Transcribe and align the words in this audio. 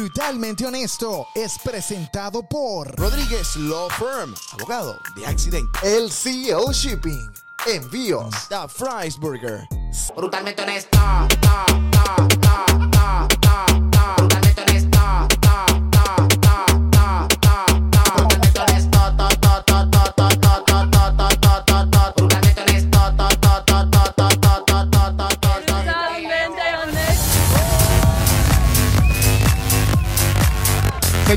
Brutalmente 0.00 0.64
Honesto 0.64 1.28
es 1.34 1.58
presentado 1.58 2.42
por 2.42 2.90
Rodríguez 2.96 3.54
Law 3.56 3.90
Firm, 3.90 4.34
abogado 4.52 4.98
de 5.14 5.26
accidente. 5.26 5.78
LCL 5.82 6.72
Shipping. 6.72 7.30
Envíos. 7.66 8.34
The 8.48 8.66
Fries 8.66 9.18
Burger. 9.18 9.68
Brutalmente 10.16 10.62
honesto. 10.62 10.88
ta, 10.96 11.28
ta, 11.42 12.28
ta, 12.40 12.69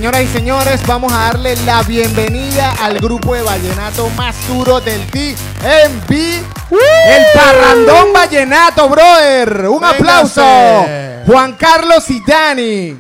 Señoras 0.04 0.22
y 0.24 0.28
señores, 0.28 0.86
vamos 0.86 1.14
a 1.14 1.18
darle 1.18 1.56
la 1.66 1.82
bienvenida 1.82 2.74
al 2.82 3.00
grupo 3.00 3.36
de 3.36 3.42
vallenato 3.42 4.10
más 4.18 4.36
duro 4.50 4.82
del 4.82 5.00
DMV, 5.10 6.12
el 6.12 7.24
Parrandón 7.34 8.12
Vallenato, 8.14 8.90
brother. 8.90 9.66
Un 9.70 9.80
Véngase. 9.80 9.96
aplauso. 9.96 10.86
Juan 11.26 11.54
Carlos 11.54 12.10
y 12.10 12.22
Dani. 12.28 12.98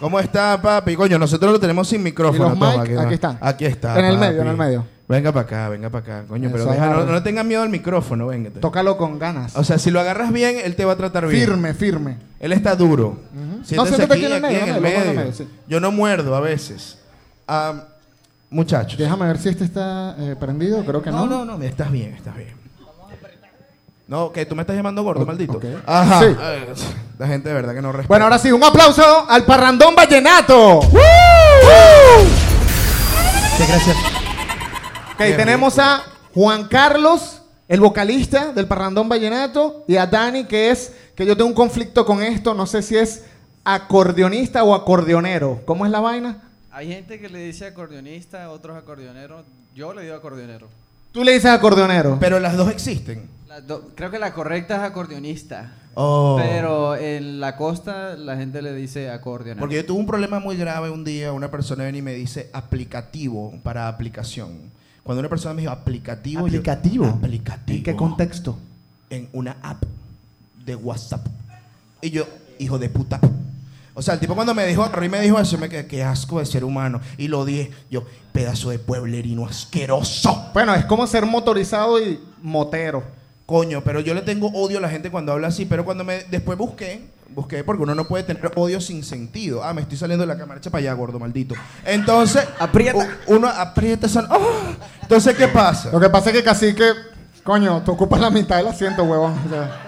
¿Cómo 0.00 0.18
está, 0.18 0.60
papi? 0.60 0.96
Coño, 0.96 1.16
nosotros 1.16 1.52
lo 1.52 1.60
tenemos 1.60 1.86
sin 1.86 2.02
micrófono. 2.02 2.44
¿Y 2.44 2.48
los 2.48 2.58
toma, 2.58 2.82
mic? 2.82 2.98
Aquí 2.98 3.14
están. 3.14 3.38
Aquí 3.40 3.64
está. 3.66 3.96
En 3.96 4.06
el 4.06 4.14
papi. 4.14 4.26
medio, 4.26 4.42
en 4.42 4.48
el 4.48 4.56
medio. 4.56 4.86
Venga 5.10 5.32
para 5.32 5.44
acá, 5.44 5.68
venga 5.68 5.90
para 5.90 6.18
acá. 6.18 6.28
Coño, 6.28 6.50
pero 6.52 6.62
Eso, 6.62 6.72
deja- 6.72 6.86
no, 6.88 7.04
no 7.04 7.22
tengas 7.24 7.44
miedo 7.44 7.62
al 7.62 7.68
micrófono, 7.68 8.28
venga. 8.28 8.50
Tócalo 8.60 8.96
con 8.96 9.18
ganas. 9.18 9.56
O 9.56 9.64
sea, 9.64 9.76
si 9.78 9.90
lo 9.90 9.98
agarras 9.98 10.32
bien, 10.32 10.56
él 10.62 10.76
te 10.76 10.84
va 10.84 10.92
a 10.92 10.96
tratar 10.96 11.26
bien. 11.26 11.44
Firme, 11.46 11.74
firme. 11.74 12.16
Él 12.38 12.52
está 12.52 12.76
duro. 12.76 13.18
Siéntese 13.64 13.76
No, 13.76 13.86
siéntate 13.86 14.14
aquí, 14.14 14.24
aquí 14.24 14.26
en 14.26 14.32
el 14.32 14.40
medio, 14.42 14.58
en 14.58 14.68
el 14.68 14.68
no, 14.68 14.74
lo 14.74 14.80
pongo 14.80 14.88
en 14.88 15.00
el 15.00 15.06
medio. 15.08 15.20
medio, 15.20 15.32
sí. 15.34 15.48
Yo 15.66 15.80
no 15.80 15.90
muerdo 15.90 16.36
a 16.36 16.40
veces. 16.40 16.96
Muchachos. 18.50 18.98
Déjame 18.98 19.26
ver 19.26 19.38
si 19.38 19.48
este 19.48 19.64
está 19.64 20.14
eh, 20.18 20.36
prendido. 20.38 20.84
Creo 20.84 21.02
que 21.02 21.10
no. 21.10 21.26
No, 21.26 21.44
no, 21.44 21.56
no, 21.58 21.64
estás 21.64 21.90
bien, 21.90 22.14
estás 22.14 22.36
bien. 22.36 22.50
No, 24.06 24.32
que 24.32 24.44
tú 24.46 24.54
me 24.56 24.62
estás 24.62 24.74
llamando 24.76 25.02
gordo, 25.04 25.24
maldito. 25.26 25.52
ok. 25.54 25.64
Ajá. 25.86 26.20
Sí. 26.20 26.26
Ay, 26.40 26.66
La 27.18 27.26
gente 27.28 27.48
de 27.48 27.54
verdad 27.54 27.74
que 27.74 27.82
no 27.82 27.90
respeta. 27.92 28.08
Bueno, 28.08 28.24
ahora 28.26 28.38
sí, 28.38 28.50
un 28.52 28.62
aplauso 28.62 29.28
al 29.28 29.44
Parrandón 29.44 29.94
Vallenato. 29.94 30.80
Sí, 33.56 33.64
gracias. 33.68 33.96
Ok, 35.20 35.26
Qué 35.26 35.32
tenemos 35.34 35.74
rico. 35.74 35.84
a 35.86 36.02
Juan 36.34 36.68
Carlos, 36.68 37.42
el 37.68 37.80
vocalista 37.80 38.52
del 38.52 38.66
Parrandón 38.66 39.08
Vallenato, 39.08 39.84
y 39.86 39.96
a 39.96 40.06
Dani, 40.06 40.44
que 40.44 40.70
es, 40.70 40.92
que 41.14 41.26
yo 41.26 41.36
tengo 41.36 41.48
un 41.48 41.54
conflicto 41.54 42.06
con 42.06 42.22
esto, 42.22 42.54
no 42.54 42.66
sé 42.66 42.80
si 42.82 42.96
es 42.96 43.24
acordeonista 43.64 44.64
o 44.64 44.74
acordeonero. 44.74 45.60
¿Cómo 45.66 45.84
es 45.84 45.92
la 45.92 46.00
vaina? 46.00 46.42
Hay 46.70 46.88
gente 46.88 47.20
que 47.20 47.28
le 47.28 47.40
dice 47.40 47.66
acordeonista, 47.66 48.50
otros 48.50 48.76
acordeoneros. 48.76 49.44
Yo 49.74 49.92
le 49.92 50.02
digo 50.02 50.14
acordeonero. 50.14 50.68
Tú 51.12 51.22
le 51.24 51.32
dices 51.32 51.50
acordeonero. 51.50 52.16
Pero 52.20 52.40
las 52.40 52.56
dos 52.56 52.70
existen. 52.70 53.28
Las 53.48 53.66
do- 53.66 53.90
creo 53.96 54.10
que 54.10 54.18
la 54.18 54.32
correcta 54.32 54.76
es 54.76 54.82
acordeonista. 54.82 55.72
Oh. 55.94 56.38
Pero 56.40 56.96
en 56.96 57.40
la 57.40 57.56
costa 57.56 58.16
la 58.16 58.36
gente 58.36 58.62
le 58.62 58.72
dice 58.74 59.10
acordeonero. 59.10 59.58
Porque 59.60 59.74
yo 59.76 59.84
tuve 59.84 59.98
un 59.98 60.06
problema 60.06 60.38
muy 60.38 60.56
grave 60.56 60.88
un 60.88 61.04
día. 61.04 61.32
Una 61.32 61.50
persona 61.50 61.82
viene 61.82 61.98
y 61.98 62.02
me 62.02 62.14
dice 62.14 62.48
aplicativo 62.52 63.52
para 63.64 63.88
aplicación. 63.88 64.70
Cuando 65.10 65.22
una 65.22 65.28
persona 65.28 65.54
me 65.54 65.62
dijo 65.62 65.72
aplicativo. 65.72 66.42
yo- 66.46 66.60
¿Aplicativo? 66.60 67.04
aplicativo. 67.04 67.76
¿En 67.78 67.82
qué 67.82 67.96
contexto? 67.96 68.56
En 69.10 69.28
una 69.32 69.56
app 69.60 69.82
de 70.64 70.76
WhatsApp. 70.76 71.26
Y 72.00 72.10
yo, 72.10 72.28
hijo 72.60 72.78
de 72.78 72.88
puta. 72.90 73.18
O 73.94 74.02
sea, 74.02 74.14
el 74.14 74.20
tipo 74.20 74.36
cuando 74.36 74.54
me 74.54 74.64
dijo, 74.68 74.86
Rory 74.86 75.08
me 75.08 75.20
dijo 75.20 75.36
eso, 75.40 75.58
me 75.58 75.68
quedé, 75.68 75.88
qué 75.88 76.04
asco 76.04 76.38
de 76.38 76.46
ser 76.46 76.62
humano. 76.62 77.00
Y 77.18 77.26
lo 77.26 77.44
dije, 77.44 77.72
yo, 77.90 78.04
pedazo 78.30 78.70
de 78.70 78.78
pueblerino 78.78 79.46
asqueroso. 79.46 80.50
Bueno, 80.54 80.76
es 80.76 80.84
como 80.84 81.08
ser 81.08 81.26
motorizado 81.26 82.00
y 82.00 82.20
motero. 82.40 83.02
Coño, 83.46 83.82
pero 83.82 83.98
yo 83.98 84.14
le 84.14 84.22
tengo 84.22 84.46
odio 84.54 84.78
a 84.78 84.80
la 84.80 84.90
gente 84.90 85.10
cuando 85.10 85.32
habla 85.32 85.48
así, 85.48 85.64
pero 85.66 85.84
cuando 85.84 86.04
me 86.04 86.22
después 86.30 86.56
busqué, 86.56 87.02
busqué 87.34 87.64
porque 87.64 87.82
uno 87.82 87.94
no 87.94 88.06
puede 88.06 88.24
tener 88.24 88.50
odio 88.56 88.80
sin 88.80 89.02
sentido. 89.04 89.62
Ah, 89.64 89.72
me 89.72 89.82
estoy 89.82 89.96
saliendo 89.98 90.22
de 90.22 90.26
la 90.32 90.38
cámara, 90.38 90.58
echa 90.58 90.70
para 90.70 90.80
allá, 90.82 90.92
gordo 90.94 91.18
maldito. 91.18 91.54
Entonces, 91.84 92.46
Aprieta. 92.58 93.08
Uno 93.26 93.48
aprieta 93.48 94.06
esa- 94.06 94.26
¡Ah! 94.30 94.38
Entonces, 95.02 95.36
¿qué 95.36 95.48
pasa? 95.48 95.90
Lo 95.92 96.00
que 96.00 96.08
pasa 96.10 96.30
es 96.30 96.36
que 96.36 96.42
casi 96.44 96.74
que, 96.74 96.90
coño, 97.44 97.82
tú 97.84 97.92
ocupas 97.92 98.20
la 98.20 98.30
mitad 98.30 98.56
del 98.56 98.68
asiento, 98.68 99.04
huevón. 99.04 99.34
O 99.46 99.48
sea, 99.48 99.86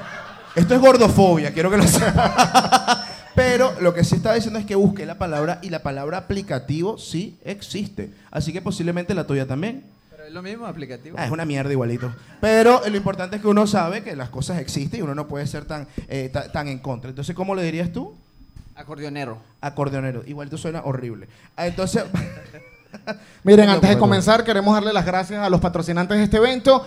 Esto 0.54 0.74
es 0.74 0.80
gordofobia, 0.80 1.52
quiero 1.52 1.70
que 1.70 1.78
lo 1.78 1.86
sepa. 1.86 3.06
Pero 3.34 3.72
lo 3.80 3.94
que 3.94 4.04
sí 4.04 4.16
estaba 4.16 4.34
diciendo 4.34 4.58
es 4.58 4.66
que 4.66 4.74
busqué 4.74 5.06
la 5.06 5.16
palabra 5.16 5.58
y 5.62 5.70
la 5.70 5.82
palabra 5.82 6.18
aplicativo 6.18 6.98
sí 6.98 7.38
existe. 7.44 8.10
Así 8.30 8.52
que 8.52 8.60
posiblemente 8.60 9.14
la 9.14 9.26
tuya 9.26 9.46
también. 9.46 9.84
Es 10.32 10.34
lo 10.34 10.40
mismo 10.42 10.64
aplicativo. 10.64 11.16
Ah, 11.18 11.26
es 11.26 11.30
una 11.30 11.44
mierda 11.44 11.70
igualito. 11.72 12.10
Pero 12.40 12.80
lo 12.88 12.96
importante 12.96 13.36
es 13.36 13.42
que 13.42 13.48
uno 13.48 13.66
sabe 13.66 14.02
que 14.02 14.16
las 14.16 14.30
cosas 14.30 14.60
existen 14.60 15.00
y 15.00 15.02
uno 15.02 15.14
no 15.14 15.28
puede 15.28 15.46
ser 15.46 15.66
tan, 15.66 15.86
eh, 16.08 16.30
ta- 16.32 16.50
tan 16.50 16.68
en 16.68 16.78
contra. 16.78 17.10
Entonces, 17.10 17.36
¿cómo 17.36 17.54
le 17.54 17.62
dirías 17.62 17.92
tú? 17.92 18.14
Acordeonero. 18.74 19.36
Acordeonero. 19.60 20.22
Igualito 20.26 20.56
suena 20.56 20.80
horrible. 20.86 21.28
Ah, 21.54 21.66
Entonces, 21.66 22.04
Miren, 23.44 23.68
antes 23.68 23.90
de 23.90 23.98
comenzar, 23.98 24.42
queremos 24.42 24.72
darle 24.72 24.94
las 24.94 25.04
gracias 25.04 25.40
a 25.44 25.50
los 25.50 25.60
patrocinantes 25.60 26.16
de 26.16 26.24
este 26.24 26.38
evento. 26.38 26.86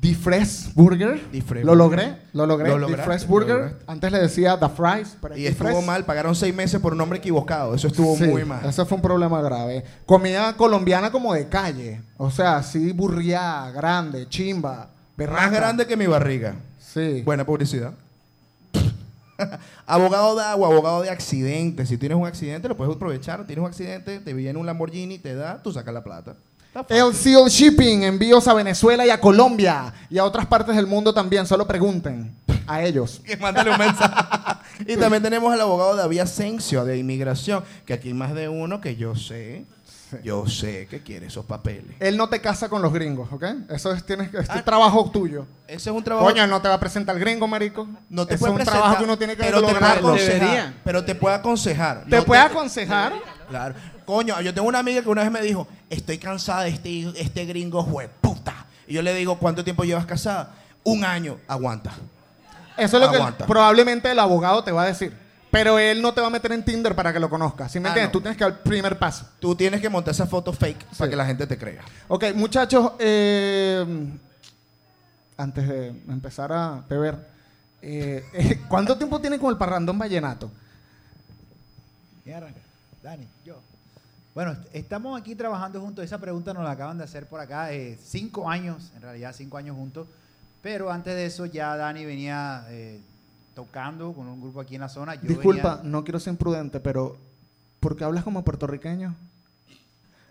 The 0.00 0.14
Fresh 0.14 0.72
Burger. 0.74 1.20
The 1.30 1.42
Fresh 1.42 1.64
lo 1.64 1.74
logré, 1.74 2.16
lo 2.32 2.46
logré. 2.46 2.78
Lo 2.78 2.86
The 2.86 2.96
Fresh 2.96 3.26
Burger. 3.26 3.76
Antes 3.86 4.10
le 4.10 4.18
decía 4.18 4.58
The 4.58 4.68
Fries. 4.70 5.16
pero 5.20 5.36
y 5.36 5.46
estuvo 5.46 5.68
Fresh. 5.68 5.84
mal. 5.84 6.04
Pagaron 6.06 6.34
seis 6.34 6.54
meses 6.54 6.80
por 6.80 6.92
un 6.92 6.98
nombre 6.98 7.18
equivocado. 7.18 7.74
Eso 7.74 7.88
estuvo 7.88 8.16
Sí, 8.16 8.24
muy 8.24 8.44
mal. 8.44 8.64
Eso 8.64 8.86
fue 8.86 8.96
un 8.96 9.02
problema 9.02 9.42
grave. 9.42 9.84
Comida 10.06 10.56
colombiana 10.56 11.12
como 11.12 11.34
de 11.34 11.48
calle. 11.48 12.00
O 12.16 12.30
sea, 12.30 12.56
así 12.56 12.92
burriá, 12.92 13.70
grande, 13.72 14.26
chimba, 14.28 14.88
berraca. 15.18 15.42
Más 15.42 15.52
grande 15.52 15.86
que 15.86 15.96
mi 15.98 16.06
barriga. 16.06 16.54
Sí. 16.78 17.20
Buena 17.22 17.44
publicidad. 17.44 17.92
abogado 19.86 20.36
de 20.36 20.44
agua, 20.44 20.68
abogado 20.68 21.02
de 21.02 21.10
accidentes. 21.10 21.88
Si 21.90 21.98
tienes 21.98 22.16
un 22.16 22.26
accidente, 22.26 22.68
lo 22.68 22.76
puedes 22.76 22.94
aprovechar. 22.94 23.44
Tienes 23.46 23.62
un 23.62 23.68
accidente, 23.68 24.20
te 24.20 24.32
viene 24.32 24.58
un 24.58 24.66
Lamborghini, 24.66 25.18
te 25.18 25.34
da, 25.34 25.62
tú 25.62 25.72
sacas 25.72 25.92
la 25.92 26.02
plata. 26.02 26.36
Seal 27.12 27.48
Shipping, 27.48 28.04
envíos 28.04 28.46
a 28.46 28.54
Venezuela 28.54 29.04
y 29.04 29.10
a 29.10 29.20
Colombia 29.20 29.92
y 30.08 30.18
a 30.18 30.24
otras 30.24 30.46
partes 30.46 30.76
del 30.76 30.86
mundo 30.86 31.12
también. 31.12 31.46
Solo 31.46 31.66
pregunten 31.66 32.36
a 32.66 32.82
ellos. 32.82 33.20
mándale 33.40 33.70
un 33.72 33.78
mensaje. 33.78 34.14
y 34.86 34.96
también 34.96 35.22
tenemos 35.22 35.52
al 35.52 35.60
abogado 35.60 35.96
David 35.96 36.20
Asensio 36.20 36.84
de 36.84 36.96
inmigración, 36.96 37.64
que 37.84 37.92
aquí 37.94 38.08
hay 38.08 38.14
más 38.14 38.34
de 38.34 38.48
uno 38.48 38.80
que 38.80 38.94
yo 38.94 39.16
sé, 39.16 39.64
yo 40.22 40.46
sé 40.46 40.86
que 40.86 41.02
quiere 41.02 41.26
esos 41.26 41.44
papeles. 41.44 41.96
Él 41.98 42.16
no 42.16 42.28
te 42.28 42.40
casa 42.40 42.68
con 42.68 42.82
los 42.82 42.92
gringos, 42.92 43.32
¿ok? 43.32 43.44
Eso 43.68 43.92
es, 43.92 44.04
tienes, 44.04 44.32
es 44.32 44.48
Ah. 44.48 44.62
trabajo 44.64 45.10
tuyo. 45.10 45.46
Ese 45.66 45.90
es 45.90 45.96
un 45.96 46.04
trabajo. 46.04 46.26
Coño, 46.26 46.46
no 46.46 46.62
te 46.62 46.68
va 46.68 46.74
a 46.74 46.80
presentar 46.80 47.16
el 47.16 47.20
gringo, 47.20 47.48
marico. 47.48 47.88
no 48.08 48.26
te 48.26 48.38
puede 48.38 48.50
es 48.50 48.52
un 48.52 48.56
presentar, 48.56 48.80
trabajo 48.80 48.98
que 48.98 49.04
uno 49.04 49.18
tiene 49.18 49.36
que 49.36 49.42
pero 49.42 49.60
te 49.60 49.74
puede 49.74 49.92
aconsejar. 49.92 50.72
Pero 50.84 51.04
te 51.04 51.14
puede 51.16 51.34
aconsejar. 51.34 52.04
Te 52.08 52.16
No 52.16 52.24
puede 52.24 52.42
aconsejar. 52.42 53.12
Claro. 53.48 53.74
Coño, 54.10 54.40
yo 54.40 54.52
tengo 54.52 54.66
una 54.66 54.80
amiga 54.80 55.02
que 55.02 55.08
una 55.08 55.22
vez 55.22 55.30
me 55.30 55.40
dijo, 55.40 55.68
estoy 55.88 56.18
cansada 56.18 56.64
de 56.64 56.70
este, 56.70 57.12
este 57.14 57.44
gringo 57.44 57.86
puta. 58.20 58.66
Y 58.88 58.94
yo 58.94 59.02
le 59.02 59.14
digo, 59.14 59.38
¿cuánto 59.38 59.62
tiempo 59.62 59.84
llevas 59.84 60.04
casada? 60.04 60.52
Un 60.82 61.04
año. 61.04 61.38
Aguanta. 61.46 61.92
Eso 62.76 62.96
es 62.96 63.04
lo 63.04 63.12
que 63.36 63.44
probablemente 63.44 64.10
el 64.10 64.18
abogado 64.18 64.64
te 64.64 64.72
va 64.72 64.82
a 64.82 64.86
decir. 64.86 65.16
Pero 65.52 65.78
él 65.78 66.02
no 66.02 66.12
te 66.12 66.20
va 66.20 66.26
a 66.26 66.30
meter 66.30 66.50
en 66.50 66.64
Tinder 66.64 66.96
para 66.96 67.12
que 67.12 67.20
lo 67.20 67.30
conozcas. 67.30 67.70
¿Sí 67.70 67.78
me 67.78 67.88
Ah, 67.88 67.92
entiendes? 67.92 68.08
no. 68.08 68.12
Tú 68.14 68.20
tienes 68.20 68.36
que 68.36 68.42
dar 68.42 68.52
el 68.54 68.58
primer 68.58 68.98
paso. 68.98 69.28
Tú 69.38 69.54
tienes 69.54 69.80
que 69.80 69.88
montar 69.88 70.12
esa 70.12 70.26
foto 70.26 70.52
fake 70.52 70.86
para 70.98 71.08
que 71.08 71.14
la 71.14 71.26
gente 71.26 71.46
te 71.46 71.56
crea. 71.56 71.82
Ok, 72.08 72.34
muchachos, 72.34 72.94
eh, 72.98 73.86
antes 75.36 75.68
de 75.68 75.86
empezar 76.08 76.52
a 76.52 76.82
beber, 76.88 77.16
eh, 77.80 78.24
eh, 78.32 78.60
¿cuánto 78.68 78.98
tiempo 78.98 79.20
tiene 79.20 79.38
con 79.38 79.50
el 79.50 79.56
parrandón 79.56 79.96
vallenato? 79.96 80.50
Dani, 83.04 83.28
yo. 83.44 83.60
Bueno, 84.34 84.52
est- 84.52 84.74
estamos 84.74 85.20
aquí 85.20 85.34
trabajando 85.34 85.80
juntos. 85.80 86.04
Esa 86.04 86.18
pregunta 86.18 86.54
nos 86.54 86.64
la 86.64 86.70
acaban 86.72 86.98
de 86.98 87.04
hacer 87.04 87.26
por 87.26 87.40
acá. 87.40 87.72
eh, 87.72 87.98
cinco 88.02 88.48
años, 88.48 88.92
en 88.96 89.02
realidad 89.02 89.34
cinco 89.36 89.56
años 89.56 89.76
juntos. 89.76 90.06
Pero 90.62 90.90
antes 90.90 91.14
de 91.14 91.26
eso 91.26 91.46
ya 91.46 91.76
Dani 91.76 92.04
venía 92.04 92.64
eh, 92.68 93.00
tocando 93.54 94.12
con 94.12 94.26
un 94.28 94.40
grupo 94.40 94.60
aquí 94.60 94.74
en 94.76 94.82
la 94.82 94.88
zona. 94.88 95.14
Yo 95.16 95.22
Disculpa, 95.28 95.76
venía- 95.76 95.90
no 95.90 96.04
quiero 96.04 96.20
ser 96.20 96.32
imprudente, 96.34 96.80
pero 96.80 97.16
¿por 97.80 97.96
qué 97.96 98.04
hablas 98.04 98.24
como 98.24 98.44
puertorriqueño? 98.44 99.14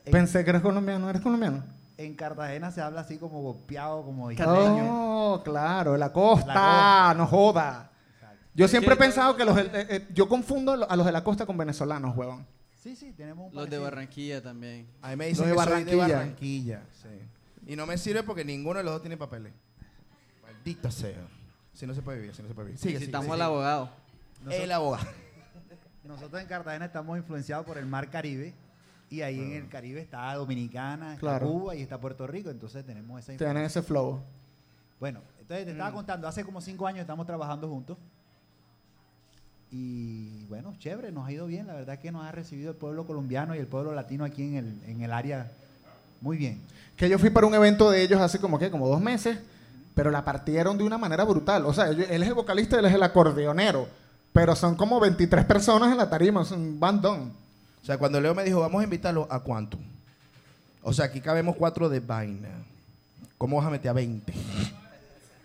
en, 0.06 0.12
Pensé 0.12 0.44
que 0.44 0.52
eres 0.52 0.62
colombiano, 0.62 1.10
¿eres 1.10 1.22
colombiano? 1.22 1.64
en 1.98 2.16
Cartagena 2.16 2.72
se 2.72 2.82
habla 2.82 3.02
así 3.02 3.18
como 3.18 3.42
golpeado, 3.42 4.04
como 4.04 4.32
isleño. 4.32 4.86
Oh, 4.88 5.42
claro, 5.44 5.98
la 5.98 6.14
costa, 6.14 6.48
La 6.48 6.54
costa. 6.54 7.14
no 7.16 7.28
joda. 7.28 7.90
Exacto. 8.16 8.38
Yo 8.56 8.68
siempre 8.70 8.94
he 8.94 8.98
pensado 8.98 9.36
que 9.36 9.44
los, 9.44 9.58
eh, 9.58 9.70
eh, 9.74 10.08
yo 10.14 10.30
confundo 10.30 10.88
a 10.90 10.96
los 10.96 11.06
de 11.06 11.12
la 11.12 11.24
costa 11.26 11.46
con 11.46 11.58
venezolanos, 11.58 12.16
huevón. 12.16 12.46
Sí, 12.82 12.96
sí, 12.96 13.12
tenemos 13.14 13.50
un 13.50 13.54
Los 13.56 13.66
de 13.66 13.78
parecido. 13.78 13.84
Barranquilla 13.84 14.42
también. 14.42 14.88
A 15.02 15.10
mí 15.10 15.16
me 15.18 15.28
dicen 15.28 15.50
Los 15.50 15.50
de 15.50 15.56
que 15.56 15.70
soy 15.70 15.84
de 15.84 15.96
Barranquilla. 15.96 16.18
Barranquilla. 16.18 16.84
sí. 16.94 17.10
Y 17.68 17.76
no 17.76 17.86
me 17.86 17.98
sirve 17.98 18.24
porque 18.24 18.44
ninguno 18.46 18.78
de 18.80 18.84
los 18.86 18.94
dos 18.94 19.02
tiene 19.02 19.18
papeles. 19.18 19.54
Maldita 20.42 20.90
sea. 20.90 21.28
Si 21.74 21.86
no 21.86 21.94
se 21.94 22.02
puede 22.02 22.20
vivir, 22.20 22.34
si 22.36 22.42
no 22.42 22.48
se 22.48 22.54
puede 22.54 22.68
vivir. 22.68 22.80
Sigue, 22.80 22.90
sigue, 22.92 23.00
Necesitamos 23.00 23.26
sigue. 23.26 23.34
al 23.36 23.42
abogado. 23.42 23.90
El 24.50 24.72
abogado. 24.72 25.08
nosotros 26.04 26.42
en 26.42 26.48
Cartagena 26.48 26.86
estamos 26.86 27.18
influenciados 27.18 27.66
por 27.66 27.78
el 27.78 27.86
mar 27.86 28.10
Caribe. 28.10 28.54
Y 29.12 29.22
ahí 29.22 29.40
en 29.40 29.54
el 29.54 29.68
Caribe 29.70 30.00
está 30.02 30.34
Dominicana, 30.36 31.10
está 31.16 31.20
Claro. 31.20 31.48
Cuba 31.48 31.76
y 31.76 31.82
está 31.82 32.00
Puerto 32.00 32.28
Rico. 32.28 32.50
Entonces 32.50 32.86
tenemos 32.86 33.20
esa 33.20 33.36
Tienen 33.38 33.64
ese 33.64 33.82
flow. 33.82 34.22
Bueno, 35.00 35.22
entonces 35.40 35.66
te 35.66 35.72
estaba 35.72 35.92
contando, 35.92 36.28
hace 36.28 36.44
como 36.44 36.62
cinco 36.62 36.86
años 36.88 37.02
estamos 37.02 37.26
trabajando 37.26 37.68
juntos. 37.68 37.98
Y 39.72 40.46
bueno, 40.46 40.76
chévere, 40.80 41.12
nos 41.12 41.28
ha 41.28 41.32
ido 41.32 41.46
bien. 41.48 41.68
La 41.68 41.74
verdad 41.74 41.96
es 41.96 42.02
que 42.02 42.12
nos 42.12 42.26
ha 42.26 42.32
recibido 42.32 42.72
el 42.72 42.78
pueblo 42.78 43.06
colombiano 43.06 43.56
y 43.56 43.60
el 43.60 43.68
pueblo 43.68 43.94
latino 43.94 44.24
aquí 44.24 44.44
en 44.44 44.56
el, 44.56 44.80
en 44.88 45.02
el 45.02 45.14
área 45.14 45.52
muy 46.22 46.38
bien. 46.38 46.62
Que 46.96 47.10
yo 47.10 47.18
fui 47.20 47.30
para 47.30 47.48
un 47.48 47.54
evento 47.54 47.92
de 47.92 48.02
ellos 48.02 48.20
hace 48.20 48.40
como 48.40 48.60
que, 48.60 48.72
como 48.72 48.88
dos 48.88 49.00
meses, 49.00 49.38
pero 49.96 50.12
la 50.12 50.26
partieron 50.26 50.78
de 50.78 50.84
una 50.84 50.98
manera 50.98 51.24
brutal. 51.24 51.66
O 51.66 51.74
sea, 51.74 51.90
él 51.90 52.02
es 52.02 52.28
el 52.28 52.34
vocalista 52.34 52.76
y 52.76 52.80
él 52.80 52.86
es 52.86 52.94
el 52.94 53.04
acordeonero. 53.04 53.88
Pero 54.34 54.56
son 54.56 54.76
como 54.76 55.00
23 55.00 55.46
personas 55.46 55.92
en 55.92 55.98
la 55.98 56.10
tarima, 56.10 56.42
es 56.42 56.52
un 56.52 56.80
bandón. 56.80 57.34
O 57.82 57.86
sea, 57.86 57.98
cuando 57.98 58.20
Leo 58.20 58.36
me 58.36 58.44
dijo, 58.44 58.60
vamos 58.60 58.82
a 58.82 58.84
invitarlo 58.84 59.28
a 59.30 59.40
cuánto. 59.40 59.78
O 60.84 60.94
sea, 60.94 61.06
aquí 61.06 61.22
cabemos 61.22 61.56
cuatro 61.56 61.90
de 61.90 62.00
vaina. 62.00 62.50
¿Cómo 63.38 63.58
vas 63.58 63.66
a 63.66 63.70
meter 63.70 63.90
a 63.90 63.94
20? 63.94 64.34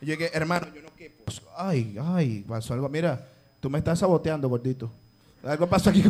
Y 0.00 0.06
yo 0.06 0.12
dije, 0.12 0.30
hermano, 0.34 0.66
yo 0.74 0.82
no 0.82 0.88
quepo. 0.96 1.24
Ay, 1.56 1.96
ay, 2.02 2.44
pasó 2.46 2.74
algo. 2.74 2.88
Mira, 2.88 3.26
tú 3.64 3.70
me 3.70 3.78
estás 3.78 3.98
saboteando, 3.98 4.46
gordito. 4.46 4.90
Algo 5.42 5.66
pasó 5.66 5.88
aquí. 5.88 6.04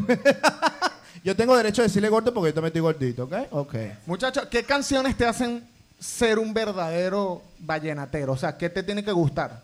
yo 1.24 1.36
tengo 1.36 1.56
derecho 1.56 1.82
a 1.82 1.84
decirle 1.84 2.08
gordo 2.08 2.34
porque 2.34 2.48
yo 2.50 2.54
también 2.54 2.70
estoy 2.70 2.80
gordito, 2.80 3.24
¿ok? 3.24 3.34
Ok. 3.52 3.74
Muchachos, 4.06 4.46
¿qué 4.50 4.64
canciones 4.64 5.16
te 5.16 5.24
hacen 5.24 5.62
ser 6.00 6.40
un 6.40 6.52
verdadero 6.52 7.42
vallenatero? 7.60 8.32
O 8.32 8.36
sea, 8.36 8.56
¿qué 8.58 8.68
te 8.68 8.82
tiene 8.82 9.04
que 9.04 9.12
gustar? 9.12 9.62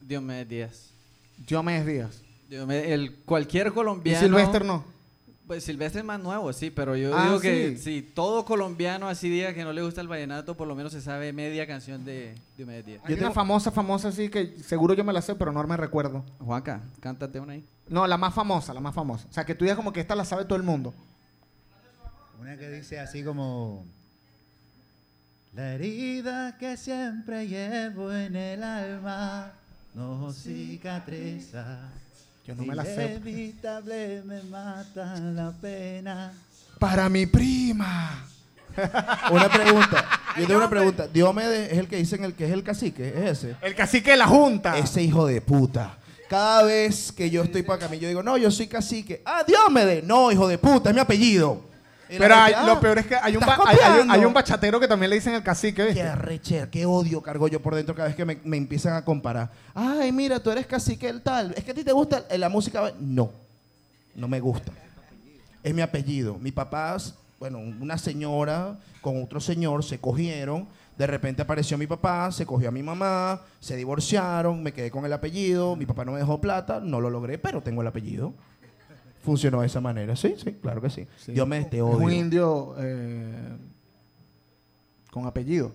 Diomedes 0.00 0.48
Díaz. 0.48 0.90
Diomedes 1.44 1.86
Díaz. 1.86 2.20
Diomedes- 2.48 2.86
el, 2.86 3.16
cualquier 3.24 3.66
¿Y 3.66 3.70
colombiano. 3.72 4.20
Silvestre 4.24 4.64
no? 4.64 4.84
Pues 5.46 5.62
Silvestre 5.62 6.00
es 6.00 6.06
más 6.06 6.18
nuevo, 6.20 6.50
sí, 6.54 6.70
pero 6.70 6.96
yo 6.96 7.14
Ah, 7.14 7.24
digo 7.26 7.38
que 7.40 7.76
sí. 7.76 7.82
si 7.82 8.02
todo 8.02 8.46
colombiano 8.46 9.08
así 9.08 9.28
diga 9.28 9.52
que 9.52 9.62
no 9.62 9.74
le 9.74 9.82
gusta 9.82 10.00
el 10.00 10.08
vallenato, 10.08 10.56
por 10.56 10.66
lo 10.66 10.74
menos 10.74 10.92
se 10.92 11.02
sabe 11.02 11.34
media 11.34 11.66
canción 11.66 12.02
de 12.02 12.34
Diomedes 12.56 12.86
Díaz. 12.86 13.02
Hay 13.04 13.14
una 13.14 13.30
famosa, 13.30 13.70
famosa, 13.70 14.08
así 14.08 14.30
que 14.30 14.56
seguro 14.62 14.94
yo 14.94 15.04
me 15.04 15.12
la 15.12 15.20
sé, 15.20 15.34
pero 15.34 15.52
no 15.52 15.62
me 15.64 15.76
recuerdo. 15.76 16.24
Juanca, 16.38 16.80
cántate 17.00 17.40
una 17.40 17.52
ahí. 17.52 17.64
No, 17.88 18.06
la 18.06 18.16
más 18.16 18.32
famosa, 18.32 18.72
la 18.72 18.80
más 18.80 18.94
famosa. 18.94 19.26
O 19.28 19.32
sea, 19.34 19.44
que 19.44 19.54
tú 19.54 19.64
digas 19.66 19.76
como 19.76 19.92
que 19.92 20.00
esta 20.00 20.14
la 20.14 20.24
sabe 20.24 20.46
todo 20.46 20.56
el 20.56 20.62
mundo. 20.62 20.94
Una 22.40 22.56
que 22.56 22.70
dice 22.70 22.98
así 22.98 23.22
como... 23.22 23.84
La 25.54 25.74
herida 25.74 26.56
que 26.58 26.76
siempre 26.78 27.46
llevo 27.46 28.12
en 28.12 28.34
el 28.34 28.62
alma 28.62 29.52
no 29.94 30.32
cicatriza. 30.32 31.90
Yo 32.46 32.54
no 32.54 32.64
me 32.64 32.74
la 32.74 32.84
sé. 32.84 33.20
Inevitable 33.22 34.22
me 34.24 34.42
mata 34.42 35.18
la 35.18 35.50
pena. 35.52 36.32
Para 36.78 37.08
mi 37.08 37.26
prima. 37.26 38.26
Una 39.30 39.48
pregunta. 39.48 40.04
Yo 40.36 40.46
tengo 40.46 40.58
una 40.58 40.68
pregunta. 40.68 41.06
Diomedes 41.06 41.72
es 41.72 41.78
el 41.78 41.88
que 41.88 41.96
dicen 41.96 42.24
el 42.24 42.34
que 42.34 42.44
es 42.46 42.52
el 42.52 42.62
cacique, 42.62 43.08
¿es 43.08 43.38
ese? 43.38 43.56
El 43.62 43.74
cacique 43.74 44.10
de 44.10 44.16
la 44.18 44.26
junta. 44.26 44.76
Ese 44.76 45.02
hijo 45.02 45.26
de 45.26 45.40
puta. 45.40 45.96
Cada 46.28 46.64
vez 46.64 47.12
que 47.12 47.30
yo 47.30 47.42
estoy 47.42 47.62
para 47.62 47.86
acá, 47.86 47.94
yo 47.94 48.08
digo, 48.08 48.22
no, 48.22 48.36
yo 48.36 48.50
soy 48.50 48.66
cacique. 48.66 49.22
Ah, 49.24 49.42
Diomedes. 49.46 50.04
No, 50.04 50.30
hijo 50.32 50.48
de 50.48 50.58
puta, 50.58 50.90
es 50.90 50.94
mi 50.94 51.00
apellido. 51.00 51.62
Pero 52.08 52.34
hay- 52.34 52.52
lo 52.66 52.72
"Ah, 52.72 52.80
peor 52.80 52.98
es 52.98 53.06
que 53.06 53.14
hay 53.16 53.36
un, 53.36 53.42
¿estás 53.42 53.58
ba- 53.58 53.64
hay- 53.66 53.76
hay 53.76 53.82
un- 53.84 53.90
copiando?" 53.92 54.14
hay 54.14 54.24
un 54.24 54.32
bachatero 54.34 54.80
que 54.80 54.88
también 54.88 55.10
le 55.10 55.16
dicen 55.16 55.34
el 55.34 55.42
cacique, 55.42 55.82
Qué 55.82 55.84
¿viste? 55.88 56.02
arrechera, 56.02 56.70
qué 56.70 56.86
odio 56.86 57.20
cargo 57.22 57.48
yo 57.48 57.60
por 57.60 57.74
dentro 57.74 57.94
cada 57.94 58.08
vez 58.08 58.16
que 58.16 58.24
me, 58.24 58.38
me 58.44 58.56
empiezan 58.56 58.94
a 58.94 59.04
comparar. 59.04 59.50
Ay, 59.74 60.12
mira, 60.12 60.40
tú 60.40 60.50
eres 60.50 60.66
cacique 60.66 61.08
el 61.08 61.22
tal. 61.22 61.54
¿Es 61.56 61.64
que 61.64 61.70
a 61.70 61.74
ti 61.74 61.84
te 61.84 61.92
gusta 61.92 62.24
la 62.36 62.48
música? 62.48 62.92
No, 63.00 63.30
no 64.14 64.28
me 64.28 64.40
gusta. 64.40 64.72
Es 65.62 65.74
mi 65.74 65.80
apellido. 65.82 66.36
Mi 66.38 66.52
papá, 66.52 66.96
bueno, 67.40 67.58
una 67.58 67.96
señora 67.98 68.76
con 69.00 69.22
otro 69.22 69.40
señor 69.40 69.82
se 69.84 69.98
cogieron. 69.98 70.66
De 70.98 71.06
repente 71.08 71.42
apareció 71.42 71.76
mi 71.76 71.88
papá, 71.88 72.30
se 72.30 72.46
cogió 72.46 72.68
a 72.68 72.70
mi 72.70 72.82
mamá, 72.82 73.40
se 73.58 73.74
divorciaron, 73.74 74.62
me 74.62 74.72
quedé 74.72 74.90
con 74.92 75.04
el 75.04 75.12
apellido. 75.12 75.74
Mi 75.74 75.86
papá 75.86 76.04
no 76.04 76.12
me 76.12 76.18
dejó 76.18 76.40
plata, 76.40 76.78
no 76.80 77.00
lo 77.00 77.10
logré, 77.10 77.36
pero 77.38 77.62
tengo 77.62 77.80
el 77.82 77.88
apellido. 77.88 78.32
Funcionó 79.24 79.62
de 79.62 79.68
esa 79.68 79.80
manera. 79.80 80.14
Sí, 80.16 80.34
sí, 80.36 80.52
claro 80.60 80.82
que 80.82 80.90
sí. 80.90 81.06
Dios 81.28 81.48
me 81.48 81.64
te 81.64 81.78
Es 81.78 81.82
un 81.82 81.94
odio. 81.94 82.10
indio 82.10 82.74
eh, 82.78 83.56
con 85.10 85.26
apellido. 85.26 85.72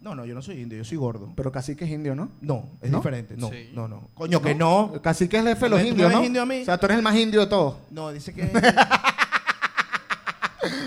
No, 0.00 0.14
no, 0.14 0.24
yo 0.24 0.34
no 0.34 0.40
soy 0.42 0.60
indio, 0.60 0.78
yo 0.78 0.84
soy 0.84 0.96
gordo. 0.96 1.30
Pero 1.36 1.52
cacique 1.52 1.84
es 1.84 1.90
indio, 1.90 2.14
¿no? 2.14 2.30
No, 2.40 2.70
es 2.80 2.90
¿No? 2.90 2.98
diferente. 2.98 3.36
No, 3.36 3.50
Sí. 3.50 3.70
no, 3.74 3.86
no. 3.86 4.08
Coño, 4.14 4.40
que 4.42 4.54
no. 4.54 4.92
Cacique 5.02 5.36
es 5.36 5.42
el 5.42 5.48
jefe 5.50 5.66
de 5.66 5.70
los 5.70 5.78
¿Tú 5.78 5.84
me 5.84 5.90
indios, 5.90 6.12
¿no? 6.12 6.24
indio 6.24 6.42
a 6.42 6.46
mí? 6.46 6.62
O 6.62 6.64
sea, 6.64 6.78
tú 6.78 6.86
eres 6.86 6.96
el 6.98 7.02
más 7.02 7.14
indio 7.16 7.40
de 7.40 7.46
todos. 7.46 7.76
No, 7.90 8.10
dice 8.10 8.32
que. 8.34 8.50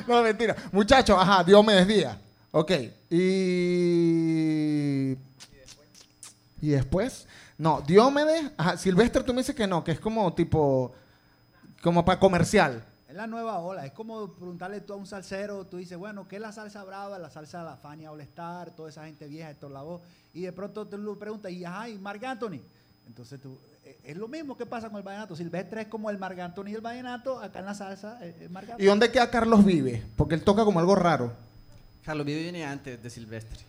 No, 0.07 0.21
mentira. 0.21 0.55
Muchachos, 0.71 1.17
ajá, 1.19 1.43
Diomedes 1.43 1.87
Díaz. 1.87 2.15
Ok. 2.51 2.71
Y. 3.09 5.13
¿Y 6.61 6.69
después? 6.69 7.27
No, 7.57 7.81
Diomedes. 7.81 8.51
Ajá, 8.57 8.77
Silvestre, 8.77 9.23
tú 9.23 9.33
me 9.33 9.39
dices 9.41 9.55
que 9.55 9.65
no, 9.67 9.83
que 9.83 9.91
es 9.93 9.99
como 9.99 10.31
tipo. 10.33 10.93
Como 11.83 12.05
para 12.05 12.17
comercial. 12.17 12.81
Es 13.09 13.15
la 13.15 13.27
nueva 13.27 13.59
ola. 13.59 13.85
Es 13.85 13.91
como 13.91 14.33
preguntarle 14.33 14.79
tú 14.79 14.93
a 14.93 14.95
un 14.95 15.05
salsero, 15.05 15.67
tú 15.67 15.77
dices, 15.77 15.97
bueno, 15.97 16.25
¿qué 16.29 16.37
es 16.37 16.41
la 16.41 16.53
salsa 16.53 16.81
brava? 16.85 17.19
La 17.19 17.29
salsa 17.29 17.59
de 17.59 17.65
la 17.65 17.75
Fania 17.75 18.09
All 18.09 18.21
Star, 18.21 18.71
toda 18.71 18.89
esa 18.89 19.05
gente 19.05 19.27
vieja, 19.27 19.51
Héctor 19.51 19.69
Lavoe. 19.69 19.99
Y 20.33 20.43
de 20.43 20.53
pronto 20.53 20.87
tú 20.87 20.97
le 20.97 21.13
preguntas, 21.19 21.51
y 21.51 21.65
ajá, 21.65 21.89
¿y 21.89 21.99
Marc 21.99 22.23
Anthony? 22.23 22.61
Entonces 23.05 23.41
tú, 23.41 23.59
eh, 23.83 23.99
es 24.05 24.15
lo 24.15 24.29
mismo 24.29 24.55
que 24.55 24.65
pasa 24.65 24.87
con 24.87 24.97
el 24.97 25.03
vallenato. 25.03 25.35
Silvestre 25.35 25.81
es 25.81 25.87
como 25.87 26.09
el 26.09 26.17
Marc 26.17 26.39
Anthony 26.39 26.71
del 26.71 26.81
vallenato, 26.81 27.37
acá 27.39 27.59
en 27.59 27.65
la 27.65 27.75
salsa 27.75 28.17
eh, 28.21 28.33
es 28.43 28.49
Marc 28.49 28.69
¿Y 28.79 28.85
dónde 28.85 29.11
queda 29.11 29.29
Carlos 29.29 29.65
Vive? 29.65 30.03
Porque 30.15 30.35
él 30.35 30.43
toca 30.43 30.63
como 30.63 30.79
algo 30.79 30.95
raro. 30.95 31.33
Carlos 32.05 32.25
Vives 32.25 32.43
viene 32.43 32.63
antes 32.63 33.03
de 33.03 33.09
Silvestre. 33.09 33.59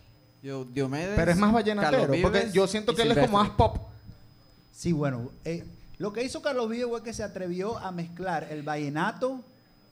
Yo, 0.41 0.63
Diomedes. 0.63 1.17
Pero 1.17 1.31
es 1.31 1.37
más 1.37 1.51
Carlos 1.51 1.65
vallenatero. 1.65 2.21
Porque 2.21 2.49
yo 2.53 2.65
siento 2.65 2.93
y 2.93 2.95
que 2.95 3.01
él 3.01 3.11
es 3.11 3.17
como 3.25 3.39
más 3.39 3.49
pop. 3.49 3.77
Sí, 4.71 4.93
bueno, 4.93 5.31
eh, 5.43 5.65
lo 5.97 6.11
que 6.13 6.23
hizo 6.23 6.41
Carlos 6.41 6.69
Vives 6.69 6.87
fue 6.87 7.03
que 7.03 7.13
se 7.13 7.23
atrevió 7.23 7.77
a 7.77 7.91
mezclar 7.91 8.47
el 8.51 8.63
vallenato 8.63 9.41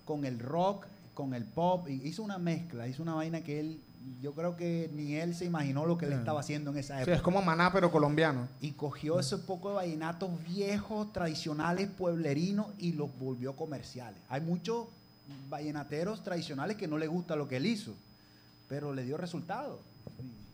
con 0.05 0.25
el 0.25 0.39
rock, 0.39 0.85
con 1.13 1.33
el 1.33 1.45
pop, 1.45 1.87
y 1.89 1.93
hizo 2.07 2.23
una 2.23 2.37
mezcla, 2.37 2.87
hizo 2.87 3.03
una 3.03 3.13
vaina 3.13 3.41
que 3.41 3.59
él, 3.59 3.79
yo 4.21 4.33
creo 4.33 4.57
que 4.57 4.89
ni 4.93 5.15
él 5.15 5.33
se 5.35 5.45
imaginó 5.45 5.85
lo 5.85 5.97
que 5.97 6.05
él 6.07 6.13
estaba 6.13 6.41
haciendo 6.41 6.71
en 6.71 6.77
esa 6.77 6.95
Sí, 6.97 7.01
época. 7.03 7.15
es 7.15 7.21
como 7.21 7.41
maná, 7.41 7.71
pero 7.71 7.89
colombiano. 7.91 8.47
y 8.59 8.71
cogió 8.71 9.19
ese 9.19 9.37
poco 9.37 9.69
de 9.69 9.75
vallenatos 9.75 10.29
viejos, 10.43 11.13
tradicionales, 11.13 11.89
pueblerinos 11.89 12.67
y 12.79 12.93
los 12.93 13.09
volvió 13.17 13.55
comerciales. 13.55 14.19
Hay 14.29 14.41
muchos 14.41 14.87
vallenateros 15.49 16.23
tradicionales 16.23 16.75
que 16.77 16.87
no 16.87 16.97
les 16.97 17.07
gusta 17.09 17.35
lo 17.35 17.47
que 17.47 17.57
él 17.57 17.65
hizo, 17.65 17.93
pero 18.67 18.93
le 18.93 19.03
dio 19.05 19.15
resultado. 19.17 19.79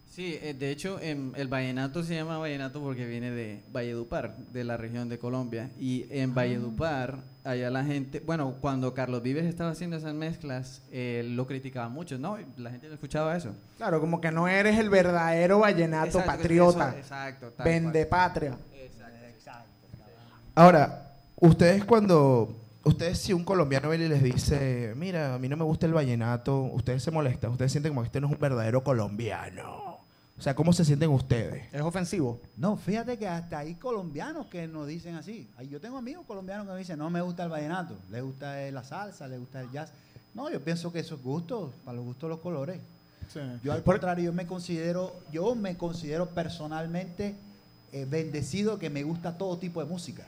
Sí, 0.10 0.40
eh, 0.42 0.56
de 0.58 0.72
hecho, 0.72 1.00
em, 1.00 1.32
el 1.36 1.48
vallenato 1.48 2.04
se 2.04 2.16
llama 2.16 2.38
vallenato 2.40 2.82
porque 2.82 3.06
viene 3.06 3.30
de 3.32 3.62
Valledupar, 3.72 4.36
de 4.52 4.64
la 4.64 4.76
región 4.76 5.08
de 5.08 5.20
Colombia. 5.20 5.70
Y 5.80 6.08
en 6.10 6.34
Valledupar, 6.34 7.20
allá 7.44 7.70
la 7.70 7.86
gente, 7.86 8.20
bueno, 8.20 8.56
cuando 8.60 8.94
Carlos 8.96 9.22
Vives 9.22 9.46
estaba 9.46 9.70
haciendo 9.70 9.98
esas 9.98 10.16
mezclas, 10.16 10.82
eh, 10.92 11.24
lo 11.30 11.46
criticaba 11.46 11.90
mucho, 11.90 12.18
¿no? 12.18 12.38
La 12.58 12.72
gente 12.72 12.88
no 12.88 12.96
escuchaba 12.96 13.38
eso. 13.38 13.52
Claro, 13.78 14.02
como 14.02 14.20
que 14.20 14.32
no 14.32 14.48
eres 14.48 14.80
el 14.80 14.90
verdadero 14.90 15.60
vallenato 15.60 16.20
Exacto, 16.20 16.32
patriota. 16.32 16.90
eso, 16.90 16.98
exacto, 16.98 17.52
tal 17.56 17.66
Vende 17.66 18.08
cual. 18.08 18.10
patria. 18.10 18.58
Ahora, 20.56 21.14
ustedes 21.38 21.86
cuando. 21.86 22.56
Ustedes, 22.84 23.20
si 23.20 23.34
un 23.34 23.44
colombiano 23.44 23.90
viene 23.90 24.06
y 24.06 24.10
les 24.10 24.24
dice, 24.24 24.94
mira, 24.96 25.36
a 25.36 25.38
mí 25.38 25.48
no 25.50 25.58
me 25.58 25.66
gusta 25.66 25.86
el 25.86 25.94
vallenato, 25.94 26.62
ustedes 26.62 27.04
se 27.04 27.12
molestan, 27.12 27.52
ustedes 27.52 27.72
sienten 27.74 27.92
como 27.92 28.02
que 28.02 28.08
este 28.08 28.22
no 28.22 28.28
es 28.28 28.34
un 28.34 28.40
verdadero 28.40 28.84
colombiano. 28.84 29.89
O 30.40 30.42
sea, 30.42 30.56
¿cómo 30.56 30.72
se 30.72 30.86
sienten 30.86 31.10
ustedes? 31.10 31.66
Es 31.74 31.82
ofensivo. 31.82 32.40
No, 32.56 32.78
fíjate 32.78 33.18
que 33.18 33.28
hasta 33.28 33.60
hay 33.60 33.76
colombianos 33.76 34.48
que 34.48 34.70
nos 34.70 34.88
dicen 34.88 35.16
así. 35.16 35.50
Yo 35.70 35.82
tengo 35.82 35.98
amigos 35.98 36.26
colombianos 36.26 36.66
que 36.66 36.72
me 36.72 36.80
dicen, 36.80 36.98
no 36.98 37.10
me 37.10 37.20
gusta 37.20 37.44
el 37.44 37.50
vallenato, 37.50 37.98
le 38.10 38.22
gusta 38.22 38.64
eh, 38.64 38.72
la 38.72 38.86
salsa, 38.86 39.28
le 39.28 39.38
gusta 39.38 39.60
el 39.60 39.70
jazz. 39.72 39.92
No, 40.34 40.50
yo 40.50 40.64
pienso 40.64 40.94
que 40.94 41.00
eso 41.00 41.16
es 41.16 41.24
gusto, 41.24 41.74
para 41.84 41.98
los 41.98 42.06
gustos 42.06 42.30
los 42.30 42.40
colores. 42.40 42.80
Yo 43.62 43.74
al 43.74 43.84
contrario, 43.84 44.26
yo 44.26 44.34
me 44.34 44.48
considero, 44.48 45.14
yo 45.30 45.56
me 45.56 45.76
considero 45.76 46.30
personalmente 46.30 47.36
eh, 47.92 48.08
bendecido 48.10 48.80
que 48.80 48.90
me 48.90 49.04
gusta 49.04 49.38
todo 49.38 49.58
tipo 49.58 49.84
de 49.84 49.90
música. 49.90 50.26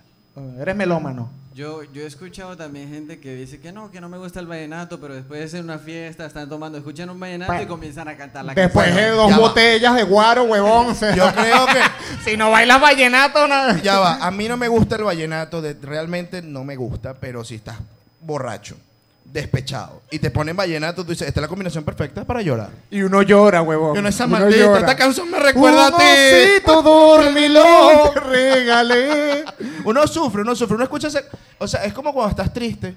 Eres 0.59 0.75
melómano. 0.75 1.29
Yo, 1.53 1.83
yo 1.83 2.03
he 2.03 2.05
escuchado 2.05 2.55
también 2.55 2.87
gente 2.89 3.19
que 3.19 3.35
dice 3.35 3.59
que 3.59 3.73
no, 3.73 3.91
que 3.91 3.99
no 3.99 4.07
me 4.07 4.17
gusta 4.17 4.39
el 4.39 4.47
vallenato, 4.47 5.01
pero 5.01 5.13
después 5.13 5.41
de 5.41 5.45
hacer 5.47 5.61
una 5.61 5.77
fiesta, 5.77 6.25
están 6.25 6.47
tomando, 6.47 6.77
escuchan 6.77 7.09
un 7.09 7.19
vallenato 7.19 7.61
y 7.61 7.65
comienzan 7.65 8.07
a 8.07 8.15
cantar 8.15 8.45
la 8.45 8.53
Después 8.53 8.85
canción. 8.87 9.05
de 9.05 9.11
dos 9.17 9.29
ya 9.31 9.35
va. 9.37 9.41
botellas 9.47 9.95
de 9.95 10.03
guaro, 10.03 10.43
huevón. 10.43 10.95
Yo 10.95 11.33
creo 11.33 11.65
que. 11.65 11.81
si 12.31 12.37
no 12.37 12.51
bailas 12.51 12.79
vallenato, 12.79 13.45
no. 13.49 13.77
Ya 13.79 13.99
va, 13.99 14.15
a 14.25 14.31
mí 14.31 14.47
no 14.47 14.55
me 14.55 14.69
gusta 14.69 14.95
el 14.95 15.03
vallenato, 15.03 15.61
de- 15.61 15.73
realmente 15.81 16.41
no 16.41 16.63
me 16.63 16.77
gusta, 16.77 17.15
pero 17.15 17.43
si 17.43 17.55
estás 17.55 17.77
borracho, 18.21 18.77
despechado, 19.25 20.01
y 20.11 20.19
te 20.19 20.29
ponen 20.29 20.55
vallenato, 20.57 21.03
tú 21.05 21.11
dices, 21.11 21.27
esta 21.27 21.39
es 21.39 21.41
la 21.41 21.47
combinación 21.47 21.83
perfecta 21.85 22.25
para 22.25 22.41
llorar. 22.41 22.69
Y 22.89 23.01
uno 23.01 23.21
llora, 23.21 23.61
huevón. 23.61 23.95
Yo 23.95 24.01
no 24.01 24.09
esa 24.09 24.25
Uno 24.25 24.39
maldita, 24.39 24.65
llora. 24.65 24.79
esta 24.79 24.95
canción 24.97 25.31
me 25.31 25.39
recuerda 25.39 25.87
a 25.87 25.89
Un 25.91 25.97
ti. 25.97 26.03
osito 26.03 26.81
dormilón 26.83 28.13
te 28.13 28.19
regalé. 28.19 29.45
Uno 29.85 30.05
sufre, 30.07 30.41
uno 30.41 30.53
sufre. 30.53 30.75
Uno 30.75 30.83
escucha 30.83 31.07
ese... 31.07 31.23
O 31.59 31.67
sea, 31.67 31.85
es 31.85 31.93
como 31.93 32.11
cuando 32.13 32.29
estás 32.31 32.53
triste, 32.53 32.93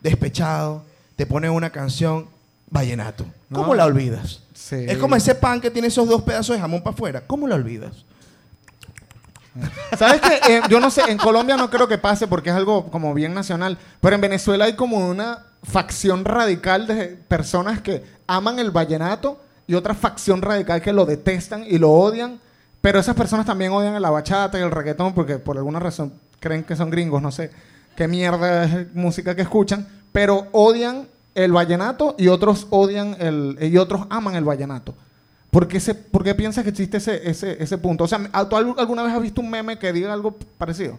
despechado, 0.00 0.84
te 1.16 1.26
ponen 1.26 1.50
una 1.50 1.70
canción, 1.70 2.28
vallenato. 2.70 3.26
¿Cómo 3.52 3.68
No. 3.68 3.74
la 3.74 3.86
olvidas? 3.86 4.40
Sí. 4.54 4.76
Es 4.88 4.98
como 4.98 5.16
ese 5.16 5.34
pan 5.34 5.60
que 5.60 5.70
tiene 5.70 5.88
esos 5.88 6.08
dos 6.08 6.22
pedazos 6.22 6.54
de 6.54 6.60
jamón 6.60 6.82
para 6.82 6.94
afuera. 6.94 7.22
¿Cómo 7.26 7.48
la 7.48 7.56
olvidas? 7.56 8.04
¿Sabes 9.98 10.20
qué? 10.20 10.54
Eh, 10.56 10.60
yo 10.70 10.80
no 10.80 10.90
sé, 10.90 11.02
en 11.08 11.18
Colombia 11.18 11.56
no 11.56 11.68
creo 11.68 11.86
que 11.86 11.98
pase 11.98 12.26
porque 12.26 12.50
es 12.50 12.56
algo 12.56 12.90
como 12.90 13.12
bien 13.12 13.34
nacional, 13.34 13.76
pero 14.00 14.14
en 14.14 14.20
Venezuela 14.22 14.64
hay 14.64 14.74
como 14.76 14.96
una 15.08 15.44
facción 15.62 16.24
radical 16.24 16.86
de 16.86 17.16
personas 17.28 17.80
que 17.80 18.02
aman 18.26 18.58
el 18.58 18.70
vallenato 18.70 19.40
y 19.66 19.74
otra 19.74 19.94
facción 19.94 20.42
radical 20.42 20.82
que 20.82 20.92
lo 20.92 21.06
detestan 21.06 21.64
y 21.66 21.78
lo 21.78 21.90
odian, 21.90 22.40
pero 22.80 22.98
esas 22.98 23.14
personas 23.14 23.46
también 23.46 23.72
odian 23.72 24.00
la 24.02 24.10
bachata 24.10 24.58
y 24.58 24.62
el 24.62 24.70
reggaetón 24.70 25.14
porque 25.14 25.38
por 25.38 25.56
alguna 25.56 25.78
razón 25.78 26.12
creen 26.40 26.64
que 26.64 26.74
son 26.74 26.90
gringos, 26.90 27.22
no 27.22 27.30
sé 27.30 27.50
qué 27.96 28.08
mierda 28.08 28.64
es 28.64 28.94
música 28.94 29.36
que 29.36 29.42
escuchan, 29.42 29.86
pero 30.10 30.48
odian 30.52 31.06
el 31.34 31.52
vallenato 31.52 32.14
y 32.18 32.28
otros 32.28 32.66
odian 32.70 33.16
el 33.20 33.56
y 33.60 33.76
otros 33.78 34.06
aman 34.10 34.34
el 34.34 34.44
vallenato. 34.44 34.94
¿Por 35.50 35.68
qué, 35.68 35.80
se, 35.80 35.94
por 35.94 36.24
qué 36.24 36.34
piensas 36.34 36.64
que 36.64 36.70
existe 36.70 36.96
ese, 36.96 37.28
ese, 37.30 37.62
ese 37.62 37.76
punto? 37.76 38.04
O 38.04 38.08
sea, 38.08 38.18
¿tú 38.48 38.56
al- 38.56 38.74
alguna 38.78 39.02
vez 39.02 39.12
has 39.14 39.20
visto 39.20 39.42
un 39.42 39.50
meme 39.50 39.78
que 39.78 39.92
diga 39.92 40.10
algo 40.12 40.34
parecido? 40.56 40.98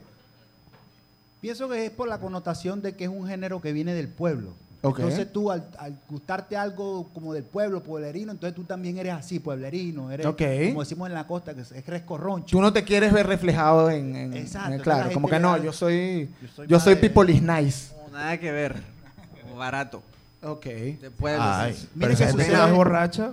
Pienso 1.43 1.67
que 1.67 1.85
es 1.85 1.91
por 1.91 2.07
la 2.07 2.19
connotación 2.19 2.81
de 2.81 2.95
que 2.95 3.03
es 3.03 3.09
un 3.09 3.27
género 3.27 3.59
que 3.61 3.73
viene 3.73 3.93
del 3.93 4.07
pueblo. 4.07 4.53
Entonces 4.81 5.31
tú 5.33 5.51
al, 5.51 5.67
al 5.77 5.93
gustarte 6.09 6.55
algo 6.55 7.09
como 7.13 7.33
del 7.33 7.43
pueblo, 7.43 7.83
pueblerino, 7.83 8.31
entonces 8.31 8.55
tú 8.55 8.63
también 8.63 8.97
eres 8.97 9.11
así, 9.11 9.39
pueblerino, 9.39 10.09
eres 10.09 10.25
como 10.69 10.79
decimos 10.79 11.09
en 11.09 11.13
la 11.13 11.27
costa, 11.27 11.53
que 11.53 11.59
es, 11.59 11.71
es 11.97 12.01
corroncho. 12.03 12.55
Tú 12.55 12.61
no 12.61 12.71
te 12.71 12.85
quieres 12.85 13.11
ver 13.11 13.27
reflejado 13.27 13.89
en... 13.89 14.15
en- 14.15 14.33
Exacto, 14.37 14.73
en- 14.73 14.79
claro, 14.79 15.07
la 15.09 15.13
como 15.13 15.27
que 15.27 15.37
no, 15.39 15.57
yo 15.61 15.73
soy... 15.73 16.29
Yo 16.41 16.47
soy 16.79 16.95
Yo 16.95 17.01
people 17.01 17.29
is 17.33 17.41
nice. 17.41 17.93
Como 17.93 18.17
Nada 18.17 18.37
que 18.39 18.49
ver. 18.53 18.81
Como 19.41 19.57
barato. 19.57 20.01
Ok. 20.43 20.65
De 20.65 21.11
pueblo. 21.11 21.43
Ay, 21.45 21.75
pero 21.99 22.15
sucede- 22.15 22.65
es 22.69 22.73
borracha. 22.73 23.31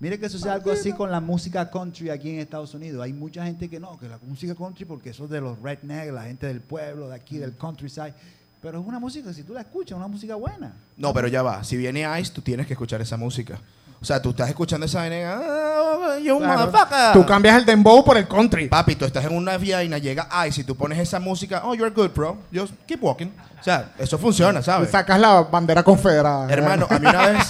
Mire 0.00 0.18
que 0.20 0.28
sucede 0.28 0.52
algo 0.52 0.70
así 0.70 0.92
con 0.92 1.10
la 1.10 1.20
música 1.20 1.68
country 1.68 2.10
aquí 2.10 2.30
en 2.30 2.38
Estados 2.38 2.72
Unidos. 2.72 3.02
Hay 3.02 3.12
mucha 3.12 3.44
gente 3.44 3.68
que 3.68 3.80
no, 3.80 3.98
que 3.98 4.08
la 4.08 4.18
música 4.22 4.54
country 4.54 4.84
porque 4.84 5.10
eso 5.10 5.24
es 5.24 5.30
de 5.30 5.40
los 5.40 5.60
rednecks, 5.60 6.12
la 6.12 6.22
gente 6.22 6.46
del 6.46 6.60
pueblo, 6.60 7.08
de 7.08 7.16
aquí, 7.16 7.38
del 7.38 7.56
countryside. 7.56 8.14
Pero 8.62 8.80
es 8.80 8.86
una 8.86 9.00
música, 9.00 9.32
si 9.32 9.42
tú 9.42 9.54
la 9.54 9.60
escuchas, 9.60 9.96
una 9.96 10.06
música 10.06 10.36
buena. 10.36 10.72
No, 10.96 11.12
pero 11.12 11.26
ya 11.26 11.42
va. 11.42 11.64
Si 11.64 11.76
viene 11.76 12.06
Ice, 12.20 12.32
tú 12.32 12.42
tienes 12.42 12.66
que 12.66 12.74
escuchar 12.74 13.00
esa 13.00 13.16
música. 13.16 13.58
O 14.00 14.04
sea, 14.04 14.22
tú 14.22 14.30
estás 14.30 14.48
escuchando 14.48 14.86
esa 14.86 15.00
vaina. 15.00 15.34
ah, 15.34 16.18
you 16.22 16.38
Claro. 16.38 16.72
Tú 17.12 17.26
cambias 17.26 17.56
el 17.56 17.64
dembow 17.64 18.04
por 18.04 18.16
el 18.16 18.28
country. 18.28 18.68
Papi, 18.68 18.94
tú 18.94 19.04
estás 19.04 19.24
en 19.24 19.34
una 19.36 19.58
vaina, 19.58 19.98
llega 19.98 20.28
Ice 20.46 20.60
y 20.60 20.64
tú 20.64 20.76
pones 20.76 20.98
esa 20.98 21.18
música. 21.18 21.62
Oh, 21.64 21.74
you're 21.74 21.92
good, 21.92 22.10
bro. 22.10 22.38
Just 22.54 22.72
keep 22.86 23.02
walking. 23.02 23.32
O 23.60 23.64
sea, 23.64 23.92
eso 23.98 24.16
funciona, 24.16 24.62
¿sabes? 24.62 24.90
Sacas 24.90 25.18
la 25.18 25.42
bandera 25.42 25.82
confederada. 25.82 26.48
Hermano, 26.48 26.86
a 26.88 26.98
mí 27.00 27.06
una 27.06 27.26
vez, 27.32 27.48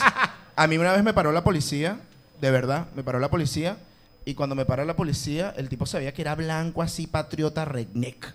a 0.56 0.66
mí 0.66 0.78
una 0.78 0.92
vez 0.92 1.02
me 1.02 1.12
paró 1.12 1.32
la 1.32 1.44
policía, 1.44 1.98
de 2.40 2.50
verdad, 2.50 2.86
me 2.94 3.02
paró 3.02 3.18
la 3.18 3.28
policía 3.30 3.76
y 4.24 4.34
cuando 4.34 4.54
me 4.54 4.64
paró 4.64 4.84
la 4.84 4.94
policía, 4.96 5.54
el 5.56 5.68
tipo 5.68 5.86
sabía 5.86 6.12
que 6.12 6.22
era 6.22 6.34
blanco 6.34 6.82
así, 6.82 7.06
patriota 7.06 7.64
redneck. 7.64 8.26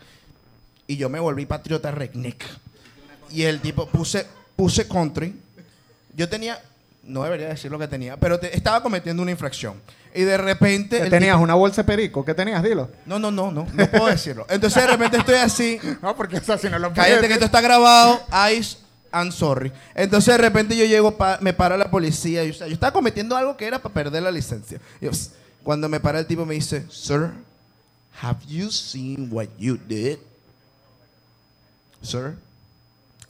Y 0.87 0.97
yo 0.97 1.09
me 1.09 1.19
volví 1.19 1.45
patriota 1.45 1.91
redneck. 1.91 2.43
Y 3.31 3.43
el 3.43 3.61
tipo 3.61 3.87
puse 3.87 4.25
puse 4.55 4.87
country. 4.87 5.35
Yo 6.15 6.27
tenía 6.29 6.59
no 7.03 7.23
debería 7.23 7.49
decir 7.49 7.69
lo 7.69 7.77
que 7.77 7.87
tenía, 7.87 8.15
pero 8.15 8.39
te- 8.39 8.55
estaba 8.55 8.81
cometiendo 8.81 9.21
una 9.21 9.31
infracción. 9.31 9.75
Y 10.15 10.21
de 10.21 10.37
repente 10.37 11.01
¿Qué 11.01 11.09
tenías? 11.09 11.33
tipo- 11.35 11.43
¿Una 11.43 11.53
bolsa 11.55 11.81
de 11.81 11.87
perico? 11.87 12.23
¿Qué 12.23 12.33
tenías? 12.33 12.63
Dilo. 12.63 12.89
No, 13.05 13.19
no, 13.19 13.29
no, 13.29 13.51
no, 13.51 13.67
no 13.73 13.91
puedo 13.91 14.05
decirlo. 14.07 14.45
Entonces 14.49 14.81
de 14.83 14.87
repente 14.89 15.17
estoy 15.17 15.35
así, 15.35 15.79
No, 16.01 16.15
porque 16.15 16.37
o 16.37 16.41
sea, 16.43 16.57
si 16.57 16.69
no 16.69 16.79
lo 16.79 16.93
Cállate 16.93 17.27
que 17.27 17.33
esto 17.33 17.45
está 17.45 17.59
grabado. 17.61 18.21
Ice, 18.55 18.77
I'm 19.13 19.31
sorry. 19.31 19.71
Entonces 19.93 20.33
de 20.33 20.37
repente 20.39 20.75
yo 20.75 20.85
llego, 20.85 21.15
pa- 21.15 21.37
me 21.41 21.53
para 21.53 21.77
la 21.77 21.89
policía. 21.91 22.43
y, 22.43 22.49
o 22.49 22.53
sea, 22.53 22.67
yo 22.67 22.73
estaba 22.73 22.91
cometiendo 22.91 23.35
algo 23.37 23.55
que 23.55 23.67
era 23.67 23.79
para 23.79 23.93
perder 23.93 24.23
la 24.23 24.31
licencia. 24.31 24.79
Cuando 25.63 25.87
me 25.87 25.99
para 25.99 26.19
el 26.19 26.25
tipo 26.25 26.45
me 26.45 26.55
dice, 26.55 26.85
Sir, 26.89 27.31
have 28.21 28.39
you 28.47 28.69
seen 28.71 29.29
what 29.31 29.47
you 29.57 29.77
did? 29.77 30.17
Sir, 32.01 32.35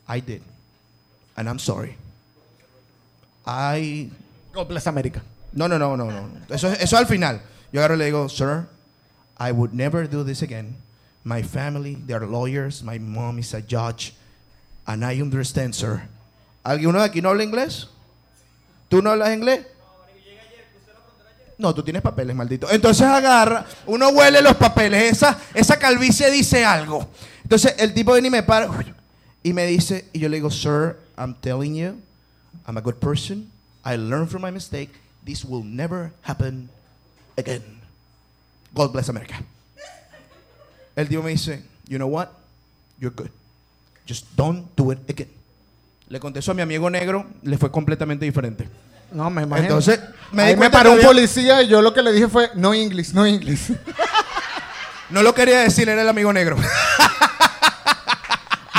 I 0.08 0.20
did. 0.22 0.42
And 1.36 1.48
I'm 1.48 1.60
sorry. 1.60 1.96
I 3.46 4.10
God 4.54 4.68
bless 4.68 4.88
America. 4.88 5.22
no, 5.52 5.68
no, 5.68 5.78
no, 5.78 5.96
no, 5.96 6.10
no. 6.10 6.30
Eso, 6.50 6.70
eso 6.70 6.82
es 6.82 6.94
al 6.94 7.06
final. 7.08 7.42
Yo 7.72 7.84
y 7.84 7.98
le 7.98 8.06
digo, 8.06 8.30
sir, 8.30 8.68
I 9.40 9.52
would 9.52 9.74
never 9.74 10.08
do 10.08 10.24
this 10.24 10.42
again. 10.42 10.75
My 11.24 11.42
family, 11.42 11.96
they 11.96 12.13
are 12.13 12.25
lawyers. 12.25 12.84
My 12.84 13.00
mom 13.00 13.40
is 13.40 13.54
a 13.54 13.62
judge. 13.62 14.13
And 14.86 15.04
I 15.06 15.22
understand, 15.22 15.74
sir. 15.74 16.04
¿Alguno 16.63 17.00
de 17.00 17.06
aquí 17.06 17.22
no 17.22 17.30
habla 17.30 17.44
inglés? 17.44 17.88
¿Tú 18.90 19.02
no 19.02 19.12
hablas 19.12 19.34
inglés? 19.34 19.66
No, 21.58 21.74
tú 21.74 21.84
tienes 21.84 22.02
papeles, 22.02 22.36
maldito. 22.36 22.70
Entonces 22.70 23.06
agarra, 23.06 23.66
uno 23.86 24.10
huele 24.10 24.42
los 24.42 24.56
papeles. 24.56 25.13
Esa, 25.13 25.40
esa 25.54 25.78
calvicie 25.78 26.30
dice 26.32 26.66
algo. 26.66 27.08
Entonces 27.44 27.75
el 27.78 27.94
tipo 27.94 28.13
viene 28.13 28.28
y 28.28 28.32
me 28.32 28.44
para 28.44 28.70
y 29.44 29.54
me 29.54 29.66
dice, 29.66 30.06
y 30.13 30.20
yo 30.20 30.30
le 30.30 30.38
digo, 30.38 30.50
sir, 30.50 30.98
I'm 31.18 31.36
telling 31.36 31.75
you, 31.75 32.02
I'm 32.66 32.78
a 32.78 32.82
good 32.82 33.00
person. 33.00 33.52
I 33.84 33.98
learned 33.98 34.30
from 34.30 34.42
my 34.42 34.52
mistake. 34.52 34.90
This 35.25 35.44
will 35.44 35.63
never 35.63 36.12
happen 36.22 36.70
again. 37.38 37.62
God 38.74 38.94
bless 38.94 39.10
America. 39.10 39.36
El 40.96 41.08
tipo 41.08 41.24
me 41.24 41.32
dice, 41.32 41.62
you 41.88 41.98
know 41.98 42.08
what? 42.08 42.32
You're 43.00 43.12
good. 43.12 43.32
Just 44.08 44.26
don't 44.36 44.68
do 44.76 44.92
it 44.92 45.10
again. 45.10 45.30
Le 46.10 46.20
contesto 46.20 46.52
a 46.52 46.54
mi 46.54 46.62
amigo 46.62 46.90
negro, 46.90 47.26
le 47.42 47.58
fue 47.58 47.72
completamente 47.72 48.26
diferente. 48.26 48.68
No, 49.12 49.30
me 49.30 49.44
imagino. 49.44 49.68
Entonces, 49.68 50.00
me 50.32 50.56
di 50.56 50.70
paró 50.70 50.92
un 50.92 50.98
había- 50.98 51.08
policía 51.08 51.62
y 51.62 51.68
yo 51.68 51.82
lo 51.82 51.94
que 51.94 52.02
le 52.02 52.12
dije 52.12 52.28
fue, 52.28 52.50
no 52.56 52.74
English, 52.74 53.14
no 53.14 53.26
English. 53.26 53.72
No 55.10 55.22
lo 55.22 55.36
quería 55.36 55.60
decir, 55.60 55.88
era 55.88 56.02
el 56.02 56.10
amigo 56.10 56.34
negro. 56.34 56.56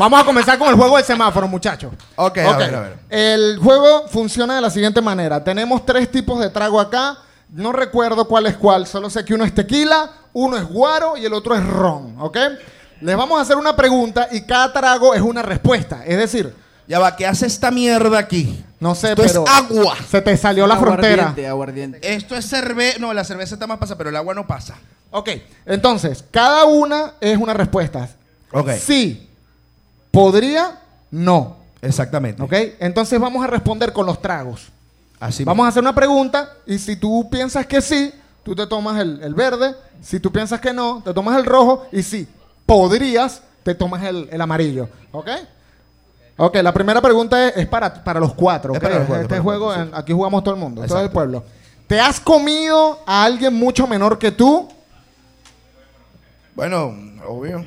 Vamos 0.01 0.21
a 0.21 0.25
comenzar 0.25 0.59
con 0.59 0.69
el 0.69 0.75
juego 0.75 0.97
del 0.97 1.05
semáforo, 1.05 1.47
muchachos. 1.47 1.93
Ok, 2.17 2.39
a 2.39 2.57
ver, 2.57 2.75
a 2.75 2.81
ver. 2.81 2.97
El 3.09 3.59
juego 3.59 4.09
funciona 4.09 4.57
de 4.57 4.61
la 4.61 4.71
siguiente 4.71 5.01
manera. 5.01 5.45
Tenemos 5.45 5.87
tres 5.87 6.11
tipos 6.11 6.41
de 6.41 6.51
trago 6.51 6.81
acá. 6.81 7.19
No 7.51 7.71
recuerdo 7.73 8.27
cuál 8.27 8.47
es 8.47 8.57
cuál. 8.57 8.89
Solo 8.89 9.09
sé 9.09 9.25
que 9.25 9.35
uno 9.35 9.45
es 9.45 9.55
tequila, 9.55 10.11
uno 10.33 10.57
es 10.57 10.65
guaro 10.65 11.17
y 11.17 11.25
el 11.25 11.33
otro 11.33 11.55
es 11.55 11.65
ron. 11.65 12.17
¿Ok? 12.19 12.37
Les 13.01 13.17
vamos 13.17 13.39
a 13.39 13.43
hacer 13.43 13.57
una 13.57 13.75
pregunta 13.77 14.29
y 14.31 14.43
cada 14.43 14.73
trago 14.73 15.15
es 15.15 15.21
una 15.21 15.43
respuesta. 15.43 16.03
Es 16.07 16.17
decir, 16.17 16.55
Ya 16.87 16.99
va, 16.99 17.17
¿qué 17.17 17.27
hace 17.27 17.47
esta 17.47 17.71
mierda 17.71 18.19
aquí? 18.19 18.63
no 18.81 18.95
sé, 18.95 19.11
Esto 19.13 19.23
pero 19.23 19.45
es 19.45 19.51
agua. 19.51 19.97
se 20.11 20.21
te 20.21 20.37
salió 20.37 20.67
la 20.67 20.77
frontera. 20.77 21.23
Aguardiente, 21.23 21.47
aguardiente. 21.49 22.15
Esto 22.15 22.37
es 22.37 22.45
cerveza. 22.47 22.99
No, 22.99 23.15
la 23.15 23.25
cerveza 23.25 23.55
está 23.55 23.67
más 23.67 23.79
pasa, 23.79 23.97
pero 23.97 24.11
el 24.11 24.17
agua 24.17 24.35
no 24.35 24.47
pasa. 24.47 24.75
Ok, 25.11 25.31
entonces, 25.65 26.25
cada 26.31 26.65
una 26.65 27.15
es 27.21 27.39
una 27.39 27.55
respuesta. 27.55 28.09
Ok. 28.53 28.71
Sí, 28.73 29.29
podría, 30.11 30.81
no. 31.11 31.57
Exactamente. 31.81 32.43
¿Ok? 32.43 32.53
Entonces 32.81 33.19
vamos 33.21 33.45
a 33.45 33.47
responder 33.47 33.93
con 33.93 34.07
los 34.07 34.21
tragos. 34.21 34.69
Así 35.21 35.45
Vamos 35.45 35.65
a 35.65 35.69
hacer 35.69 35.83
una 35.83 35.95
pregunta 35.95 36.51
y 36.67 36.79
si 36.79 36.97
tú 36.97 37.29
piensas 37.31 37.67
que 37.67 37.81
sí, 37.81 38.13
tú 38.43 38.55
te 38.55 38.67
tomas 38.67 39.01
el, 39.01 39.23
el 39.23 39.35
verde. 39.35 39.75
Si 40.03 40.19
tú 40.21 40.31
piensas 40.33 40.61
que 40.61 40.73
no, 40.73 41.01
te 41.05 41.15
tomas 41.15 41.39
el 41.39 41.45
rojo. 41.47 41.87
Y 41.93 42.03
si 42.03 42.27
podrías, 42.67 43.43
te 43.63 43.75
tomas 43.75 44.03
el, 44.05 44.29
el 44.31 44.41
amarillo. 44.41 44.89
¿Ok? 45.13 45.29
Ok, 46.37 46.57
la 46.57 46.73
primera 46.75 47.01
pregunta 47.01 47.49
es, 47.49 47.57
es 47.59 47.67
para, 47.69 48.03
para 48.03 48.19
los 48.21 48.35
cuatro. 48.35 48.73
Es 48.73 48.79
¿ok? 48.79 48.83
para 48.83 48.99
los 48.99 49.07
cuatro, 49.07 49.23
este 49.23 49.29
para 49.29 49.39
los 49.39 49.45
juego, 49.45 49.65
cuatro, 49.67 49.83
en- 49.85 49.89
sí. 49.91 49.95
aquí 49.97 50.13
jugamos 50.13 50.43
todo 50.45 50.55
el 50.55 50.61
mundo, 50.61 50.83
todo 50.83 50.99
el 50.99 51.05
Exacto. 51.07 51.13
pueblo. 51.15 51.45
¿Te 51.87 52.01
has 52.01 52.19
comido 52.19 53.01
a 53.07 53.25
alguien 53.25 53.55
mucho 53.55 53.87
menor 53.87 54.19
que 54.19 54.33
tú? 54.33 54.69
Bueno, 56.55 56.93
obvio. 57.27 57.65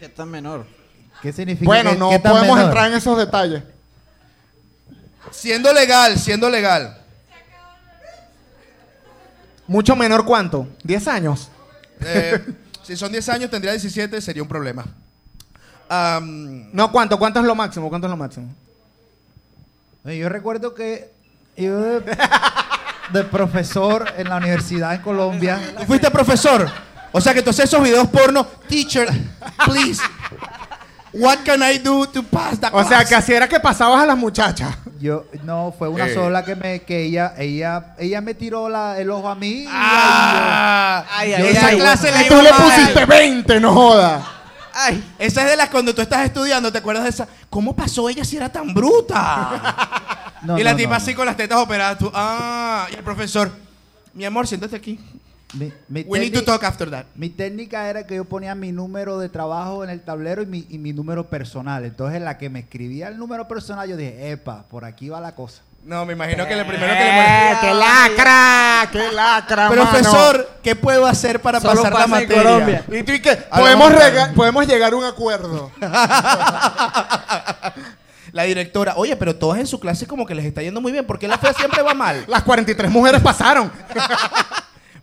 ¿Qué 0.00 0.08
tan 0.08 0.30
menor? 0.30 0.66
¿Qué 1.22 1.32
significa? 1.32 1.64
Bueno, 1.66 1.92
¿Qué- 1.92 1.96
no 1.98 2.10
qué 2.10 2.18
tan 2.18 2.32
podemos 2.32 2.56
menor? 2.56 2.70
entrar 2.70 2.90
en 2.90 2.96
esos 2.98 3.16
detalles. 3.16 3.62
Siendo 5.30 5.72
legal, 5.72 6.18
siendo 6.18 6.50
legal. 6.50 6.98
¿Mucho 9.66 9.96
menor 9.96 10.24
cuánto? 10.26 10.68
¿10 10.84 11.06
años? 11.08 11.48
Eh, 12.00 12.44
si 12.84 12.96
son 12.96 13.10
10 13.10 13.28
años, 13.30 13.50
tendría 13.50 13.72
17, 13.72 14.20
sería 14.20 14.42
un 14.42 14.48
problema. 14.48 14.84
No, 16.72 16.92
¿cuánto? 16.92 17.18
¿Cuánto 17.18 17.40
es 17.40 17.46
lo 17.46 17.54
máximo? 17.54 17.88
¿Cuánto 17.88 18.06
es 18.06 18.10
lo 18.10 18.16
máximo? 18.16 18.54
Yo 20.04 20.28
recuerdo 20.28 20.74
que 20.74 21.10
yo 21.56 21.80
de, 22.00 22.16
de 23.12 23.24
profesor 23.24 24.06
en 24.16 24.28
la 24.28 24.36
universidad 24.36 24.94
en 24.94 25.02
Colombia. 25.02 25.60
¿Tú 25.78 25.84
fuiste 25.84 26.10
profesor? 26.10 26.68
O 27.12 27.20
sea 27.20 27.32
que 27.32 27.40
haces 27.40 27.60
esos 27.60 27.82
videos 27.82 28.08
porno. 28.08 28.46
Teacher, 28.68 29.08
please. 29.64 30.02
What 31.16 31.38
can 31.44 31.62
I 31.62 31.78
do 31.78 32.06
to 32.06 32.22
pass 32.24 32.58
the 32.60 32.66
O 32.72 32.80
sea, 32.82 32.88
class? 32.98 33.08
que 33.08 33.14
así 33.14 33.32
era 33.32 33.48
que 33.48 33.60
pasabas 33.60 34.02
a 34.02 34.06
las 34.06 34.16
muchachas. 34.16 34.74
Yo, 35.00 35.24
no, 35.44 35.72
fue 35.78 35.88
una 35.88 36.06
Eh. 36.06 36.14
sola 36.14 36.44
que 36.44 36.56
me, 36.56 36.82
que 36.82 37.04
ella, 37.04 37.34
ella, 37.38 37.94
ella 37.98 38.20
me 38.20 38.34
tiró 38.34 38.68
la, 38.68 38.98
el 38.98 39.10
ojo 39.10 39.28
a 39.28 39.34
mí. 39.34 39.62
y 39.64 39.68
Ah, 39.70 41.04
Ay, 41.10 41.32
ay, 41.34 41.46
esa 41.48 41.66
ay, 41.68 41.76
clase 41.78 42.10
bueno. 42.10 42.16
la 42.18 42.24
Y 42.24 42.28
tú 42.28 42.34
iba 42.34 42.42
le 42.42 42.50
mal. 42.50 42.62
pusiste 42.62 43.04
20, 43.06 43.60
no 43.60 43.72
joda. 43.74 44.30
Ay, 44.76 45.04
Esa 45.20 45.42
es 45.44 45.50
de 45.50 45.56
las 45.56 45.68
cuando 45.68 45.94
tú 45.94 46.02
estás 46.02 46.24
estudiando, 46.24 46.72
¿te 46.72 46.78
acuerdas 46.78 47.04
de 47.04 47.10
esa? 47.10 47.28
¿Cómo 47.48 47.76
pasó 47.76 48.08
ella 48.08 48.24
si 48.24 48.36
era 48.36 48.48
tan 48.50 48.74
bruta? 48.74 50.32
No, 50.42 50.58
y 50.58 50.64
la 50.64 50.72
no, 50.72 50.76
tipa 50.76 50.90
no, 50.90 50.96
así 50.96 51.14
con 51.14 51.26
las 51.26 51.36
tetas 51.36 51.58
operadas. 51.58 51.96
Tú, 51.98 52.10
ah, 52.12 52.86
y 52.92 52.96
el 52.96 53.02
profesor, 53.04 53.50
mi 54.14 54.24
amor, 54.24 54.46
siéntate 54.48 54.74
aquí. 54.76 54.98
Mi, 55.58 55.72
mi 55.88 56.02
We 56.02 56.18
need 56.18 56.32
to 56.32 56.40
técnica- 56.40 56.44
talk 56.46 56.64
after 56.64 56.90
that. 56.90 57.04
mi 57.14 57.28
técnica 57.30 57.88
era 57.88 58.06
que 58.06 58.16
yo 58.16 58.24
ponía 58.24 58.54
mi 58.54 58.72
número 58.72 59.18
de 59.18 59.28
trabajo 59.28 59.84
en 59.84 59.90
el 59.90 60.00
tablero 60.00 60.42
y 60.42 60.46
mi, 60.46 60.66
y 60.68 60.78
mi 60.78 60.92
número 60.92 61.28
personal. 61.28 61.84
Entonces, 61.84 62.20
la 62.20 62.38
que 62.38 62.50
me 62.50 62.58
escribía 62.60 63.08
el 63.08 63.18
número 63.18 63.46
personal, 63.46 63.88
yo 63.88 63.96
dije, 63.96 64.30
epa, 64.32 64.64
por 64.68 64.84
aquí 64.84 65.08
va 65.08 65.20
la 65.20 65.34
cosa. 65.34 65.62
No, 65.84 66.04
me 66.06 66.14
imagino 66.14 66.46
que 66.48 66.56
lo 66.56 66.66
primero 66.66 66.92
que 66.92 66.98
le 66.98 67.50
¡Eh. 67.52 67.56
¡Qué 67.60 67.74
lacra! 67.74 68.88
¡Qué 68.90 69.12
lacra, 69.12 69.68
mano! 69.68 69.82
Profesor, 69.82 70.50
¿qué 70.62 70.74
puedo 70.74 71.04
hacer 71.06 71.42
para 71.42 71.60
Solo 71.60 71.74
pasar 71.82 71.92
la 71.92 71.98
pasa 71.98 72.04
en 72.04 72.10
materia? 72.28 72.42
Colombia. 72.42 72.84
¿Y 72.90 73.02
tú 73.02 73.12
y 73.12 73.20
qué? 73.20 73.38
A 73.50 73.58
Podemos, 73.60 73.92
rega- 73.92 74.32
podemos 74.34 74.66
llegar 74.66 74.92
a 74.92 74.96
un 74.96 75.04
acuerdo. 75.04 75.70
La 78.32 78.42
directora, 78.44 78.94
oye, 78.96 79.14
pero 79.14 79.36
todas 79.36 79.60
en 79.60 79.66
su 79.66 79.78
clase 79.78 80.06
como 80.08 80.26
que 80.26 80.34
les 80.34 80.44
está 80.44 80.60
yendo 80.62 80.80
muy 80.80 80.90
bien. 80.90 81.06
¿Por 81.06 81.18
qué 81.20 81.28
la 81.28 81.38
fea 81.38 81.52
siempre 81.52 81.82
va 81.82 81.94
mal? 81.94 82.24
Las 82.28 82.42
43 82.42 82.90
mujeres 82.90 83.20
pasaron. 83.20 83.70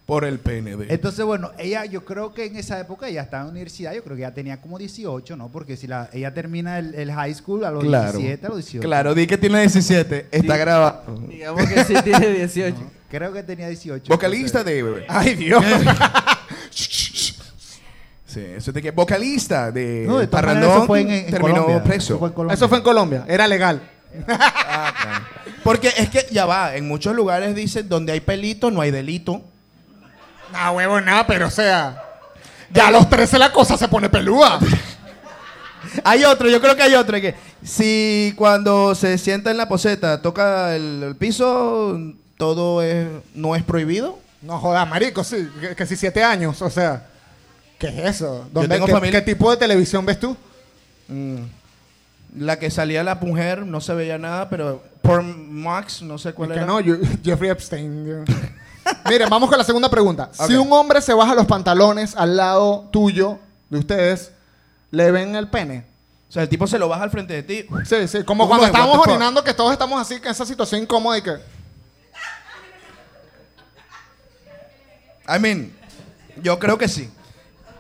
Por 0.05 0.25
el 0.25 0.39
PNB. 0.39 0.88
Entonces, 0.91 1.24
bueno, 1.24 1.51
ella, 1.58 1.86
yo 1.86 2.03
creo 2.03 2.34
que 2.34 2.46
en 2.46 2.58
esa 2.58 2.79
época 2.79 3.08
ella 3.08 3.22
estaba 3.22 3.41
en 3.43 3.48
la 3.48 3.51
universidad, 3.51 3.93
yo 3.93 4.03
creo 4.03 4.15
que 4.17 4.24
ya 4.24 4.34
tenía 4.34 4.60
como 4.60 4.77
18, 4.77 5.38
¿no? 5.38 5.50
Porque 5.50 5.77
si 5.77 5.88
la, 5.88 6.10
ella 6.12 6.34
termina 6.34 6.79
el, 6.79 6.93
el 6.96 7.12
high 7.13 7.34
school 7.34 7.63
a 7.63 7.72
los 7.72 7.84
Claro. 7.84 8.17
17, 8.17 8.46
a 8.46 8.50
los 8.50 8.58
18. 8.58 8.86
Claro, 8.86 9.13
di 9.15 9.25
que 9.27 9.38
tiene 9.38 9.60
17. 9.62 10.27
Está 10.31 10.58
grabado. 10.58 11.03
digamos 11.29 11.65
que 11.67 11.84
sí 11.86 11.93
tiene 12.03 12.27
18. 12.29 12.75
Creo 13.10 13.31
que 13.31 13.43
tenía 13.43 13.67
18. 13.70 14.12
Vocalista 14.13 14.60
entonces- 14.62 14.96
de... 14.96 15.05
Ay, 15.08 15.36
Dios. 15.36 15.63
Sí, 18.25 18.39
eso 18.39 18.72
te 18.72 18.81
que 18.81 18.91
vocalista 18.91 19.72
de 19.74 20.05
No, 20.08 20.20
de 20.20 20.27
Parrandón 20.27 20.72
eso 20.72 20.86
fue 20.86 21.01
en, 21.01 21.10
en 21.12 21.25
terminó 21.31 21.63
Colombia. 21.65 21.84
preso. 21.84 22.13
Eso 22.13 22.20
fue 22.20 22.27
en 22.29 22.34
Colombia. 22.34 22.53
Eso 22.55 22.70
fue 22.70 22.77
en 22.77 22.84
Colombia. 22.86 23.25
Era 23.27 23.46
legal. 23.48 23.81
Ah, 24.25 24.93
claro. 25.01 25.25
Porque 25.65 25.89
es 25.98 26.10
que 26.10 26.25
ya 26.31 26.46
va, 26.46 26.75
en 26.77 26.88
muchos 26.88 27.13
lugares 27.13 27.53
dicen 27.55 27.89
donde 27.89 28.13
hay 28.13 28.22
pelito 28.22 28.72
no 28.72 28.79
hay 28.79 28.91
delito. 28.91 29.43
No, 30.51 30.72
huevo, 30.74 31.00
nada, 31.01 31.25
pero 31.27 31.48
o 31.48 31.51
sea. 31.51 32.03
Ya 32.72 32.88
a 32.88 32.91
los 32.91 33.10
13 33.10 33.38
la 33.38 33.51
cosa 33.51 33.77
se 33.77 33.88
pone 33.88 34.10
pelúa. 34.10 34.60
Hay 36.05 36.24
otro, 36.24 36.48
yo 36.48 36.62
creo 36.62 36.75
que 36.75 36.84
hay 36.84 36.93
otro 36.93 37.20
que 37.20 37.36
si 37.63 38.34
cuando 38.38 38.93
se 38.96 39.17
sienta 39.17 39.50
en 39.51 39.58
la 39.58 39.67
poseta 39.67 40.22
toca 40.22 40.75
el, 40.75 41.01
el 41.03 41.15
piso, 41.15 42.00
todo 42.38 42.81
es, 42.84 43.08
no 43.34 43.55
es 43.55 43.63
prohibido. 43.63 44.20
No 44.41 44.58
jodas, 44.60 44.88
marico, 44.88 45.24
sí. 45.24 45.50
Que, 45.60 45.75
que 45.75 45.86
si 45.86 45.96
7 45.96 46.24
años, 46.24 46.62
o 46.62 46.70
sea. 46.70 47.08
¿Qué 47.79 47.88
es 47.88 48.15
eso? 48.15 48.48
¿Dónde- 48.53 48.70
tengo 48.75 48.86
qué, 48.86 48.91
familia- 48.93 49.20
qué 49.25 49.34
tipo 49.34 49.50
de 49.51 49.58
televisión 49.58 50.05
ves 50.05 50.20
tú? 50.20 50.38
Mm. 51.08 51.38
La 52.39 52.58
que 52.60 52.70
salía 52.70 53.03
la 53.03 53.15
mujer 53.15 53.65
no 53.65 53.81
se 53.81 53.93
veía 53.93 54.17
nada, 54.20 54.50
pero 54.50 54.84
por 55.01 55.24
Max 55.24 56.01
no 56.03 56.17
sé 56.20 56.31
cuál 56.34 56.50
Que 56.51 56.58
era. 56.58 56.65
no, 56.65 56.79
yo- 56.79 56.96
Jeffrey 57.24 57.50
Epstein. 57.50 58.05
yo. 58.05 58.24
Miren, 59.09 59.29
vamos 59.29 59.50
con 59.50 59.57
la 59.57 59.63
segunda 59.63 59.89
pregunta. 59.89 60.29
Si 60.47 60.55
un 60.55 60.71
hombre 60.73 61.01
se 61.01 61.13
baja 61.13 61.35
los 61.35 61.45
pantalones 61.45 62.15
al 62.15 62.35
lado 62.38 62.89
tuyo, 62.91 63.39
de 63.69 63.79
ustedes, 63.79 64.31
¿le 64.91 65.11
ven 65.11 65.35
el 65.35 65.47
pene? 65.50 65.85
O 66.29 66.31
sea, 66.31 66.43
el 66.43 66.50
tipo 66.50 66.65
se 66.65 66.79
lo 66.79 66.88
baja 66.88 67.03
al 67.03 67.11
frente 67.11 67.33
de 67.33 67.43
ti. 67.43 67.67
Sí, 67.85 68.07
sí. 68.07 68.23
Como 68.23 68.43
¿Cómo 68.47 68.57
cuando 68.59 68.65
es? 68.65 68.71
Estamos 68.73 68.97
orinando, 69.05 69.43
que 69.43 69.53
todos 69.53 69.71
estamos 69.73 70.01
así, 70.01 70.19
que 70.19 70.27
en 70.27 70.31
esa 70.31 70.45
situación 70.45 70.81
incómoda 70.81 71.17
y 71.17 71.21
que... 71.21 71.31
I 75.27 75.39
mean, 75.39 75.71
yo 76.41 76.57
creo 76.59 76.77
que 76.77 76.88
sí. 76.88 77.09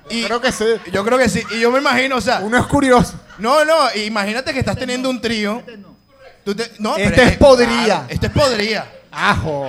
Y 0.09 0.25
Creo 0.25 0.41
que 0.41 0.51
sí. 0.51 0.65
yo 0.91 1.05
creo 1.05 1.17
que 1.17 1.29
sí. 1.29 1.41
Y 1.51 1.61
yo 1.61 1.71
me 1.71 1.79
imagino, 1.79 2.17
o 2.17 2.21
sea, 2.21 2.39
Uno 2.41 2.57
es 2.57 2.65
curioso. 2.65 3.13
no, 3.39 3.63
no, 3.63 3.93
imagínate 3.95 4.51
que 4.53 4.59
estás 4.59 4.77
teniendo 4.77 5.09
un 5.09 5.21
trío. 5.21 5.63
Tú 6.43 6.53
te- 6.55 6.71
no, 6.79 6.97
Este 6.97 7.15
pero 7.15 7.29
es 7.29 7.37
podría. 7.37 7.83
claro, 7.85 8.05
este 8.09 8.27
es 8.27 8.33
podría. 8.33 8.91
Ajo. 9.11 9.67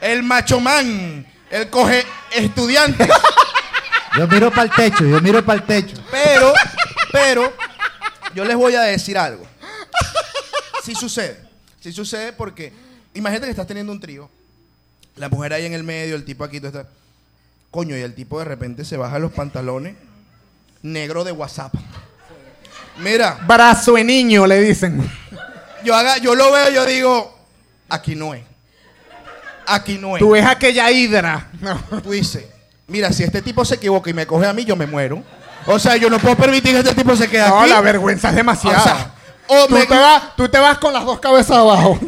El 0.00 0.22
macho 0.22 0.60
man, 0.60 1.26
el 1.50 1.70
coge 1.70 2.04
estudiante. 2.32 3.08
Yo 4.16 4.26
miro 4.28 4.50
para 4.50 4.62
el 4.62 4.70
techo, 4.70 5.04
yo 5.04 5.20
miro 5.20 5.44
para 5.44 5.58
el 5.58 5.66
techo. 5.66 5.94
Pero, 6.10 6.54
pero, 7.12 7.52
yo 8.34 8.46
les 8.46 8.56
voy 8.56 8.74
a 8.74 8.80
decir 8.80 9.18
algo. 9.18 9.46
Sí 10.82 10.94
sucede. 10.94 11.38
Sí 11.80 11.92
sucede 11.92 12.32
porque, 12.32 12.72
imagínate 13.12 13.44
que 13.44 13.50
estás 13.50 13.66
teniendo 13.66 13.92
un 13.92 14.00
trío. 14.00 14.30
La 15.16 15.28
mujer 15.28 15.52
ahí 15.52 15.66
en 15.66 15.74
el 15.74 15.82
medio, 15.82 16.16
el 16.16 16.24
tipo 16.24 16.44
aquí, 16.44 16.60
tú 16.60 16.68
estás. 16.68 16.86
Coño, 17.70 17.94
y 17.94 18.00
el 18.00 18.14
tipo 18.14 18.38
de 18.38 18.46
repente 18.46 18.86
se 18.86 18.96
baja 18.96 19.18
los 19.18 19.32
pantalones 19.32 19.96
negro 20.82 21.24
de 21.24 21.32
WhatsApp. 21.32 21.74
Mira, 22.98 23.38
Brazo 23.46 23.94
de 23.94 24.04
niño, 24.04 24.46
le 24.46 24.60
dicen. 24.60 25.10
yo, 25.84 25.94
haga, 25.94 26.18
yo 26.18 26.34
lo 26.34 26.50
veo, 26.52 26.70
yo 26.70 26.86
digo, 26.86 27.38
aquí 27.88 28.14
no 28.14 28.32
es. 28.34 28.44
Aquí 29.66 29.98
no 29.98 30.16
es. 30.16 30.20
Tú 30.20 30.30
ves 30.30 30.44
aquella 30.46 30.90
hidra. 30.90 31.48
No. 31.60 31.78
Tú 32.02 32.10
dices, 32.12 32.44
mira, 32.86 33.12
si 33.12 33.22
este 33.24 33.42
tipo 33.42 33.64
se 33.64 33.74
equivoca 33.76 34.08
y 34.10 34.14
me 34.14 34.26
coge 34.26 34.46
a 34.46 34.52
mí, 34.52 34.64
yo 34.64 34.76
me 34.76 34.86
muero. 34.86 35.22
O 35.66 35.78
sea, 35.78 35.96
yo 35.96 36.08
no 36.08 36.18
puedo 36.18 36.36
permitir 36.36 36.72
que 36.72 36.78
este 36.78 36.94
tipo 36.94 37.16
se 37.16 37.28
quede 37.28 37.48
No, 37.48 37.60
aquí. 37.60 37.70
la 37.70 37.80
vergüenza 37.80 38.28
es 38.28 38.34
O 38.34 38.36
demasiada. 38.36 38.80
sea, 38.82 39.14
o 39.48 39.66
tú, 39.66 39.74
me- 39.74 39.86
te 39.86 39.94
vas, 39.98 40.36
tú 40.36 40.48
te 40.48 40.58
vas 40.58 40.78
con 40.78 40.92
las 40.92 41.04
dos 41.04 41.18
cabezas 41.18 41.56
abajo. 41.56 41.98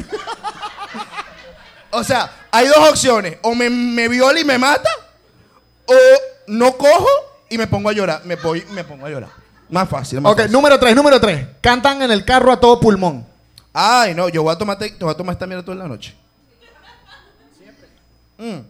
O 1.90 2.04
sea, 2.04 2.30
hay 2.50 2.66
dos 2.68 2.78
opciones. 2.90 3.38
O 3.42 3.54
me, 3.54 3.68
me 3.70 4.08
viola 4.08 4.38
y 4.40 4.44
me 4.44 4.58
mata, 4.58 4.90
o 5.86 5.94
no 6.48 6.72
cojo 6.76 7.08
y 7.48 7.58
me 7.58 7.66
pongo 7.66 7.88
a 7.88 7.92
llorar. 7.92 8.22
Me, 8.24 8.36
voy, 8.36 8.64
me 8.72 8.84
pongo 8.84 9.06
a 9.06 9.10
llorar. 9.10 9.30
Más 9.70 9.88
fácil, 9.88 10.20
más 10.20 10.32
ok, 10.32 10.38
fácil. 10.38 10.52
número 10.52 10.78
tres, 10.78 10.94
número 10.94 11.20
tres. 11.20 11.46
Cantan 11.60 12.00
en 12.02 12.10
el 12.10 12.24
carro 12.24 12.52
a 12.52 12.60
todo 12.60 12.78
pulmón. 12.80 13.26
Ay, 13.72 14.14
no, 14.14 14.28
yo 14.28 14.42
voy 14.42 14.52
a 14.54 14.58
tomar, 14.58 14.78
te 14.78 14.94
voy 15.00 15.10
a 15.12 15.16
tomar 15.16 15.32
esta 15.34 15.46
mierda 15.46 15.64
toda 15.64 15.76
la 15.76 15.86
noche. 15.88 16.14
Mm. 18.38 18.60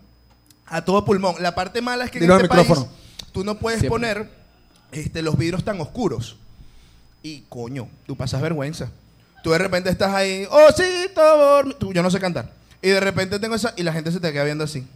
A 0.66 0.84
todo 0.84 1.04
pulmón. 1.04 1.36
La 1.40 1.54
parte 1.54 1.80
mala 1.80 2.04
es 2.04 2.10
que 2.10 2.20
Dilo 2.20 2.34
en 2.34 2.42
este 2.42 2.56
micrófono. 2.56 2.86
país 2.86 2.98
tú 3.32 3.44
no 3.44 3.56
puedes 3.56 3.80
Siempre. 3.80 3.90
poner 3.90 4.30
este, 4.92 5.22
los 5.22 5.36
vidrios 5.38 5.64
tan 5.64 5.80
oscuros. 5.80 6.36
Y 7.22 7.42
coño, 7.48 7.88
tú 8.06 8.16
pasas 8.16 8.40
vergüenza. 8.40 8.90
Tú 9.42 9.50
de 9.50 9.58
repente 9.58 9.90
estás 9.90 10.12
ahí, 10.14 10.46
oh 10.50 10.68
sí, 10.76 10.82
todo, 11.14 11.64
tú, 11.74 11.92
yo 11.92 12.02
no 12.02 12.10
sé 12.10 12.18
cantar. 12.18 12.50
Y 12.82 12.88
de 12.88 13.00
repente 13.00 13.38
tengo 13.38 13.54
esa 13.54 13.72
y 13.76 13.82
la 13.82 13.92
gente 13.92 14.10
se 14.10 14.20
te 14.20 14.32
queda 14.32 14.44
viendo 14.44 14.64
así. 14.64 14.86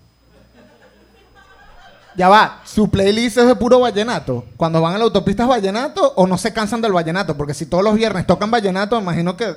Ya 2.15 2.29
va, 2.29 2.61
su 2.65 2.91
playlist 2.91 3.39
es 3.39 3.47
de 3.47 3.57
puro 3.57 3.81
vallenato. 3.81 4.45
Cuando 4.57 4.81
van 4.83 4.95
a 4.95 4.99
la 4.99 5.05
autopista 5.05 5.45
es 5.45 5.49
vallenato 5.49 6.13
o 6.17 6.27
no 6.27 6.37
se 6.37 6.53
cansan 6.53 6.83
del 6.83 6.93
vallenato, 6.93 7.37
porque 7.37 7.55
si 7.55 7.65
todos 7.65 7.83
los 7.83 7.95
viernes 7.95 8.27
tocan 8.27 8.51
vallenato, 8.51 9.01
imagino 9.01 9.37
que 9.37 9.55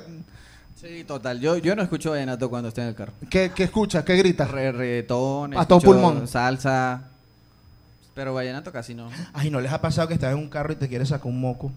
Sí, 0.80 1.04
total. 1.04 1.40
Yo, 1.40 1.56
yo 1.56 1.74
no 1.74 1.82
escucho 1.82 2.10
vallenato 2.10 2.50
cuando 2.50 2.68
estoy 2.68 2.82
en 2.82 2.88
el 2.88 2.94
carro. 2.94 3.12
¿qué, 3.30 3.50
qué 3.54 3.64
escuchas? 3.64 4.04
¿Qué 4.04 4.14
gritas? 4.16 4.50
Re- 4.50 4.72
reggaetón, 4.72 5.56
A 5.56 5.66
todo 5.66 5.78
escucho 5.78 5.92
pulmón. 6.00 6.28
salsa. 6.28 7.02
Pero 8.14 8.34
vallenato 8.34 8.70
casi 8.72 8.94
no. 8.94 9.10
Ay, 9.32 9.50
¿no 9.50 9.60
les 9.60 9.72
ha 9.72 9.80
pasado 9.80 10.08
que 10.08 10.14
estás 10.14 10.32
en 10.32 10.38
un 10.38 10.48
carro 10.48 10.72
y 10.72 10.76
te 10.76 10.88
quieres 10.88 11.08
sacar 11.08 11.26
un 11.26 11.40
moco? 11.40 11.72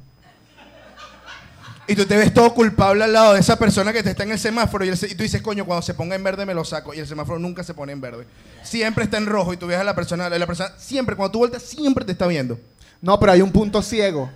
Y 1.88 1.96
tú 1.96 2.06
te 2.06 2.16
ves 2.18 2.32
todo 2.34 2.54
culpable 2.54 3.04
al 3.04 3.12
lado 3.14 3.34
de 3.34 3.40
esa 3.40 3.58
persona 3.58 3.92
que 3.92 4.04
te 4.04 4.12
está 4.12 4.24
en 4.24 4.32
el 4.32 4.38
semáforo 4.40 4.86
y, 4.86 4.90
el 4.90 4.98
se- 4.98 5.08
y 5.08 5.16
tú 5.16 5.24
dices, 5.24 5.42
coño, 5.42 5.66
cuando 5.66 5.82
se 5.82 5.94
ponga 5.96 6.16
en 6.16 6.24
verde 6.24 6.46
me 6.46 6.54
lo 6.54 6.64
saco. 6.64 6.94
Y 6.94 7.00
el 7.00 7.08
semáforo 7.08 7.40
nunca 7.40 7.64
se 7.64 7.74
pone 7.74 7.94
en 7.94 8.02
verde. 8.02 8.28
Siempre 8.64 9.06
está 9.06 9.18
en 9.18 9.26
rojo 9.26 9.54
y 9.54 9.58
tú 9.58 9.66
ves 9.66 9.80
a 9.80 9.84
la 9.84 9.96
persona, 9.96 10.30
la 10.30 10.46
persona 10.46 10.72
siempre, 10.78 11.16
cuando 11.16 11.32
tú 11.32 11.40
vueltas, 11.40 11.64
siempre 11.64 12.06
te 12.06 12.12
está 12.12 12.28
viendo. 12.28 12.60
No, 13.02 13.20
pero 13.20 13.32
hay 13.32 13.42
un 13.42 13.52
punto 13.52 13.82
ciego. 13.82 14.30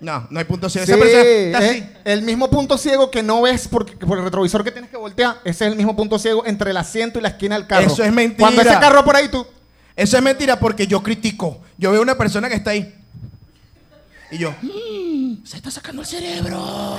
No, 0.00 0.26
no 0.30 0.38
hay 0.38 0.44
punto 0.46 0.70
ciego. 0.70 0.86
Sí, 0.86 0.92
Esa 0.92 1.00
persona 1.00 1.22
está 1.22 1.58
es 1.66 1.70
así. 1.82 1.86
el 2.04 2.22
mismo 2.22 2.48
punto 2.48 2.78
ciego 2.78 3.10
que 3.10 3.22
no 3.22 3.42
ves 3.42 3.68
porque, 3.68 3.94
por 3.98 4.16
el 4.18 4.24
retrovisor 4.24 4.64
que 4.64 4.70
tienes 4.70 4.90
que 4.90 4.96
voltear. 4.96 5.36
Ese 5.44 5.66
es 5.66 5.70
el 5.72 5.76
mismo 5.76 5.94
punto 5.94 6.18
ciego 6.18 6.44
entre 6.46 6.70
el 6.70 6.76
asiento 6.78 7.18
y 7.18 7.22
la 7.22 7.28
esquina 7.28 7.56
del 7.56 7.66
carro. 7.66 7.86
Eso 7.86 8.02
es 8.02 8.10
mentira. 8.12 8.38
Cuando 8.48 8.62
ese 8.62 8.80
carro 8.80 9.04
por 9.04 9.14
ahí 9.16 9.28
tú. 9.28 9.46
Eso 9.94 10.16
es 10.16 10.22
mentira 10.22 10.58
porque 10.58 10.86
yo 10.86 11.02
critico. 11.02 11.60
Yo 11.76 11.90
veo 11.90 12.00
una 12.00 12.16
persona 12.16 12.48
que 12.48 12.54
está 12.54 12.70
ahí. 12.70 12.94
Y 14.32 14.38
yo, 14.38 14.54
"Mm, 14.62 15.44
se 15.44 15.56
está 15.56 15.70
sacando 15.70 16.00
el 16.02 16.08
cerebro. 16.08 16.96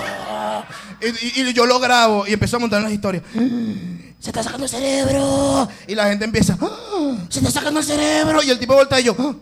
Y, 1.01 1.41
y- 1.41 1.49
y 1.49 1.53
yo 1.53 1.65
lo 1.65 1.79
grabo 1.79 2.27
y 2.27 2.33
empiezo 2.33 2.57
a 2.57 2.59
montar 2.59 2.81
las 2.83 2.91
historias. 2.91 3.23
"Mm, 3.33 4.11
Se 4.19 4.29
está 4.29 4.43
sacando 4.43 4.65
el 4.65 4.69
cerebro. 4.69 5.67
Y 5.87 5.95
la 5.95 6.05
gente 6.09 6.25
empieza, 6.25 6.55
"Ah, 6.61 7.15
se 7.29 7.39
está 7.39 7.49
sacando 7.49 7.79
el 7.79 7.85
cerebro. 7.85 8.43
Y 8.43 8.51
el 8.51 8.59
tipo 8.59 8.75
voltea 8.75 8.99
y 8.99 9.05
yo, 9.05 9.15
"Ah". 9.17 9.33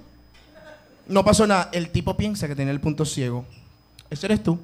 No 1.10 1.26
pasó 1.26 1.46
nada. 1.46 1.70
El 1.74 1.90
tipo 1.90 2.16
piensa 2.16 2.48
que 2.48 2.56
tiene 2.56 2.72
el 2.72 2.80
punto 2.80 3.04
ciego. 3.06 3.46
Ese 4.10 4.28
eres 4.28 4.42
tú. 4.42 4.58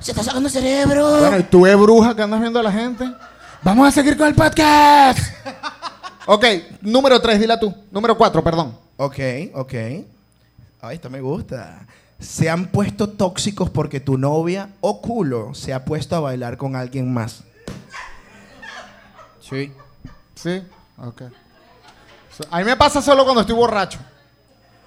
Se 0.00 0.12
está 0.12 0.22
sacando 0.22 0.48
el 0.48 0.52
cerebro. 0.52 1.18
Bueno, 1.18 1.38
y 1.38 1.42
tú 1.42 1.62
ves 1.62 1.76
bruja 1.76 2.14
que 2.14 2.22
andas 2.22 2.40
viendo 2.40 2.58
a 2.60 2.62
la 2.62 2.72
gente. 2.72 3.04
Vamos 3.62 3.88
a 3.88 3.90
seguir 3.90 4.16
con 4.16 4.26
el 4.28 4.34
podcast. 4.34 5.18
ok, 6.26 6.44
número 6.82 7.20
3, 7.20 7.40
dila 7.40 7.58
tú. 7.58 7.74
Número 7.90 8.16
4, 8.16 8.42
perdón. 8.44 8.78
Ok, 8.96 9.18
ok. 9.54 9.72
Ay, 10.80 10.94
esta 10.96 11.08
me 11.08 11.20
gusta. 11.20 11.86
se 12.18 12.48
han 12.48 12.66
puesto 12.68 13.08
tóxicos 13.08 13.68
porque 13.70 14.00
tu 14.00 14.16
novia 14.18 14.70
o 14.80 15.00
culo 15.02 15.54
se 15.54 15.74
ha 15.74 15.84
puesto 15.84 16.14
a 16.16 16.20
bailar 16.20 16.56
con 16.56 16.76
alguien 16.76 17.12
más. 17.12 17.42
Sí. 19.40 19.72
Sí, 20.34 20.62
ok. 20.98 21.22
So- 22.36 22.44
a 22.50 22.58
mí 22.58 22.64
me 22.64 22.76
pasa 22.76 23.00
solo 23.00 23.24
cuando 23.24 23.40
estoy 23.40 23.56
borracho. 23.56 23.98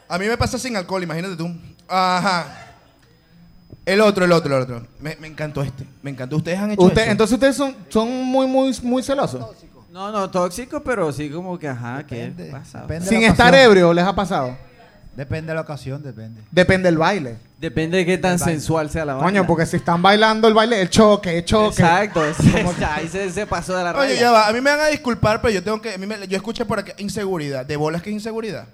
A 0.09 0.17
mí 0.17 0.25
me 0.27 0.35
pasa 0.37 0.57
sin 0.57 0.75
alcohol, 0.75 1.03
imagínate 1.03 1.35
tú. 1.37 1.49
Ajá. 1.87 2.65
El 3.85 4.01
otro, 4.01 4.25
el 4.25 4.31
otro, 4.31 4.57
el 4.57 4.63
otro. 4.63 4.85
Me, 4.99 5.15
me 5.17 5.27
encantó 5.27 5.61
este. 5.61 5.85
Me 6.01 6.11
encantó. 6.11 6.35
Ustedes 6.37 6.59
han 6.59 6.71
hecho 6.71 6.81
Usted, 6.81 7.03
eso? 7.03 7.11
entonces 7.11 7.33
ustedes 7.35 7.55
son, 7.55 7.75
son 7.89 8.09
muy, 8.09 8.47
muy, 8.47 8.75
muy 8.83 9.01
celosos. 9.03 9.45
No, 9.91 10.11
no, 10.11 10.29
tóxico, 10.29 10.81
pero 10.81 11.11
sí 11.11 11.29
como 11.29 11.57
que, 11.57 11.67
ajá, 11.67 12.05
¿qué 12.05 12.15
Depende, 12.15 12.51
pasa? 12.51 12.81
depende 12.81 13.05
de 13.05 13.09
Sin 13.09 13.23
estar 13.23 13.53
ebrio, 13.55 13.93
¿les 13.93 14.05
ha 14.05 14.13
pasado? 14.13 14.55
Depende 15.15 15.47
de 15.51 15.55
la 15.55 15.61
ocasión, 15.61 16.01
depende. 16.03 16.41
Depende 16.51 16.87
del 16.87 16.97
baile. 16.97 17.37
Depende 17.59 17.97
de 17.97 18.05
qué 18.05 18.17
tan 18.17 18.39
sensual 18.39 18.89
sea 18.89 19.03
la 19.05 19.15
vaina. 19.15 19.27
Coño, 19.27 19.47
porque 19.47 19.65
si 19.65 19.75
están 19.77 20.01
bailando 20.01 20.47
el 20.47 20.53
baile, 20.53 20.79
el 20.81 20.89
choque, 20.89 21.39
el 21.39 21.43
choque. 21.45 21.81
Exacto, 21.81 22.21
ahí 22.93 23.07
se, 23.07 23.29
se 23.31 23.45
pasó 23.45 23.75
de 23.75 23.83
la 23.83 23.93
raya. 23.93 24.05
Oye, 24.11 24.19
ya 24.19 24.31
va. 24.31 24.47
A 24.47 24.53
mí 24.53 24.61
me 24.61 24.69
van 24.69 24.79
a 24.79 24.85
disculpar, 24.87 25.41
pero 25.41 25.53
yo 25.53 25.63
tengo 25.63 25.81
que. 25.81 25.93
a 25.93 25.97
mí 25.97 26.05
me- 26.05 26.25
yo 26.27 26.37
escuché 26.37 26.63
por 26.63 26.79
aquí 26.79 26.91
inseguridad. 26.99 27.65
¿De 27.65 27.75
bolas 27.75 28.01
que 28.01 28.11
es 28.11 28.13
inseguridad? 28.13 28.65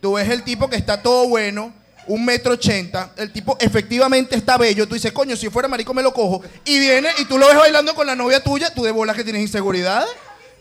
Tú 0.00 0.14
ves 0.14 0.28
el 0.28 0.42
tipo 0.42 0.68
que 0.68 0.76
está 0.76 1.02
todo 1.02 1.28
bueno, 1.28 1.72
un 2.06 2.24
metro 2.24 2.54
ochenta. 2.54 3.12
El 3.16 3.32
tipo 3.32 3.56
efectivamente 3.60 4.34
está 4.34 4.56
bello. 4.56 4.88
Tú 4.88 4.94
dices, 4.94 5.12
coño, 5.12 5.36
si 5.36 5.50
fuera 5.50 5.68
marico 5.68 5.92
me 5.92 6.02
lo 6.02 6.12
cojo. 6.12 6.42
Y 6.64 6.78
viene 6.78 7.10
y 7.18 7.24
tú 7.26 7.38
lo 7.38 7.46
ves 7.46 7.56
bailando 7.56 7.94
con 7.94 8.06
la 8.06 8.16
novia 8.16 8.42
tuya. 8.42 8.72
¿Tú 8.72 8.82
de 8.82 8.90
bolas 8.90 9.14
que 9.16 9.24
tienes 9.24 9.42
inseguridad? 9.42 10.06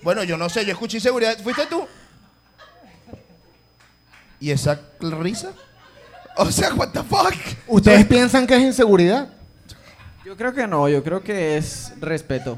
Bueno, 0.01 0.23
yo 0.23 0.37
no 0.37 0.49
sé. 0.49 0.65
Yo 0.65 0.71
escuché 0.71 0.97
inseguridad. 0.97 1.37
¿Fuiste 1.41 1.65
tú? 1.67 1.87
¿Y 4.41 4.51
esa 4.51 4.79
risa? 4.99 5.53
O 6.37 6.51
sea, 6.51 6.73
what 6.73 6.89
the 6.89 7.03
fuck? 7.03 7.33
¿Ustedes 7.67 8.05
piensan 8.05 8.47
que 8.47 8.55
es 8.55 8.61
inseguridad? 8.61 9.29
Yo 10.25 10.37
creo 10.37 10.53
que 10.53 10.67
no, 10.67 10.87
yo 10.87 11.03
creo 11.03 11.23
que 11.23 11.57
es 11.57 11.91
respeto. 11.99 12.57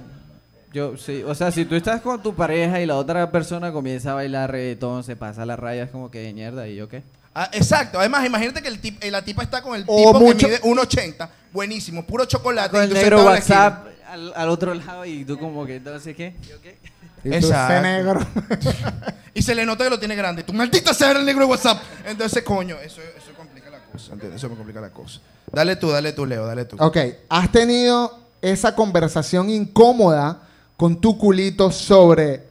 Yo 0.73 0.95
sí, 0.97 1.21
o 1.23 1.35
sea, 1.35 1.51
si 1.51 1.65
tú 1.65 1.75
estás 1.75 2.01
con 2.01 2.21
tu 2.23 2.33
pareja 2.33 2.79
y 2.79 2.85
la 2.85 2.95
otra 2.95 3.29
persona 3.31 3.71
comienza 3.73 4.11
a 4.11 4.15
bailar 4.15 4.51
reggaetón, 4.51 5.03
se 5.03 5.15
pasa 5.17 5.45
las 5.45 5.59
rayas 5.59 5.89
como 5.89 6.09
que 6.09 6.19
de 6.19 6.33
mierda, 6.33 6.67
¿y 6.67 6.75
yo 6.75 6.87
qué? 6.87 7.03
Ah, 7.35 7.49
exacto. 7.53 7.99
Además, 7.99 8.25
imagínate 8.25 8.61
que 8.61 8.67
el 8.69 8.81
tip- 8.81 8.97
eh, 9.01 9.11
la 9.11 9.21
tipa 9.23 9.43
está 9.43 9.61
con 9.61 9.75
el 9.75 9.83
O 9.87 9.95
tipo 9.97 10.19
mucho- 10.19 10.47
que 10.47 10.53
mide 10.53 10.61
1.80. 10.63 11.29
Buenísimo. 11.53 12.05
Puro 12.05 12.25
chocolate. 12.25 12.71
Con 12.71 12.79
y 12.81 12.83
el 12.83 12.89
tú 12.89 12.95
negro 12.95 13.17
sentado 13.17 13.27
en 13.29 13.33
la 13.33 13.39
esquina. 13.39 13.59
WhatsApp 13.59 13.87
al, 14.09 14.33
al 14.35 14.49
otro 14.49 14.73
lado 14.73 15.05
y 15.05 15.23
tú 15.25 15.37
como 15.39 15.65
que, 15.65 15.75
entonces, 15.77 16.15
¿qué? 16.15 16.35
¿Yo 16.49 16.61
qué? 16.61 16.77
Y 17.23 17.29
tú, 17.29 17.35
Exacto. 17.35 17.73
ese 17.73 17.81
negro. 17.83 18.19
Y 19.33 19.41
se 19.41 19.55
le 19.55 19.65
nota 19.65 19.85
que 19.85 19.89
lo 19.89 19.97
tiene 19.99 20.15
grande. 20.15 20.43
Tu 20.43 20.51
maldita 20.51 20.93
sea 20.93 21.11
el 21.11 21.25
negro 21.25 21.45
de 21.45 21.51
WhatsApp. 21.51 21.81
Entonces, 22.05 22.43
coño, 22.43 22.75
eso, 22.83 22.99
eso 23.01 23.31
complica 23.37 23.69
la 23.69 23.79
cosa. 23.79 24.11
¿entiendes? 24.11 24.39
Eso 24.41 24.49
me 24.49 24.55
complica 24.57 24.81
la 24.81 24.89
cosa. 24.89 25.21
Dale 25.51 25.77
tú, 25.77 25.89
dale 25.89 26.11
tú, 26.11 26.25
Leo, 26.25 26.45
dale 26.45 26.65
tú. 26.65 26.75
ok, 26.79 26.97
¿has 27.29 27.49
tenido 27.51 28.19
esa 28.41 28.75
conversación 28.75 29.49
incómoda 29.49 30.41
con 30.81 30.99
tu 30.99 31.15
culito 31.15 31.69
sobre 31.69 32.43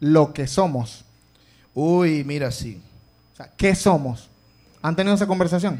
lo 0.00 0.32
que 0.32 0.46
somos? 0.46 1.04
Uy, 1.74 2.24
mira, 2.24 2.50
sí. 2.50 2.80
O 3.34 3.36
sea, 3.36 3.50
¿qué 3.54 3.74
somos? 3.74 4.30
¿Han 4.80 4.96
tenido 4.96 5.14
esa 5.14 5.26
conversación? 5.26 5.78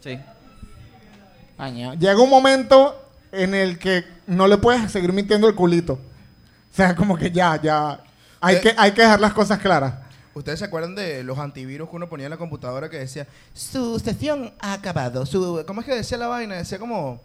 Sí. 0.00 0.20
Llega 1.98 2.16
un 2.22 2.30
momento 2.30 2.96
en 3.32 3.56
el 3.56 3.76
que 3.76 4.04
no 4.28 4.46
le 4.46 4.56
puedes 4.56 4.92
seguir 4.92 5.12
mintiendo 5.12 5.48
el 5.48 5.56
culito. 5.56 5.94
O 5.94 6.76
sea, 6.76 6.94
como 6.94 7.16
que 7.16 7.32
ya, 7.32 7.60
ya. 7.60 8.04
Hay, 8.40 8.54
Eh. 8.54 8.60
que, 8.60 8.74
hay 8.78 8.92
que 8.92 9.02
dejar 9.02 9.18
las 9.18 9.32
cosas 9.32 9.58
claras. 9.58 9.94
¿Ustedes 10.32 10.60
se 10.60 10.64
acuerdan 10.64 10.94
de 10.94 11.24
los 11.24 11.40
antivirus 11.40 11.90
que 11.90 11.96
uno 11.96 12.08
ponía 12.08 12.26
en 12.26 12.30
la 12.30 12.36
computadora 12.36 12.88
que 12.88 13.00
decía, 13.00 13.26
su 13.52 13.98
sesión 13.98 14.54
ha 14.60 14.74
acabado? 14.74 15.26
Su, 15.26 15.64
¿Cómo 15.66 15.80
es 15.80 15.86
que 15.88 15.94
decía 15.96 16.18
la 16.18 16.28
vaina? 16.28 16.54
Decía 16.54 16.78
como, 16.78 17.20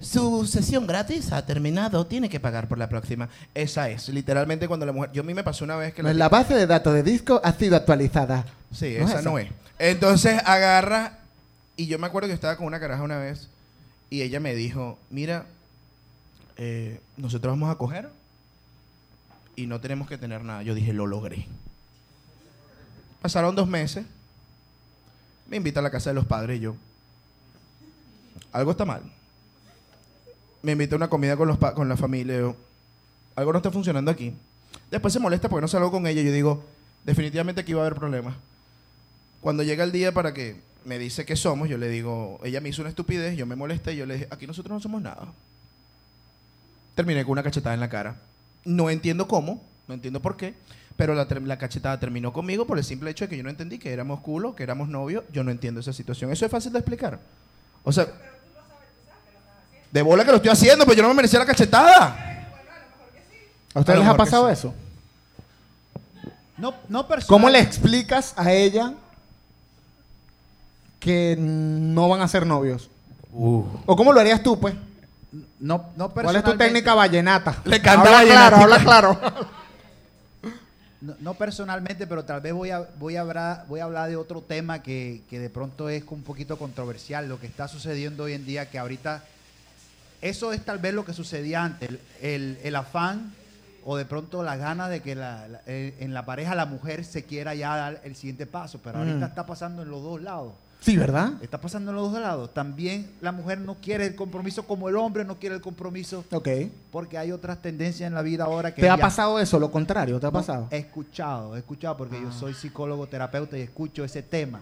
su 0.00 0.46
sesión 0.46 0.86
gratis 0.86 1.30
ha 1.32 1.44
terminado, 1.44 2.06
tiene 2.06 2.28
que 2.28 2.40
pagar 2.40 2.68
por 2.68 2.78
la 2.78 2.88
próxima. 2.88 3.28
Esa 3.54 3.90
es, 3.90 4.08
literalmente 4.08 4.66
cuando 4.66 4.86
la 4.86 4.92
mujer... 4.92 5.12
Yo 5.12 5.22
a 5.22 5.24
mí 5.24 5.34
me 5.34 5.44
pasó 5.44 5.64
una 5.64 5.76
vez 5.76 5.92
que 5.92 6.02
la... 6.02 6.14
La 6.14 6.28
base 6.28 6.54
de 6.54 6.66
datos 6.66 6.94
de 6.94 7.02
disco 7.02 7.40
ha 7.44 7.52
sido 7.52 7.76
actualizada. 7.76 8.46
Sí, 8.72 8.96
¿No 8.98 9.04
es 9.04 9.10
esa 9.10 9.20
esa? 9.20 9.30
no 9.30 9.38
es. 9.38 9.50
Entonces 9.78 10.40
agarra, 10.44 11.18
y 11.76 11.86
yo 11.86 11.98
me 11.98 12.06
acuerdo 12.06 12.28
que 12.28 12.34
estaba 12.34 12.56
con 12.56 12.66
una 12.66 12.80
caraja 12.80 13.02
una 13.02 13.18
vez, 13.18 13.48
y 14.08 14.22
ella 14.22 14.40
me 14.40 14.54
dijo, 14.54 14.98
mira, 15.10 15.46
eh, 16.56 17.00
nosotros 17.16 17.52
vamos 17.52 17.70
a 17.70 17.78
coger 17.78 18.10
y 19.56 19.66
no 19.66 19.80
tenemos 19.80 20.08
que 20.08 20.18
tener 20.18 20.44
nada. 20.44 20.62
Yo 20.62 20.74
dije, 20.74 20.92
lo 20.92 21.06
logré. 21.06 21.46
Pasaron 23.20 23.54
dos 23.54 23.68
meses, 23.68 24.06
me 25.46 25.58
invita 25.58 25.80
a 25.80 25.82
la 25.82 25.90
casa 25.90 26.10
de 26.10 26.14
los 26.14 26.24
padres 26.24 26.58
y 26.58 26.60
yo, 26.60 26.76
algo 28.52 28.70
está 28.70 28.84
mal. 28.86 29.02
Me 30.62 30.72
invita 30.72 30.94
a 30.94 30.98
una 30.98 31.08
comida 31.08 31.36
con, 31.36 31.48
los 31.48 31.58
pa- 31.58 31.74
con 31.74 31.88
la 31.88 31.96
familia, 31.96 32.54
algo 33.36 33.52
no 33.52 33.58
está 33.58 33.70
funcionando 33.70 34.10
aquí. 34.10 34.34
Después 34.90 35.12
se 35.12 35.20
molesta 35.20 35.48
porque 35.48 35.62
no 35.62 35.68
salgo 35.68 35.90
con 35.90 36.06
ella. 36.06 36.20
Yo 36.22 36.32
digo, 36.32 36.64
definitivamente 37.04 37.62
aquí 37.62 37.72
va 37.72 37.82
a 37.82 37.86
haber 37.86 37.98
problemas. 37.98 38.34
Cuando 39.40 39.62
llega 39.62 39.84
el 39.84 39.92
día 39.92 40.12
para 40.12 40.34
que 40.34 40.60
me 40.84 40.98
dice 40.98 41.24
que 41.24 41.36
somos, 41.36 41.68
yo 41.68 41.78
le 41.78 41.88
digo, 41.88 42.38
ella 42.44 42.60
me 42.60 42.68
hizo 42.68 42.82
una 42.82 42.90
estupidez, 42.90 43.36
yo 43.36 43.46
me 43.46 43.56
molesté, 43.56 43.96
yo 43.96 44.04
le 44.06 44.14
dije, 44.14 44.28
aquí 44.30 44.46
nosotros 44.46 44.74
no 44.74 44.80
somos 44.80 45.00
nada. 45.00 45.28
Terminé 46.94 47.24
con 47.24 47.32
una 47.32 47.42
cachetada 47.42 47.74
en 47.74 47.80
la 47.80 47.88
cara. 47.88 48.16
No 48.64 48.90
entiendo 48.90 49.26
cómo, 49.28 49.62
no 49.88 49.94
entiendo 49.94 50.20
por 50.20 50.36
qué, 50.36 50.54
pero 50.96 51.14
la, 51.14 51.26
la 51.44 51.58
cachetada 51.58 51.98
terminó 51.98 52.32
conmigo 52.32 52.66
por 52.66 52.76
el 52.76 52.84
simple 52.84 53.10
hecho 53.10 53.24
de 53.24 53.28
que 53.30 53.36
yo 53.38 53.42
no 53.42 53.48
entendí 53.50 53.78
que 53.78 53.92
éramos 53.92 54.20
culo, 54.20 54.54
que 54.54 54.62
éramos 54.62 54.88
novios. 54.88 55.24
Yo 55.32 55.42
no 55.44 55.50
entiendo 55.50 55.80
esa 55.80 55.92
situación. 55.94 56.30
Eso 56.30 56.44
es 56.44 56.50
fácil 56.50 56.72
de 56.72 56.78
explicar. 56.80 57.20
O 57.84 57.92
sea, 57.92 58.08
de 59.90 60.02
bola 60.02 60.24
que 60.24 60.30
lo 60.30 60.36
estoy 60.36 60.50
haciendo, 60.50 60.84
pero 60.84 60.96
yo 60.96 61.02
no 61.02 61.08
me 61.08 61.14
merecía 61.14 61.38
la 61.38 61.46
cachetada. 61.46 62.46
¿A 63.74 63.80
ustedes 63.80 63.98
les 63.98 64.08
ha 64.08 64.16
pasado 64.16 64.46
sí. 64.46 64.52
eso? 64.52 64.74
No, 66.56 66.74
no 66.88 67.06
personal. 67.06 67.28
¿Cómo 67.28 67.48
le 67.48 67.60
explicas 67.60 68.34
a 68.36 68.52
ella 68.52 68.94
que 70.98 71.36
no 71.38 72.08
van 72.08 72.20
a 72.20 72.28
ser 72.28 72.46
novios? 72.46 72.90
¿O 73.32 73.96
cómo 73.96 74.12
lo 74.12 74.20
harías 74.20 74.42
tú, 74.42 74.58
pues? 74.58 74.74
No, 75.60 75.86
no 75.96 76.10
¿Cuál 76.10 76.36
es 76.36 76.44
tu 76.44 76.56
técnica 76.56 76.94
vallenata? 76.94 77.56
Le 77.64 77.80
canta 77.80 78.08
habla 78.08 78.24
claro, 78.24 78.56
vallenatica. 78.56 78.62
habla 78.62 78.78
claro. 78.78 79.20
No, 81.00 81.14
no 81.20 81.34
personalmente, 81.34 82.06
pero 82.06 82.24
tal 82.24 82.40
vez 82.40 82.52
voy 82.52 82.70
a, 82.70 82.86
voy 82.98 83.16
a, 83.16 83.22
hablar, 83.22 83.64
voy 83.68 83.80
a 83.80 83.84
hablar 83.84 84.10
de 84.10 84.16
otro 84.16 84.42
tema 84.42 84.82
que, 84.82 85.22
que 85.30 85.38
de 85.38 85.48
pronto 85.48 85.88
es 85.88 86.04
un 86.10 86.22
poquito 86.22 86.58
controversial, 86.58 87.26
lo 87.26 87.40
que 87.40 87.46
está 87.46 87.68
sucediendo 87.68 88.24
hoy 88.24 88.34
en 88.34 88.44
día, 88.44 88.68
que 88.68 88.78
ahorita 88.78 89.22
eso 90.22 90.52
es 90.52 90.64
tal 90.64 90.78
vez 90.78 90.94
lo 90.94 91.04
que 91.04 91.12
sucedía 91.12 91.64
antes, 91.64 91.88
el, 91.90 92.00
el- 92.22 92.58
el 92.62 92.76
afán 92.76 93.32
o 93.84 93.96
de 93.96 94.04
pronto 94.04 94.42
las 94.42 94.58
ganas 94.58 94.90
de 94.90 95.00
que 95.00 95.14
la- 95.14 95.48
la- 95.48 95.60
eh, 95.66 95.94
en 96.00 96.12
la 96.12 96.24
pareja 96.26 96.54
la 96.54 96.66
mujer 96.66 97.04
se 97.04 97.24
quiera 97.24 97.54
ya 97.54 97.74
dar 97.76 98.00
el 98.04 98.14
siguiente 98.16 98.46
paso, 98.46 98.80
pero 98.84 98.98
ahorita 98.98 99.16
Mm. 99.26 99.30
está 99.30 99.46
pasando 99.46 99.82
en 99.82 99.90
los 99.90 100.02
dos 100.02 100.20
lados. 100.20 100.52
Sí, 100.82 100.96
¿verdad? 100.96 101.32
Está 101.42 101.60
pasando 101.60 101.90
en 101.90 101.96
los 101.98 102.10
dos 102.10 102.20
lados. 102.22 102.54
También 102.54 103.10
la 103.20 103.32
mujer 103.32 103.58
no 103.60 103.74
quiere 103.74 104.06
el 104.06 104.14
compromiso 104.14 104.62
como 104.62 104.88
el 104.88 104.96
hombre 104.96 105.26
no 105.26 105.36
quiere 105.38 105.54
el 105.56 105.60
compromiso 105.60 106.24
Ok. 106.32 106.48
porque 106.90 107.18
hay 107.18 107.32
otras 107.32 107.60
tendencias 107.60 108.06
en 108.08 108.14
la 108.14 108.22
vida 108.22 108.44
ahora 108.44 108.74
que 108.74 108.80
¿Te 108.80 108.88
ha 108.88 108.96
pasado 108.96 109.38
eso? 109.38 109.58
Lo 109.58 109.70
contrario, 109.70 110.18
¿te 110.18 110.24
ha 110.26 110.30
no, 110.30 110.32
pasado? 110.32 110.68
He 110.70 110.78
escuchado, 110.78 111.54
he 111.54 111.58
escuchado 111.58 111.98
porque 111.98 112.16
Ah. 112.16 112.20
yo 112.22 112.32
soy 112.32 112.54
psicólogo, 112.54 113.06
terapeuta 113.06 113.58
y 113.58 113.60
escucho 113.62 114.04
ese 114.04 114.22
tema. 114.22 114.60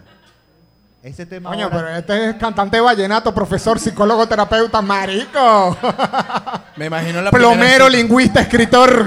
Ese 1.01 1.25
tema 1.25 1.49
Coño, 1.49 1.65
ahora- 1.65 1.77
pero 1.77 1.89
este 1.95 2.29
es 2.31 2.35
cantante 2.35 2.79
vallenato, 2.79 3.33
profesor, 3.33 3.79
psicólogo, 3.79 4.27
terapeuta, 4.27 4.81
marico. 4.81 5.77
Me 6.75 6.87
imagino 6.87 7.21
la 7.21 7.31
Plomero, 7.31 7.59
primera 7.59 7.89
lingüista, 7.89 8.41
escritor. 8.41 9.05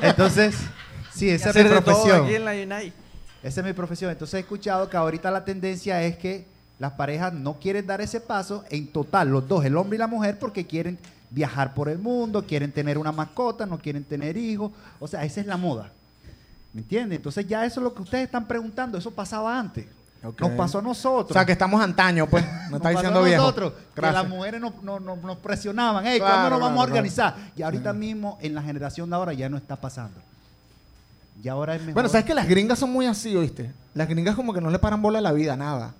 Entonces, 0.00 0.54
sí, 1.12 1.28
esa 1.30 1.50
es 1.50 1.56
mi 1.56 1.64
profesión. 1.64 2.24
aquí 2.24 2.34
en 2.36 2.44
la 2.44 2.52
Unite. 2.52 2.92
Esa 3.42 3.60
es 3.60 3.66
mi 3.66 3.72
profesión. 3.72 4.10
Entonces 4.12 4.34
he 4.34 4.40
escuchado 4.40 4.88
que 4.88 4.96
ahorita 4.96 5.30
la 5.30 5.44
tendencia 5.44 6.00
es 6.02 6.16
que 6.16 6.46
las 6.78 6.92
parejas 6.92 7.32
no 7.32 7.54
quieren 7.54 7.86
dar 7.86 8.00
ese 8.00 8.20
paso 8.20 8.64
en 8.70 8.86
total, 8.88 9.28
los 9.28 9.46
dos, 9.48 9.64
el 9.64 9.76
hombre 9.76 9.96
y 9.96 9.98
la 9.98 10.06
mujer, 10.06 10.38
porque 10.38 10.66
quieren 10.66 10.98
viajar 11.30 11.74
por 11.74 11.88
el 11.88 11.98
mundo, 11.98 12.44
quieren 12.46 12.70
tener 12.70 12.96
una 12.96 13.10
mascota, 13.10 13.66
no 13.66 13.78
quieren 13.78 14.04
tener 14.04 14.36
hijos. 14.36 14.70
O 15.00 15.08
sea, 15.08 15.24
esa 15.24 15.40
es 15.40 15.46
la 15.46 15.56
moda. 15.56 15.90
¿Me 16.72 16.80
entiendes? 16.80 17.16
Entonces 17.16 17.46
ya 17.46 17.64
eso 17.64 17.80
es 17.80 17.84
lo 17.84 17.92
que 17.92 18.02
ustedes 18.02 18.24
están 18.26 18.46
preguntando, 18.46 18.96
eso 18.98 19.10
pasaba 19.10 19.58
antes. 19.58 19.86
Nos 20.38 20.50
pasó 20.52 20.78
a 20.78 20.82
nosotros. 20.82 21.30
o 21.30 21.34
sea, 21.34 21.44
que 21.44 21.52
estamos 21.52 21.80
antaño, 21.82 22.26
pues. 22.26 22.44
Nos 22.70 22.70
No 22.70 22.76
está 22.76 22.88
pasó 22.88 22.98
diciendo 22.98 23.20
a 23.20 23.22
viejo. 23.24 23.42
nosotros, 23.42 23.72
que 23.94 24.00
las 24.00 24.28
mujeres 24.28 24.60
nos, 24.60 24.82
nos- 24.82 25.00
nos- 25.02 25.22
nos 25.22 25.36
presionaban, 25.38 26.04
hey, 26.06 26.18
Claro, 26.18 26.32
¿cuándo 26.34 26.50
nos 26.50 26.60
vamos 26.60 26.76
claro, 26.76 26.80
a 26.80 26.84
organizar? 26.84 27.34
Y 27.56 27.62
ahorita 27.62 27.92
mismo, 27.92 28.38
en 28.40 28.54
la 28.54 28.62
generación 28.62 29.10
de 29.10 29.16
ahora, 29.16 29.32
ya 29.32 29.48
no 29.48 29.56
está 29.56 29.76
pasando. 29.76 30.18
Y 31.42 31.48
ahora 31.48 31.74
es 31.74 31.80
mejor. 31.80 31.94
Bueno, 31.94 32.08
¿sabes 32.08 32.24
que 32.24 32.34
las 32.34 32.48
gringas 32.48 32.78
son 32.78 32.90
muy 32.92 33.06
así, 33.06 33.34
oíste? 33.36 33.70
Las 33.94 34.08
gringas 34.08 34.34
como 34.34 34.54
que 34.54 34.60
no 34.60 34.70
le 34.70 34.78
paran 34.78 35.02
bola 35.02 35.18
a 35.18 35.22
la 35.22 35.32
vida, 35.32 35.56
nada. 35.56 35.92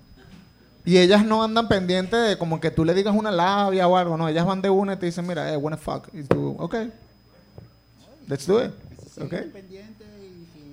Y 0.85 0.97
ellas 0.97 1.25
no 1.25 1.43
andan 1.43 1.67
pendientes 1.67 2.29
de 2.29 2.37
como 2.37 2.59
que 2.59 2.69
tú 2.71 2.85
le 2.85 2.93
digas 2.93 3.13
una 3.15 3.31
labia 3.31 3.87
o 3.87 3.97
algo, 3.97 4.17
no. 4.17 4.27
Ellas 4.29 4.45
van 4.45 4.61
de 4.61 4.69
una 4.69 4.93
y 4.93 4.97
te 4.97 5.07
dicen, 5.07 5.25
mira, 5.27 5.51
eh, 5.51 5.57
wanna 5.57 5.77
fuck. 5.77 6.07
Y 6.13 6.23
tú, 6.23 6.55
ok. 6.59 6.75
Let's 8.27 8.45
do 8.47 8.63
it. 8.63 8.71
Ok. 9.21 9.33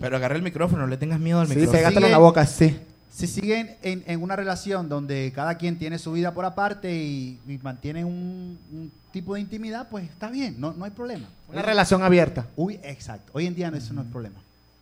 Pero 0.00 0.16
agarra 0.16 0.34
el 0.36 0.42
micrófono, 0.42 0.82
no 0.82 0.88
le 0.88 0.96
tengas 0.96 1.20
miedo 1.20 1.40
al 1.40 1.46
Sí, 1.48 1.54
micrófono. 1.54 1.78
pégatelo 1.78 2.06
en 2.06 2.12
la 2.12 2.18
boca, 2.18 2.44
sí. 2.46 2.78
Si 3.12 3.26
siguen 3.26 3.76
en, 3.82 4.02
en 4.06 4.22
una 4.22 4.36
relación 4.36 4.88
donde 4.88 5.32
cada 5.34 5.56
quien 5.56 5.78
tiene 5.78 5.98
su 5.98 6.12
vida 6.12 6.32
por 6.32 6.44
aparte 6.46 6.94
y, 6.94 7.38
y 7.46 7.58
mantienen 7.58 8.06
un, 8.06 8.58
un 8.72 8.92
tipo 9.12 9.34
de 9.34 9.40
intimidad, 9.40 9.88
pues 9.90 10.08
está 10.08 10.30
bien, 10.30 10.56
no, 10.58 10.72
no 10.72 10.84
hay 10.86 10.90
problema. 10.90 11.26
Una 11.48 11.60
relación 11.62 12.02
abierta, 12.02 12.46
Uy, 12.56 12.80
exacto. 12.82 13.30
Hoy 13.34 13.46
en 13.46 13.54
día 13.54 13.70
eso 13.74 13.92
no 13.92 14.00
es 14.00 14.08
problema. 14.08 14.36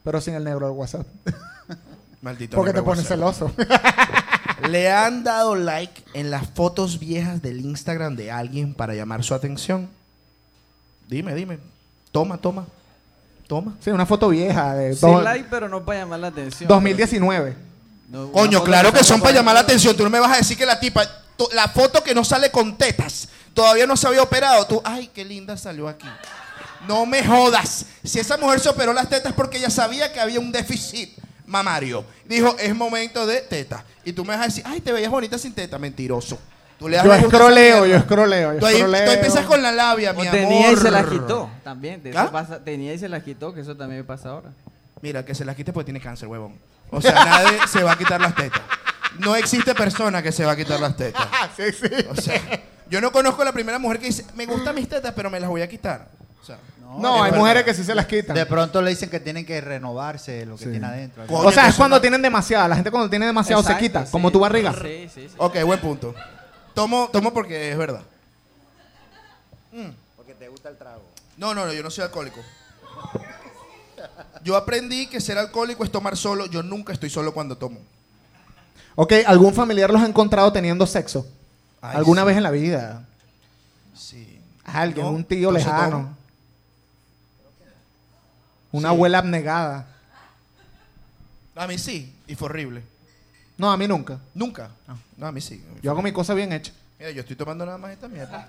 pero 0.05 0.21
sin 0.21 0.35
el 0.35 0.45
negro 0.45 0.66
del 0.69 0.77
WhatsApp. 0.77 1.07
Maldito. 2.23 2.57
Porque 2.57 2.73
te 2.73 2.83
pones 2.83 3.07
celoso. 3.09 3.51
¿Le 4.69 4.90
han 4.90 5.25
dado 5.25 5.57
like 5.57 6.05
en 6.12 6.31
las 6.31 6.47
fotos 6.51 6.99
viejas 7.01 7.40
del 7.43 7.61
Instagram 7.64 8.14
de 8.14 8.31
alguien 8.31 8.75
para 8.75 8.95
llamar 8.95 9.25
su 9.25 9.35
atención? 9.35 9.88
Dime, 11.09 11.35
dime. 11.35 11.59
Toma, 12.12 12.37
toma. 12.37 12.66
Toma. 13.49 13.75
sí, 13.81 13.90
una 13.90 14.07
foto 14.07 14.29
vieja 14.29 14.75
de 14.75 14.95
Sí, 14.95 15.07
like, 15.25 15.49
pero 15.51 15.69
no 15.69 15.85
para 15.85 16.01
llamar 16.01 16.21
la 16.21 16.29
atención. 16.29 16.69
2019. 16.69 17.69
No, 18.11 18.33
Coño, 18.33 18.62
claro 18.64 18.92
que 18.92 19.05
son 19.05 19.20
para 19.20 19.35
llamar 19.35 19.55
la 19.55 19.61
atención. 19.61 19.96
Tú 19.96 20.03
no 20.03 20.11
me 20.11 20.18
vas 20.18 20.33
a 20.33 20.37
decir 20.38 20.57
que 20.59 20.66
la 20.66 20.79
tipa, 20.81 21.03
la 21.53 21.68
foto 21.68 22.03
que 22.03 22.14
no 22.14 22.25
sale 22.25 22.51
con 22.51 22.77
tetas, 22.77 23.29
todavía 23.55 23.87
no 23.87 23.96
se 23.96 24.07
había 24.09 24.23
operado. 24.23 24.66
Tú, 24.66 24.81
ay, 24.85 25.09
qué 25.14 25.25
linda 25.25 25.57
salió 25.57 25.88
aquí. 25.88 26.09
No 26.88 27.07
me 27.07 27.25
jodas. 27.25 27.87
Si 28.03 28.18
esa 28.18 28.37
mujer 28.37 28.59
se 28.61 28.68
operó 28.68 28.92
las 28.92 29.09
tetas 29.09 29.33
porque 29.33 29.59
ella 29.59 29.70
sabía 29.70 30.12
que 30.12 30.18
había 30.18 30.40
un 30.40 30.51
déficit 30.51 31.16
mamario. 31.46 32.05
Dijo, 32.25 32.57
es 32.59 32.75
momento 32.75 33.27
de 33.27 33.42
teta. 33.42 33.85
Y 34.05 34.12
tú 34.12 34.25
me 34.25 34.35
vas 34.35 34.42
a 34.42 34.46
decir, 34.46 34.64
ay, 34.66 34.81
te 34.81 34.92
veías 34.92 35.11
bonita 35.11 35.38
sin 35.38 35.53
teta. 35.53 35.79
Mentiroso. 35.79 36.38
Tú 36.79 36.88
le 36.88 36.96
das 36.96 37.05
Yo 37.07 37.12
escroleo, 37.14 37.85
yo 37.87 37.96
escroleo, 37.96 38.55
yo 38.55 38.59
Tú, 38.59 38.66
ahí- 38.66 38.73
tú 38.79 38.85
escroleo. 38.87 39.12
empiezas 39.12 39.44
con 39.44 39.62
la 39.62 39.70
labia, 39.70 40.14
mi 40.14 40.27
amor. 40.27 40.33
tenía 40.33 40.73
y 40.73 40.77
se 40.77 40.90
la 40.90 41.05
quitó 41.07 41.51
también. 41.62 42.03
de 42.03 42.11
eso 42.11 42.18
¿Ah? 42.18 42.31
pasa- 42.33 42.64
tenía 42.64 42.94
y 42.94 42.99
se 42.99 43.09
la 43.09 43.23
quitó, 43.23 43.53
que 43.53 43.61
eso 43.61 43.77
también 43.77 44.01
me 44.01 44.05
pasa 44.05 44.31
ahora. 44.31 44.49
Mira, 45.03 45.25
que 45.25 45.35
se 45.35 45.45
las 45.45 45.57
quite 45.57 45.73
porque 45.73 45.87
tiene 45.87 46.01
cáncer, 46.01 46.29
huevón. 46.29 46.59
O 46.91 47.01
sea, 47.01 47.13
nadie 47.25 47.59
se 47.69 47.83
va 47.83 47.93
a 47.93 47.99
quitar 47.99 48.21
las 48.21 48.35
tetas. 48.35 48.63
No 49.19 49.35
existe 49.37 49.75
persona 49.75 50.23
que 50.23 50.33
se 50.33 50.45
va 50.45 50.53
a 50.53 50.57
quitar 50.57 50.79
las 50.81 50.97
tetas. 50.97 51.27
Ah, 51.33 51.49
sí, 51.57 51.65
sí. 51.73 51.89
O 52.09 52.15
sea, 52.17 52.41
yo 52.89 53.01
no 53.01 53.11
conozco 53.13 53.43
a 53.43 53.45
la 53.47 53.53
primera 53.53 53.79
mujer 53.79 53.99
que 53.99 54.07
dice, 54.07 54.25
me 54.35 54.47
gustan 54.47 54.75
mis 54.75 54.89
tetas, 54.89 55.13
pero 55.15 55.31
me 55.31 55.41
las 55.41 55.49
voy 55.49 55.63
a 55.63 55.69
quitar. 55.69 56.09
O 56.41 56.45
sea, 56.45 56.59
No, 56.99 57.25
es 57.25 57.33
hay 57.33 57.39
mujeres 57.39 57.65
que 57.65 57.73
sí 57.75 57.85
se 57.85 57.95
las 57.95 58.07
quitan. 58.07 58.35
De 58.35 58.47
pronto 58.47 58.83
le 58.83 58.91
dicen 58.91 59.09
que 59.11 59.21
tienen 59.21 59.47
que 59.47 59.61
renovarse 59.61 60.45
lo 60.47 60.57
que 60.57 60.65
Sí. 60.65 60.71
tiene 60.71 60.87
adentro. 60.87 61.27
Coño, 61.27 61.49
o 61.49 61.53
sea, 61.53 61.65
que 61.65 61.71
es 61.71 61.77
cuando 61.77 61.97
no- 61.97 62.01
tienen 62.01 62.21
demasiada. 62.23 62.67
La 62.69 62.75
gente 62.75 62.91
cuando 62.91 63.09
tiene 63.09 63.27
demasiado 63.27 63.63
Exacto, 63.63 63.81
se 63.81 63.87
quita, 63.87 64.07
sí. 64.07 64.13
como 64.13 64.31
tu 64.31 64.41
barriga. 64.41 64.73
Sí, 64.73 65.09
sí, 65.15 65.29
sí. 65.29 65.35
Ok, 65.39 65.63
buen 65.65 65.81
punto. 65.81 66.15
Tomo, 66.75 67.09
tomo 67.13 67.33
porque 67.33 67.71
es 67.73 67.79
verdad. 67.79 68.03
Porque 70.17 70.35
te 70.35 70.49
gusta 70.49 70.69
el 70.69 70.77
trago. 70.77 71.03
No, 71.37 71.55
no, 71.55 71.65
no, 71.67 71.73
yo 71.73 71.83
no 71.83 71.91
soy 71.91 72.05
alcohólico. 72.05 72.41
Yo 74.43 74.57
aprendí 74.57 75.07
que 75.07 75.21
ser 75.21 75.39
alcohólico 75.39 75.85
es 75.85 75.91
tomar 75.93 76.17
solo. 76.17 76.47
Yo 76.47 76.63
nunca 76.63 76.93
estoy 76.93 77.11
solo 77.11 77.33
cuando 77.35 77.57
tomo. 77.57 77.79
Ok, 78.95 79.13
¿algún 79.27 79.55
familiar 79.55 79.91
los 79.91 80.03
ha 80.03 80.07
encontrado 80.07 80.53
teniendo 80.53 80.87
sexo? 80.87 81.27
Ay, 81.81 81.97
¿Alguna 81.97 82.23
sí. 82.23 82.27
vez 82.29 82.37
en 82.37 82.43
la 82.43 82.51
vida? 82.51 83.05
Sí. 83.95 84.41
Alguien, 84.65 85.07
No, 85.07 85.13
un 85.13 85.25
tío 85.25 85.51
lejano. 85.51 85.91
tomo. 85.91 86.17
Una 88.73 88.89
Sí. 88.89 88.95
abuela 88.95 89.19
abnegada. 89.19 89.87
A 91.57 91.67
mí 91.67 91.79
sí, 91.79 92.15
y 92.27 92.35
fue 92.37 92.47
horrible. 92.47 92.83
No, 93.59 93.71
a 93.71 93.77
mí 93.77 93.87
nunca. 93.87 94.19
Nunca. 94.35 94.71
No, 95.17 95.27
a 95.27 95.33
mí 95.33 95.41
sí. 95.41 95.63
Yo 95.83 95.91
hago 95.91 96.01
mi 96.03 96.13
cosa 96.13 96.33
bien 96.35 96.53
hecha. 96.53 96.73
Mira, 96.99 97.11
yo 97.11 97.21
estoy 97.21 97.37
tomando 97.37 97.67
nada 97.67 97.79
más 97.79 97.91
esta 97.93 98.09
mierda. 98.09 98.49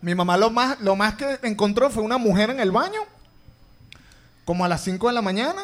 Mi 0.00 0.14
mamá 0.14 0.36
lo 0.36 0.50
más, 0.50 0.80
lo 0.80 0.96
más 0.96 1.14
que 1.14 1.38
encontró 1.42 1.90
fue 1.90 2.02
una 2.02 2.18
mujer 2.18 2.50
en 2.50 2.60
el 2.60 2.70
baño, 2.70 3.00
como 4.44 4.64
a 4.64 4.68
las 4.68 4.82
5 4.82 5.08
de 5.08 5.14
la 5.14 5.22
mañana, 5.22 5.62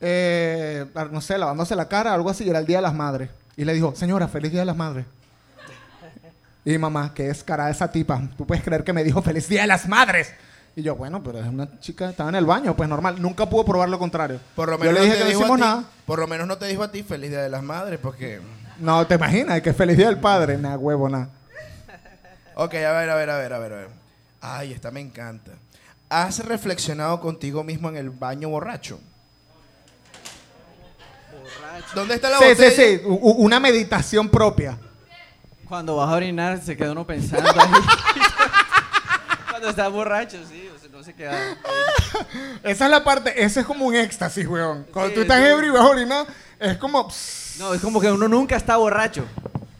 eh, 0.00 0.86
no 1.10 1.20
sé, 1.20 1.36
lavándose 1.38 1.74
la 1.76 1.88
cara, 1.88 2.14
algo 2.14 2.30
así, 2.30 2.48
era 2.48 2.58
el 2.58 2.66
Día 2.66 2.78
de 2.78 2.82
las 2.82 2.94
Madres. 2.94 3.30
Y 3.56 3.64
le 3.64 3.74
dijo, 3.74 3.94
señora, 3.96 4.28
feliz 4.28 4.50
Día 4.52 4.60
de 4.60 4.66
las 4.66 4.76
Madres. 4.76 5.04
Y 6.64 6.76
mamá, 6.76 7.12
que 7.14 7.28
es 7.30 7.42
cara 7.42 7.66
de 7.66 7.72
esa 7.72 7.90
tipa, 7.90 8.20
tú 8.36 8.46
puedes 8.46 8.62
creer 8.62 8.84
que 8.84 8.92
me 8.92 9.02
dijo 9.02 9.22
feliz 9.22 9.48
Día 9.48 9.62
de 9.62 9.68
las 9.68 9.88
Madres. 9.88 10.32
Y 10.76 10.82
yo, 10.82 10.94
bueno, 10.94 11.22
pero 11.24 11.40
es 11.40 11.46
una 11.46 11.80
chica, 11.80 12.08
estaba 12.10 12.28
en 12.28 12.36
el 12.36 12.44
baño, 12.46 12.76
pues 12.76 12.88
normal. 12.88 13.20
Nunca 13.20 13.46
pudo 13.48 13.64
probar 13.64 13.88
lo 13.88 13.98
contrario. 13.98 14.38
Por 14.54 14.68
lo 14.68 14.76
yo 14.76 14.84
menos 14.84 14.94
le 14.94 15.00
no 15.00 15.04
dije 15.06 15.16
te 15.16 15.18
que 15.18 15.24
no 15.34 15.40
hicimos 15.40 15.56
ti- 15.56 15.60
nada. 15.62 15.84
Por 16.06 16.18
lo 16.20 16.26
menos 16.28 16.46
no 16.46 16.56
te 16.58 16.66
dijo 16.66 16.82
a 16.84 16.92
ti 16.92 17.02
feliz 17.02 17.30
día 17.30 17.42
de 17.42 17.48
las 17.48 17.62
madres, 17.64 17.98
porque. 18.00 18.40
No, 18.78 19.04
te 19.06 19.16
imaginas, 19.16 19.60
que 19.60 19.72
feliz 19.72 19.96
Día 19.96 20.06
del 20.06 20.18
Padre. 20.20 20.56
Nada, 20.56 20.78
huevo, 20.78 21.08
nada. 21.08 21.30
Ok, 22.54 22.74
a 22.74 22.92
ver, 22.92 23.10
a 23.10 23.14
ver, 23.16 23.30
a 23.30 23.38
ver, 23.38 23.52
a 23.52 23.58
ver, 23.58 23.72
a 23.72 23.76
ver. 23.76 23.88
Ay, 24.40 24.72
esta 24.72 24.92
me 24.92 25.00
encanta. 25.00 25.50
¿Has 26.10 26.38
reflexionado 26.44 27.20
contigo 27.20 27.62
mismo 27.64 27.88
en 27.90 27.96
el 27.96 28.10
baño 28.10 28.48
borracho? 28.48 28.98
¿Dónde 31.94 32.14
está 32.14 32.30
la 32.30 32.38
Sí, 32.38 32.44
botella? 32.48 32.70
sí, 32.70 32.76
sí, 32.98 33.02
u- 33.04 33.44
una 33.44 33.60
meditación 33.60 34.28
propia. 34.28 34.78
Cuando 35.68 35.96
vas 35.96 36.08
a 36.08 36.12
orinar, 36.14 36.60
se 36.62 36.76
queda 36.76 36.92
uno 36.92 37.06
pensando 37.06 37.48
ahí. 37.50 37.70
Cuando 39.50 39.68
estás 39.70 39.90
borracho, 39.90 40.38
sí, 40.48 40.68
o 40.74 40.78
sea, 40.78 40.88
no 40.90 41.02
se 41.02 41.14
queda. 41.14 41.32
ahí. 41.36 41.54
Esa 42.62 42.84
es 42.86 42.90
la 42.90 43.04
parte, 43.04 43.42
ese 43.42 43.60
es 43.60 43.66
como 43.66 43.84
un 43.86 43.94
éxtasis, 43.94 44.46
weón. 44.46 44.86
Cuando 44.92 45.10
Sí, 45.10 45.14
tú 45.16 45.20
estás 45.22 45.40
ebrio 45.42 45.72
y 45.72 45.74
vas 45.76 45.82
a 45.82 45.88
orinar, 45.88 46.26
es 46.58 46.76
como... 46.78 47.06
pss, 47.08 47.56
No, 47.58 47.74
es 47.74 47.80
como 47.80 48.00
que 48.00 48.10
uno 48.10 48.28
nunca 48.28 48.56
está 48.56 48.76
borracho. 48.76 49.24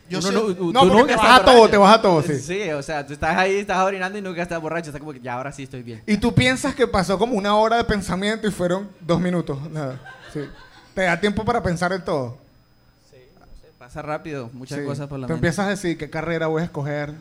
Yo 0.09 0.23
sé- 0.23 0.33
No, 0.33 0.41
tú 0.55 0.73
porque 0.73 0.85
nunca 0.87 1.07
te 1.07 1.13
estás 1.13 1.29
vas 1.29 1.41
a 1.41 1.45
todo, 1.45 1.69
te 1.69 1.77
vas 1.77 1.95
a 1.99 2.03
todo, 2.03 2.23
sí. 2.23 2.39
Sí, 2.41 2.71
o 2.71 2.83
sea, 2.83 3.07
tú 3.07 3.13
estás 3.13 3.37
ahí, 3.37 3.57
estás 3.59 3.79
orinando 3.79 4.19
y 4.19 4.23
nunca 4.23 4.43
estás 4.43 4.61
borracho. 4.61 4.89
Está 4.91 4.99
como 4.99 5.13
que 5.13 5.21
ya 5.21 5.35
ahora 5.35 5.53
sí 5.53 5.65
estoy 5.65 5.83
bien. 5.83 6.03
Y 6.07 6.17
tú 6.17 6.35
piensas 6.35 6.75
que 6.75 6.87
pasó 6.87 7.19
como 7.19 7.35
una 7.35 7.55
hora 7.57 7.77
de 7.77 7.85
pensamiento 7.85 8.47
y 8.49 8.51
fueron 8.51 8.89
dos 9.01 9.21
minutos. 9.21 9.59
Nada. 9.71 10.01
Sí. 10.33 10.41
Te 10.95 11.03
da 11.03 11.21
tiempo 11.21 11.45
para 11.45 11.63
pensar 11.63 11.93
en 11.93 12.05
todo. 12.05 12.39
Pasa 13.79 14.03
rápido, 14.03 14.51
muchas 14.53 14.81
Sí. 14.81 14.85
cosas 14.85 15.07
por 15.09 15.19
la 15.19 15.27
Tú 15.27 15.33
mente. 15.33 15.47
empiezas 15.47 15.67
a 15.67 15.71
decir 15.71 15.97
qué 15.97 16.11
carrera 16.11 16.47
voy 16.49 16.61
a 16.63 16.65
escoger, 16.67 17.15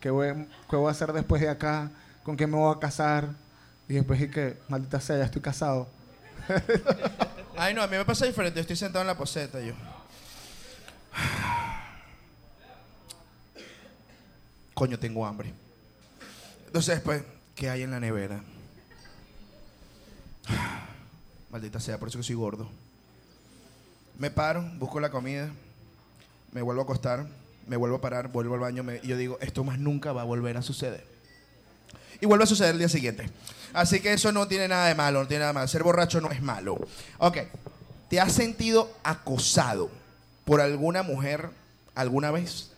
qué 0.00 0.10
voy, 0.10 0.28
qué 0.68 0.74
voy 0.76 0.88
a 0.88 0.90
hacer 0.90 1.12
después 1.12 1.40
de 1.42 1.48
acá, 1.48 1.90
con 2.24 2.34
quién 2.34 2.50
me 2.50 2.56
voy 2.56 2.74
a 2.74 2.78
casar. 2.80 3.28
Y 3.88 3.94
después 3.94 4.20
y 4.20 4.28
que, 4.28 4.56
maldita 4.68 5.00
sea, 5.00 5.18
ya 5.18 5.24
estoy 5.24 5.42
casado. 5.42 5.86
Ay, 7.56 7.74
no, 7.74 7.82
a 7.82 7.86
mí 7.86 7.96
me 7.96 8.04
pasa 8.04 8.26
diferente. 8.26 8.56
Yo 8.56 8.62
estoy 8.62 8.76
sentado 8.76 9.02
en 9.02 9.06
la 9.08 9.16
poseta, 9.16 9.60
yo. 9.60 9.74
Coño, 14.74 14.98
tengo 14.98 15.26
hambre. 15.26 15.52
Entonces, 16.66 17.00
pues, 17.00 17.22
¿qué 17.54 17.68
hay 17.70 17.82
en 17.82 17.90
la 17.90 18.00
nevera? 18.00 18.42
Maldita 21.50 21.80
sea, 21.80 21.98
por 21.98 22.08
eso 22.08 22.18
que 22.18 22.24
soy 22.24 22.34
gordo. 22.34 22.68
Me 24.18 24.30
paro, 24.30 24.62
busco 24.78 25.00
la 25.00 25.10
comida, 25.10 25.50
me 26.52 26.62
vuelvo 26.62 26.82
a 26.82 26.84
acostar, 26.84 27.26
me 27.66 27.76
vuelvo 27.76 27.96
a 27.96 28.00
parar, 28.00 28.28
vuelvo 28.28 28.54
al 28.54 28.60
baño 28.60 28.82
me- 28.82 29.00
y 29.02 29.08
yo 29.08 29.16
digo, 29.16 29.38
esto 29.40 29.64
más 29.64 29.78
nunca 29.78 30.12
va 30.12 30.22
a 30.22 30.24
volver 30.24 30.56
a 30.56 30.62
suceder. 30.62 31.06
Y 32.20 32.26
vuelve 32.26 32.44
a 32.44 32.46
suceder 32.46 32.72
el 32.72 32.78
día 32.78 32.88
siguiente. 32.88 33.28
Así 33.72 34.00
que 34.00 34.12
eso 34.12 34.32
no 34.32 34.46
tiene 34.48 34.68
nada 34.68 34.86
de 34.86 34.94
malo, 34.94 35.20
no 35.22 35.28
tiene 35.28 35.40
nada 35.40 35.52
de 35.52 35.54
malo. 35.54 35.68
Ser 35.68 35.82
borracho 35.82 36.20
no 36.20 36.30
es 36.30 36.40
malo. 36.42 36.78
Ok, 37.18 37.38
¿te 38.08 38.20
has 38.20 38.32
sentido 38.32 38.92
acosado 39.02 39.90
por 40.44 40.60
alguna 40.60 41.02
mujer 41.02 41.50
alguna 41.94 42.30
vez? 42.30 42.70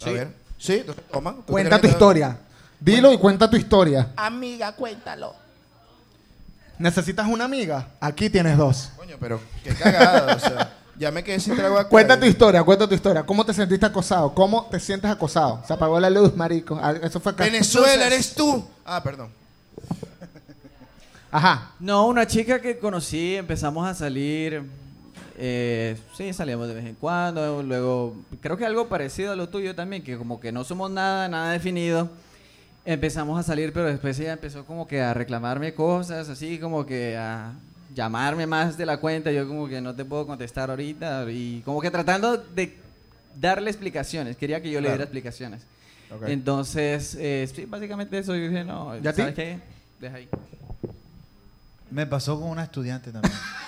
A 0.00 0.04
Sí. 0.04 0.12
ver. 0.12 0.28
Sí, 0.58 0.84
toma. 1.12 1.34
¿Tú 1.34 1.52
Cuenta 1.52 1.70
crees 1.70 1.80
tu 1.80 1.82
que 1.82 1.88
te- 1.88 1.92
historia. 1.94 2.38
Dilo 2.80 3.12
y 3.12 3.18
cuenta 3.18 3.48
tu 3.50 3.56
historia. 3.56 4.12
Amiga, 4.16 4.72
cuéntalo. 4.72 5.34
¿Necesitas 6.78 7.26
una 7.26 7.44
amiga? 7.44 7.88
Aquí 8.00 8.30
tienes 8.30 8.56
dos. 8.56 8.90
Coño, 8.96 9.16
pero 9.18 9.40
qué 9.64 9.74
cagada, 9.74 10.36
o 10.36 10.38
sea, 10.38 10.74
ya 10.96 11.10
me 11.10 11.24
quedé 11.24 11.40
sin 11.40 11.56
trago 11.56 11.76
acá. 11.76 11.88
Cuenta 11.88 12.18
tu 12.18 12.24
historia, 12.26 12.62
cuenta 12.62 12.88
tu 12.88 12.94
historia. 12.94 13.24
¿Cómo 13.26 13.44
te 13.44 13.52
sentiste 13.52 13.84
acosado? 13.86 14.32
¿Cómo 14.32 14.66
te 14.70 14.78
sientes 14.78 15.10
acosado? 15.10 15.60
Se 15.66 15.72
apagó 15.72 15.98
la 15.98 16.08
luz, 16.10 16.36
marico. 16.36 16.78
Ah, 16.80 16.94
Eso 17.02 17.18
fue 17.18 17.32
acá. 17.32 17.44
Venezuela, 17.44 18.06
eres 18.06 18.32
tú. 18.34 18.64
Ah, 18.84 19.02
perdón. 19.02 19.30
Ajá. 21.30 21.72
No, 21.80 22.06
una 22.06 22.26
chica 22.26 22.60
que 22.60 22.78
conocí, 22.78 23.34
empezamos 23.36 23.86
a 23.86 23.94
salir. 23.94 24.62
Eh, 25.40 25.96
sí, 26.16 26.32
salíamos 26.32 26.66
de 26.68 26.74
vez 26.74 26.84
en 26.86 26.94
cuando. 26.96 27.62
Luego, 27.62 28.16
creo 28.40 28.56
que 28.56 28.66
algo 28.66 28.88
parecido 28.88 29.32
a 29.32 29.36
lo 29.36 29.48
tuyo 29.48 29.74
también, 29.74 30.02
que 30.02 30.16
como 30.18 30.40
que 30.40 30.50
no 30.50 30.64
somos 30.64 30.90
nada, 30.90 31.28
nada 31.28 31.52
definido. 31.52 32.10
Empezamos 32.84 33.38
a 33.38 33.42
salir, 33.42 33.72
pero 33.72 33.86
después 33.86 34.18
ella 34.18 34.32
empezó 34.32 34.64
como 34.64 34.88
que 34.88 35.00
a 35.00 35.14
reclamarme 35.14 35.74
cosas, 35.74 36.28
así 36.28 36.58
como 36.58 36.84
que 36.86 37.16
a 37.16 37.52
llamarme 37.94 38.46
más 38.46 38.76
de 38.76 38.86
la 38.86 38.96
cuenta. 38.98 39.30
Yo 39.30 39.46
como 39.46 39.68
que 39.68 39.80
no 39.80 39.94
te 39.94 40.04
puedo 40.04 40.26
contestar 40.26 40.70
ahorita. 40.70 41.30
Y 41.30 41.60
como 41.64 41.80
que 41.80 41.90
tratando 41.90 42.36
de 42.36 42.76
darle 43.38 43.70
explicaciones. 43.70 44.36
Quería 44.36 44.60
que 44.60 44.70
yo 44.70 44.80
le 44.80 44.86
Claro. 44.86 44.94
diera 44.94 45.04
explicaciones. 45.04 45.62
Ok. 46.10 46.22
Entonces, 46.28 47.14
eh, 47.20 47.48
sí, 47.54 47.64
básicamente 47.66 48.18
eso. 48.18 48.34
Yo 48.34 48.48
dije, 48.48 48.64
no, 48.64 48.96
¿Y 48.96 49.06
a 49.06 49.12
ti? 49.12 49.20
¿sabes 49.20 49.34
qué? 49.34 49.58
Deja 50.00 50.16
ahí. 50.16 50.28
Me 51.90 52.06
pasó 52.06 52.40
con 52.40 52.48
una 52.50 52.64
estudiante 52.64 53.12
también. 53.12 53.32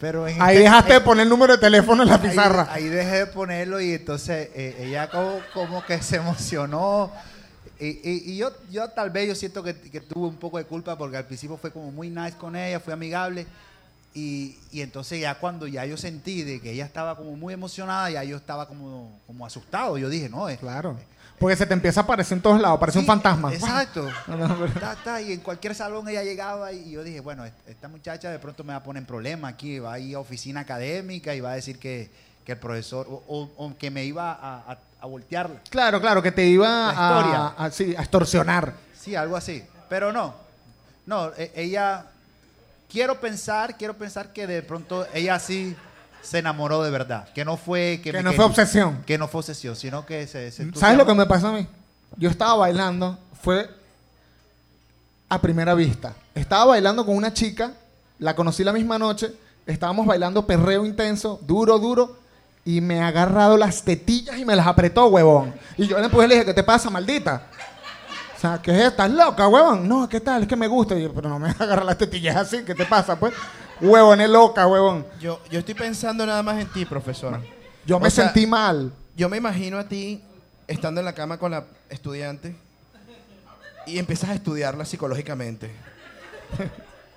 Pero 0.00 0.28
en 0.28 0.40
Ahí 0.40 0.56
este- 0.56 0.62
dejaste 0.64 0.92
de 0.92 0.98
eh, 0.98 1.02
poner 1.02 1.22
el 1.24 1.28
número 1.28 1.54
de 1.54 1.58
teléfono 1.58 2.02
en 2.04 2.08
la 2.08 2.20
pizarra. 2.22 2.68
Ahí, 2.70 2.84
dejé 2.84 3.16
de 3.18 3.26
ponerlo 3.26 3.80
y 3.80 3.94
entonces 3.94 4.48
eh, 4.54 4.76
ella 4.86 5.08
como, 5.10 5.40
como 5.52 5.84
que 5.84 6.00
se 6.02 6.16
emocionó 6.16 7.10
Y, 7.80 7.86
y- 8.08 8.22
y 8.32 8.36
yo, 8.36 8.50
yo 8.70 8.88
tal 8.88 9.10
vez 9.10 9.28
yo 9.28 9.34
siento 9.36 9.62
que, 9.62 9.72
que 9.74 10.00
tuve 10.00 10.26
un 10.28 10.36
poco 10.36 10.58
de 10.58 10.64
culpa 10.64 10.96
porque 10.98 11.16
al 11.16 11.24
principio 11.26 11.56
fue 11.56 11.70
como 11.72 11.90
muy 11.92 12.10
nice 12.10 12.36
con 12.36 12.56
ella, 12.56 12.80
fue 12.80 12.92
amigable. 12.92 13.46
Y, 14.14 14.56
y 14.72 14.80
entonces 14.80 15.20
ya 15.20 15.36
cuando 15.36 15.66
ya 15.68 15.84
yo 15.84 15.96
sentí 15.96 16.42
de 16.42 16.60
que 16.60 16.72
ella 16.72 16.84
estaba 16.84 17.16
como 17.16 17.36
muy 17.36 17.54
emocionada, 17.54 18.10
ya 18.10 18.24
yo 18.24 18.36
estaba 18.36 18.66
como, 18.66 19.20
como 19.28 19.46
asustado. 19.46 19.96
Yo 19.98 20.08
dije, 20.08 20.28
no, 20.28 20.48
es 20.48 20.58
Claro. 20.58 20.96
Porque 21.38 21.54
se 21.56 21.66
te 21.66 21.74
empieza 21.74 22.00
a 22.00 22.02
aparecer 22.04 22.36
en 22.38 22.42
todos 22.42 22.60
lados, 22.60 22.78
parece 22.80 22.98
un 22.98 23.04
Sí, 23.04 23.06
fantasma. 23.06 23.52
Exacto. 23.54 24.08
Ta, 24.80 24.96
ta, 24.96 25.20
y 25.20 25.32
en 25.32 25.40
cualquier 25.40 25.74
salón 25.74 26.08
ella 26.08 26.22
llegaba 26.24 26.72
y 26.72 26.90
yo 26.90 27.04
dije, 27.04 27.20
bueno, 27.20 27.44
est- 27.44 27.54
esta 27.68 27.86
muchacha 27.88 28.30
de 28.30 28.38
pronto 28.38 28.64
me 28.64 28.72
va 28.72 28.78
a 28.78 28.82
poner 28.82 29.02
en 29.02 29.06
problema 29.06 29.48
aquí, 29.48 29.78
va 29.78 29.92
a 29.94 29.98
ir 29.98 30.16
a 30.16 30.18
oficina 30.18 30.60
académica 30.60 31.34
y 31.34 31.40
va 31.40 31.52
a 31.52 31.54
decir 31.54 31.78
que, 31.78 32.10
que 32.44 32.52
el 32.52 32.58
profesor, 32.58 33.06
o, 33.08 33.22
o- 33.28 33.50
o 33.56 33.76
que 33.78 33.90
me 33.90 34.04
iba 34.04 34.32
a, 34.32 34.56
a- 34.72 34.78
a 35.00 35.06
voltear. 35.06 35.48
Claro, 35.70 36.00
claro, 36.00 36.20
que 36.22 36.32
te 36.32 36.44
iba 36.44 36.90
a, 36.90 37.54
a- 37.66 37.70
sí, 37.70 37.94
a 37.96 38.00
extorsionar. 38.02 38.72
Sí, 38.98 39.14
algo 39.14 39.36
así. 39.36 39.62
Pero 39.88 40.12
no, 40.12 40.34
no, 41.06 41.30
e- 41.36 41.52
ella, 41.54 42.04
quiero 42.90 43.20
pensar, 43.20 43.76
quiero 43.76 43.94
pensar 43.94 44.32
que 44.32 44.46
de 44.48 44.62
pronto 44.62 45.06
ella 45.14 45.38
sí 45.38 45.76
se 46.28 46.38
enamoró 46.38 46.82
de 46.82 46.90
verdad, 46.90 47.28
que 47.34 47.44
no 47.44 47.56
fue... 47.56 48.00
Que 48.02 48.12
me 48.12 48.22
no 48.22 48.30
quería- 48.30 48.36
fue 48.36 48.44
obsesión. 48.44 49.02
Que 49.06 49.16
no 49.16 49.28
fue 49.28 49.38
obsesión, 49.40 49.74
sino 49.76 50.04
que 50.04 50.26
se... 50.26 50.50
se 50.50 50.70
¿Sabes 50.74 50.98
lo 50.98 51.06
que 51.06 51.14
me 51.14 51.24
pasó 51.26 51.48
a 51.48 51.52
mí? 51.52 51.66
Yo 52.16 52.28
estaba 52.28 52.54
bailando, 52.54 53.18
fue 53.42 53.70
a 55.28 55.40
primera 55.40 55.74
vista. 55.74 56.14
Estaba 56.34 56.66
bailando 56.66 57.04
con 57.06 57.16
una 57.16 57.32
chica, 57.32 57.72
la 58.18 58.34
conocí 58.34 58.62
la 58.64 58.72
misma 58.72 58.98
noche, 58.98 59.32
estábamos 59.66 60.06
bailando 60.06 60.46
perreo 60.46 60.84
intenso, 60.86 61.40
duro, 61.46 61.78
duro, 61.78 62.18
y 62.64 62.80
me 62.82 63.00
ha 63.00 63.08
agarrado 63.08 63.56
las 63.56 63.82
tetillas 63.82 64.38
y 64.38 64.44
me 64.44 64.54
las 64.54 64.66
apretó, 64.66 65.06
huevón. 65.06 65.54
Y 65.78 65.86
yo 65.86 65.98
le 65.98 66.04
empujé 66.06 66.26
y 66.26 66.28
le 66.28 66.34
dije, 66.34 66.46
¿qué 66.46 66.54
te 66.54 66.62
pasa, 66.64 66.90
maldita? 66.90 67.42
O 68.36 68.40
sea, 68.40 68.60
¿qué 68.62 68.70
es? 68.72 68.88
¿Estás 68.88 69.10
loca, 69.10 69.48
huevón? 69.48 69.88
No, 69.88 70.08
¿qué 70.08 70.20
tal? 70.20 70.42
Es 70.42 70.48
que 70.48 70.56
me 70.56 70.66
gusta. 70.68 70.94
Y 70.94 71.02
yo, 71.04 71.12
pero 71.14 71.28
no 71.30 71.38
me 71.38 71.48
agarra 71.58 71.84
las 71.84 71.96
tetillas 71.98 72.36
así, 72.36 72.62
¿qué 72.64 72.74
te 72.74 72.84
pasa, 72.84 73.18
pues? 73.18 73.32
Huevón, 73.80 74.20
es 74.20 74.28
loca, 74.28 74.66
huevón. 74.66 75.06
Yo, 75.20 75.40
yo 75.50 75.60
estoy 75.60 75.74
pensando 75.74 76.26
nada 76.26 76.42
más 76.42 76.60
en 76.60 76.66
ti, 76.68 76.84
profesor. 76.84 77.40
Yo 77.86 78.00
me 78.00 78.08
O 78.08 78.10
sea, 78.10 78.24
sentí 78.24 78.46
mal. 78.46 78.92
Yo 79.16 79.28
me 79.28 79.36
imagino 79.36 79.78
a 79.78 79.84
ti 79.84 80.22
estando 80.66 81.00
en 81.00 81.04
la 81.04 81.14
cama 81.14 81.38
con 81.38 81.50
la 81.50 81.64
estudiante 81.88 82.54
y 83.86 83.98
empiezas 83.98 84.30
a 84.30 84.34
estudiarla 84.34 84.84
psicológicamente. 84.84 85.70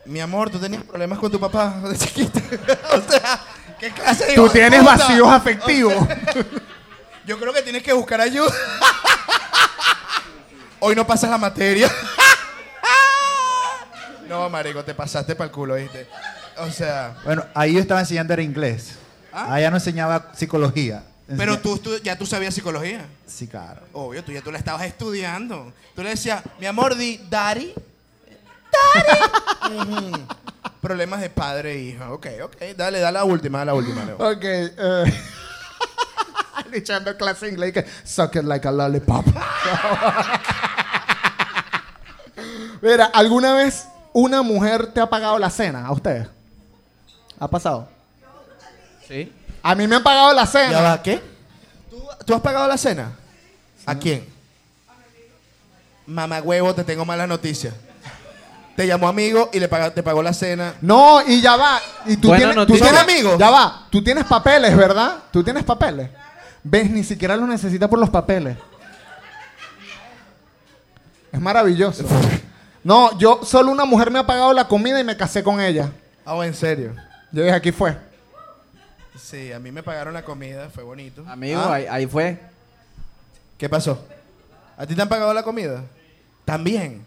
Mi 0.06 0.20
amor, 0.20 0.50
tú 0.50 0.60
tenías 0.60 0.84
problemas 0.84 1.20
con 1.20 1.32
tu 1.32 1.40
papá 1.40 1.80
de 1.84 1.98
chiquita. 1.98 2.40
o 2.94 3.12
sea, 3.12 3.40
¿qué 3.80 3.92
clase 3.92 4.26
de 4.28 4.36
Tú 4.36 4.46
de 4.46 4.50
tienes 4.50 4.80
puta? 4.80 4.98
vacíos 4.98 5.28
afectivos. 5.30 5.94
Yo 7.26 7.40
creo 7.40 7.54
que 7.54 7.62
tienes 7.62 7.84
que 7.84 7.94
buscar 7.94 8.22
ayuda. 8.22 8.52
Hoy 10.80 10.96
no 10.96 11.06
pasas 11.06 11.30
la 11.30 11.38
materia. 11.38 11.92
no, 14.28 14.50
marico, 14.50 14.84
te 14.84 14.96
pasaste 14.96 15.36
para 15.36 15.46
el 15.46 15.52
culo, 15.52 15.76
¿viste? 15.76 16.08
O 16.64 16.72
sea, 16.72 17.18
Bueno, 17.24 17.46
ahí 17.54 17.74
yo 17.74 17.80
estaba 17.80 18.00
enseñando 18.00 18.34
era 18.34 18.42
inglés. 18.42 18.96
¿Ah? 19.34 19.54
Allá 19.54 19.70
no 19.70 19.78
enseñaba 19.78 20.32
psicología. 20.36 21.04
pero 21.38 21.58
tú, 21.60 21.78
tú- 21.78 21.98
ya 22.04 22.18
tú 22.18 22.26
sabías 22.26 22.54
psicología. 22.54 23.06
Sí, 23.26 23.48
claro. 23.48 23.82
Obvio, 23.94 24.22
tú 24.24 24.32
ya 24.34 24.42
tú 24.42 24.52
la 24.52 24.58
estabas 24.58 24.84
estudiando. 24.84 25.72
Tú 25.96 26.04
le 26.04 26.10
decías, 26.10 26.44
mi 26.60 26.66
amor, 26.66 26.96
di, 26.96 27.18
daddy. 27.30 27.74
Daddy. 29.64 30.12
Problemas 30.82 31.22
de 31.22 31.30
padre 31.30 31.74
e 31.74 31.78
hija. 31.84 32.12
Ok, 32.12 32.28
ok. 32.44 32.56
Dale, 32.76 33.00
dale 33.00 33.12
la 33.14 33.24
última, 33.24 33.60
dale 33.60 33.72
la 33.72 33.76
última. 33.76 34.04
Leo. 34.04 34.18
Ok. 34.18 34.44
Echando 36.74 37.16
clase 37.18 37.46
de 37.48 37.52
inglés 37.52 37.74
que 37.74 37.86
suck 38.04 38.36
it 38.36 38.44
like 38.44 38.66
a 38.68 38.72
lollipop. 38.72 39.26
Mira, 42.82 43.06
¿alguna 43.14 43.54
vez 43.54 43.86
una 44.14 44.42
mujer 44.42 44.88
te 44.88 45.00
ha 45.02 45.10
pagado 45.10 45.38
la 45.38 45.50
cena 45.50 45.86
a 45.86 45.92
ustedes? 45.92 46.28
¿Ha 47.42 47.48
pasado? 47.48 47.90
Sí. 49.08 49.32
A 49.64 49.74
mí 49.74 49.88
me 49.88 49.96
han 49.96 50.04
pagado 50.04 50.32
la 50.32 50.44
¿Ya 50.44 50.48
cena. 50.48 50.82
va 50.82 51.02
qué? 51.02 51.20
¿Tú, 51.90 52.04
tú 52.24 52.36
has 52.36 52.42
pagado 52.42 52.68
la 52.68 52.78
cena? 52.78 53.14
¿A 53.84 53.96
quién? 53.96 54.28
Mamá 56.06 56.40
huevo, 56.42 56.74
te 56.76 56.84
tengo 56.84 57.04
malas 57.04 57.28
noticias. 57.28 57.74
Te 58.76 58.86
llamó 58.86 59.08
amigo 59.08 59.50
y 59.52 59.60
le 59.60 59.68
paga- 59.68 59.92
te 59.92 60.04
pagó 60.04 60.22
la 60.22 60.34
cena. 60.34 60.76
No, 60.82 61.20
y 61.28 61.42
ya 61.42 61.56
va. 61.58 61.82
Y 62.06 62.18
tú 62.18 62.28
Buena 62.28 62.38
tienes, 62.52 62.56
tú 62.56 62.60
noticia. 62.62 62.86
tienes 62.86 63.02
¿Son 63.02 63.10
amigos? 63.10 63.40
Ya 63.40 63.50
va. 63.50 63.88
Tú 63.90 64.04
tienes 64.04 64.26
papeles, 64.26 64.78
¿verdad? 64.78 65.16
Tú 65.32 65.44
tienes 65.44 65.64
papeles. 65.64 66.10
¿Ves? 66.64 66.92
Ni 66.92 67.04
siquiera 67.04 67.36
los 67.36 67.50
necesitas 67.50 67.90
por 67.90 67.98
los 67.98 68.10
papeles. 68.12 68.56
Es 71.32 71.42
maravilloso. 71.42 72.04
No, 72.84 73.16
yo 73.20 73.42
solo 73.46 73.72
una 73.72 73.86
mujer 73.86 74.10
me 74.10 74.18
ha 74.18 74.26
pagado 74.26 74.54
la 74.54 74.68
comida 74.68 75.00
y 75.00 75.04
me 75.04 75.16
casé 75.16 75.44
con 75.44 75.62
ella. 75.62 75.92
Ah, 76.26 76.36
en 76.44 76.56
serio. 76.56 76.96
Yo 77.32 77.44
dije, 77.44 77.56
aquí 77.56 77.72
fue. 77.72 77.96
Sí, 79.18 79.52
a 79.52 79.60
mí 79.60 79.72
me 79.72 79.84
pagaron 79.84 80.14
la 80.14 80.24
comida, 80.24 80.70
fue 80.70 80.84
bonito. 80.84 81.24
Amigo, 81.28 81.60
Ah, 81.60 81.76
ahí, 81.76 81.86
ahí 81.90 82.08
fue. 82.08 82.40
¿Qué 83.58 83.70
pasó? 83.70 84.04
¿A 84.78 84.86
ti 84.86 84.96
te 84.96 85.02
han 85.02 85.10
pagado 85.10 85.34
la 85.34 85.44
comida? 85.44 85.84
También. 86.46 87.06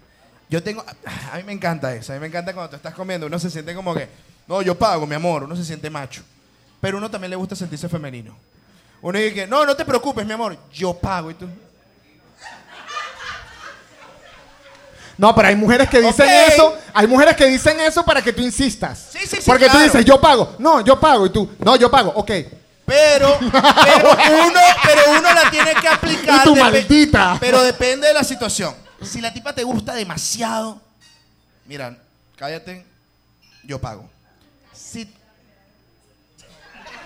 Yo 0.48 0.62
tengo. 0.62 0.84
A 1.32 1.36
mí 1.38 1.42
me 1.42 1.52
encanta 1.52 1.94
eso. 1.94 2.12
A 2.12 2.16
mí 2.16 2.20
me 2.20 2.26
encanta 2.28 2.52
cuando 2.52 2.70
tú 2.70 2.76
estás 2.76 2.94
comiendo. 2.94 3.26
Uno 3.26 3.38
se 3.38 3.50
siente 3.50 3.74
como 3.74 3.94
que. 3.94 4.08
No, 4.46 4.62
yo 4.62 4.78
pago, 4.78 5.06
mi 5.06 5.14
amor. 5.14 5.42
Uno 5.44 5.56
se 5.56 5.64
siente 5.64 5.90
macho. 5.90 6.22
Pero 6.80 6.98
uno 6.98 7.10
también 7.10 7.30
le 7.30 7.36
gusta 7.36 7.56
sentirse 7.56 7.88
femenino. 7.88 8.36
Uno 9.02 9.18
dice 9.18 9.34
que. 9.34 9.46
No, 9.46 9.66
no 9.66 9.74
te 9.74 9.84
preocupes, 9.84 10.24
mi 10.24 10.32
amor. 10.32 10.56
Yo 10.72 10.94
pago. 10.94 11.30
¿Y 11.30 11.34
tú? 11.34 11.48
No, 15.16 15.34
pero 15.34 15.48
hay 15.48 15.56
mujeres 15.56 15.88
que 15.88 16.00
dicen 16.00 16.28
eso. 16.28 16.76
Hay 16.92 17.06
mujeres 17.06 17.36
que 17.36 17.46
dicen 17.46 17.78
eso 17.80 18.04
para 18.04 18.22
que 18.22 18.32
tú 18.32 18.42
insistas. 18.42 19.08
Sí, 19.10 19.18
sí, 19.22 19.36
sí, 19.36 19.42
Porque 19.46 19.68
tú 19.68 19.78
dices, 19.78 20.04
yo 20.04 20.20
pago. 20.20 20.56
No, 20.58 20.80
yo 20.80 20.98
pago. 20.98 21.26
Y 21.26 21.30
tú, 21.30 21.50
no, 21.58 21.76
yo 21.76 21.90
pago. 21.90 22.12
Ok. 22.14 22.30
Pero, 22.86 23.38
pero 23.84 24.08
uno, 24.46 24.60
pero 24.82 25.02
uno 25.18 25.34
la 25.34 25.50
tiene 25.50 25.74
que 25.74 25.88
aplicar. 25.88 26.40
Y 26.40 26.44
tu 26.44 26.56
maldita. 26.56 27.36
Pero 27.40 27.62
depende 27.62 28.08
de 28.08 28.14
la 28.14 28.24
situación. 28.24 28.74
Si 29.02 29.20
la 29.20 29.32
tipa 29.32 29.54
te 29.54 29.62
gusta 29.64 29.94
demasiado, 29.94 30.80
mira, 31.66 31.96
cállate, 32.36 32.84
yo 33.62 33.80
pago. 33.80 34.08
Si 34.72 35.12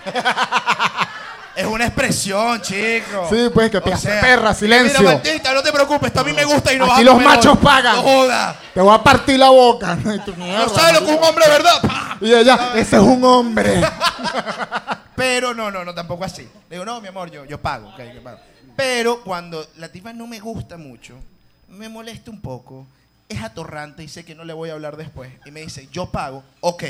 es 1.55 1.65
una 1.65 1.85
expresión, 1.85 2.61
chico. 2.61 3.27
Sí, 3.29 3.49
pues, 3.53 3.69
que 3.69 3.81
te 3.81 3.91
perra, 3.91 4.53
silencio. 4.53 4.99
Mira, 4.99 5.13
maldita, 5.13 5.53
no 5.53 5.61
te 5.61 5.71
preocupes, 5.71 6.07
esto 6.07 6.21
a 6.21 6.23
mí 6.23 6.33
me 6.33 6.45
gusta 6.45 6.73
y 6.73 6.77
no 6.77 6.87
vas 6.87 6.99
a 6.99 7.01
los 7.01 7.13
comer 7.13 7.27
machos 7.27 7.57
hoy. 7.57 7.63
pagan. 7.63 7.95
No 7.95 8.01
jodas. 8.01 8.55
Te 8.73 8.81
voy 8.81 8.95
a 8.95 9.03
partir 9.03 9.39
la 9.39 9.49
boca. 9.49 9.97
Y 10.05 10.39
No 10.39 10.69
sabes 10.69 10.99
lo 10.99 11.05
que 11.05 11.11
es 11.11 11.17
un 11.17 11.23
hombre, 11.23 11.45
¿verdad? 11.47 11.81
Y 12.21 12.33
ella, 12.33 12.71
ese 12.75 12.95
es 12.95 13.01
un 13.01 13.23
hombre. 13.23 13.81
Pero 15.15 15.53
no, 15.53 15.69
no, 15.69 15.83
no, 15.83 15.93
tampoco 15.93 16.23
así. 16.23 16.43
Le 16.69 16.75
digo, 16.75 16.85
no, 16.85 17.01
mi 17.01 17.09
amor, 17.09 17.29
yo, 17.29 17.45
yo 17.45 17.59
pago, 17.61 17.89
ok, 17.89 18.01
yo 18.15 18.23
pago. 18.23 18.39
Pero 18.75 19.21
cuando 19.23 19.67
la 19.77 19.89
tipa 19.89 20.13
no 20.13 20.27
me 20.27 20.39
gusta 20.39 20.77
mucho, 20.77 21.15
me 21.67 21.89
molesta 21.89 22.31
un 22.31 22.39
poco, 22.39 22.87
es 23.27 23.43
atorrante 23.43 24.03
y 24.03 24.07
sé 24.07 24.23
que 24.23 24.33
no 24.33 24.45
le 24.45 24.53
voy 24.53 24.69
a 24.69 24.73
hablar 24.73 24.95
después. 24.95 25.31
Y 25.45 25.51
me 25.51 25.61
dice, 25.61 25.89
yo 25.91 26.05
pago, 26.09 26.43
ok. 26.61 26.83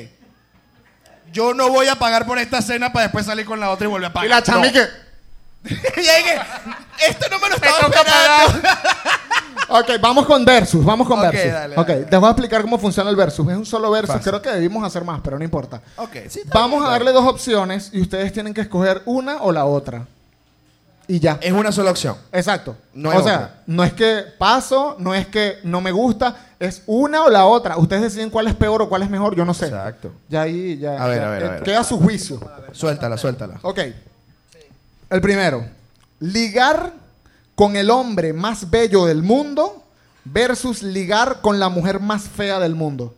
Yo 1.31 1.53
no 1.53 1.69
voy 1.69 1.87
a 1.87 1.95
pagar 1.95 2.25
por 2.25 2.37
esta 2.39 2.61
cena 2.61 2.91
para 2.91 3.03
después 3.03 3.25
salir 3.25 3.45
con 3.45 3.59
la 3.59 3.69
otra 3.71 3.87
y 3.87 3.89
volver 3.89 4.09
a 4.09 4.13
pagar. 4.13 4.27
Y 4.27 4.29
la 4.29 4.43
chami 4.43 4.67
No. 4.67 4.73
que, 4.73 6.39
esto 7.07 7.25
no 7.29 7.39
me 7.39 7.49
lo 7.49 7.55
estaba 7.55 7.77
esperando. 7.79 8.69
Ok, 9.71 9.87
vamos 10.01 10.25
con 10.25 10.43
versus, 10.43 10.83
vamos 10.83 11.07
con 11.07 11.21
versus. 11.21 11.51
dale, 11.53 11.77
ok, 11.77 11.87
dale. 11.87 12.05
te 12.05 12.17
voy 12.17 12.27
a 12.27 12.31
explicar 12.31 12.61
cómo 12.63 12.79
funciona 12.79 13.07
el 13.11 13.15
versus. 13.15 13.47
Es 13.49 13.55
un 13.55 13.67
solo 13.67 13.91
versus, 13.91 14.15
Fácil. 14.15 14.31
creo 14.31 14.41
que 14.41 14.49
debimos 14.49 14.83
hacer 14.83 15.03
más, 15.03 15.21
pero 15.23 15.37
no 15.37 15.43
importa. 15.43 15.79
Ok, 15.97 16.15
sí, 16.27 16.41
Vamos 16.45 16.79
bien, 16.79 16.83
a 16.83 16.85
dale. 16.87 17.05
darle 17.05 17.11
dos 17.11 17.25
opciones 17.27 17.91
y 17.93 18.01
ustedes 18.01 18.33
tienen 18.33 18.55
que 18.55 18.61
escoger 18.61 19.03
una 19.05 19.43
o 19.43 19.51
la 19.51 19.65
otra. 19.65 20.07
Y 21.09 21.19
ya. 21.19 21.39
Es 21.41 21.51
una 21.51 21.71
sola 21.71 21.89
opción. 21.89 22.15
Exacto. 22.31 22.77
No 22.93 23.09
hay 23.09 23.17
o 23.17 23.23
sea, 23.23 23.35
otra. 23.35 23.63
no 23.65 23.83
es 23.83 23.93
que 23.93 24.25
paso, 24.37 24.95
no 24.99 25.15
es 25.15 25.25
que 25.25 25.55
no 25.63 25.81
me 25.81 25.91
gusta, 25.91 26.35
es 26.59 26.83
una 26.85 27.23
o 27.23 27.31
la 27.31 27.47
otra. 27.47 27.77
Ustedes 27.77 28.03
deciden 28.03 28.29
cuál 28.29 28.47
es 28.47 28.53
peor 28.53 28.83
o 28.83 28.89
cuál 28.89 29.01
es 29.01 29.09
mejor, 29.09 29.35
yo 29.35 29.43
no 29.43 29.55
sé. 29.55 29.65
Exacto. 29.65 30.11
Ya 30.29 30.43
ahí, 30.43 30.77
ya. 30.77 31.03
A 31.03 31.07
ver, 31.07 31.19
ya, 31.19 31.27
a 31.27 31.31
ver, 31.31 31.41
eh, 31.41 31.45
a 31.47 31.49
ver. 31.49 31.63
Queda 31.63 31.79
a 31.79 31.83
su 31.83 31.99
juicio. 31.99 32.39
Suéltala, 32.73 33.17
suéltala. 33.17 33.59
Ok. 33.63 33.79
El 35.09 35.19
primero. 35.19 35.65
Ligar 36.19 36.93
con 37.55 37.75
el 37.75 37.89
hombre 37.89 38.31
más 38.31 38.69
bello 38.69 39.07
del 39.07 39.23
mundo 39.23 39.83
versus 40.25 40.83
ligar 40.83 41.41
con 41.41 41.59
la 41.59 41.69
mujer 41.69 41.99
más 41.99 42.29
fea 42.29 42.59
del 42.59 42.75
mundo. 42.75 43.15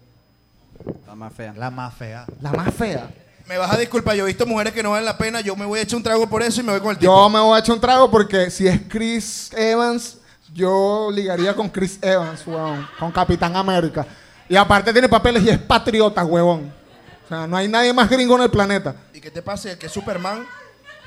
La 1.05 1.15
más 1.15 1.33
fea. 1.33 1.53
La 1.57 1.69
más 1.69 1.93
fea. 1.93 2.25
La 2.39 2.53
más 2.53 2.73
fea. 2.73 3.09
Me 3.45 3.57
vas 3.57 3.71
a 3.71 3.77
disculpar, 3.77 4.15
yo 4.15 4.23
he 4.23 4.27
visto 4.27 4.45
mujeres 4.45 4.73
que 4.73 4.83
no 4.83 4.91
valen 4.91 5.05
la 5.05 5.17
pena, 5.17 5.41
yo 5.41 5.55
me 5.55 5.65
voy 5.65 5.79
a 5.79 5.81
echar 5.83 5.97
un 5.97 6.03
trago 6.03 6.27
por 6.29 6.41
eso 6.41 6.61
y 6.61 6.63
me 6.63 6.71
voy 6.71 6.81
con 6.81 6.91
el 6.91 6.97
tipo. 6.97 7.11
Yo 7.11 7.29
me 7.29 7.39
voy 7.39 7.55
a 7.55 7.59
echar 7.59 7.75
un 7.75 7.81
trago 7.81 8.09
porque 8.09 8.49
si 8.49 8.67
es 8.67 8.79
Chris 8.87 9.51
Evans, 9.53 10.17
yo 10.53 11.09
ligaría 11.11 11.55
con 11.55 11.69
Chris 11.69 11.97
Evans, 12.01 12.45
weón. 12.45 12.87
Con 12.99 13.11
Capitán 13.11 13.55
América. 13.55 14.05
Y 14.47 14.55
aparte 14.55 14.91
tiene 14.91 15.07
papeles 15.07 15.43
y 15.43 15.49
es 15.49 15.57
patriota, 15.57 16.23
huevón. 16.23 16.73
O 17.25 17.27
sea, 17.27 17.47
no 17.47 17.55
hay 17.57 17.67
nadie 17.67 17.93
más 17.93 18.09
gringo 18.09 18.35
en 18.35 18.43
el 18.43 18.51
planeta. 18.51 18.95
¿Y 19.13 19.21
qué 19.21 19.31
te 19.31 19.41
pasa? 19.41 19.77
¿Que 19.77 19.85
es 19.85 19.91
Superman? 19.91 20.45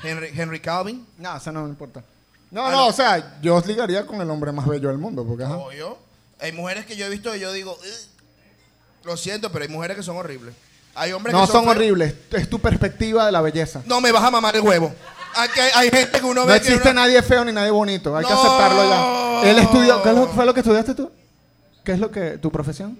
Henry, 0.03 0.29
Henry 0.35 0.59
Calvin. 0.59 1.05
No, 1.17 1.37
eso 1.37 1.51
no 1.51 1.63
me 1.63 1.69
importa. 1.69 2.03
No, 2.51 2.71
no, 2.71 2.87
o 2.87 2.93
sea, 2.93 3.39
yo 3.41 3.55
os 3.55 3.65
ligaría 3.65 4.05
con 4.05 4.21
el 4.21 4.29
hombre 4.29 4.51
más 4.51 4.65
bello 4.67 4.89
del 4.89 4.97
mundo, 4.97 5.25
porque 5.25 5.43
ajá. 5.43 5.57
Obvio. 5.57 5.97
Hay 6.39 6.51
mujeres 6.51 6.85
que 6.85 6.95
yo 6.95 7.05
he 7.05 7.09
visto 7.09 7.35
y 7.35 7.39
yo 7.39 7.51
digo, 7.51 7.77
lo 9.03 9.17
siento, 9.17 9.51
pero 9.51 9.63
hay 9.63 9.69
mujeres 9.69 9.97
que 9.97 10.03
son 10.03 10.17
horribles. 10.17 10.53
Hay 10.95 11.11
hombres 11.11 11.33
No 11.33 11.45
que 11.45 11.51
son 11.51 11.67
horribles, 11.67 12.13
es 12.31 12.49
tu 12.49 12.59
perspectiva 12.59 13.25
de 13.25 13.31
la 13.31 13.41
belleza. 13.41 13.81
No 13.85 13.99
me 14.01 14.11
vas 14.11 14.23
a 14.23 14.31
mamar 14.31 14.55
el 14.55 14.61
huevo. 14.61 14.93
Aquí 15.35 15.59
hay, 15.59 15.71
hay 15.75 15.89
gente 15.89 16.19
que 16.19 16.25
uno 16.25 16.41
No 16.41 16.47
ve 16.47 16.53
que 16.61 16.67
existe 16.69 16.89
uno- 16.91 17.01
nadie 17.01 17.21
feo 17.21 17.43
ni 17.43 17.51
nadie 17.51 17.69
bonito, 17.71 18.15
hay 18.15 18.23
que 18.25 18.31
No. 18.31 18.39
aceptarlo 18.39 18.89
ya. 19.43 19.49
Él 19.51 19.59
estudió, 19.59 20.01
¿qué 20.01 20.09
es 20.09 20.15
lo- 20.15 20.27
fue 20.29 20.45
lo 20.45 20.53
que 20.53 20.61
estudiaste 20.61 20.95
tú? 20.95 21.11
¿Qué 21.83 21.91
es 21.91 21.99
lo 21.99 22.09
que, 22.09 22.37
tu 22.37 22.49
profesión? 22.51 22.97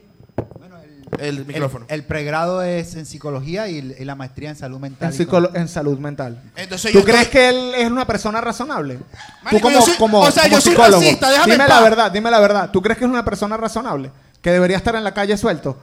El 1.19 1.37
El, 1.37 1.45
micrófono. 1.45 1.85
el 1.87 2.03
pregrado 2.03 2.61
es 2.61 2.95
en 2.95 3.05
psicología 3.05 3.69
y, 3.69 3.77
y 3.97 4.03
la 4.03 4.15
maestría 4.15 4.49
en 4.49 4.57
salud 4.57 4.79
mental. 4.79 5.13
En, 5.17 5.61
en 5.61 5.67
salud 5.69 5.97
mental. 5.97 6.41
Entonces 6.57 6.91
¿Tú 6.91 6.99
yo 6.99 7.05
crees 7.05 7.21
estoy- 7.21 7.31
que 7.31 7.49
él 7.49 7.73
es 7.75 7.89
una 7.89 8.05
persona 8.05 8.41
razonable? 8.41 8.99
Marico, 9.43 9.49
Tú 9.51 9.61
como, 9.61 9.79
yo 9.79 9.85
soy- 9.85 9.95
como, 9.95 10.19
o 10.19 10.31
sea, 10.31 10.43
como 10.43 10.55
yo 10.55 10.61
soy 10.61 10.71
psicólogo. 10.73 10.99
racista, 11.01 11.29
déjame 11.29 11.53
dime 11.53 11.67
la 11.69 11.81
verdad, 11.81 12.11
dime 12.11 12.29
la 12.31 12.39
verdad. 12.41 12.69
¿Tú 12.71 12.81
crees 12.81 12.97
que 12.97 13.05
es 13.05 13.09
una 13.09 13.23
persona 13.23 13.55
razonable? 13.55 14.11
Que 14.41 14.51
debería 14.51 14.75
estar 14.75 14.95
en 14.95 15.05
la 15.05 15.13
calle 15.13 15.37
suelto. 15.37 15.77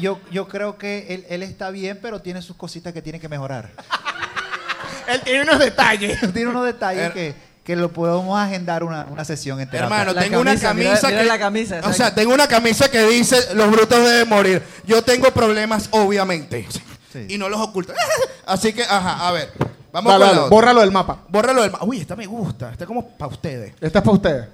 Yo, 0.00 0.20
yo 0.30 0.48
creo 0.48 0.78
que 0.78 1.06
él, 1.14 1.26
él 1.28 1.42
está 1.42 1.70
bien, 1.70 1.98
pero 2.00 2.20
tiene 2.20 2.42
sus 2.42 2.56
cositas 2.56 2.92
que 2.92 3.02
tiene 3.02 3.20
que 3.20 3.28
mejorar. 3.28 3.70
Él 5.08 5.20
tiene 5.22 5.42
unos 5.42 5.58
detalles. 5.60 6.18
tiene 6.32 6.50
unos 6.50 6.64
detalles 6.64 7.04
Er- 7.06 7.12
que, 7.12 7.34
que 7.64 7.76
lo 7.76 7.92
podemos 7.92 8.36
agendar 8.38 8.82
una, 8.82 9.06
una 9.08 9.24
sesión 9.24 9.60
en 9.60 9.70
terapia. 9.70 9.84
Hermano, 9.98 10.12
La 10.12 10.22
tengo 10.22 10.40
una 10.40 10.58
camisa, 10.58 10.74
mira- 10.74 10.98
mira 11.08 11.22
que. 11.22 11.28
la 11.28 11.38
camisa, 11.38 11.74
o 11.74 11.78
exacto. 11.78 11.96
sea, 11.96 12.14
tengo 12.14 12.34
una 12.34 12.48
camisa 12.48 12.90
que 12.90 13.02
dice: 13.04 13.54
Los 13.54 13.70
brutos 13.70 13.98
deben 14.04 14.28
morir. 14.28 14.62
Yo 14.84 15.02
tengo 15.02 15.30
problemas, 15.32 15.88
obviamente. 15.92 16.66
Sí. 17.12 17.24
Y 17.28 17.38
no 17.38 17.48
los 17.48 17.60
oculto. 17.60 17.92
Así 18.46 18.72
que, 18.72 18.82
ajá, 18.82 19.28
a 19.28 19.32
ver. 19.32 19.52
Vamos 19.92 20.12
Dale, 20.12 20.18
con 20.18 20.20
la 20.20 20.26
dale, 20.26 20.38
otra. 20.40 20.50
bórralo 20.50 20.80
del 20.80 20.90
mapa. 20.92 21.18
Bórralo 21.28 21.62
del 21.62 21.70
mapa. 21.70 21.84
Uy, 21.84 22.00
esta 22.00 22.16
me 22.16 22.26
gusta. 22.26 22.72
Esta 22.72 22.84
es 22.84 22.88
como 22.88 23.08
para 23.08 23.30
ustedes. 23.32 23.72
Esta 23.80 23.98
es 23.98 24.04
para 24.04 24.10
ustedes. 24.14 24.48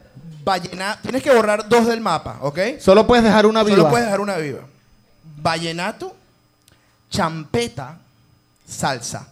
Vallenato. 0.45 0.99
Tienes 1.03 1.23
que 1.23 1.31
borrar 1.35 1.69
dos 1.69 1.87
del 1.87 2.01
mapa, 2.01 2.39
¿ok? 2.43 2.59
Solo 2.79 3.07
puedes 3.07 3.25
dejar 3.25 3.47
una 3.47 3.63
viva. 3.63 3.77
Solo 3.79 3.89
puedes 3.89 4.05
dejar 4.07 4.21
una 4.21 4.37
viva. 4.37 4.61
Vallenato, 5.43 6.17
champeta, 7.11 7.99
salsa. 8.67 9.29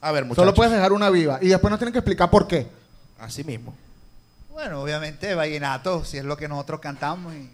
A 0.00 0.12
ver, 0.12 0.24
muchachos. 0.24 0.42
Solo 0.42 0.54
puedes 0.54 0.72
dejar 0.72 0.92
una 0.92 1.10
viva. 1.10 1.38
Y 1.40 1.48
después 1.48 1.70
nos 1.70 1.78
tienen 1.78 1.92
que 1.92 2.00
explicar 2.00 2.30
por 2.30 2.46
qué. 2.46 2.66
Así 3.18 3.44
mismo. 3.44 3.74
Bueno, 4.50 4.82
obviamente, 4.82 5.34
vallenato, 5.34 6.04
si 6.04 6.18
es 6.18 6.24
lo 6.24 6.36
que 6.36 6.48
nosotros 6.48 6.80
cantamos. 6.80 7.32
Y, 7.34 7.48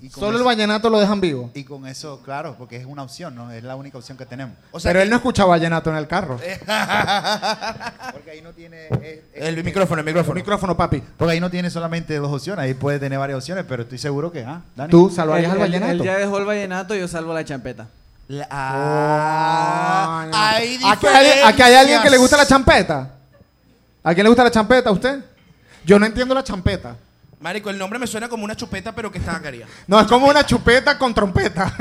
y 0.00 0.10
con 0.10 0.20
Solo 0.24 0.36
el 0.38 0.44
vallenato 0.44 0.90
lo 0.90 0.98
dejan 1.00 1.20
vivo. 1.20 1.50
Y 1.54 1.64
con 1.64 1.86
eso, 1.86 2.20
claro, 2.22 2.54
porque 2.58 2.76
es 2.76 2.84
una 2.84 3.02
opción, 3.02 3.34
¿no? 3.34 3.50
Es 3.50 3.62
la 3.64 3.76
única 3.76 3.96
opción 3.96 4.18
que 4.18 4.26
tenemos. 4.26 4.54
O 4.70 4.78
sea, 4.78 4.90
Pero 4.90 4.98
que- 5.00 5.04
él 5.04 5.10
no 5.10 5.16
escucha 5.16 5.44
vallenato 5.46 5.88
en 5.90 5.96
el 5.96 6.06
carro. 6.06 6.36
Porque 8.12 8.30
ahí 8.30 8.42
no 8.42 8.52
tiene... 8.52 8.86
es- 8.88 9.00
es- 9.32 9.44
el 9.44 9.62
micrófono, 9.64 10.00
el 10.00 10.06
micrófono. 10.06 10.34
Micrófono, 10.34 10.76
papi. 10.76 11.02
Porque 11.16 11.32
ahí 11.32 11.40
no 11.40 11.50
tiene 11.50 11.70
solamente 11.70 12.14
dos 12.18 12.32
opciones, 12.32 12.62
ahí 12.62 12.74
puede 12.74 12.98
tener 12.98 13.18
varias 13.18 13.38
opciones, 13.38 13.64
pero 13.68 13.82
estoy 13.84 13.98
seguro 13.98 14.30
que, 14.30 14.44
ah, 14.44 14.60
Dani. 14.74 14.90
¿Tú 14.90 15.10
salvarías 15.10 15.50
al 15.52 15.58
él- 15.58 15.64
él 15.64 15.70
vallenato? 15.80 16.04
ya 16.04 16.16
dejó 16.18 16.38
el 16.38 16.44
vallenato, 16.44 16.94
yo 16.94 17.08
salvo 17.08 17.32
la 17.32 17.44
champeta. 17.44 17.86
La- 18.28 18.46
Ah, 18.50 20.26
hay 20.32 20.78
aquí, 20.84 21.06
hay, 21.06 21.26
aquí 21.44 21.62
hay 21.62 21.74
alguien 21.74 22.02
que 22.02 22.10
le 22.10 22.16
gusta 22.18 22.36
la 22.36 22.46
champeta. 22.46 23.10
¿A 24.02 24.12
quién 24.14 24.24
le 24.24 24.28
gusta 24.28 24.44
la 24.44 24.50
champeta? 24.50 24.90
¿A 24.90 24.92
usted? 24.92 25.20
Yo 25.84 25.98
no 25.98 26.06
entiendo 26.06 26.34
la 26.34 26.42
champeta. 26.44 26.96
Marico, 27.40 27.68
el 27.70 27.78
nombre 27.78 27.98
me 27.98 28.06
suena 28.06 28.28
como 28.28 28.44
una 28.44 28.56
chupeta, 28.56 28.92
pero 28.94 29.10
que 29.12 29.18
está 29.18 29.40
quería. 29.40 29.66
No, 29.86 30.00
es 30.00 30.06
como 30.06 30.26
una 30.26 30.44
chupeta 30.44 30.96
con 30.98 31.12
trompeta. 31.14 31.74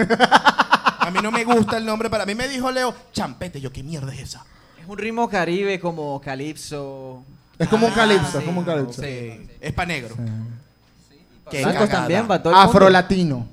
A 0.99 1.09
mí 1.11 1.19
no 1.21 1.31
me 1.31 1.43
gusta 1.43 1.77
el 1.77 1.85
nombre. 1.85 2.09
Para 2.09 2.25
mí 2.25 2.35
me 2.35 2.47
dijo 2.47 2.69
Leo, 2.71 2.93
champete. 3.13 3.61
Yo, 3.61 3.71
¿qué 3.71 3.83
mierda 3.83 4.13
es 4.13 4.19
esa? 4.21 4.45
Es 4.81 4.87
un 4.87 4.97
ritmo 4.97 5.29
caribe 5.29 5.79
como 5.79 6.19
calipso. 6.21 7.23
es 7.57 7.67
como 7.69 7.87
un 7.87 7.93
Ah, 7.93 7.95
calipso, 7.95 8.31
sí, 8.31 8.37
es 8.39 8.43
como 8.43 8.59
un 8.59 8.65
calipso. 8.65 9.01
Sí. 9.01 9.47
Es 9.61 9.73
pa' 9.73 9.85
negro. 9.85 10.15
Qué 11.49 11.61
Blancos 11.63 11.81
cagada. 11.83 11.99
también, 12.01 12.27
para 12.27 12.43
todo 12.43 12.53
el 12.53 12.57
mundo. 12.57 12.69
Afrolatino. 12.71 13.47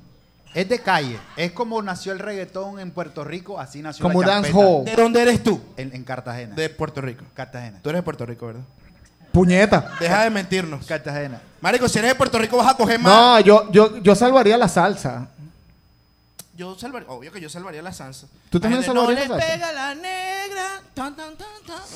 Es 0.53 0.67
de 0.69 0.79
calle. 0.79 1.17
Es 1.35 1.51
como 1.51 1.81
nació 1.81 2.11
el 2.11 2.19
reggaetón 2.19 2.79
en 2.79 2.91
Puerto 2.91 3.23
Rico, 3.23 3.59
así 3.59 3.81
nació 3.81 4.03
Como 4.03 4.21
la 4.21 4.27
dance 4.27 4.51
champeta 4.51 4.67
hall. 4.77 4.85
¿De 4.85 4.95
dónde 4.95 5.21
eres 5.21 5.43
tú? 5.43 5.59
En, 5.77 5.95
en 5.95 6.03
Cartagena. 6.03 6.53
De 6.55 6.69
Puerto 6.69 7.01
Rico. 7.01 7.23
Cartagena. 7.33 7.79
Tú 7.81 7.89
eres 7.89 7.99
de 7.99 8.03
Puerto 8.03 8.25
Rico, 8.25 8.47
¿verdad? 8.47 8.61
Puñeta. 9.33 9.89
Deja 9.99 10.23
de 10.23 10.29
mentirnos. 10.29 10.85
Cartagena. 10.85 11.41
Marico, 11.59 11.89
si 11.89 11.97
eres 11.99 12.11
de 12.11 12.15
Puerto 12.15 12.37
Rico 12.37 12.55
vas 12.57 12.67
a 12.71 12.77
coger 12.77 12.99
más. 12.99 13.11
No, 13.13 13.39
yo, 13.39 13.71
yo, 13.71 13.97
yo 14.01 14.15
salvaría 14.15 14.57
la 14.57 14.67
salsa. 14.69 15.27
Yo 16.55 16.77
salvaría, 16.77 17.09
obvio 17.09 17.31
que 17.31 17.41
yo 17.41 17.49
salvaría 17.49 17.81
la 17.81 17.91
salsa. 17.91 18.27
¿Tú 18.51 18.59
también 18.59 18.83
salvarías 18.83 19.27
no 19.27 19.35
la 19.35 19.37
le 19.39 19.41
salsa? 19.41 19.53
pega 19.53 19.71
la 19.71 19.95
negra. 19.95 20.81
Tan, 20.93 21.15
tan, 21.15 21.35
tan, 21.35 21.47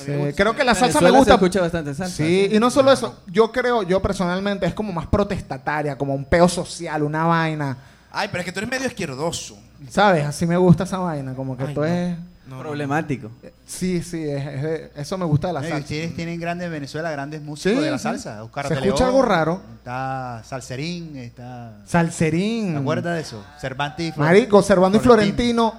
Sí, 0.04 0.34
creo 0.36 0.56
que 0.56 0.64
la 0.64 0.74
salsa 0.74 1.00
me 1.00 1.12
gusta. 1.12 1.26
Se 1.26 1.36
escucha 1.36 1.62
bastante 1.62 1.94
salsa. 1.94 2.16
Sí, 2.16 2.50
y 2.52 2.60
no 2.60 2.72
solo 2.72 2.92
eso. 2.92 3.20
Yo 3.28 3.52
creo, 3.52 3.84
yo 3.84 4.02
personalmente, 4.02 4.66
es 4.66 4.74
como 4.74 4.92
más 4.92 5.06
protestataria, 5.06 5.96
como 5.96 6.16
un 6.16 6.26
peo 6.26 6.50
social, 6.50 7.04
una 7.04 7.26
vaina. 7.26 7.78
Ay, 8.12 8.30
pero 8.32 8.40
es 8.40 8.46
que 8.46 8.52
tú 8.52 8.60
eres 8.60 8.70
medio 8.72 8.88
izquierdoso. 8.88 9.56
¿Sabes? 9.92 10.26
Así 10.26 10.48
me 10.48 10.58
gusta 10.58 10.86
esa 10.86 10.98
vaina, 10.98 11.36
como 11.36 11.56
que 11.56 11.64
Ay, 11.66 11.74
tú 11.76 11.82
no. 11.82 11.86
es... 11.86 12.18
No, 12.48 12.56
no, 12.56 12.62
Problemático. 12.62 13.30
Sí, 13.66 14.02
sí, 14.02 14.24
es- 14.30 14.46
es 14.46 14.62
de- 14.64 14.92
eso 14.96 15.18
me 15.18 15.26
gusta 15.26 15.48
de 15.48 15.54
la 15.54 15.60
Eh, 15.62 15.70
salsa. 15.70 15.80
ustedes 15.84 16.16
tienen 16.16 16.40
grandes 16.40 16.68
en 16.68 16.72
Venezuela, 16.72 17.12
grandes 17.12 17.42
músicos 17.42 17.78
Sí, 17.78 17.84
de 17.84 17.92
la 17.92 17.98
sí. 17.98 18.04
salsa. 18.04 18.42
Oscar 18.44 18.68
Se 18.70 18.74
escucha 18.76 18.94
León, 18.96 19.04
algo 19.04 19.22
raro. 19.22 19.62
Está 19.80 20.42
Salserín, 20.46 21.18
está... 21.18 21.74
Salserín. 21.86 22.74
¿Te 22.74 22.80
acuerdas 22.80 23.16
de 23.16 23.22
eso? 23.22 23.44
Cervantes 23.60 24.08
y 24.08 24.12
Flor- 24.14 24.26
Marico, 24.28 24.62
Servando 24.62 24.98
y 24.98 25.02
Florentino 25.02 25.74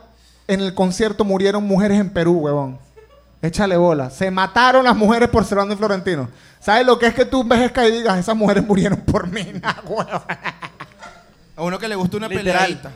en 0.47 0.61
el 0.61 0.75
concierto 0.75 1.25
murieron 1.25 1.65
mujeres 1.65 1.99
en 2.01 2.11
Perú, 2.11 2.39
huevón. 2.41 2.79
Échale 3.41 3.77
bola. 3.77 4.11
Se 4.11 4.31
mataron 4.31 4.85
las 4.85 4.97
mujeres 4.97 5.29
por 5.31 5.45
Servando 5.45 5.73
y 5.73 5.77
Florentino. 5.79 6.29
¿Sabes 6.61 6.85
lo 6.85 6.99
que 6.99 7.07
es 7.07 7.15
que 7.15 7.25
tú 7.25 7.43
envejezcas 7.43 7.89
y 7.89 7.93
digas, 7.93 8.19
esas 8.19 8.37
mujeres 8.37 8.67
murieron 8.67 9.01
por 9.01 9.27
mí? 9.29 9.47
Nah, 9.63 9.75
huevón. 9.87 10.07
A 11.57 11.63
uno 11.63 11.79
que 11.79 11.89
le 11.89 11.95
gusta 11.95 12.17
una 12.19 12.29
Literal. 12.29 12.53
peleadita. 12.67 12.91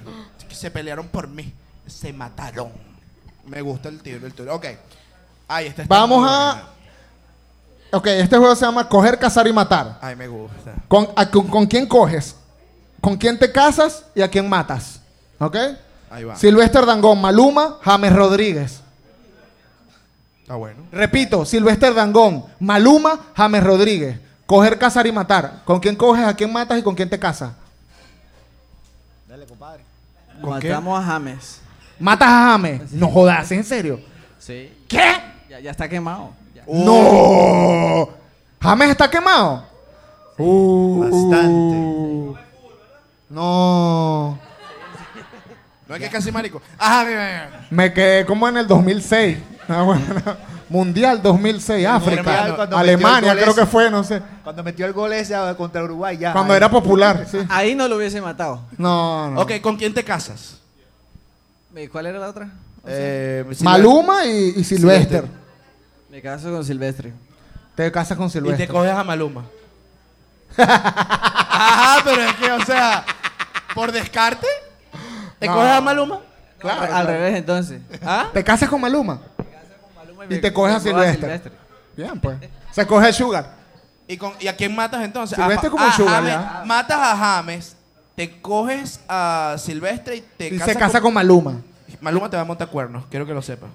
Que 0.49 0.55
se 0.55 0.71
pelearon 0.71 1.09
por 1.09 1.27
mí. 1.29 1.53
Se 1.87 2.13
mataron. 2.13 2.71
Me 3.47 3.61
gusta 3.61 3.89
el 3.89 4.01
tiro, 4.01 4.27
el 4.27 4.33
tiro. 4.35 4.55
Ok. 4.55 4.67
Ay, 5.49 5.67
esta 5.67 5.83
está 5.83 5.95
Vamos 5.95 6.27
a... 6.29 6.69
Ok, 7.95 8.07
este 8.07 8.39
juego 8.39 8.55
se 8.57 8.65
llama 8.65 8.89
Coger, 8.89 9.19
Cazar 9.19 9.47
y 9.47 9.53
Matar. 9.53 9.99
Ay, 10.01 10.17
me 10.17 10.27
gusta. 10.29 10.73
¿Con, 10.89 11.09
a- 11.15 11.31
con, 11.31 11.47
con 11.49 11.67
quién 11.67 11.87
coges? 11.87 12.37
¿Con 13.03 13.17
quién 13.17 13.39
te 13.39 13.53
casas 13.53 14.05
y 14.15 14.23
a 14.23 14.29
quién 14.31 14.49
matas? 14.49 15.01
¿Ok? 15.39 15.57
Ahí 16.11 16.25
va. 16.25 16.37
Silvestre 16.37 16.87
Dangón, 16.87 17.21
Maluma, 17.21 17.79
James 17.83 18.13
Rodríguez. 18.15 18.81
Está 20.41 20.55
bueno. 20.57 20.83
Repito, 20.93 21.45
Silvestre 21.45 21.93
Dangón, 21.93 22.45
Maluma, 22.61 23.19
James 23.37 23.63
Rodríguez. 23.65 24.19
Coger, 24.47 24.79
cazar 24.79 25.07
y 25.07 25.13
matar. 25.13 25.63
¿Con 25.65 25.81
quién 25.81 25.97
coges, 25.97 26.25
a 26.27 26.35
quién 26.35 26.53
matas 26.53 26.79
y 26.79 26.83
con 26.83 26.95
quién 26.95 27.11
te 27.11 27.19
casas? 27.19 27.53
Dale, 29.29 29.47
compadre. 29.47 29.85
¿Con 30.41 30.61
qué? 30.61 30.69
Matamos 30.69 31.01
a 31.01 31.07
James. 31.07 31.61
¿Matas 32.03 32.29
a 32.29 32.51
James? 32.51 32.91
No 32.91 33.09
jodas, 33.09 33.53
¿en 33.53 33.63
serio? 33.63 34.01
Sí. 34.37 34.73
¿Qué? 34.89 35.23
Ya, 35.49 35.61
ya 35.61 35.71
está 35.71 35.89
quemado. 35.89 36.33
Ya. 36.53 36.65
¡No! 36.67 38.09
¿James 38.61 38.91
está 38.91 39.09
quemado? 39.09 39.65
Uh, 40.37 41.01
Bastante. 41.01 42.41
No. 43.31 44.37
No 45.87 45.95
es 45.95 46.01
que 46.01 46.11
casi 46.11 46.33
marico. 46.33 46.61
Mira. 46.73 47.67
Me 47.71 47.93
quedé 47.93 48.27
como 48.27 48.49
en 48.49 48.57
el 48.57 48.67
2006. 48.67 49.39
Ah, 49.69 49.83
bueno, 49.83 50.03
Mundial 50.71 51.23
2006, 51.23 51.87
África. 51.87 52.23
Mundial 52.25 52.57
cuando 52.57 52.79
Alemania 52.79 53.37
creo 53.37 53.55
que 53.55 53.65
fue, 53.65 53.89
no 53.93 54.03
sé. 54.03 54.21
Cuando 54.43 54.65
metió 54.65 54.87
el 54.87 54.93
gol 54.93 55.13
ese 55.13 55.37
ah, 55.37 55.55
contra 55.57 55.85
Uruguay, 55.85 56.19
ya. 56.19 56.33
Cuando 56.33 56.53
ahí. 56.53 56.57
era 56.57 56.69
popular, 56.69 57.29
sí. 57.31 57.39
Ahí 57.49 57.77
no 57.77 57.87
lo 57.87 57.95
hubiese 57.95 58.21
matado. 58.21 58.63
No, 58.77 59.31
no. 59.31 59.41
Ok, 59.43 59.61
¿con 59.61 59.77
quién 59.77 59.95
te 59.95 60.03
casas? 60.03 60.62
¿Cuál 61.91 62.07
era 62.07 62.19
la 62.19 62.29
otra? 62.29 62.51
Eh. 62.87 63.45
Maluma 63.61 64.25
y, 64.27 64.55
y 64.57 64.65
Silvestre. 64.65 65.23
Me 66.11 66.21
caso 66.21 66.51
con 66.51 66.65
Silvestre. 66.65 67.13
Te 67.75 67.91
casas 67.91 68.17
con 68.19 68.27
Y 68.27 68.31
Silvestre. 68.31 68.67
te 68.67 68.73
coges 68.73 68.93
a 68.93 69.03
Maluma. 69.03 69.45
Ajá, 70.57 72.01
pero 72.05 72.23
es 72.23 72.35
que, 72.35 72.53
o 72.53 72.65
sea, 72.65 73.05
por 73.75 73.91
descarte, 73.93 74.47
¿te 75.39 75.47
No. 75.47 75.55
coges 75.55 75.71
a 75.71 75.81
Maluma? 75.81 76.21
Claro, 76.59 76.83
Al 76.83 76.89
claro. 76.89 77.07
revés, 77.09 77.37
entonces. 77.37 77.81
¿Ah? 78.05 78.29
Te 78.33 78.45
casas 78.45 78.69
con 78.69 78.81
Maluma. 78.81 79.21
Y 80.29 80.39
te 80.39 80.53
coges 80.53 80.77
a 80.77 80.81
Silvestre. 80.81 81.41
Bien, 81.97 82.21
pues. 82.21 82.37
Se 82.73 82.87
coge 82.87 83.13
Sugar. 83.13 83.63
¿Y, 84.07 84.17
con, 84.17 84.33
¿Y 84.41 84.49
a 84.49 84.57
quién 84.57 84.75
matas 84.75 85.03
entonces? 85.03 85.37
Silvestre 85.37 85.69
a, 85.69 85.71
como 85.71 85.85
a 85.85 85.93
Sugar, 85.93 86.15
James. 86.23 86.33
ya. 86.33 86.63
Matas 86.67 86.99
a 87.01 87.17
James, 87.17 87.77
te 88.15 88.41
coges 88.41 89.01
a 89.09 89.57
Silvestre 89.59 90.17
y 90.17 90.21
te 90.21 90.47
Y 90.49 90.59
casas 90.59 90.75
se 90.75 90.79
casa 90.79 91.01
con 91.01 91.15
Maluma. 91.15 91.61
Maluma 92.01 92.29
te 92.29 92.37
va 92.37 92.43
a 92.43 92.47
montar 92.47 92.69
cuernos, 92.69 93.05
quiero 93.11 93.27
que 93.27 93.35
lo 93.35 93.43
sepas. 93.43 93.71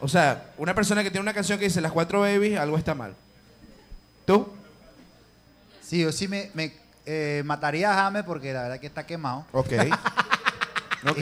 O 0.00 0.08
sea, 0.08 0.52
una 0.58 0.74
persona 0.74 1.02
que 1.02 1.10
tiene 1.10 1.22
una 1.22 1.34
canción 1.34 1.58
que 1.58 1.64
dice 1.64 1.80
las 1.80 1.92
cuatro 1.92 2.20
babies, 2.20 2.58
algo 2.58 2.78
está 2.78 2.94
mal. 2.94 3.14
¿Tú? 4.24 4.52
Sí, 5.82 6.00
yo 6.00 6.12
sí 6.12 6.28
me, 6.28 6.50
me, 6.54 6.72
eh, 7.06 7.42
mataría 7.44 7.90
a 7.90 8.02
James 8.02 8.24
porque 8.24 8.52
la 8.52 8.62
verdad 8.62 8.80
que 8.80 8.86
está 8.86 9.06
quemado. 9.06 9.46
Ok. 9.52 9.72
ok. 11.08 11.18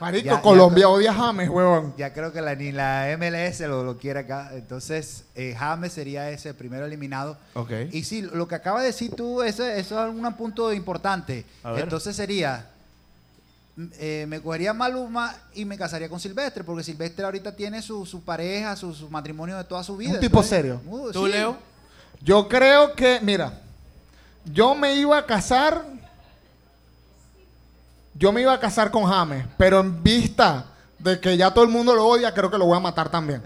Marico, 0.00 0.24
Ya- 0.26 0.40
Colombia 0.42 0.88
odia 0.88 1.10
a 1.10 1.14
James, 1.14 1.48
huevón. 1.48 1.94
Ya 1.96 2.12
creo 2.12 2.32
que 2.32 2.40
la, 2.40 2.54
ni 2.54 2.72
la 2.72 3.06
MLS 3.18 3.60
lo, 3.60 3.84
lo 3.84 3.96
quiere 3.98 4.20
acá. 4.20 4.50
Entonces, 4.54 5.24
eh, 5.34 5.54
James 5.58 5.92
sería 5.92 6.30
ese 6.30 6.54
primero 6.54 6.86
eliminado. 6.86 7.36
Ok. 7.54 7.70
Y 7.92 8.04
sí, 8.04 8.22
lo 8.22 8.46
que 8.48 8.54
acaba 8.54 8.80
de 8.80 8.86
decir 8.86 9.12
tú, 9.14 9.42
ese, 9.42 9.78
eso 9.78 10.06
es 10.06 10.14
un 10.14 10.32
punto 10.34 10.72
importante. 10.72 11.44
A 11.62 11.72
ver. 11.72 11.82
Entonces 11.84 12.14
sería, 12.16 12.66
eh, 13.98 14.24
me 14.28 14.40
cogería 14.40 14.72
Maluma 14.72 15.34
y 15.54 15.64
me 15.64 15.76
casaría 15.76 16.08
con 16.08 16.18
Silvestre, 16.20 16.64
porque 16.64 16.82
Silvestre 16.82 17.24
ahorita 17.24 17.54
tiene 17.54 17.82
su, 17.82 18.06
su 18.06 18.22
pareja, 18.22 18.74
su, 18.76 18.94
su 18.94 19.10
matrimonio 19.10 19.56
de 19.58 19.64
toda 19.64 19.82
su 19.84 19.96
vida. 19.96 20.14
un 20.14 20.20
tipo 20.20 20.38
Entonces, 20.40 20.50
serio. 20.50 20.80
uh, 20.86 21.10
¿Tú, 21.12 21.26
sí. 21.26 21.32
Leo? 21.32 21.56
Yo 22.22 22.48
creo 22.48 22.94
que, 22.94 23.20
mira, 23.22 23.60
yo 24.46 24.74
me 24.74 24.94
iba 24.94 25.18
a 25.18 25.26
casar. 25.26 25.84
Yo 28.18 28.32
me 28.32 28.40
iba 28.42 28.52
a 28.52 28.60
casar 28.60 28.90
con 28.90 29.04
James, 29.04 29.44
pero 29.56 29.80
en 29.80 30.02
vista 30.02 30.66
de 30.98 31.20
que 31.20 31.36
ya 31.36 31.52
todo 31.52 31.64
el 31.64 31.70
mundo 31.70 31.94
lo 31.94 32.06
odia, 32.06 32.32
creo 32.32 32.50
que 32.50 32.58
lo 32.58 32.66
voy 32.66 32.76
a 32.76 32.80
matar 32.80 33.08
también. 33.10 33.42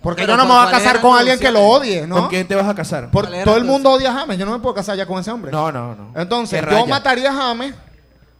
Porque 0.00 0.22
Pero 0.22 0.34
yo 0.34 0.36
no 0.36 0.44
me 0.44 0.50
¿con 0.50 0.58
voy 0.58 0.68
a 0.68 0.70
casar 0.70 1.00
con 1.00 1.18
alguien 1.18 1.38
que 1.40 1.50
lo 1.50 1.60
odie, 1.66 2.06
¿no? 2.06 2.14
¿Con 2.16 2.28
quién 2.28 2.46
te 2.46 2.54
vas 2.54 2.68
a 2.68 2.74
casar? 2.74 3.10
Por- 3.10 3.24
¿Cuál 3.24 3.34
era 3.34 3.44
todo 3.44 3.56
el 3.56 3.62
tu- 3.64 3.68
mundo 3.68 3.90
odia 3.90 4.10
a 4.10 4.20
James. 4.20 4.38
Yo 4.38 4.46
no 4.46 4.52
me 4.52 4.60
puedo 4.60 4.74
casar 4.74 4.96
ya 4.96 5.04
con 5.06 5.18
ese 5.18 5.32
hombre. 5.32 5.50
No, 5.50 5.72
no, 5.72 5.96
no. 5.96 6.12
Entonces, 6.14 6.60
Qué 6.60 6.66
yo 6.66 6.72
raya. 6.78 6.86
mataría 6.86 7.30
a 7.30 7.34
James, 7.34 7.74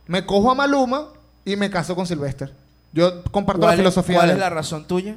me 0.06 0.24
cojo 0.24 0.52
a 0.52 0.54
Maluma 0.54 1.08
y 1.44 1.56
me 1.56 1.68
caso 1.68 1.96
con 1.96 2.06
Silvestre. 2.06 2.50
Yo 2.92 3.22
comparto 3.32 3.60
la 3.62 3.66
¿Cuál, 3.66 3.74
es, 3.74 3.80
filosofía 3.80 4.16
cuál 4.16 4.26
de 4.28 4.32
es 4.34 4.36
él. 4.36 4.40
la 4.40 4.50
razón 4.50 4.84
tuya? 4.86 5.16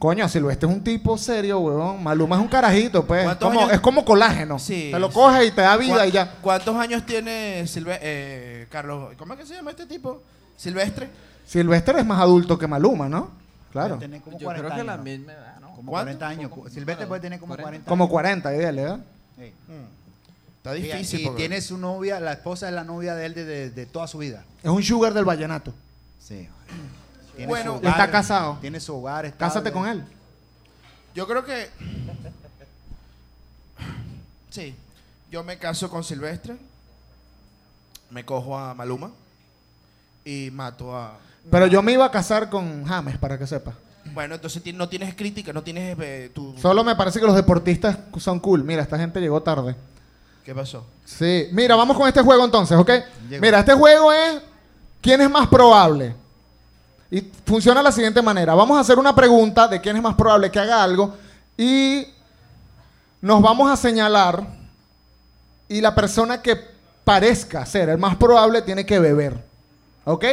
Coño, 0.00 0.26
Silvestre 0.30 0.66
es 0.68 0.74
un 0.74 0.82
tipo 0.82 1.16
serio, 1.18 1.60
weón. 1.60 2.02
Maluma 2.02 2.34
es 2.36 2.42
un 2.42 2.48
carajito, 2.48 3.04
pues. 3.06 3.22
¿Cuántos 3.22 3.48
Como- 3.48 3.60
años? 3.60 3.72
Es 3.74 3.80
como 3.80 4.02
colágeno. 4.04 4.58
Sí, 4.58 4.88
Te 4.90 4.98
lo 4.98 5.08
sí. 5.08 5.14
coges 5.14 5.48
y 5.48 5.50
te 5.52 5.60
da 5.60 5.76
vida 5.76 5.94
¿Cuá- 5.94 6.06
y 6.06 6.10
ya. 6.10 6.34
¿Cuántos 6.40 6.74
años 6.76 7.04
tiene 7.04 7.66
Silve 7.66 7.98
eh, 8.00 8.66
Carlos? 8.70 9.12
¿Cómo 9.18 9.34
es 9.34 9.40
que 9.40 9.46
se 9.46 9.54
llama 9.54 9.70
este 9.70 9.84
tipo? 9.86 10.22
Silvestre. 10.56 11.08
Silvestre 11.46 12.00
es 12.00 12.06
más 12.06 12.18
adulto 12.20 12.58
que 12.58 12.66
Maluma, 12.66 13.08
¿no? 13.10 13.30
Claro. 13.72 13.98
Tener 13.98 14.22
como 14.22 14.38
Yo 14.38 14.46
40 14.46 14.68
creo 14.68 14.74
que 14.74 14.80
años, 14.90 14.96
la 14.96 15.02
misma 15.02 15.32
edad, 15.34 15.60
¿no? 15.60 15.66
Como 15.76 15.92
¿Cuánto? 15.92 16.04
40 16.18 16.28
años. 16.28 16.50
Como- 16.50 16.68
Silvestre 16.70 17.06
puede 17.06 17.20
tener 17.20 17.38
como 17.38 17.50
40. 17.54 17.68
40 17.68 17.88
Como 17.88 18.04
años. 18.04 18.10
40, 18.10 18.50
dígale, 18.50 18.82
¿eh? 18.82 18.96
Sí. 19.36 19.52
Está 20.56 20.76
Y- 20.78 20.82
difícil. 20.82 21.20
Y, 21.20 21.24
porque- 21.26 21.38
tiene 21.40 21.60
su 21.60 21.76
novia, 21.76 22.18
la 22.20 22.32
esposa 22.32 22.68
es 22.68 22.74
la 22.74 22.84
novia 22.84 23.14
de 23.14 23.26
él 23.26 23.34
de, 23.34 23.44
de- 23.44 23.70
de 23.70 23.84
toda 23.86 24.06
su 24.06 24.16
vida. 24.16 24.44
Es 24.62 24.70
un 24.70 24.82
sugar 24.82 25.12
del 25.12 25.26
vallenato. 25.26 25.74
Sí. 26.18 26.48
Tiene 27.36 27.48
Bueno, 27.48 27.78
su 27.80 27.86
está 27.88 28.10
casado. 28.10 28.58
Tiene 28.60 28.80
su 28.80 28.96
hogar. 28.96 29.24
estable. 29.24 29.48
Cásate 29.48 29.72
con 29.72 29.86
él. 29.86 30.04
Yo 31.14 31.26
creo 31.26 31.44
que. 31.44 31.68
Sí. 34.50 34.74
Yo 35.30 35.44
me 35.44 35.58
caso 35.58 35.88
con 35.88 36.02
Silvestre. 36.02 36.56
Me 38.10 38.24
cojo 38.24 38.58
a 38.58 38.74
Maluma. 38.74 39.10
Y 40.24 40.50
mato 40.52 40.96
a. 40.96 41.18
Pero 41.50 41.66
yo 41.66 41.82
me 41.82 41.92
iba 41.92 42.04
a 42.04 42.10
casar 42.10 42.50
con 42.50 42.84
James, 42.84 43.16
para 43.18 43.38
que 43.38 43.46
sepa. 43.46 43.72
Bueno, 44.12 44.34
entonces 44.34 44.62
no 44.74 44.88
tienes 44.88 45.14
crítica, 45.14 45.52
no 45.52 45.62
tienes. 45.62 45.96
eh, 46.00 46.30
tu... 46.34 46.56
Solo 46.58 46.82
me 46.84 46.96
parece 46.96 47.20
que 47.20 47.26
los 47.26 47.36
deportistas 47.36 47.96
son 48.18 48.40
cool. 48.40 48.64
Mira, 48.64 48.82
esta 48.82 48.98
gente 48.98 49.20
llegó 49.20 49.42
tarde. 49.42 49.76
¿Qué 50.44 50.54
pasó? 50.54 50.84
Sí. 51.04 51.48
Mira, 51.52 51.76
vamos 51.76 51.96
con 51.96 52.08
este 52.08 52.22
juego 52.22 52.44
entonces, 52.44 52.76
¿ok? 52.76 52.90
Llegó. 53.28 53.42
Mira, 53.42 53.60
este 53.60 53.74
juego 53.74 54.12
es 54.12 54.42
¿quién 55.00 55.20
es 55.20 55.30
más 55.30 55.48
probable? 55.48 56.14
Y 57.10 57.20
funciona 57.44 57.80
de 57.80 57.84
la 57.84 57.92
siguiente 57.92 58.22
manera. 58.22 58.54
Vamos 58.54 58.76
a 58.76 58.80
hacer 58.80 58.98
una 58.98 59.14
pregunta 59.14 59.66
de 59.66 59.80
quién 59.80 59.96
es 59.96 60.02
más 60.02 60.14
probable 60.14 60.50
que 60.50 60.58
haga 60.60 60.82
algo 60.82 61.14
y 61.56 62.06
nos 63.20 63.42
vamos 63.42 63.70
a 63.70 63.76
señalar 63.76 64.46
y 65.68 65.80
la 65.80 65.94
persona 65.94 66.40
que 66.40 66.56
parezca 67.04 67.66
ser 67.66 67.88
el 67.88 67.98
más 67.98 68.16
probable 68.16 68.62
tiene 68.62 68.86
que 68.86 68.98
beber. 68.98 69.42
¿Ok? 70.04 70.24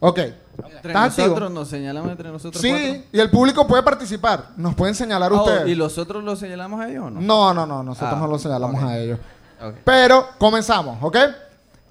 Ok. 0.00 0.18
Entre 0.18 0.90
¿Estás 0.92 1.06
activo? 1.10 1.26
nosotros 1.28 1.50
nos 1.50 1.68
señalamos 1.68 2.10
entre 2.10 2.30
nosotros 2.30 2.60
Sí, 2.62 2.70
cuatro. 2.70 3.02
y 3.12 3.20
el 3.20 3.30
público 3.30 3.66
puede 3.66 3.82
participar. 3.82 4.50
Nos 4.56 4.74
pueden 4.74 4.94
señalar 4.94 5.32
Oh, 5.32 5.42
ustedes. 5.42 5.68
¿Y 5.68 5.74
los 5.74 5.98
otros 5.98 6.22
los 6.22 6.38
señalamos 6.38 6.80
a 6.80 6.88
ellos 6.88 7.04
o 7.06 7.10
no? 7.10 7.20
No, 7.20 7.54
no, 7.54 7.66
no, 7.66 7.82
nosotros 7.82 8.14
Ah, 8.16 8.20
no 8.20 8.26
lo 8.28 8.38
señalamos 8.38 8.82
a 8.82 8.98
ellos. 8.98 9.18
Pero 9.84 10.28
comenzamos, 10.38 10.98
¿ok? 11.00 11.16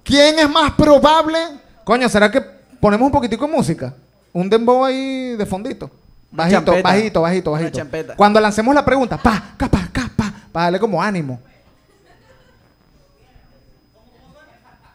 ¿Quién 0.02 0.38
es 0.38 0.48
más 0.48 0.72
probable? 0.72 1.38
Coño, 1.82 2.08
¿será 2.08 2.30
que 2.30 2.40
ponemos 2.84 3.06
un 3.06 3.12
poquitico 3.12 3.46
de 3.46 3.50
música? 3.50 3.94
Un 4.34 4.50
dembow 4.50 4.84
ahí 4.84 5.36
de 5.36 5.46
fondito. 5.46 5.90
Bajito, 6.30 6.56
champeta. 6.56 6.82
bajito, 6.82 7.22
bajito, 7.22 7.50
bajito. 7.52 7.78
champeta. 7.78 8.14
Cuando 8.14 8.38
lancemos 8.38 8.74
la 8.74 8.84
pregunta, 8.84 9.16
pa, 9.16 9.54
capa, 9.56 9.88
capa, 9.90 10.30
para 10.52 10.64
darle 10.66 10.78
como 10.78 11.02
ánimo. 11.02 11.40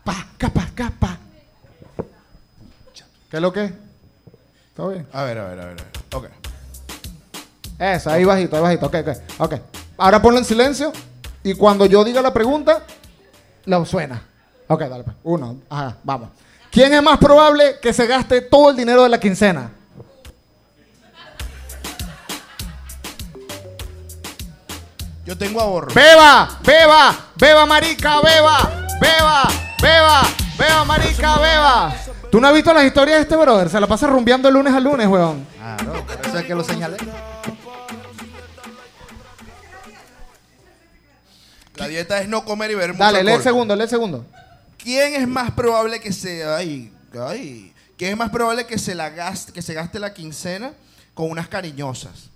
Pa, 0.03 0.27
capa, 0.37 0.69
capa. 0.75 1.17
¿Qué 3.27 3.37
es 3.37 3.41
lo 3.41 3.51
que? 3.51 3.73
¿Todo 4.75 4.89
bien? 4.89 5.07
A 5.11 5.23
ver, 5.23 5.39
a 5.39 5.45
ver, 5.45 5.59
a 5.59 5.65
ver. 5.65 5.81
a 5.81 5.83
ver. 5.83 5.87
Ok. 6.13 6.25
Eso, 7.79 8.11
ahí 8.11 8.23
bajito, 8.23 8.55
ahí 8.55 8.61
bajito. 8.61 8.85
Ok, 8.85 8.95
ok, 8.99 9.17
ok. 9.39 9.53
Ahora 9.97 10.21
ponlo 10.21 10.37
en 10.37 10.45
silencio 10.45 10.93
y 11.41 11.55
cuando 11.55 11.87
yo 11.87 12.03
diga 12.03 12.21
la 12.21 12.33
pregunta, 12.33 12.83
lo 13.65 13.83
suena. 13.83 14.21
Ok, 14.67 14.81
dale 14.81 15.03
pues. 15.05 15.17
Uno, 15.23 15.57
ajá, 15.71 15.97
vamos. 16.03 16.29
¿Quién 16.71 16.93
es 16.93 17.01
más 17.01 17.17
probable 17.17 17.79
que 17.81 17.93
se 17.93 18.05
gaste 18.05 18.41
todo 18.41 18.69
el 18.69 18.75
dinero 18.75 19.03
de 19.03 19.09
la 19.09 19.19
quincena? 19.19 19.71
Yo 25.25 25.37
tengo 25.37 25.61
ahorro. 25.61 25.93
¡Beba! 25.93 26.59
¡Beba! 26.63 27.15
¡Beba, 27.35 27.65
marica! 27.65 28.21
¡Beba! 28.21 28.87
¡Beba! 28.99 29.43
¡Beba! 29.81 30.21
¡Beba, 30.57 30.85
marica! 30.85 31.37
¡Beba! 31.37 31.95
¿Tú 32.31 32.39
no 32.39 32.47
has 32.47 32.53
visto 32.53 32.73
las 32.73 32.83
historias 32.83 33.17
de 33.17 33.21
este 33.23 33.35
brother? 33.35 33.69
Se 33.69 33.79
la 33.79 33.87
pasa 33.87 34.07
rumbeando 34.07 34.47
el 34.47 34.55
lunes 34.55 34.73
al 34.73 34.83
lunes, 34.83 35.07
weón. 35.07 35.45
Claro, 35.55 36.05
por 36.05 36.25
eso 36.25 36.37
es 36.39 36.45
que 36.45 36.55
lo 36.55 36.63
señalé. 36.63 36.97
La 41.75 41.87
dieta 41.87 42.21
es 42.21 42.27
no 42.27 42.43
comer 42.43 42.71
y 42.71 42.75
beber 42.75 42.93
mucho 42.93 43.03
Dale, 43.03 43.23
lee 43.23 43.31
el 43.31 43.41
segundo, 43.41 43.75
lee 43.75 43.83
el 43.83 43.89
segundo. 43.89 44.25
¿Quién 44.81 45.15
es 45.15 45.27
más 45.27 45.51
probable 45.51 45.99
que 45.99 46.11
se 46.13 46.43
ay, 46.45 46.91
ay, 47.27 47.73
¿Quién 47.97 48.11
es 48.11 48.17
más 48.17 48.29
probable 48.29 48.65
que 48.65 48.77
se 48.77 48.95
la 48.95 49.09
gaste, 49.09 49.51
que 49.51 49.61
se 49.61 49.73
gaste 49.73 49.99
la 49.99 50.13
quincena 50.13 50.71
con 51.13 51.29
unas 51.29 51.47
cariñosas? 51.47 52.29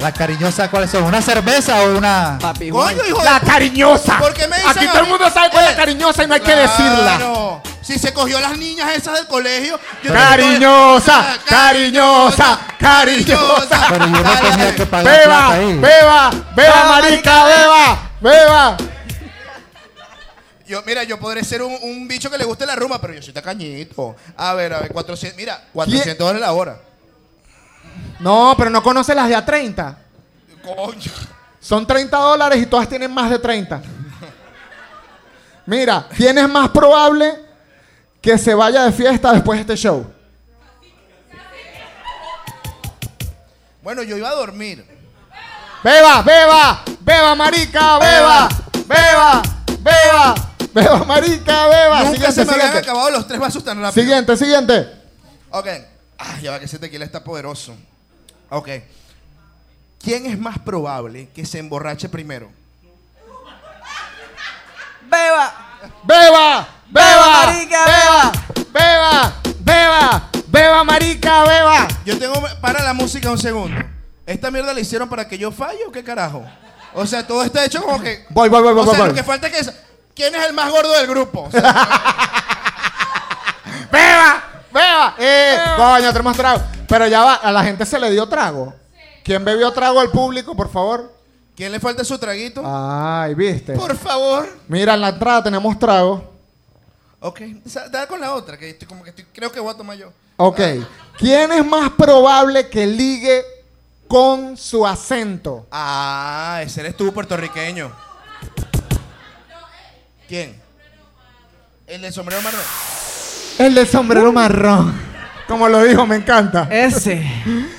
¿Las 0.00 0.12
cariñosas 0.14 0.68
cuáles 0.70 0.90
son? 0.90 1.04
¿Una 1.04 1.20
cerveza 1.22 1.80
o 1.82 1.96
una...? 1.98 2.38
Papi. 2.40 2.70
Coño, 2.70 3.04
hijo 3.06 3.18
de 3.18 3.24
La 3.24 3.38
cariñosa. 3.40 4.18
¿Por 4.18 4.32
qué 4.34 4.48
me 4.48 4.56
dicen 4.56 4.70
Aquí 4.70 4.86
a 4.86 4.90
todo 4.90 4.98
el 5.00 5.04
mí? 5.04 5.10
mundo 5.10 5.30
sabe 5.30 5.50
cuál 5.50 5.64
es 5.64 5.70
la 5.70 5.72
Eh, 5.74 5.76
cariñosa 5.76 6.24
y 6.24 6.26
no 6.26 6.34
hay 6.34 6.40
que 6.40 6.54
decirla. 6.56 7.16
Claro. 7.18 7.62
Si 7.82 7.98
se 7.98 8.12
cogió 8.12 8.40
las 8.40 8.56
niñas 8.56 8.90
esas 8.96 9.14
del 9.18 9.26
colegio. 9.26 9.78
yo 10.02 10.12
Cariñosa, 10.12 11.22
tengo- 11.22 11.44
cariñosa, 11.46 12.58
cariñosa. 12.78 13.86
Pero 13.90 14.06
yo 14.06 14.22
no 14.22 14.40
tenía 14.40 14.74
que 14.74 14.86
pagar 14.86 15.20
Beba, 15.20 15.52
ahí. 15.52 15.74
beba, 15.78 16.30
beba, 16.56 16.84
marica, 16.88 17.44
beba, 17.44 18.10
beba. 18.20 18.76
Yo, 20.72 20.82
mira, 20.86 21.04
yo 21.04 21.20
podré 21.20 21.44
ser 21.44 21.60
un, 21.60 21.76
un 21.82 22.08
bicho 22.08 22.30
que 22.30 22.38
le 22.38 22.44
guste 22.44 22.64
la 22.64 22.74
rumba, 22.74 22.98
pero 22.98 23.12
yo 23.12 23.20
soy 23.20 23.34
tacañito. 23.34 24.16
A 24.38 24.54
ver, 24.54 24.72
a 24.72 24.80
ver, 24.80 24.90
400, 24.90 25.36
mira, 25.36 25.62
400 25.70 26.16
dólares 26.16 26.40
la 26.40 26.52
hora. 26.54 26.80
No, 28.20 28.54
pero 28.56 28.70
no 28.70 28.82
conoce 28.82 29.14
las 29.14 29.28
de 29.28 29.34
a 29.34 29.44
30. 29.44 29.98
Coño. 30.64 31.12
Son 31.60 31.86
30 31.86 32.16
dólares 32.16 32.58
y 32.58 32.64
todas 32.64 32.88
tienen 32.88 33.12
más 33.12 33.28
de 33.28 33.38
30. 33.38 33.82
Mira, 35.66 36.08
¿quién 36.16 36.38
es 36.38 36.48
más 36.48 36.70
probable 36.70 37.38
que 38.22 38.38
se 38.38 38.54
vaya 38.54 38.84
de 38.84 38.92
fiesta 38.92 39.30
después 39.34 39.58
de 39.58 39.74
este 39.74 39.76
show? 39.76 40.10
Bueno, 43.82 44.02
yo 44.04 44.16
iba 44.16 44.30
a 44.30 44.34
dormir. 44.34 44.86
Beba, 45.84 46.22
beba, 46.22 46.82
beba, 47.00 47.34
marica, 47.34 47.98
beba, 47.98 48.48
beba, 48.88 49.42
beba, 49.82 49.82
beba, 49.82 50.51
marica, 51.06 51.66
beba. 51.66 51.98
Nunca 52.04 52.12
Siguiente, 52.12 52.32
se 52.32 52.44
me 52.44 52.52
habían 52.52 52.66
siguiente. 52.68 52.78
acabado 52.90 53.10
los 53.10 53.26
tres 53.26 53.40
vasos 53.40 53.64
tan 53.64 53.80
rápido. 53.80 54.02
Siguiente, 54.02 54.36
siguiente. 54.36 54.88
Ok. 55.50 55.66
Ah, 56.18 56.38
ya 56.40 56.52
va 56.52 56.58
que 56.58 56.64
ese 56.66 56.78
tequila 56.78 57.04
está 57.04 57.22
poderoso. 57.22 57.74
Ok. 58.50 58.68
¿Quién 60.02 60.26
es 60.26 60.38
más 60.38 60.58
probable 60.58 61.28
que 61.34 61.44
se 61.46 61.58
emborrache 61.58 62.08
primero? 62.08 62.50
Beba. 65.10 65.68
Beba, 66.04 66.68
beba, 66.90 67.28
marica, 67.44 67.84
beba, 67.84 68.32
beba, 68.72 69.32
beba, 69.64 70.30
beba, 70.46 70.84
marica, 70.84 71.42
beba. 71.42 71.88
Yo 72.04 72.18
tengo. 72.18 72.34
Para 72.60 72.82
la 72.84 72.92
música 72.92 73.30
un 73.30 73.38
segundo. 73.38 73.76
¿Esta 74.24 74.50
mierda 74.50 74.72
la 74.72 74.78
hicieron 74.80 75.08
para 75.08 75.26
que 75.26 75.36
yo 75.36 75.50
falle 75.50 75.80
o 75.86 75.90
qué 75.90 76.04
carajo? 76.04 76.44
O 76.94 77.04
sea, 77.04 77.26
todo 77.26 77.42
está 77.42 77.64
hecho 77.64 77.82
como 77.82 78.00
que. 78.00 78.24
Voy, 78.30 78.48
voy, 78.48 78.62
voy, 78.62 78.72
o 78.72 78.74
voy, 78.76 78.86
sea, 78.90 78.98
voy. 78.98 79.08
lo 79.08 79.14
que 79.14 79.24
falta 79.24 79.48
es 79.48 79.66
que. 79.66 79.72
¿Quién 80.14 80.34
es 80.34 80.46
el 80.46 80.52
más 80.52 80.70
gordo 80.70 80.92
del 80.92 81.06
grupo? 81.06 81.42
O 81.44 81.50
sea, 81.50 81.62
¡Beba! 83.90 84.42
¡Beba! 84.72 85.14
¡Eh! 85.18 85.56
Coño, 85.76 86.12
tenemos 86.12 86.36
trago. 86.36 86.62
Pero 86.88 87.06
ya 87.06 87.22
va, 87.22 87.34
a 87.34 87.50
la 87.52 87.62
gente 87.64 87.84
se 87.86 87.98
le 87.98 88.10
dio 88.10 88.26
trago. 88.28 88.74
¿Quién 89.24 89.44
bebió 89.44 89.70
trago 89.72 90.00
al 90.00 90.10
público, 90.10 90.54
por 90.56 90.70
favor? 90.70 91.12
¿Quién 91.56 91.70
le 91.72 91.78
falta 91.80 92.02
su 92.04 92.18
traguito? 92.18 92.62
Ay, 92.64 93.34
viste. 93.34 93.74
Por 93.74 93.96
favor. 93.96 94.48
Mira, 94.68 94.94
en 94.94 95.00
la 95.00 95.10
entrada 95.10 95.42
tenemos 95.44 95.78
trago. 95.78 96.32
Ok, 97.20 97.40
da 97.90 98.06
con 98.08 98.20
la 98.20 98.32
otra, 98.34 98.58
que 98.58 98.70
estoy, 98.70 98.88
como 98.88 99.04
que 99.04 99.10
estoy- 99.10 99.26
creo 99.32 99.52
que 99.52 99.60
voy 99.60 99.72
a 99.72 99.76
tomar 99.76 99.96
yo. 99.96 100.10
Ok. 100.38 100.60
¿Quién 101.18 101.52
es 101.52 101.64
más 101.64 101.90
probable 101.90 102.68
que 102.68 102.84
ligue 102.86 103.44
con 104.08 104.56
su 104.56 104.84
acento? 104.84 105.66
Ah, 105.70 106.60
ese 106.64 106.80
eres 106.80 106.96
tú, 106.96 107.12
puertorriqueño. 107.12 107.92
¿Quién? 110.32 110.56
El 111.86 112.00
del 112.00 112.10
sombrero 112.10 112.40
marrón. 112.40 112.60
El 113.58 113.74
del 113.74 113.86
sombrero 113.86 114.32
marrón. 114.32 114.98
Como 115.46 115.68
lo 115.68 115.84
dijo, 115.84 116.06
me 116.06 116.16
encanta. 116.16 116.68
Ese. 116.70 117.22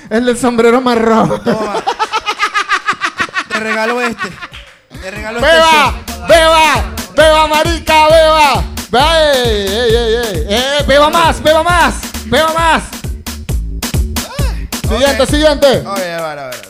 El 0.08 0.24
del 0.24 0.38
sombrero 0.38 0.80
marrón. 0.80 1.42
Toma. 1.42 1.82
Te 3.48 3.58
regalo 3.58 4.00
este. 4.00 4.28
Te 5.02 5.10
regalo 5.10 5.40
este. 5.40 5.50
¡Beba! 5.50 5.94
¡Beba! 6.28 6.94
¡Beba, 7.16 7.46
marica! 7.48 8.06
¡Beba! 8.06 8.64
¡Beba! 8.88 9.32
¡Ey, 9.32 9.66
ey, 9.66 9.94
ey, 9.96 10.14
ey! 10.14 10.46
¡Eh, 10.48 10.84
¡Beba 10.86 11.10
más! 11.10 11.42
¡Beba 11.42 11.64
más! 11.64 11.94
¡Beba 12.26 12.52
más! 12.52 12.84
Siguiente, 14.88 15.26
siguiente. 15.26 15.82
Oye, 15.84 16.12
a 16.12 16.28
ver, 16.28 16.38
a 16.38 16.46
ver. 16.46 16.54
a 16.54 16.58
ver. 16.60 16.68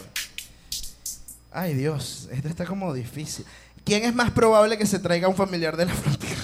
Ay, 1.53 1.75
Dios. 1.75 2.27
Este 2.33 2.49
está 2.49 2.65
como 2.65 2.95
difícil. 2.95 3.45
¿Quién 3.85 4.05
es 4.05 4.15
más 4.15 4.31
probable 4.31 4.79
que 4.79 4.87
se 4.87 4.99
traiga 4.99 5.29
un 5.29 5.37
familiar 5.37 5.77
de 5.77 5.87
la 5.87 5.93
frontera? 5.93 6.41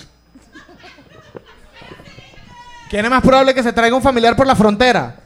¿Quién 2.91 3.05
es 3.05 3.11
más 3.11 3.23
probable 3.23 3.55
que 3.55 3.63
se 3.63 3.73
traiga 3.73 3.97
un 3.97 4.03
familiar 4.03 4.37
por 4.37 4.47
la 4.47 4.57
frontera? 4.57 5.17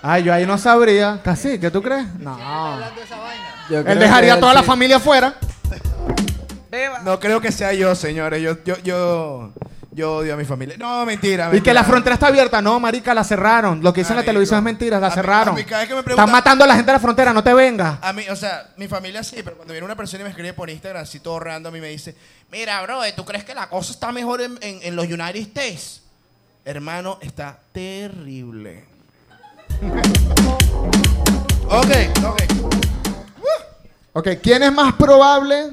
Ay, 0.00 0.22
yo 0.22 0.32
ahí 0.32 0.46
no 0.46 0.56
sabría. 0.56 1.20
¿Casi? 1.22 1.58
¿Qué 1.58 1.70
tú 1.70 1.82
crees? 1.82 2.06
No. 2.20 2.38
Yo 2.38 2.84
creo 3.68 3.78
Él 3.80 3.84
que 3.84 3.94
dejaría 3.94 4.34
a 4.34 4.40
toda 4.40 4.54
la 4.54 4.60
sí. 4.60 4.66
familia 4.66 4.96
afuera. 4.96 5.34
No 7.04 7.20
creo 7.20 7.40
que 7.40 7.52
sea 7.52 7.72
yo, 7.72 7.94
señores. 7.94 8.42
Yo, 8.42 8.62
yo, 8.64 8.76
yo, 8.82 9.52
yo 9.94 10.16
odio 10.16 10.34
a 10.34 10.36
mi 10.36 10.44
familia. 10.44 10.76
No, 10.78 11.06
mentira. 11.06 11.50
Y 11.54 11.60
que 11.60 11.72
la 11.72 11.84
frontera 11.84 12.14
está 12.14 12.26
abierta. 12.26 12.60
No, 12.60 12.80
marica, 12.80 13.14
la 13.14 13.22
cerraron. 13.24 13.82
Lo 13.82 13.92
que 13.92 14.00
dicen 14.00 14.12
en 14.12 14.16
la 14.16 14.20
Marico. 14.22 14.30
televisión 14.32 14.58
es 14.58 14.64
mentira, 14.64 14.98
la 15.00 15.06
A 15.06 15.10
mí- 15.10 15.14
cerraron. 15.14 15.54
a 15.54 15.56
mí 15.56 15.64
cada 15.64 15.80
vez 15.82 15.88
que 15.88 15.94
me 15.94 16.02
preguntan- 16.02 16.24
Están 16.26 16.32
matando 16.32 16.64
a 16.64 16.66
la 16.66 16.74
gente 16.74 16.86
de 16.90 16.92
la 16.96 17.00
frontera, 17.00 17.32
no 17.32 17.42
te 17.44 17.54
vengas. 17.54 17.98
A 18.02 18.12
mí, 18.12 18.24
o 18.28 18.36
sea, 18.36 18.70
mi 18.76 18.88
familia 18.88 19.22
sí, 19.22 19.36
pero 19.44 19.56
cuando 19.56 19.72
viene 19.72 19.84
una 19.84 19.94
persona 19.96 20.22
y 20.22 20.24
me 20.24 20.30
escribe 20.30 20.52
por 20.52 20.68
Instagram 20.68 21.02
así 21.02 21.20
todo 21.20 21.38
random 21.40 21.76
y 21.76 21.80
me 21.80 21.88
dice, 21.88 22.16
mira, 22.50 22.82
bro, 22.82 23.00
¿tú 23.14 23.24
crees 23.24 23.44
que 23.44 23.54
la 23.54 23.68
cosa 23.68 23.92
está 23.92 24.10
mejor 24.12 24.40
en, 24.40 24.58
en- 24.60 24.80
en 24.82 24.96
los 24.96 25.06
United 25.06 25.36
States? 25.36 26.02
Hermano, 26.64 27.18
está 27.20 27.58
terrible. 27.72 28.84
ok, 31.68 31.90
ok. 32.24 32.42
Ok, 34.16 34.28
¿quién 34.42 34.62
es 34.62 34.72
más 34.72 34.94
probable? 34.94 35.70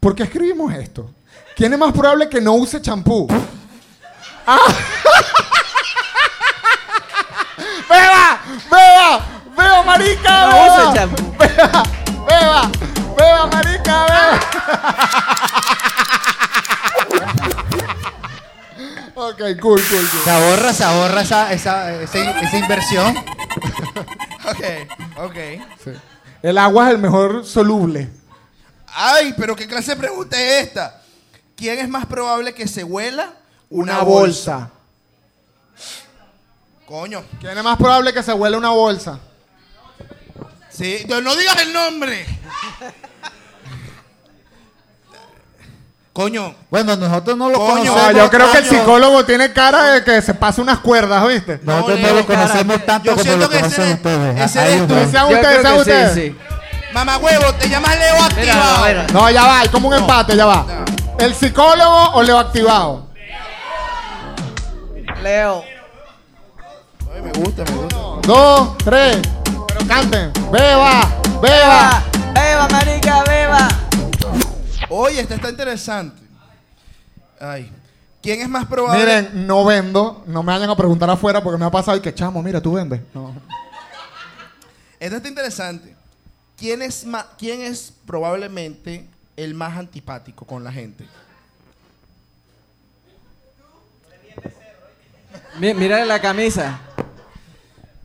¿Por 0.00 0.14
qué 0.14 0.22
escribimos 0.24 0.72
esto? 0.74 1.10
¿Quién 1.56 1.72
es 1.72 1.78
más 1.78 1.92
probable 1.92 2.28
que 2.28 2.40
no 2.40 2.54
use 2.54 2.80
champú? 2.82 3.28
¡Ah! 4.46 4.58
¡Beba! 7.88 8.40
¡Beba! 8.70 9.24
¡Beba, 9.56 9.82
marica! 9.84 10.40
No 10.40 10.56
¡Beba! 10.56 10.88
use 10.88 10.98
champú. 10.98 11.36
¡Beba! 11.38 11.82
¡Beba! 12.28 12.70
¡Beba, 13.16 13.46
marica! 13.46 14.06
¡Beba! 14.06 14.40
ok, 19.14 19.38
cool, 19.60 19.80
cool, 19.80 19.80
cool. 19.88 20.08
Se 20.24 20.30
ahorra, 20.30 20.72
se 20.72 20.84
ahorra 20.84 21.20
esa, 21.20 21.52
esa, 21.52 21.92
esa, 22.02 22.40
esa 22.40 22.58
inversión. 22.58 23.16
Ok, 24.44 24.60
ok. 25.18 25.36
El 26.42 26.58
agua 26.58 26.88
es 26.88 26.94
el 26.94 26.98
mejor 26.98 27.46
soluble. 27.46 28.10
Ay, 28.88 29.34
pero 29.36 29.54
¿qué 29.54 29.68
clase 29.68 29.92
de 29.92 29.96
pregunta 29.98 30.40
es 30.40 30.66
esta? 30.66 31.00
¿Quién 31.64 31.78
es 31.78 31.88
más 31.88 32.04
probable 32.04 32.52
que 32.52 32.68
se 32.68 32.84
huela 32.84 33.30
Una 33.70 34.00
bolsa. 34.02 34.68
Coño. 36.84 37.24
¿Quién 37.40 37.56
es 37.56 37.64
más 37.64 37.78
probable 37.78 38.12
que 38.12 38.22
se 38.22 38.34
huele 38.34 38.58
una 38.58 38.68
bolsa? 38.68 39.18
Sí, 40.68 41.06
no 41.08 41.22
no 41.22 41.34
digas 41.34 41.56
el 41.62 41.72
nombre. 41.72 42.26
Coño, 46.12 46.54
Bueno, 46.70 46.96
nosotros 46.96 47.34
no 47.38 47.48
lo 47.48 47.56
Coño, 47.58 47.70
conocemos. 47.94 48.00
Ah, 48.02 48.12
yo 48.12 48.28
creo 48.30 48.52
que 48.52 48.58
el 48.58 48.64
psicólogo 48.66 49.24
tiene 49.24 49.50
cara 49.54 49.84
de 49.94 50.04
que 50.04 50.20
se 50.20 50.34
pasa 50.34 50.60
unas 50.60 50.80
cuerdas, 50.80 51.26
¿viste? 51.26 51.60
Nosotros 51.62 51.98
No, 51.98 52.12
lo 52.12 52.26
conocemos 52.26 52.84
tanto 52.84 53.16
yo 53.16 53.16
como 53.16 53.36
lo 53.38 53.48
que 53.48 53.56
ese 53.56 53.62
conocen 53.64 53.84
eres- 53.84 53.94
ustedes. 53.96 54.40
ese 54.42 54.58
Ahí 54.60 54.78
nos 54.80 54.88
tú. 54.88 54.94
Sean 55.10 55.32
ustedes, 55.32 55.62
sean 55.62 55.74
ustedes. 55.78 56.14
sí, 56.14 56.20
sí. 56.28 56.36
mamá 56.92 57.16
huevo, 57.16 57.54
te 57.54 57.70
llamas 57.70 57.98
Leo 57.98 58.22
activado. 58.22 59.04
No, 59.14 59.30
ya 59.30 59.42
va, 59.44 59.60
hay 59.60 59.68
como 59.70 59.88
un 59.88 59.94
empate, 59.94 60.36
ya 60.36 60.44
va. 60.44 60.66
¿El 61.18 61.34
psicólogo 61.34 62.10
o 62.14 62.22
Leo 62.22 62.38
activado? 62.38 63.08
Leo. 65.22 65.64
Ay, 67.14 67.22
me 67.22 67.32
gusta, 67.32 67.64
me 67.64 67.70
gusta. 67.72 67.96
Dos, 68.26 68.78
tres. 68.78 69.18
Pero 69.44 69.86
canten. 69.86 70.32
Beba, 70.50 71.08
beba. 71.40 72.02
Beba, 72.34 72.68
marica, 72.68 73.22
beba. 73.24 73.68
Oye, 74.90 75.20
esta 75.20 75.34
está 75.36 75.48
interesante. 75.50 76.20
Ay. 77.40 77.72
¿Quién 78.22 78.40
es 78.40 78.48
más 78.48 78.66
probable? 78.66 78.98
Miren, 79.04 79.46
no 79.46 79.64
vendo. 79.64 80.24
No 80.26 80.42
me 80.42 80.52
vayan 80.52 80.70
a 80.70 80.76
preguntar 80.76 81.08
afuera 81.10 81.42
porque 81.42 81.58
me 81.58 81.64
ha 81.66 81.70
pasado 81.70 81.96
y 81.96 82.00
que 82.00 82.14
chamo, 82.14 82.42
mira, 82.42 82.60
tú 82.60 82.72
vendes. 82.72 83.00
No. 83.14 83.34
Esta 84.98 85.16
está 85.16 85.28
interesante. 85.28 85.94
¿Quién 86.56 86.80
es, 86.82 87.04
ma- 87.04 87.26
¿Quién 87.38 87.60
es 87.62 87.92
probablemente 88.06 89.08
el 89.36 89.54
más 89.54 89.76
antipático 89.78 90.44
con 90.46 90.62
la 90.64 90.72
gente? 90.72 91.06
Mi- 95.58 95.74
Mira 95.74 96.04
la 96.04 96.20
camisa. 96.20 96.80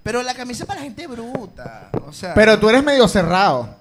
Pero 0.03 0.23
la 0.23 0.33
camisa 0.33 0.63
es 0.63 0.67
para 0.67 0.79
la 0.79 0.85
gente 0.85 1.07
bruta. 1.07 1.89
O 2.07 2.13
sea. 2.13 2.33
Pero 2.33 2.59
tú 2.59 2.69
eres 2.69 2.83
medio 2.83 3.07
cerrado. 3.07 3.77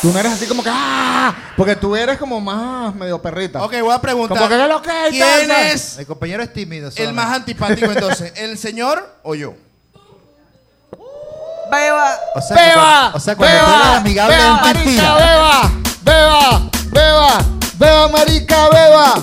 Tú 0.00 0.12
no 0.12 0.18
eres 0.18 0.32
así 0.32 0.46
como 0.46 0.62
que 0.62 0.70
¡ah! 0.72 1.34
Porque 1.56 1.76
tú 1.76 1.96
eres 1.96 2.18
como 2.18 2.38
más 2.40 2.94
medio 2.94 3.20
perrita. 3.22 3.62
Ok, 3.62 3.72
voy 3.80 3.94
a 3.94 4.00
preguntar. 4.00 4.36
Como 4.36 4.48
que 4.48 4.62
es 4.62 4.68
lo 4.68 4.82
que 4.82 4.90
hay, 4.90 5.10
¿Quién 5.12 5.48
tal, 5.48 5.50
es 5.66 5.98
El 5.98 6.06
compañero 6.06 6.42
es 6.42 6.52
tímido. 6.52 6.88
el 6.88 6.92
solamente. 6.92 7.14
más 7.22 7.34
antipático 7.36 7.86
entonces? 7.90 8.32
¿El 8.36 8.58
señor 8.58 9.18
o 9.22 9.34
yo? 9.34 9.54
Beba. 11.70 12.16
O 12.34 12.42
sea, 12.42 12.56
¡Beba! 12.56 12.74
cuando- 13.10 13.16
o 13.16 13.20
sea, 13.20 13.36
cuando 13.36 13.58
tú 13.64 13.70
eres 13.72 13.86
amigable 13.96 14.36
¡Beba, 14.36 14.56
es 14.56 14.62
marica, 14.62 15.14
beba! 15.14 15.72
¡Beba! 16.04 16.70
¡Beba! 16.90 17.38
¡Beba, 17.78 18.08
marica, 18.08 18.68
beba! 18.68 19.14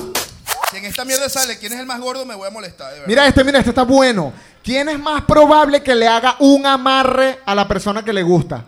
Si 0.72 0.78
en 0.78 0.86
esta 0.86 1.06
mierda 1.06 1.30
sale 1.30 1.58
quién 1.60 1.74
es 1.74 1.80
el 1.80 1.86
más 1.86 2.00
gordo, 2.00 2.26
me 2.26 2.36
voy 2.36 2.48
a 2.48 2.52
molestar, 2.52 2.88
de 2.88 2.94
verdad. 2.94 3.08
Mira 3.08 3.28
este, 3.28 3.44
mira, 3.44 3.60
este 3.60 3.70
está 3.72 3.84
bueno. 3.84 4.34
¿Quién 4.64 4.90
es 4.90 5.00
más 5.00 5.24
probable 5.24 5.82
que 5.82 5.96
le 5.96 6.08
haga 6.08 6.36
un 6.40 6.66
amarre 6.66 7.40
a 7.46 7.56
la 7.56 7.68
persona 7.68 8.04
que 8.04 8.14
le 8.14 8.24
gusta? 8.24 8.66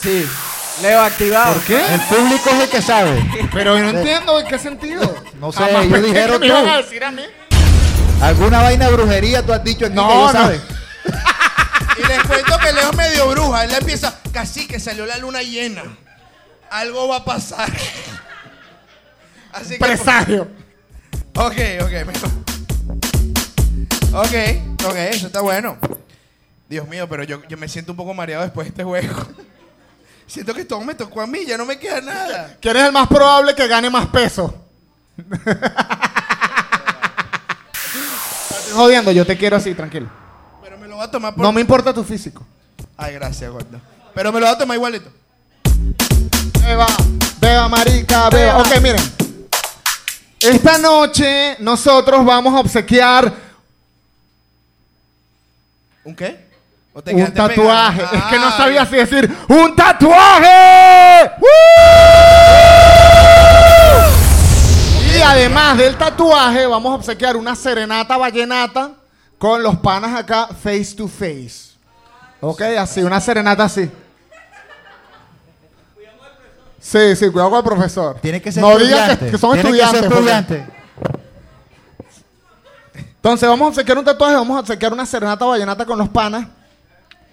Sí. 0.00 0.26
Leo 0.82 1.00
activado. 1.02 1.54
¿Por 1.54 1.62
qué? 1.64 1.80
El 1.94 2.00
público 2.02 2.50
es 2.50 2.60
el 2.60 2.68
que 2.68 2.82
sabe. 2.82 3.24
Pero 3.52 3.76
yo 3.76 3.84
no 3.92 3.98
entiendo 3.98 4.38
en 4.38 4.46
qué 4.46 4.58
sentido. 4.58 5.14
No 5.40 5.50
sé, 5.52 5.58
Jamás 5.58 5.84
ellos 5.86 5.92
pensé 5.92 6.06
dijeron 6.08 6.32
que 6.34 6.38
me 6.40 6.46
iban 6.46 6.64
tú. 6.64 6.70
a 6.70 6.76
decir 6.76 7.04
a 7.04 7.10
mí. 7.10 7.22
¿Alguna 8.22 8.62
vaina 8.62 8.86
de 8.86 8.92
brujería 8.92 9.44
tú 9.44 9.52
has 9.52 9.62
dicho 9.64 9.86
aquí 9.86 9.94
No, 9.94 10.08
que 10.08 10.14
no. 10.14 10.26
yo 10.26 10.32
sabe? 10.32 10.60
Y 11.98 12.06
les 12.06 12.22
cuento 12.24 12.58
que 12.58 12.72
Leo 12.72 12.90
es 12.90 12.96
medio 12.96 13.28
bruja. 13.30 13.64
Él 13.64 13.70
le 13.70 13.78
empieza, 13.78 14.20
casi 14.32 14.66
que 14.66 14.78
salió 14.78 15.06
la 15.06 15.18
luna 15.18 15.42
llena. 15.42 15.82
Algo 16.70 17.08
va 17.08 17.16
a 17.16 17.24
pasar. 17.24 17.70
Así 19.52 19.74
que. 19.74 19.78
Presagio. 19.78 20.48
Ok, 21.40 21.54
ok. 21.82 21.92
Ok, 24.12 24.34
ok, 24.86 24.96
eso 24.96 25.28
está 25.28 25.40
bueno. 25.40 25.78
Dios 26.68 26.88
mío, 26.88 27.08
pero 27.08 27.22
yo, 27.22 27.46
yo 27.46 27.56
me 27.56 27.68
siento 27.68 27.92
un 27.92 27.96
poco 27.96 28.12
mareado 28.12 28.42
después 28.42 28.64
de 28.64 28.70
este 28.70 28.82
juego. 28.82 29.14
Siento 30.26 30.52
que 30.52 30.64
todo 30.64 30.80
me 30.80 30.96
tocó 30.96 31.22
a 31.22 31.26
mí, 31.28 31.46
ya 31.46 31.56
no 31.56 31.64
me 31.64 31.78
queda 31.78 32.00
nada. 32.00 32.56
¿Quién 32.60 32.76
es 32.76 32.84
el 32.84 32.92
más 32.92 33.06
probable 33.06 33.54
que 33.54 33.68
gane 33.68 33.88
más 33.88 34.08
peso? 34.08 34.68
Jodiendo, 38.74 39.10
yo 39.12 39.24
te 39.24 39.38
quiero 39.38 39.56
así, 39.56 39.74
tranquilo. 39.74 40.10
Pero 40.98 41.04
me 41.04 41.04
lo 41.04 41.04
voy 41.04 41.04
a 41.04 41.10
tomar 41.10 41.34
por. 41.34 41.44
No 41.44 41.52
me 41.52 41.60
importa 41.60 41.94
tu 41.94 42.02
físico. 42.02 42.44
Ay, 42.96 43.14
gracias, 43.14 43.50
gordo. 43.50 43.80
Pero 44.14 44.32
me 44.32 44.40
lo 44.40 44.46
voy 44.46 44.54
a 44.54 44.58
tomar 44.58 44.76
igualito. 44.76 45.10
Beba, 46.60 46.86
beba, 47.40 47.68
marica, 47.68 48.28
beba. 48.30 48.58
Ok, 48.58 48.80
miren. 48.82 49.18
Esta 50.40 50.78
noche 50.78 51.56
nosotros 51.60 52.24
vamos 52.24 52.54
a 52.54 52.60
obsequiar 52.60 53.32
¿Un 56.04 56.14
qué? 56.14 56.48
¿O 56.92 57.02
te 57.02 57.12
un 57.12 57.34
tatuaje. 57.34 58.02
Es 58.02 58.24
que 58.24 58.38
no 58.38 58.46
Ay. 58.46 58.54
sabía 58.56 58.82
así 58.82 58.96
decir 58.96 59.36
¡Un 59.48 59.74
tatuaje! 59.74 61.32
¡Woo! 61.40 61.48
Y 65.16 65.20
además 65.20 65.76
del 65.76 65.96
tatuaje, 65.96 66.66
vamos 66.66 66.92
a 66.92 66.94
obsequiar 66.94 67.36
una 67.36 67.56
serenata 67.56 68.16
vallenata 68.16 68.92
con 69.38 69.62
los 69.62 69.76
panas 69.78 70.18
acá 70.18 70.48
face 70.48 70.94
to 70.96 71.08
face. 71.08 71.68
Ok, 72.40 72.60
así, 72.78 73.02
una 73.02 73.20
serenata 73.20 73.64
así. 73.64 73.90
Sí, 76.80 77.16
sí, 77.16 77.30
cuidado 77.30 77.50
con 77.50 77.58
el 77.58 77.64
profesor. 77.64 78.18
Tiene 78.20 78.40
que 78.40 78.52
ser 78.52 78.62
No 78.62 78.76
digas 78.78 79.18
que, 79.18 79.30
que 79.30 79.38
son 79.38 79.52
Tiene 79.54 79.72
que 79.72 79.78
ser 79.86 80.04
estudiantes. 80.04 80.08
porque- 80.08 80.30
estudiante. 80.30 80.78
Entonces 83.16 83.48
vamos 83.48 83.66
a 83.66 83.68
obsequiar 83.70 83.98
un 83.98 84.04
tatuaje, 84.04 84.34
vamos 84.36 84.56
a 84.56 84.60
obsequiar 84.60 84.92
una 84.92 85.04
serenata 85.04 85.44
vallenata 85.44 85.84
con 85.84 85.98
los 85.98 86.08
panas. 86.08 86.46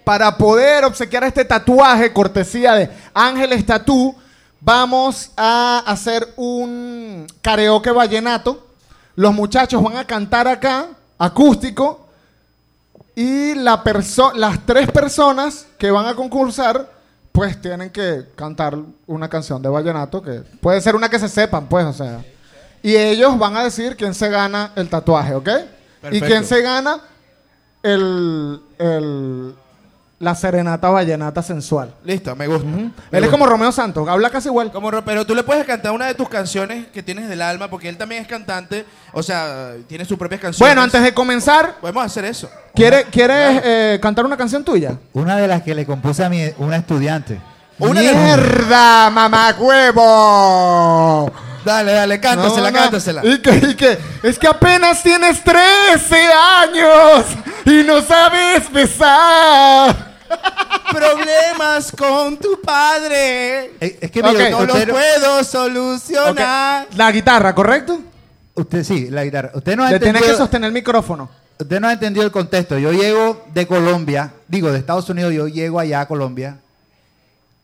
Para 0.04 0.36
poder 0.36 0.84
obsequiar 0.84 1.24
este 1.24 1.44
tatuaje, 1.44 2.12
cortesía 2.12 2.74
de 2.74 2.90
Ángeles 3.14 3.64
Tatú, 3.64 4.14
vamos 4.60 5.30
a 5.36 5.82
hacer 5.86 6.32
un 6.36 7.26
karaoke 7.40 7.90
vallenato. 7.92 8.66
Los 9.14 9.32
muchachos 9.32 9.82
van 9.82 9.96
a 9.96 10.04
cantar 10.06 10.46
acá, 10.48 10.86
acústico, 11.18 12.06
y 13.14 13.54
la 13.54 13.82
perso- 13.82 14.34
las 14.34 14.64
tres 14.66 14.90
personas 14.90 15.66
que 15.78 15.90
van 15.90 16.06
a 16.06 16.14
concursar, 16.14 16.90
pues 17.32 17.60
tienen 17.60 17.90
que 17.90 18.26
cantar 18.34 18.76
una 19.06 19.28
canción 19.28 19.62
de 19.62 19.68
vallenato, 19.68 20.20
que 20.22 20.42
puede 20.60 20.80
ser 20.80 20.94
una 20.96 21.08
que 21.08 21.18
se 21.18 21.28
sepan, 21.28 21.66
pues, 21.66 21.84
o 21.86 21.92
sea. 21.92 22.24
Y 22.82 22.94
ellos 22.94 23.38
van 23.38 23.56
a 23.56 23.64
decir 23.64 23.96
quién 23.96 24.14
se 24.14 24.28
gana 24.28 24.72
el 24.76 24.88
tatuaje, 24.88 25.34
¿ok? 25.34 25.48
Y 26.12 26.20
quién 26.28 26.44
se 26.44 26.60
gana 26.62 27.00
el, 27.82 28.60
el- 28.78 29.54
la 30.18 30.34
serenata 30.34 30.88
vallenata 30.88 31.42
sensual. 31.42 31.94
Listo, 32.04 32.34
me 32.34 32.46
gusta. 32.46 32.64
Me 32.66 32.80
Él 32.80 32.90
es 33.10 33.20
gusta. 33.20 33.30
como 33.32 33.46
Romeo 33.46 33.70
Santos, 33.70 34.08
habla 34.08 34.30
casi 34.30 34.48
igual. 34.48 34.72
Como 34.72 34.90
ro- 34.90 35.04
pero 35.04 35.26
tú 35.26 35.34
le 35.34 35.42
puedes 35.42 35.66
cantar 35.66 35.92
una 35.92 36.06
de 36.06 36.14
tus 36.14 36.28
canciones 36.28 36.86
que 36.86 37.02
tienes 37.02 37.28
del 37.28 37.42
alma, 37.42 37.68
porque 37.68 37.88
él 37.90 37.98
también 37.98 38.22
es 38.22 38.28
cantante, 38.28 38.86
o 39.12 39.22
sea, 39.22 39.72
tiene 39.86 40.04
sus 40.06 40.16
propias 40.18 40.40
canciones. 40.40 40.70
Bueno, 40.70 40.82
antes 40.82 41.02
de 41.02 41.12
comenzar, 41.12 41.74
Podemos 41.80 42.02
hacer 42.04 42.24
eso. 42.24 42.48
¿quiere- 42.74 43.04
¿quieres 43.10 43.60
eh, 43.62 43.98
cantar 44.00 44.24
una 44.24 44.36
canción 44.38 44.64
tuya? 44.64 44.96
Una 45.12 45.36
de 45.36 45.48
las 45.48 45.60
que 45.62 45.74
le 45.74 45.84
compuse 45.84 46.24
a 46.24 46.30
mi, 46.30 46.42
una 46.58 46.76
estudiante. 46.76 47.38
Una 47.78 48.00
de- 48.00 48.14
¡Mierda, 48.14 49.10
mamá 49.10 49.54
huevo! 49.58 51.30
Dale, 51.66 51.92
dale, 51.92 52.20
cántasela, 52.20 52.70
No, 52.70 52.76
no. 52.76 52.82
cántasela. 52.84 53.26
¿Y 53.26 53.38
que, 53.42 53.50
y 53.56 53.74
que? 53.74 53.98
Es 54.22 54.38
que 54.38 54.46
apenas 54.46 55.02
tienes 55.02 55.42
13 55.42 56.16
años 56.32 57.24
y 57.64 57.82
no 57.82 58.00
sabes 58.02 58.70
besar. 58.72 60.14
Problemas 60.92 61.90
con 61.90 62.36
tu 62.36 62.60
padre. 62.60 63.72
Eh, 63.80 63.98
Es 64.00 64.10
que 64.12 64.20
Ok. 64.20 64.26
mire, 64.28 64.50
No 64.50 64.64
los 64.64 64.84
puedo 64.84 65.42
solucionar. 65.42 66.86
La 66.94 67.10
guitarra, 67.10 67.52
¿correcto? 67.52 68.00
usted 68.54 68.84
sí, 68.84 69.10
la 69.10 69.24
guitarra. 69.24 69.50
Usted 69.54 69.76
no 69.76 69.82
ha 69.84 69.90
Le 69.90 69.98
tienes 69.98 70.22
que 70.22 70.28
entendido- 70.28 70.38
sostener 70.38 70.68
el 70.68 70.72
micrófono. 70.72 71.28
Usted 71.58 71.80
no 71.80 71.88
ha 71.88 71.92
entendido 71.94 72.24
el 72.24 72.30
contexto. 72.30 72.78
Yo 72.78 72.92
llego 72.92 73.44
de 73.52 73.66
Colombia, 73.66 74.32
digo, 74.46 74.70
de 74.70 74.78
Estados 74.78 75.08
Unidos, 75.10 75.32
yo 75.34 75.48
llego 75.48 75.80
allá 75.80 76.00
a 76.02 76.06
Colombia 76.06 76.58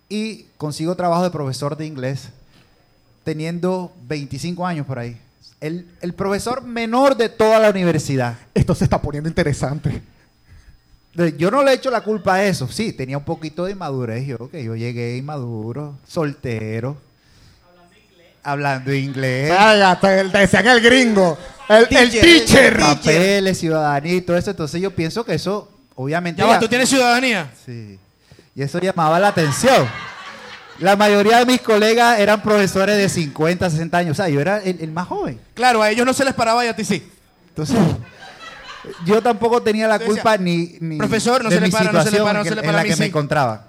y 0.08 0.46
consigo 0.58 0.94
trabajo 0.96 1.22
de 1.22 1.30
profesor 1.30 1.76
de 1.76 1.86
inglés 1.86 2.28
teniendo 3.24 3.92
25 4.06 4.66
años 4.66 4.86
por 4.86 4.98
ahí. 4.98 5.16
El, 5.60 5.86
el 6.00 6.12
profesor 6.14 6.62
menor 6.62 7.16
de 7.16 7.28
toda 7.28 7.58
la 7.60 7.70
universidad. 7.70 8.36
Esto 8.54 8.74
se 8.74 8.84
está 8.84 9.00
poniendo 9.00 9.28
interesante. 9.28 10.02
Yo 11.36 11.50
no 11.50 11.62
le 11.62 11.74
echo 11.74 11.90
la 11.90 12.00
culpa 12.00 12.34
a 12.36 12.44
eso. 12.44 12.66
Sí, 12.68 12.92
tenía 12.92 13.18
un 13.18 13.24
poquito 13.24 13.64
de 13.66 13.72
inmadurez. 13.72 14.26
Yo, 14.26 14.50
que 14.50 14.64
yo 14.64 14.74
llegué 14.74 15.16
inmaduro, 15.18 15.98
soltero. 16.08 16.96
Hablando 18.42 18.92
inglés. 18.92 19.50
Vaya, 19.50 19.98
te, 20.00 20.24
te 20.24 20.38
decían 20.38 20.66
el 20.66 20.80
gringo. 20.80 21.38
El, 21.68 21.82
el 21.84 21.88
Teacher, 21.88 22.20
teacher. 22.22 22.78
papeles, 22.78 23.58
ciudadanía 23.58 24.14
y 24.14 24.20
todo 24.22 24.36
eso. 24.36 24.50
Entonces 24.50 24.80
yo 24.80 24.90
pienso 24.90 25.24
que 25.24 25.34
eso, 25.34 25.70
obviamente. 25.94 26.40
Ya 26.40 26.46
va, 26.46 26.54
ya- 26.54 26.60
tú 26.60 26.66
tienes 26.68 26.88
ciudadanía. 26.88 27.52
Sí. 27.64 27.98
Y 28.56 28.62
eso 28.62 28.80
llamaba 28.80 29.20
la 29.20 29.28
atención. 29.28 29.86
La 30.78 30.96
mayoría 30.96 31.38
de 31.38 31.46
mis 31.46 31.60
colegas 31.60 32.18
eran 32.18 32.42
profesores 32.42 32.96
de 32.96 33.08
50, 33.08 33.70
60 33.70 33.98
años. 33.98 34.12
O 34.12 34.14
sea, 34.22 34.28
yo 34.28 34.40
era 34.40 34.58
el, 34.58 34.80
el 34.80 34.90
más 34.90 35.06
joven. 35.08 35.40
Claro, 35.54 35.82
a 35.82 35.90
ellos 35.90 36.04
no 36.06 36.12
se 36.12 36.24
les 36.24 36.34
paraba 36.34 36.64
y 36.64 36.68
a 36.68 36.74
ti 36.76 36.84
sí. 36.84 37.08
Entonces, 37.50 37.76
yo 39.04 39.22
tampoco 39.22 39.62
tenía 39.62 39.86
la 39.86 39.96
Entonces, 39.96 40.16
culpa 40.22 40.36
ni, 40.38 40.76
ni 40.80 40.96
profesor, 40.98 41.44
no 41.44 41.50
de 41.50 41.56
se 41.56 41.60
le 41.60 41.66
mi 41.68 41.72
para, 41.72 41.84
no 41.84 41.90
se 41.90 41.96
le 41.96 42.02
situación 42.10 42.24
para, 42.26 42.38
no 42.38 42.40
en 42.40 42.44
se 42.44 42.48
que- 42.50 42.54
le 42.56 42.60
en 42.60 42.66
para, 42.66 42.76
la 42.76 42.80
a 42.80 42.84
mí 42.84 42.88
que 42.90 42.96
me 42.96 43.04
sí. 43.04 43.08
encontraba. 43.08 43.64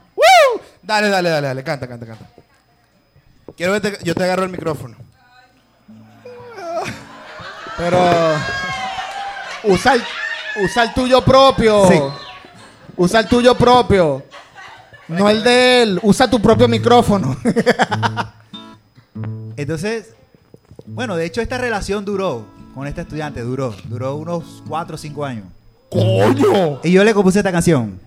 Dale, 0.81 1.07
dale, 1.09 1.29
dale, 1.29 1.47
dale, 1.47 1.63
canta, 1.63 1.87
canta, 1.87 2.05
canta. 2.05 2.25
Quiero 3.55 3.71
verte, 3.73 3.97
yo 4.03 4.15
te 4.15 4.23
agarro 4.23 4.43
el 4.43 4.49
micrófono. 4.49 4.97
Pero. 7.77 7.99
Usa 9.63 9.93
el, 9.95 10.03
usa 10.63 10.83
el 10.83 10.93
tuyo 10.93 11.21
propio. 11.23 11.87
Sí. 11.87 11.99
Usa 12.97 13.19
el 13.21 13.27
tuyo 13.27 13.55
propio. 13.55 14.23
No 15.07 15.29
el 15.29 15.43
de 15.43 15.83
él. 15.83 15.99
Usa 16.03 16.29
tu 16.29 16.41
propio 16.41 16.67
micrófono. 16.67 17.37
Entonces, 19.57 20.13
bueno, 20.85 21.15
de 21.15 21.25
hecho 21.25 21.41
esta 21.41 21.57
relación 21.57 22.05
duró 22.05 22.45
con 22.73 22.87
este 22.87 23.01
estudiante, 23.01 23.41
duró, 23.41 23.75
duró 23.85 24.15
unos 24.15 24.63
4 24.67 24.95
o 24.95 24.97
5 24.97 25.25
años. 25.25 25.45
¡Coño! 25.89 26.79
Y 26.83 26.91
yo 26.91 27.03
le 27.03 27.13
compuse 27.13 27.39
esta 27.39 27.51
canción. 27.51 27.99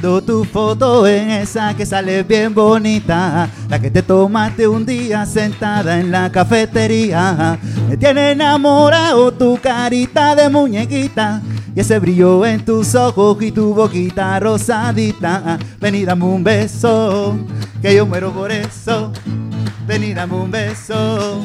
Tu 0.00 0.44
foto 0.44 1.06
en 1.06 1.30
esa 1.30 1.76
que 1.76 1.84
sale 1.84 2.22
bien 2.22 2.54
bonita, 2.54 3.48
la 3.68 3.78
que 3.78 3.90
te 3.90 4.02
tomaste 4.02 4.66
un 4.66 4.86
día 4.86 5.26
sentada 5.26 6.00
en 6.00 6.10
la 6.10 6.32
cafetería. 6.32 7.58
Me 7.88 7.96
tiene 7.96 8.32
enamorado 8.32 9.32
tu 9.32 9.58
carita 9.58 10.34
de 10.34 10.48
muñequita 10.48 11.42
y 11.74 11.80
ese 11.80 11.98
brillo 11.98 12.44
en 12.46 12.64
tus 12.64 12.94
ojos 12.94 13.36
y 13.42 13.52
tu 13.52 13.74
boquita 13.74 14.40
rosadita. 14.40 15.58
Ven 15.78 15.94
y 15.94 16.04
dame 16.04 16.24
un 16.24 16.42
beso, 16.42 17.36
que 17.80 17.94
yo 17.94 18.06
muero 18.06 18.32
por 18.32 18.50
eso. 18.50 19.12
Ven 19.86 20.04
y 20.04 20.14
dame 20.14 20.34
un 20.34 20.50
beso, 20.50 21.40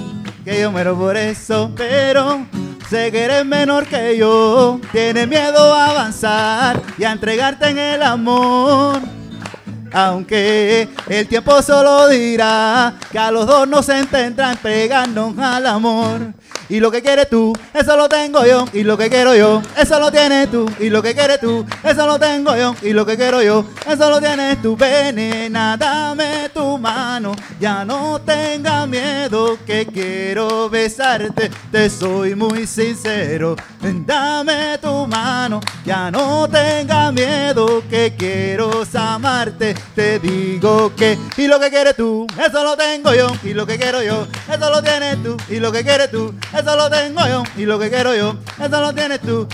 que 0.48 0.62
yo 0.62 0.72
muero 0.72 0.96
por 0.98 1.18
eso, 1.18 1.74
pero 1.76 2.48
sé 2.90 3.12
que 3.12 3.26
eres 3.26 3.46
menor 3.46 3.86
que 3.86 4.16
yo. 4.18 4.80
Tienes 4.94 5.28
miedo 5.28 5.74
a 5.74 5.90
avanzar 5.90 6.82
y 6.98 7.04
a 7.04 7.12
entregarte 7.12 7.68
en 7.68 7.78
el 7.78 8.02
amor. 8.02 9.02
Aunque 9.92 10.88
el 11.10 11.28
tiempo 11.28 11.62
solo 11.62 12.08
dirá 12.08 12.94
que 13.12 13.20
a 13.20 13.30
los 13.30 13.46
dos 13.46 13.68
nos 13.68 13.90
entendrán 13.90 14.56
pegarnos 14.56 15.38
al 15.38 15.66
amor. 15.66 16.34
Y 16.70 16.80
lo 16.80 16.92
que 16.92 17.02
quieres 17.02 17.30
tú, 17.30 17.54
eso 17.74 17.96
lo 17.96 18.10
tengo 18.10 18.46
yo. 18.46 18.66
Y 18.74 18.84
lo 18.84 18.98
que 18.98 19.10
quiero 19.10 19.36
yo, 19.36 19.62
eso 19.78 20.00
lo 20.00 20.12
tienes 20.12 20.52
tú. 20.52 20.70
Y 20.80 20.90
lo 20.90 21.02
que 21.02 21.16
quieres 21.16 21.40
tú, 21.40 21.66
eso 21.84 22.06
lo 22.06 22.20
tengo 22.20 22.56
yo. 22.56 22.76
Y 22.82 22.94
lo 22.94 23.06
que 23.06 23.16
quiero 23.16 23.42
yo, 23.42 23.66
eso 23.88 24.10
lo 24.10 24.20
tienes 24.20 24.62
tú. 24.62 24.76
Venena, 24.76 25.78
dame 25.78 26.50
tu 26.54 26.78
mano. 26.78 27.34
Ya 27.60 27.86
no 27.86 28.20
tenga 28.20 28.86
miedo 28.86 29.58
que 29.66 29.86
quiero 29.86 30.70
besarte. 30.70 31.50
Te 31.72 31.90
soy 31.90 32.36
muy 32.36 32.68
sincero. 32.68 33.56
Dame 34.06 34.78
tu 34.80 35.08
mano. 35.08 35.62
Ya 35.86 36.12
no 36.12 36.48
tenga 36.50 37.12
miedo 37.12 37.84
que 37.90 38.14
quiero 38.18 38.84
amarte. 38.94 39.76
Te 39.96 40.20
digo 40.20 40.94
que. 40.96 41.18
Y 41.38 41.48
lo 41.48 41.60
que 41.60 41.70
quieres 41.70 41.96
tú, 41.96 42.28
eso 42.38 42.64
lo 42.64 42.76
tengo 42.76 43.14
yo. 43.14 43.28
Y 43.44 43.54
lo 43.54 43.66
que 43.66 43.78
quiero 43.78 44.02
yo, 44.04 44.28
eso 44.52 44.70
lo 44.70 44.82
tienes 44.82 45.22
tú. 45.24 45.38
Y 45.50 45.60
lo 45.60 45.72
que 45.72 45.84
quieres 45.84 46.12
tú, 46.12 46.34
eso 46.60 46.76
lo 46.76 46.90
tengo 46.90 47.28
yo. 47.28 47.44
Y 47.56 47.66
lo 47.66 47.80
que 47.80 47.90
quiero 47.90 48.16
yo, 48.16 48.36
eso 48.60 48.82
lo 48.82 48.94
tienes 48.94 49.22
tú. 49.22 49.48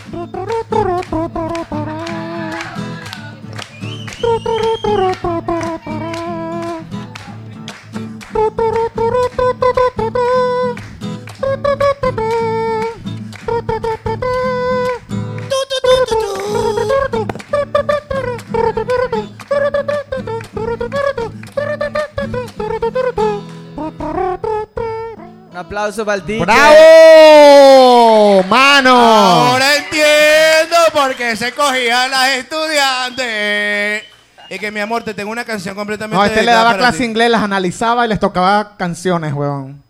Aplauso 25.63 26.05
para 26.05 26.17
el 26.17 26.25
DJ. 26.25 26.45
¡Bravo! 26.45 28.43
¡Mano! 28.43 28.91
Ahora 28.91 29.75
entiendo 29.75 30.75
por 30.93 31.15
qué 31.15 31.35
se 31.35 31.51
cogían 31.53 32.11
las 32.11 32.29
estudiantes. 32.29 34.03
Y 34.49 34.59
que 34.59 34.71
mi 34.71 34.79
amor, 34.79 35.03
te 35.03 35.13
tengo 35.13 35.31
una 35.31 35.45
canción 35.45 35.75
completamente. 35.75 36.15
No, 36.15 36.23
este 36.23 36.43
le 36.43 36.51
daba 36.51 36.77
clase 36.77 36.99
ti. 36.99 37.05
inglés, 37.05 37.31
las 37.31 37.41
analizaba 37.41 38.05
y 38.05 38.09
les 38.09 38.19
tocaba 38.19 38.77
canciones, 38.77 39.33
weón. 39.33 39.81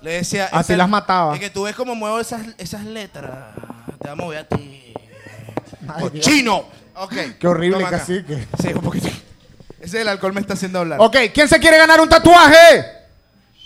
Le 0.00 0.12
decía. 0.12 0.48
Así 0.50 0.74
las 0.74 0.88
mataba. 0.88 1.34
Es 1.34 1.40
que 1.40 1.50
tú 1.50 1.62
ves 1.64 1.76
cómo 1.76 1.94
muevo 1.94 2.18
esas, 2.18 2.40
esas 2.58 2.84
letras. 2.84 3.30
Te 4.00 4.08
vamos 4.08 4.24
a 4.24 4.26
mover 4.26 4.38
a 4.38 4.44
ti. 4.44 4.94
Ay, 5.88 6.08
Dios. 6.12 6.24
¡Chino! 6.24 6.64
Ok. 6.96 7.14
Qué 7.38 7.46
horrible 7.46 7.84
cacique. 7.84 8.46
Sí, 8.60 8.68
un 8.74 8.80
poquito. 8.80 9.08
Ese 9.80 9.98
del 9.98 10.08
alcohol 10.08 10.32
me 10.32 10.40
está 10.40 10.54
haciendo 10.54 10.80
hablar. 10.80 10.98
Ok, 11.00 11.16
¿quién 11.32 11.48
se 11.48 11.60
quiere 11.60 11.78
ganar 11.78 12.00
un 12.00 12.08
tatuaje? 12.08 12.97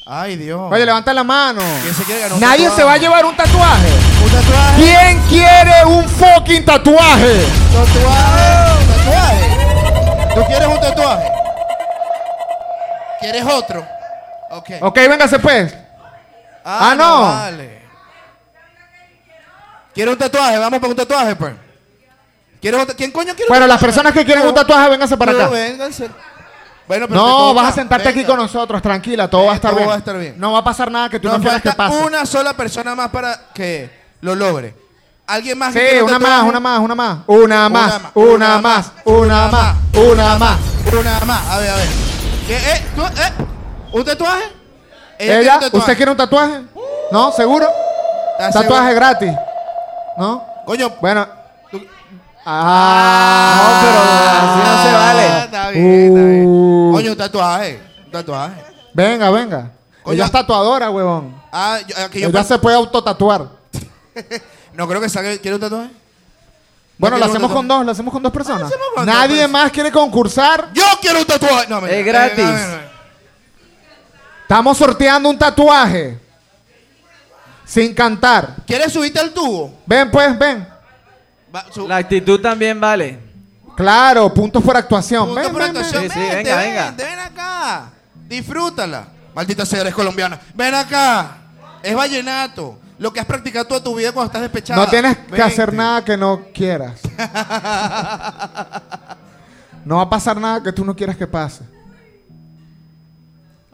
Ay, 0.04 0.36
Dios. 0.36 0.60
Oye, 0.70 0.84
levanta 0.84 1.12
la 1.14 1.22
mano. 1.22 1.62
¿Quién 1.82 1.94
se 1.94 2.02
quiere 2.02 2.20
ganar 2.22 2.34
un 2.34 2.40
Nadie 2.40 2.64
tatuaje? 2.64 2.76
se 2.76 2.84
va 2.84 2.92
a 2.94 2.96
llevar 2.98 3.24
un 3.24 3.36
tatuaje. 3.36 3.88
¿Un 4.24 4.30
tatuaje? 4.32 4.82
¿Quién 4.82 5.22
quiere 5.28 5.84
un 5.86 6.08
fucking 6.08 6.64
tatuaje? 6.64 7.46
¿Tatuaje? 7.72 8.86
¿Tatuaje? 9.04 10.34
¿Tú 10.34 10.44
quieres 10.46 10.66
un 10.68 10.80
tatuaje? 10.80 11.32
¿Quieres 13.20 13.44
otro? 13.46 13.86
Ok. 14.50 14.70
Ok, 14.80 14.96
véngase 14.96 15.38
pues. 15.38 15.72
Ah, 16.64 16.94
no. 16.96 17.20
Vale. 17.22 17.82
¿Quiere 19.94 20.10
un 20.10 20.18
tatuaje? 20.18 20.58
Vamos 20.58 20.80
para 20.80 20.90
un 20.90 20.96
tatuaje, 20.96 21.36
pues. 21.36 21.52
¿Quieres 22.60 22.80
un 22.80 22.86
ta- 22.86 22.94
¿Quién 22.94 23.10
coño 23.12 23.34
quiere 23.34 23.48
Bueno, 23.48 23.64
un 23.64 23.68
las 23.68 23.76
tatuaje? 23.78 23.86
personas 23.94 24.12
que 24.12 24.24
quieren 24.24 24.46
un 24.46 24.54
tatuaje, 24.54 24.88
vénganse 24.88 25.16
para 25.16 25.32
No, 25.32 25.38
acá. 25.38 25.48
vénganse. 25.48 26.08
Bueno, 26.92 27.08
pero 27.08 27.20
te 27.24 27.26
No, 27.30 27.54
vas 27.54 27.68
a 27.70 27.72
sentarte 27.72 28.08
aquí 28.10 28.22
con 28.22 28.36
nosotros, 28.36 28.82
tranquila, 28.82 29.26
todo 29.28 29.46
va 29.46 29.52
a 29.52 29.54
estar 29.54 29.70
todo 29.70 29.78
bien. 29.78 29.88
va 29.88 29.94
a 29.94 29.98
estar 29.98 30.18
bien. 30.18 30.34
No 30.36 30.52
va 30.52 30.58
a 30.58 30.64
pasar 30.64 30.90
nada 30.90 31.08
que 31.08 31.18
tú 31.18 31.26
no 31.28 31.34
Nos 31.34 31.40
quieras 31.42 31.62
que 31.62 31.72
pase. 31.72 31.96
una 32.04 32.26
sola 32.26 32.52
persona 32.52 32.94
más 32.94 33.08
para 33.08 33.46
que 33.54 33.90
lo 34.20 34.34
logre. 34.34 34.76
¿Alguien 35.26 35.56
más? 35.56 35.72
Sí, 35.72 35.80
una 36.04 36.18
más, 36.18 36.42
una 36.42 36.60
más, 36.60 36.80
una 36.80 36.94
más. 36.94 37.18
Una 37.26 37.68
más, 37.70 38.00
una 38.12 38.58
más, 38.60 38.92
una 39.06 39.48
más, 39.48 39.76
una 39.94 40.36
más. 40.38 40.58
Una 40.92 41.20
más. 41.24 41.48
A 41.48 41.58
ver, 41.60 41.70
a 41.70 41.76
ver. 41.76 41.88
¿Qué? 42.46 42.56
Eh, 42.58 42.84
¿Tú? 42.94 43.02
¿Eh? 43.02 43.32
¿Un 43.92 44.04
tatuaje? 44.04 44.44
Ella, 45.18 45.54
un 45.54 45.60
tatuaje. 45.60 45.76
¿usted 45.78 45.96
quiere 45.96 46.10
un 46.10 46.16
tatuaje? 46.18 46.62
¿No? 47.10 47.32
¿Seguro? 47.32 47.68
¿Estás 48.38 48.52
Tatuaje 48.52 48.88
seguro? 48.88 48.94
gratis. 48.94 49.32
¿No? 50.18 50.44
Coño. 50.66 50.90
Bueno. 51.00 51.26
Ah, 52.44 54.38
así 54.42 54.58
no 54.68 54.82
se 54.82 54.92
vale. 54.92 55.44
Está 55.44 55.70
bien, 55.70 56.06
está 56.08 56.24
bien. 56.24 56.46
Uh. 56.46 56.92
Coño, 56.92 57.10
un 57.12 57.16
tatuaje. 57.16 57.80
Un 58.06 58.10
tatuaje. 58.10 58.62
Venga, 58.92 59.30
venga. 59.30 59.70
Coño. 60.02 60.14
Ella 60.14 60.24
es 60.24 60.32
tatuadora, 60.32 60.90
huevón. 60.90 61.40
Ah, 61.52 61.78
yo, 61.86 61.96
aquí 62.04 62.20
yo 62.20 62.28
Ella 62.28 62.44
se 62.44 62.58
puede 62.58 62.76
autotatuar. 62.76 63.48
No 64.74 64.88
creo 64.88 65.02
que 65.02 65.08
salga. 65.10 65.36
¿Quiere 65.36 65.56
un 65.56 65.60
tatuaje? 65.60 65.90
Bueno, 66.96 67.16
quiero 67.16 67.18
lo 67.18 67.24
un 67.26 67.30
hacemos 67.30 67.50
tatuaje. 67.50 67.54
con 67.54 67.68
dos, 67.68 67.84
lo 67.84 67.92
hacemos 67.92 68.12
con 68.12 68.22
dos 68.22 68.32
personas. 68.32 68.62
hacemos 68.62 68.86
con 68.94 69.04
dos, 69.04 69.14
Nadie 69.14 69.46
más 69.46 69.70
quiere 69.70 69.92
concursar. 69.92 70.70
Yo 70.72 70.84
quiero 70.98 71.18
un 71.20 71.26
tatuaje. 71.26 71.66
No, 71.68 71.80
mentira. 71.82 72.00
Es 72.00 72.06
gratis. 72.06 72.38
Eh, 72.38 72.46
no, 72.46 72.68
no, 72.68 72.76
no. 72.76 72.82
Estamos 74.42 74.78
sorteando 74.78 75.28
un 75.28 75.38
tatuaje. 75.38 76.18
Sin 77.66 77.92
cantar. 77.94 78.56
¿Quieres 78.66 78.90
subirte 78.92 79.20
al 79.20 79.30
tubo? 79.32 79.74
Ven, 79.84 80.10
pues, 80.10 80.38
ven. 80.38 80.71
Va, 81.54 81.66
su- 81.70 81.86
La 81.88 81.96
actitud 81.96 82.40
también 82.40 82.80
vale. 82.80 83.18
Claro, 83.76 84.32
puntos 84.32 84.62
por 84.62 84.76
actuación. 84.76 85.26
Punto 85.26 85.40
Ven, 85.40 85.52
por 85.52 85.62
ven, 85.62 85.72
ven. 85.72 85.82
actuación. 85.84 86.02
Sí, 86.10 86.10
sí, 86.10 86.18
Vente, 86.20 86.54
venga, 86.54 86.56
venga. 86.56 86.90
Ven 86.96 87.18
acá. 87.18 87.90
Disfrútala. 88.28 89.08
Maldita 89.34 89.64
sea, 89.66 89.80
eres 89.80 89.94
colombiana. 89.94 90.38
Ven 90.54 90.74
acá. 90.74 91.36
Es 91.82 91.94
vallenato. 91.94 92.78
Lo 92.98 93.12
que 93.12 93.18
has 93.20 93.26
practicado 93.26 93.64
toda 93.66 93.82
tu 93.82 93.94
vida 93.96 94.12
cuando 94.12 94.26
estás 94.28 94.42
despechada. 94.42 94.80
No 94.84 94.88
tienes 94.88 95.16
que 95.16 95.22
Vente. 95.32 95.42
hacer 95.42 95.72
nada 95.72 96.04
que 96.04 96.16
no 96.16 96.42
quieras. 96.54 97.00
No 99.84 99.96
va 99.96 100.02
a 100.02 100.10
pasar 100.10 100.36
nada 100.40 100.62
que 100.62 100.72
tú 100.72 100.84
no 100.84 100.94
quieras 100.94 101.16
que 101.16 101.26
pase. 101.26 101.64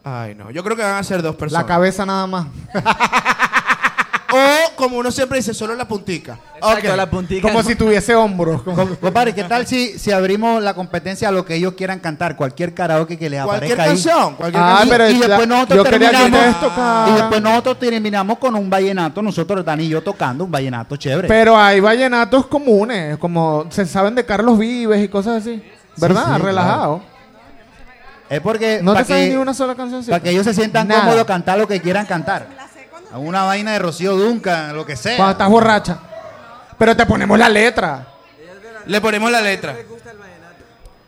Ay, 0.03 0.33
no. 0.33 0.49
Yo 0.49 0.63
creo 0.63 0.75
que 0.75 0.81
van 0.81 0.95
a 0.95 1.03
ser 1.03 1.21
dos 1.21 1.35
personas. 1.35 1.61
La 1.63 1.67
cabeza 1.67 2.03
nada 2.03 2.25
más. 2.25 2.47
O, 4.31 4.75
como 4.75 4.97
uno 4.97 5.11
siempre 5.11 5.37
dice, 5.39 5.53
solo 5.53 5.75
la 5.75 5.87
puntica. 5.87 6.37
Exacto, 6.55 6.95
la 6.95 7.09
puntica. 7.09 7.47
Como 7.47 7.63
si 7.63 7.75
tuviese 7.75 8.13
hombros. 8.15 8.61
Compadre, 8.61 9.33
¿qué 9.33 9.43
tal 9.45 9.65
si, 9.65 9.97
si 9.97 10.11
abrimos 10.11 10.61
la 10.61 10.73
competencia 10.73 11.29
a 11.29 11.31
lo 11.31 11.43
que 11.45 11.55
ellos 11.55 11.73
quieran 11.73 11.99
cantar? 11.99 12.35
Cualquier 12.35 12.73
karaoke 12.73 13.17
que 13.17 13.29
les 13.29 13.43
Cualquier 13.43 13.73
aparezca 13.73 13.83
ahí. 13.83 13.89
canción. 13.89 14.35
Cualquier 14.35 14.63
Ah, 14.63 14.67
canción. 14.79 14.89
pero 14.89 15.09
y 15.09 15.19
después 15.19 15.47
nosotros 15.47 15.77
yo 15.77 15.83
quería 15.83 16.09
que 16.11 16.15
terminamos 16.17 17.09
y 17.09 17.13
después 17.13 17.41
nosotros 17.41 17.79
terminamos 17.79 18.37
con 18.37 18.55
un 18.55 18.69
vallenato, 18.69 19.21
nosotros 19.21 19.65
Dani 19.65 19.85
y 19.85 19.89
yo 19.89 20.01
tocando 20.03 20.43
un 20.43 20.51
vallenato 20.51 20.95
chévere. 20.95 21.27
Pero 21.27 21.57
hay 21.57 21.79
vallenatos 21.79 22.45
comunes, 22.47 23.17
como 23.17 23.65
se 23.69 23.85
saben 23.85 24.13
de 24.15 24.25
Carlos 24.25 24.57
Vives 24.59 25.03
y 25.03 25.07
cosas 25.07 25.41
así. 25.41 25.63
¿Verdad? 25.97 26.35
sí, 26.37 26.41
Relajado. 26.43 27.01
es 28.29 28.39
porque 28.41 28.79
No 28.83 28.93
para 28.93 29.05
te 29.05 29.13
sabes 29.13 29.25
que, 29.27 29.31
ni 29.31 29.37
una 29.41 29.53
sola 29.53 29.75
canción. 29.75 30.05
para 30.05 30.19
que 30.21 30.29
ellos 30.29 30.45
se 30.45 30.53
sientan 30.53 30.87
Nada. 30.87 31.01
cómodos 31.01 31.25
cantar 31.25 31.57
lo 31.57 31.67
que 31.67 31.81
quieran 31.81 32.05
cantar. 32.05 32.47
A 33.11 33.17
una 33.17 33.43
vaina 33.43 33.73
de 33.73 33.79
Rocío 33.79 34.15
Duncan, 34.15 34.75
lo 34.75 34.85
que 34.85 34.95
sea. 34.95 35.17
Cuando 35.17 35.31
estás 35.31 35.49
borracha. 35.49 35.99
Pero 36.77 36.95
te 36.95 37.05
ponemos 37.05 37.37
la 37.37 37.49
letra. 37.49 38.07
Le 38.85 39.01
ponemos 39.01 39.31
la 39.31 39.41
letra. 39.41 39.75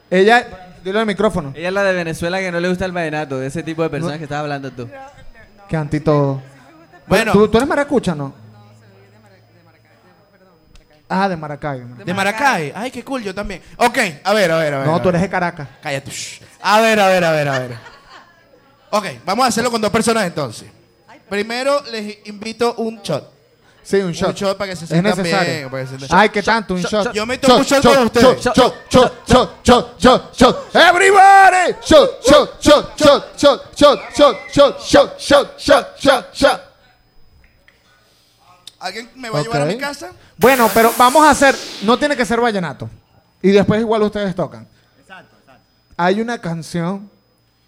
Ella, 0.09 0.75
dile 0.83 0.99
al 0.99 1.05
micrófono. 1.05 1.53
Ella 1.55 1.69
es 1.69 1.73
la 1.73 1.83
de 1.83 1.93
Venezuela 1.93 2.39
que 2.39 2.51
no 2.51 2.59
le 2.59 2.67
gusta 2.69 2.85
el 2.85 2.91
vallenato, 2.91 3.39
de 3.39 3.47
ese 3.47 3.63
tipo 3.63 3.81
de 3.83 3.89
personas 3.89 4.17
que 4.17 4.23
estás 4.23 4.39
hablando 4.39 4.71
tú. 4.71 4.89
Que 5.69 5.77
anti 5.77 5.99
todo. 5.99 6.41
Bueno. 7.07 7.31
¿Tú, 7.31 7.47
tú 7.47 7.57
eres 7.57 7.69
maracucha, 7.69 8.13
no? 8.13 8.33
Ah, 11.07 11.27
de 11.27 11.35
Maracay. 11.35 11.83
De 12.05 12.13
Maracay. 12.13 12.71
Ay, 12.73 12.89
qué 12.89 13.03
cool, 13.03 13.21
yo 13.21 13.35
también. 13.35 13.61
Ok, 13.77 13.97
a 14.23 14.33
ver, 14.33 14.51
a 14.51 14.57
ver, 14.57 14.73
a 14.73 14.77
ver. 14.79 14.87
No, 14.87 14.95
a 14.95 15.01
tú 15.01 15.09
eres 15.09 15.21
de 15.21 15.29
Caracas. 15.29 15.67
Cállate. 15.81 16.11
A 16.61 16.79
ver, 16.79 16.99
a 16.99 17.07
ver, 17.07 17.23
a 17.23 17.31
ver, 17.31 17.47
a 17.47 17.59
ver. 17.59 17.77
Ok, 18.91 19.05
vamos 19.25 19.45
a 19.45 19.49
hacerlo 19.49 19.69
con 19.71 19.81
dos 19.81 19.91
personas 19.91 20.25
entonces. 20.25 20.69
Primero 21.31 21.81
les 21.89 22.27
invito 22.27 22.73
un 22.75 23.01
shot. 23.01 23.23
Sí, 23.83 23.95
un 24.01 24.11
shot. 24.11 24.31
Un 24.31 24.35
shot 24.35 24.57
para 24.57 24.71
que 24.71 24.75
se 24.75 24.83
Es 24.83 24.89
sientan 24.89 25.15
necesario. 25.17 25.53
bien, 25.53 25.69
para 25.71 25.83
que 25.83 25.89
se 25.89 25.97
sientan- 25.97 26.19
Ay, 26.19 26.27
¿qué 26.29 26.43
tanto? 26.43 26.73
Un 26.73 26.81
shot. 26.81 27.13
Yo 27.13 27.25
me 27.25 27.37
tomo 27.37 27.55
un 27.55 27.63
shot 27.63 27.81
con 27.81 28.05
ustedes. 28.05 28.41
Shot, 28.43 28.53
shot, 28.57 28.75
shot, 28.89 29.25
shot, 29.25 29.63
shot, 29.63 29.97
shot, 29.97 30.35
shot. 30.37 30.75
Everybody. 30.75 31.73
Shot, 31.85 32.21
shot, 32.21 32.61
shot, 32.61 32.97
shot, 32.99 33.37
shot, 33.37 33.77
shot, 33.77 34.13
shot, 34.13 34.51
shot, 34.51 34.81
shot, 34.81 35.19
shot, 35.21 35.57
shot, 35.57 35.97
shot, 35.97 36.33
shot. 36.35 36.61
¿Alguien 38.81 39.09
me 39.15 39.29
va 39.29 39.39
a 39.39 39.41
llevar 39.43 39.61
a 39.61 39.65
Ok. 39.65 39.71
mi 39.71 39.77
casa? 39.77 40.11
Bueno, 40.37 40.69
pero 40.73 40.91
vamos 40.97 41.23
a 41.25 41.29
hacer, 41.29 41.55
no 41.83 41.97
tiene 41.97 42.17
que 42.17 42.25
ser 42.25 42.41
vallenato. 42.41 42.89
Y 43.41 43.51
después 43.51 43.79
igual 43.79 44.03
ustedes 44.03 44.35
tocan. 44.35 44.67
Hay 45.95 46.19
una 46.19 46.39
canción 46.39 47.09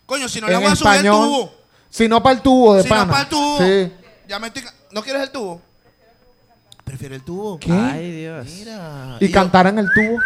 Coño, 0.06 0.28
si 0.28 0.42
no 0.42 0.48
le 0.48 0.54
en 0.56 0.60
vamos 0.64 0.74
a 0.74 0.76
subir 0.76 0.92
el 0.92 1.06
español. 1.06 1.28
tubo. 1.28 1.63
Si 1.94 2.08
no 2.08 2.24
para 2.24 2.36
el 2.38 2.42
tubo 2.42 2.74
de 2.74 2.82
Si 2.84 2.90
no 2.90 2.96
pana. 2.96 3.12
para 3.12 3.22
el 3.24 3.30
tubo. 3.30 3.58
Sí. 3.60 3.94
Ya 4.28 4.40
me 4.40 4.48
estoy... 4.48 4.64
¿No 4.90 5.04
quieres 5.04 5.22
el 5.22 5.30
tubo? 5.30 5.62
Prefiero 6.84 7.14
el 7.14 7.24
tubo. 7.24 7.60
¿Qué? 7.60 7.72
Ay, 7.72 8.12
Dios. 8.12 8.48
Mira. 8.48 9.18
Y 9.20 9.28
yo- 9.28 9.34
cantar 9.34 9.68
en 9.68 9.78
el 9.78 9.86
tubo. 9.94 10.18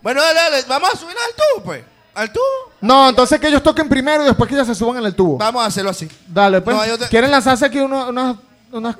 Bueno, 0.00 0.22
dale, 0.22 0.40
dale. 0.40 0.62
Vamos 0.66 0.90
a 0.94 0.96
subir 0.96 1.14
al 1.16 1.34
tubo, 1.34 1.64
pues. 1.64 1.84
Al 2.14 2.32
tubo. 2.32 2.42
No, 2.80 3.10
entonces 3.10 3.38
que 3.38 3.48
ellos 3.48 3.62
toquen 3.62 3.90
primero 3.90 4.22
y 4.22 4.26
después 4.26 4.48
que 4.48 4.54
ellos 4.54 4.66
se 4.66 4.74
suban 4.74 4.96
en 4.98 5.04
el 5.04 5.14
tubo. 5.14 5.36
Vamos 5.36 5.62
a 5.62 5.66
hacerlo 5.66 5.90
así. 5.90 6.08
Dale, 6.26 6.62
pues. 6.62 6.74
No, 6.74 6.98
te- 6.98 7.08
¿Quieren 7.08 7.30
lanzarse 7.30 7.66
aquí 7.66 7.78
unos, 7.78 8.08
unos, 8.08 8.36
unos- 8.72 8.96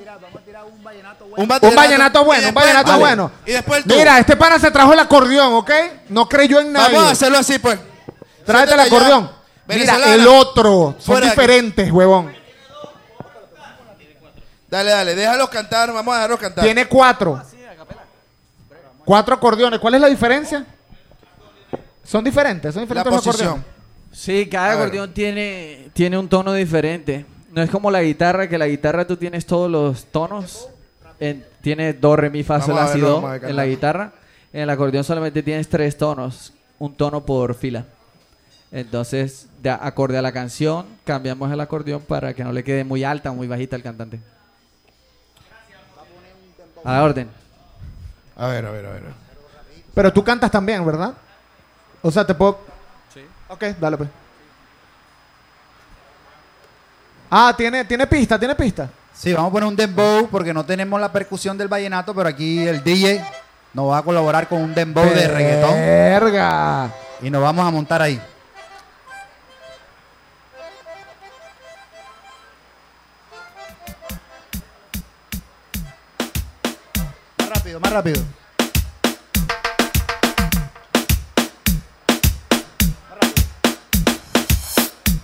Un 1.35 1.41
Un 1.41 1.47
vallenato 1.75 2.23
bueno, 2.25 2.41
y 2.43 2.45
un 2.45 2.53
después 2.53 2.65
vallenato 2.65 2.99
bueno. 2.99 3.31
Y 3.45 3.51
después 3.53 3.79
el 3.79 3.83
tubo. 3.85 3.95
Mira, 3.97 4.19
este 4.19 4.35
pana 4.35 4.59
se 4.59 4.69
trajo 4.69 4.93
el 4.93 4.99
acordeón, 4.99 5.53
¿ok? 5.53 5.71
No 6.09 6.29
creyó 6.29 6.59
en 6.59 6.71
nadie. 6.73 6.95
Vamos 6.95 7.09
a 7.09 7.11
hacerlo 7.13 7.37
así, 7.39 7.57
pues. 7.57 7.79
Tráete 8.45 8.73
el 8.75 8.79
Siéntate 8.81 9.31
Mira, 9.79 10.13
el 10.15 10.27
otro. 10.27 10.95
Son 10.97 11.13
Fuera 11.15 11.27
aquí. 11.27 11.39
diferentes, 11.39 11.91
huevón. 11.91 12.31
Dale, 14.69 14.91
dale. 14.91 15.15
Déjalos 15.15 15.49
cantar. 15.49 15.91
Vamos 15.91 16.13
a 16.13 16.17
dejarlos 16.17 16.39
cantar. 16.39 16.63
Tiene 16.63 16.85
cuatro. 16.87 17.41
Cuatro 19.03 19.35
acordeones. 19.35 19.79
¿Cuál 19.79 19.95
es 19.95 20.01
la 20.01 20.07
diferencia? 20.07 20.65
Son 22.03 22.23
diferentes, 22.23 22.73
son 22.73 22.81
la 22.81 22.85
diferentes 22.85 23.13
los 23.13 23.23
posición. 23.23 23.47
acordeones. 23.49 23.71
Sí, 24.13 24.47
cada 24.49 24.73
acordeón 24.73 25.13
tiene, 25.13 25.89
tiene 25.93 26.17
un 26.17 26.27
tono 26.27 26.53
diferente. 26.53 27.25
No 27.51 27.61
es 27.61 27.69
como 27.69 27.89
la 27.91 28.01
guitarra, 28.01 28.47
que 28.49 28.57
la 28.57 28.67
guitarra 28.67 29.05
tú 29.07 29.17
tienes 29.17 29.45
todos 29.45 29.69
los 29.69 30.05
tonos. 30.05 30.67
En- 31.19 31.45
tiene 31.61 31.93
do, 31.93 32.15
re, 32.15 32.29
mi, 32.29 32.43
fa, 32.43 32.59
sol, 32.61 32.75
la, 32.75 32.87
si, 32.91 32.99
do 32.99 33.33
en 33.35 33.55
la 33.55 33.65
guitarra. 33.65 34.11
En 34.51 34.61
el 34.61 34.69
acordeón 34.69 35.03
solamente 35.03 35.43
tienes 35.43 35.69
tres 35.69 35.97
tonos, 35.97 36.53
un 36.79 36.95
tono 36.95 37.25
por 37.25 37.53
fila. 37.55 37.85
Entonces, 38.71 39.47
de 39.61 39.69
acorde 39.69 40.17
a 40.17 40.21
la 40.21 40.31
canción, 40.31 40.85
cambiamos 41.03 41.51
el 41.51 41.59
acordeón 41.59 42.01
para 42.01 42.33
que 42.33 42.43
no 42.43 42.53
le 42.53 42.63
quede 42.63 42.83
muy 42.85 43.03
alta 43.03 43.29
o 43.31 43.35
muy 43.35 43.47
bajita 43.47 43.75
al 43.75 43.83
cantante. 43.83 44.19
A 46.83 46.93
la 46.93 47.03
orden. 47.03 47.29
A 48.35 48.47
ver, 48.47 48.65
a 48.65 48.71
ver, 48.71 48.85
a 48.85 48.89
ver. 48.91 49.03
Pero 49.93 50.13
tú 50.13 50.23
cantas 50.23 50.49
también, 50.49 50.85
¿verdad? 50.85 51.13
O 52.01 52.09
sea, 52.09 52.25
te 52.25 52.33
puedo. 52.33 52.59
Sí. 53.13 53.21
Ok, 53.49 53.63
dale 53.79 53.97
pues. 53.97 54.09
Ah, 57.29 57.53
tiene, 57.55 57.85
tiene 57.85 58.07
pista, 58.07 58.39
tiene 58.39 58.55
pista. 58.55 58.89
Sí, 59.13 59.33
vamos 59.33 59.49
a 59.49 59.51
poner 59.51 59.67
un 59.67 59.75
dembow 59.75 60.27
porque 60.29 60.53
no 60.53 60.65
tenemos 60.65 60.99
la 60.99 61.11
percusión 61.11 61.57
del 61.57 61.67
vallenato, 61.67 62.15
pero 62.15 62.29
aquí 62.29 62.65
el 62.65 62.83
DJ 62.83 63.23
nos 63.73 63.89
va 63.89 63.99
a 63.99 64.01
colaborar 64.01 64.47
con 64.47 64.61
un 64.61 64.73
dembow 64.73 65.05
de 65.05 65.27
reggaetón 65.27 65.73
Verga. 65.73 66.89
y 67.21 67.29
nos 67.29 67.41
vamos 67.41 67.67
a 67.67 67.71
montar 67.71 68.01
ahí. 68.01 68.19
Rápido, 77.91 78.23
más 78.23 78.29
rápido. 78.31 78.41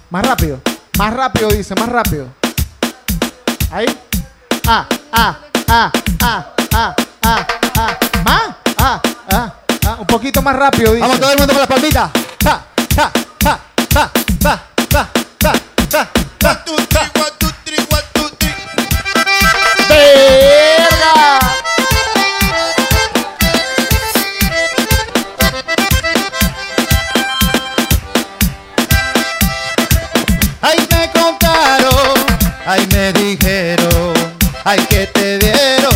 Más 0.10 0.26
rápido. 0.26 0.62
Más 0.98 1.14
rápido, 1.14 1.50
dice, 1.50 1.76
más 1.76 1.90
rápido. 1.90 2.28
Ahí. 3.72 3.86
Ah, 4.68 4.88
ah, 5.12 5.38
ah, 5.68 5.92
ah, 6.22 6.46
ah, 6.74 6.96
ah, 7.24 7.48
ah. 7.76 7.98
Más. 8.26 8.42
Ah, 8.78 9.02
ah, 9.32 9.54
ah. 9.86 9.96
Un 10.00 10.08
poquito 10.08 10.42
más 10.42 10.56
rápido, 10.56 10.94
dice. 10.94 11.02
Vamos 11.02 11.20
todo 11.20 11.32
el 11.32 11.38
mundo 11.38 11.54
con 11.54 11.60
las 11.62 11.68
palmitas. 11.70 12.12
Ta, 12.40 12.66
ta, 12.96 13.12
ta, 13.38 13.60
ta, 13.88 14.12
ta, 14.40 14.62
ta, 14.90 15.10
ta, 15.38 15.54
ta, 15.90 16.27
Ay, 34.70 34.80
que 34.90 35.08
te 35.08 35.38
vieron. 35.38 35.96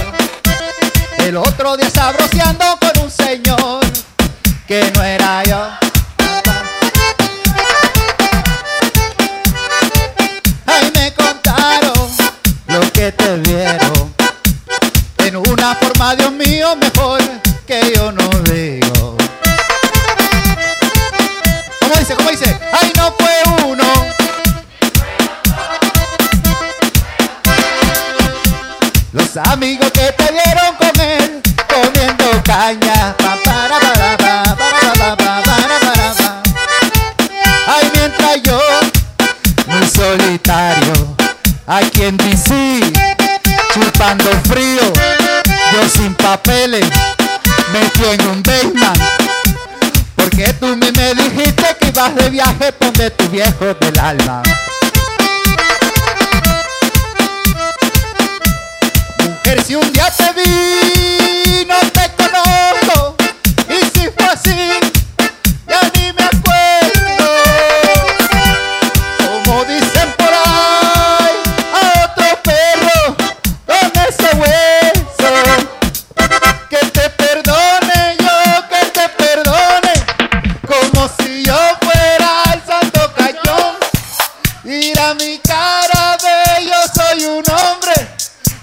El 1.18 1.36
otro 1.36 1.76
día 1.76 1.90
sabroseando 1.90 2.64
con 2.80 3.04
un 3.04 3.12
señor 3.12 3.82
que 4.66 4.90
no 4.96 5.04
era 5.04 5.44
yo. 5.44 5.68
Ay, 10.66 10.92
me 10.96 11.14
contaron 11.14 12.10
lo 12.68 12.80
que 12.94 13.12
te 13.12 13.36
vieron. 13.40 14.16
En 15.18 15.36
una 15.36 15.76
forma, 15.76 16.16
Dios 16.16 16.32
mío, 16.32 16.74
mejor 16.78 17.21
amigos 29.52 29.92
que 29.92 30.12
te 30.14 30.32
vieron 30.32 30.76
comer 30.78 31.42
comiendo 31.68 32.44
caña. 32.44 33.16
Pa, 33.18 33.38
para, 33.44 33.80
para, 33.80 34.18
pa, 34.18 34.56
para, 34.56 34.94
pa, 34.94 35.18
pa, 35.18 35.42
para, 35.44 35.80
para, 35.80 36.14
pa. 36.14 36.42
Ay, 37.68 37.92
mientras 37.94 38.42
yo, 38.44 38.60
muy 39.68 39.88
solitario, 39.88 41.16
aquí 41.68 42.04
en 42.04 42.18
DC, 42.18 42.80
chupando 43.74 44.32
frío, 44.48 44.94
yo 45.74 45.90
sin 45.90 46.14
papeles, 46.16 46.86
metido 47.74 48.14
en 48.14 48.28
un 48.28 48.44
basement. 48.44 49.02
Porque 50.16 50.54
tú 50.54 50.78
me 50.78 50.92
dijiste 50.92 51.76
que 51.80 51.88
ibas 51.90 52.16
de 52.16 52.30
viaje 52.30 52.74
donde 52.80 53.10
tu 53.12 53.28
viejo 53.30 53.74
del 53.80 54.00
alma. 54.00 54.42
Mujer, 59.52 59.66
si 59.66 59.76
un 59.76 59.92
día 59.92 60.08
te 60.16 60.32
vi, 60.34 61.66
no 61.66 61.78
te 61.92 62.10
conozco. 62.16 63.18
Y 63.68 64.00
si 64.00 64.08
fue 64.08 64.26
así, 64.26 64.56
ya 65.68 65.82
ni 65.96 66.14
me 66.14 66.24
acuerdo. 66.24 66.51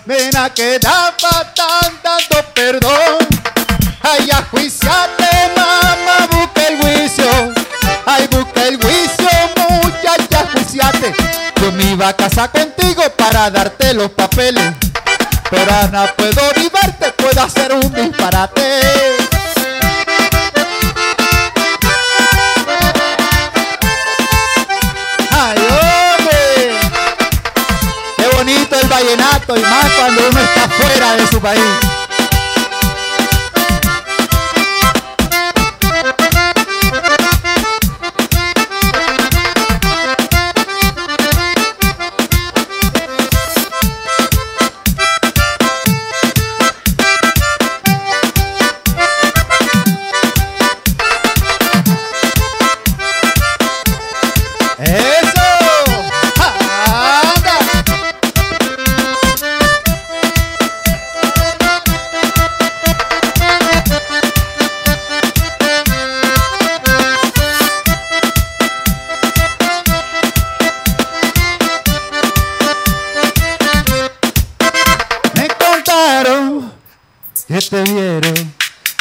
Ven 0.08 0.34
a 0.38 0.48
quedar 0.48 1.14
pa' 1.20 1.52
tan 1.54 1.98
tanto 2.00 2.42
perdón. 2.54 3.18
Ay, 4.00 4.30
a 4.30 4.42
juiciarte, 4.50 5.28
mamá, 5.54 6.26
busca 6.30 6.62
el 6.66 6.78
juicio. 6.78 7.30
Ay, 8.06 8.26
busca 8.28 8.68
el 8.68 8.78
juicio, 8.80 9.28
muchacha, 9.68 10.46
juiciate. 10.50 11.14
Yo 11.60 11.72
me 11.72 11.90
iba 11.90 12.08
a 12.08 12.16
casar 12.16 12.50
contigo 12.50 13.02
para 13.18 13.50
darte 13.50 13.92
los 13.92 14.10
papeles. 14.12 14.72
Pero 15.50 15.70
ahora 15.70 16.14
puedo 16.16 16.40
viverte, 16.56 17.12
puedo 17.12 17.42
hacer 17.42 17.74
un 17.74 17.92
disparate. 17.92 18.62
Ay, 25.32 25.58
hombre. 25.58 26.80
Qué 28.16 28.26
bonito 28.36 28.74
el 28.80 28.88
vallenato 28.88 29.56
y 29.56 29.60
más 29.60 29.87
uno 30.30 30.40
está 30.40 30.68
fuera 30.68 31.16
de 31.16 31.26
su 31.28 31.40
país. 31.40 31.87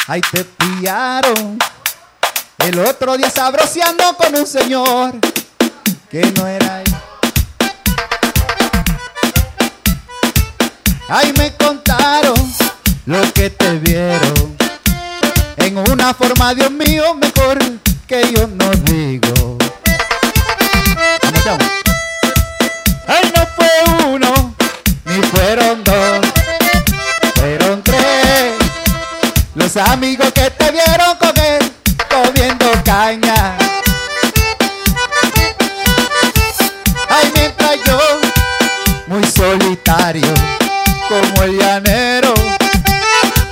Ahí 0.08 0.20
te 0.32 0.44
pillaron. 0.44 1.58
El 2.58 2.78
otro 2.80 3.16
día 3.16 3.30
sabroseando 3.30 4.16
con 4.16 4.34
un 4.34 4.46
señor 4.46 5.14
que 6.10 6.22
no 6.32 6.46
era 6.46 6.82
él. 6.82 6.94
Ay, 11.08 11.32
me 11.38 11.54
contaron 11.56 12.34
lo 13.06 13.32
que 13.32 13.50
te 13.50 13.78
vieron. 13.78 14.56
En 15.58 15.78
una 15.78 16.12
forma, 16.14 16.54
Dios 16.54 16.70
mío, 16.70 17.14
mejor 17.14 17.58
que 18.06 18.32
yo 18.32 18.46
no 18.46 18.70
digo. 18.84 19.58
Ay, 23.06 23.32
no 23.34 23.46
fue 23.56 24.06
uno, 24.06 24.27
Los 29.68 29.86
amigos 29.86 30.32
que 30.32 30.50
te 30.50 30.70
vieron 30.70 31.14
comer, 31.18 31.62
comiendo 32.08 32.72
caña. 32.86 33.58
Ay, 37.10 37.30
mientras 37.34 37.76
yo, 37.84 37.98
muy 39.08 39.22
solitario, 39.30 40.32
como 41.10 41.42
el 41.42 41.58
llanero. 41.58 42.32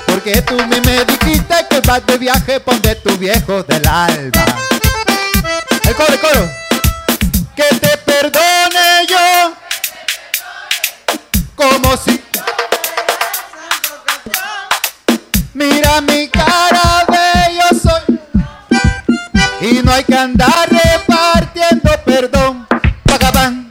Porque 0.06 0.40
tú 0.40 0.56
me, 0.66 0.80
me 0.80 1.04
dijiste 1.04 1.54
que 1.68 1.80
vas 1.80 2.06
de 2.06 2.16
viaje, 2.16 2.60
ponte 2.60 2.94
tu 2.94 3.14
viejo 3.18 3.62
del 3.64 3.86
alba. 3.86 4.46
El 5.84 5.94
coro, 5.96 6.12
el 6.14 6.20
coro. 6.20 6.50
Que 7.54 7.76
te 7.78 7.94
perdone 7.98 9.06
yo, 9.06 9.52
como 11.56 11.94
si. 11.98 12.25
Mi 16.02 16.28
cara 16.28 17.06
de 17.08 17.54
yo 17.56 17.78
soy. 17.78 18.20
Y 19.62 19.82
no 19.82 19.92
hay 19.92 20.04
que 20.04 20.14
andar 20.14 20.68
repartiendo 20.68 21.90
perdón. 22.04 22.66
Pagabán. 23.04 23.66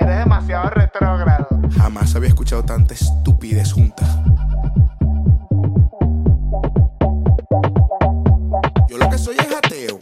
Eres 0.00 0.18
demasiado 0.18 0.70
retrógrado. 0.70 1.48
Jamás 1.76 2.16
había 2.16 2.28
escuchado 2.28 2.64
tanta 2.64 2.94
estupidez 2.94 3.72
junta. 3.72 4.06
Yo 8.88 8.96
lo 8.96 9.10
que 9.10 9.18
soy 9.18 9.36
es 9.38 9.54
ateo. 9.54 10.01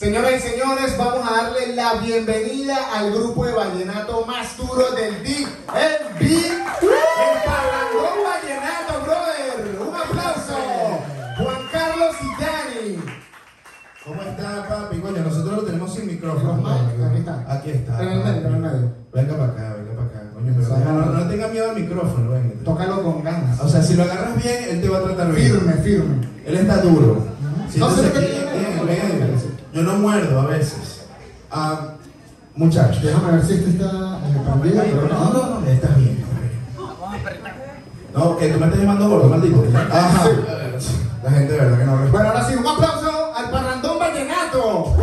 Señoras 0.00 0.32
y 0.36 0.48
señores, 0.48 0.96
vamos 0.96 1.28
a 1.28 1.42
darle 1.42 1.74
la 1.74 1.96
bienvenida 1.96 2.74
al 2.96 3.12
grupo 3.12 3.44
de 3.44 3.52
vallenato 3.52 4.24
más 4.24 4.56
duro 4.56 4.92
del 4.92 5.22
DIC, 5.22 5.46
el 5.76 6.18
DIC, 6.18 6.46
el 6.46 7.36
Parrandón 7.44 8.16
Vallenato, 8.24 9.04
brother. 9.04 9.78
Un 9.78 9.94
aplauso. 9.94 10.56
Juan 11.36 11.68
Carlos 11.70 12.16
y 12.22 12.40
Dani. 12.40 12.98
¿Cómo 14.02 14.22
está, 14.22 14.68
papi? 14.70 15.00
Coño, 15.00 15.20
nosotros 15.22 15.56
lo 15.56 15.62
tenemos 15.64 15.92
sin 15.92 16.06
micrófono. 16.06 16.66
Aquí 16.66 17.18
está. 17.18 17.44
Aquí 17.46 17.70
está. 17.70 18.02
En 18.02 18.08
el 18.08 18.24
medio, 18.24 18.48
en 18.48 18.54
el 18.54 18.60
medio. 18.62 18.94
Venga 19.12 19.36
para 19.36 19.52
acá, 19.52 19.74
venga 19.76 19.92
para 19.96 20.08
acá. 20.08 20.30
Coño, 20.32 20.54
pero 20.56 20.78
no, 20.78 21.04
no. 21.12 21.28
tenga 21.28 21.48
miedo 21.48 21.70
al 21.72 21.76
micrófono, 21.76 22.30
venga. 22.30 22.64
Tócalo 22.64 23.02
con 23.02 23.22
ganas. 23.22 23.60
O 23.60 23.68
sea, 23.68 23.82
si 23.82 23.96
lo 23.96 24.04
agarras 24.04 24.42
bien, 24.42 24.64
él 24.66 24.80
te 24.80 24.88
va 24.88 24.96
a 24.96 25.02
tratar 25.02 25.30
bien. 25.34 25.52
Firme, 25.52 25.72
firme. 25.74 26.28
Él 26.46 26.56
está 26.56 26.78
duro. 26.78 27.22
No 27.76 27.90
sé 27.90 28.08
tiene. 28.08 28.38
en 28.38 28.78
el 28.78 28.86
medio. 28.86 29.49
Yo 29.72 29.82
no 29.82 29.94
muerdo 29.94 30.40
a 30.40 30.46
veces. 30.46 31.02
Ah, 31.50 31.94
muchachos. 32.56 33.02
Déjame 33.02 33.32
ver 33.32 33.44
si 33.44 33.54
este 33.54 33.70
está 33.70 34.18
prendido, 34.60 34.82
pero 34.84 35.08
No, 35.08 35.32
no, 35.32 35.60
no, 35.60 35.66
estás 35.66 35.96
bien. 35.96 36.24
No, 38.12 38.36
que 38.36 38.48
tú 38.48 38.58
me 38.58 38.66
estás 38.66 38.80
llamando 38.80 39.08
gordo, 39.08 39.28
maldito. 39.28 39.64
Ajá. 39.92 40.28
La 41.22 41.30
gente 41.30 41.52
de 41.52 41.58
verdad 41.58 41.78
que 41.78 41.84
no 41.84 41.92
responde. 41.92 42.10
Bueno, 42.10 42.28
ahora 42.28 42.48
sí, 42.48 42.56
un 42.56 42.66
aplauso 42.66 43.34
al 43.36 43.50
Parrandón 43.50 43.98
Vallenato. 43.98 44.96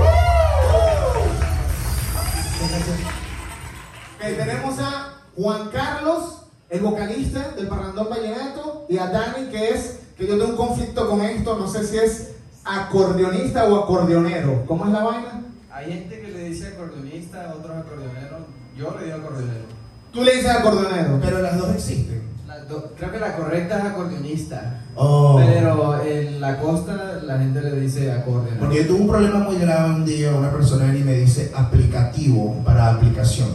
Tenemos 4.20 4.80
a 4.80 5.14
Juan 5.38 5.70
Carlos, 5.70 6.42
el 6.70 6.82
vocalista 6.82 7.52
del 7.56 7.68
Parrandón 7.68 8.10
Vallenato, 8.10 8.86
y 8.90 8.98
a 8.98 9.08
Dani, 9.08 9.48
que 9.50 9.70
es, 9.70 10.00
que 10.18 10.28
yo 10.28 10.38
tengo 10.38 10.52
un 10.52 10.58
conflicto 10.58 11.10
con 11.10 11.22
esto, 11.22 11.58
no 11.58 11.68
sé 11.70 11.86
si 11.86 11.98
es 11.98 12.37
acordeonista 12.68 13.66
o 13.66 13.84
acordeonero. 13.84 14.66
¿Cómo 14.66 14.86
es 14.86 14.92
la 14.92 15.04
vaina? 15.04 15.42
Hay 15.72 15.92
gente 15.92 16.20
que 16.22 16.28
le 16.30 16.44
dice 16.50 16.68
acordeonista, 16.70 17.54
otros 17.58 17.78
acordeoneros. 17.78 18.42
Yo 18.78 18.96
le 19.00 19.06
digo 19.06 19.18
acordeonero. 19.18 19.66
Tú 20.12 20.24
le 20.24 20.36
dices 20.36 20.50
acordeonero. 20.52 21.20
Pero 21.22 21.42
las 21.42 21.58
dos 21.58 21.70
existen. 21.76 22.22
Las 22.48 22.68
do- 22.68 22.94
creo 22.98 23.12
que 23.12 23.20
la 23.20 23.36
correcta 23.36 23.80
es 23.80 23.86
acordeonista. 23.86 24.82
Oh. 24.96 25.40
Pero 25.46 26.02
en 26.04 26.42
la 26.42 26.60
costa 26.60 27.20
la 27.24 27.38
gente 27.38 27.62
le 27.62 27.80
dice 27.80 28.12
acordeonero. 28.12 28.60
Porque 28.60 28.78
yo 28.84 28.88
tuve 28.88 29.02
un 29.02 29.08
problema 29.08 29.40
muy 29.40 29.58
grave 29.58 29.94
un 29.94 30.06
día, 30.06 30.34
una 30.34 30.52
persona 30.52 30.86
viene 30.86 31.00
y 31.00 31.04
me 31.04 31.14
dice 31.14 31.52
aplicativo 31.56 32.62
para 32.66 32.90
aplicación. 32.92 33.50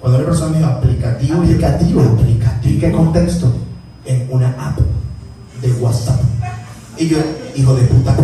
Cuando 0.00 0.18
una 0.18 0.26
persona 0.26 0.50
me 0.52 0.58
dijo 0.58 0.70
aplicativo, 0.70 1.40
aplicativo, 1.42 2.00
aplicativo. 2.02 2.74
¿En 2.74 2.80
qué 2.80 2.92
contexto? 2.92 3.52
En 4.04 4.26
una 4.30 4.48
app 4.58 4.78
de 5.62 5.72
WhatsApp. 5.74 6.20
Y 6.98 7.08
yo, 7.08 7.18
hijo 7.54 7.74
de 7.76 7.82
puta. 7.84 8.14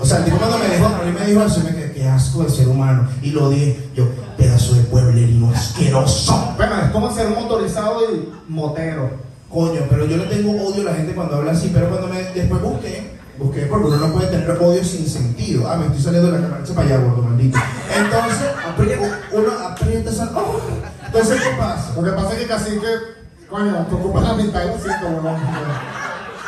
O 0.00 0.06
sea, 0.06 0.18
el 0.18 0.24
tipo 0.24 0.38
cuando 0.38 0.58
me 0.58 0.68
dejó, 0.68 0.86
a 0.86 1.02
mí 1.04 1.12
me 1.12 1.26
dijo 1.26 1.42
eso, 1.42 1.60
me 1.60 1.70
quedé, 1.74 1.92
qué 1.92 2.08
asco 2.08 2.42
de 2.42 2.50
ser 2.50 2.68
humano. 2.68 3.06
Y 3.22 3.30
lo 3.32 3.50
dije, 3.50 3.90
yo, 3.94 4.08
pedazo 4.36 4.74
de 4.74 4.82
pueblerino 4.84 5.50
asqueroso. 5.50 6.54
Bueno, 6.56 6.80
es 6.82 6.90
como 6.90 7.14
ser 7.14 7.28
motorizado 7.28 8.00
y 8.14 8.32
motero. 8.48 9.10
Coño, 9.50 9.80
pero 9.90 10.06
yo 10.06 10.16
le 10.16 10.24
tengo 10.26 10.52
odio 10.52 10.82
a 10.82 10.92
la 10.92 10.94
gente 10.94 11.14
cuando 11.14 11.36
habla 11.36 11.52
así, 11.52 11.70
pero 11.74 11.88
cuando 11.88 12.06
me 12.06 12.22
después 12.22 12.62
busqué, 12.62 13.10
busqué 13.36 13.66
porque 13.66 13.88
uno 13.88 13.96
no 13.96 14.12
puede 14.12 14.28
tener 14.28 14.50
odio 14.52 14.82
sin 14.84 15.06
sentido. 15.06 15.68
Ah, 15.68 15.76
me 15.76 15.86
estoy 15.86 16.02
saliendo 16.02 16.30
de 16.30 16.38
la 16.38 16.44
cámara, 16.44 16.62
echa 16.64 16.74
para 16.74 16.86
allá, 16.86 16.98
gordo 16.98 17.22
maldito. 17.22 17.58
Entonces, 17.94 18.48
aprieta, 18.66 19.20
uno 19.32 19.50
aprieta 19.68 20.10
esa. 20.10 20.30
¡Oh! 20.34 20.60
Entonces, 21.04 21.42
¿qué 21.42 21.56
pasa? 21.58 21.92
Lo 21.96 22.04
que 22.04 22.10
pasa 22.12 22.32
es 22.32 22.38
que 22.38 22.46
casi 22.46 22.70
que, 22.70 23.48
coño, 23.50 23.86
te 23.86 23.94
ocupas 23.96 24.22
la 24.22 24.34
mitad 24.34 24.62
asiento, 24.62 25.08
weón. 25.08 25.36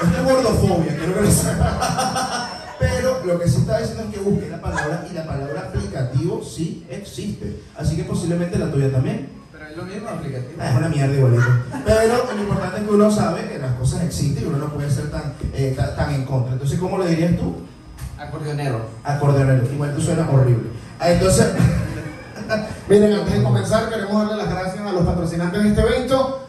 Esto 0.02 0.18
es 0.18 0.24
gordofobia, 0.24 0.96
quiero 0.96 1.14
que 1.14 1.20
lo 1.20 1.30
sepa. 1.30 2.41
Pero 2.82 3.24
lo 3.24 3.38
que 3.38 3.48
sí 3.48 3.58
está 3.60 3.78
diciendo 3.78 4.04
es 4.04 4.14
que 4.14 4.20
busque 4.20 4.48
la 4.50 4.60
palabra 4.60 5.06
y 5.10 5.14
la 5.14 5.24
palabra 5.24 5.60
aplicativo 5.68 6.42
sí 6.44 6.84
existe. 6.90 7.60
Así 7.76 7.96
que 7.96 8.02
posiblemente 8.04 8.58
la 8.58 8.70
tuya 8.72 8.90
también. 8.90 9.28
Pero 9.52 9.66
es 9.66 9.76
lo 9.76 9.84
mismo 9.84 10.08
aplicativo. 10.08 10.54
Ah, 10.60 10.70
Es 10.70 10.76
una 10.76 10.88
mierda 10.88 11.14
igualito. 11.14 11.42
Pero 11.84 12.00
lo 12.34 12.42
importante 12.42 12.80
es 12.80 12.84
que 12.84 12.90
uno 12.90 13.10
sabe 13.10 13.48
que 13.48 13.58
las 13.58 13.72
cosas 13.74 14.02
existen 14.02 14.42
y 14.44 14.46
uno 14.48 14.58
no 14.58 14.72
puede 14.72 14.90
ser 14.90 15.10
tan, 15.10 15.34
eh, 15.54 15.74
ta- 15.76 15.94
tan 15.94 16.12
en 16.12 16.24
contra. 16.24 16.52
Entonces, 16.54 16.78
¿cómo 16.80 16.98
le 16.98 17.08
dirías 17.10 17.36
tú? 17.36 17.54
Acordeonero. 18.18 18.86
Acordeonero. 19.04 19.72
Igual 19.72 19.94
tú 19.94 20.00
suenas 20.02 20.28
horrible. 20.28 20.70
Ah, 20.98 21.10
Entonces, 21.12 21.46
Miren, 22.88 23.12
antes 23.14 23.32
de 23.34 23.42
comenzar, 23.42 23.88
queremos 23.88 24.28
darle 24.28 24.42
las 24.42 24.50
gracias 24.52 24.84
a 24.86 24.92
los 24.92 25.06
patrocinantes 25.06 25.62
de 25.62 25.68
este 25.70 25.80
evento. 25.80 26.41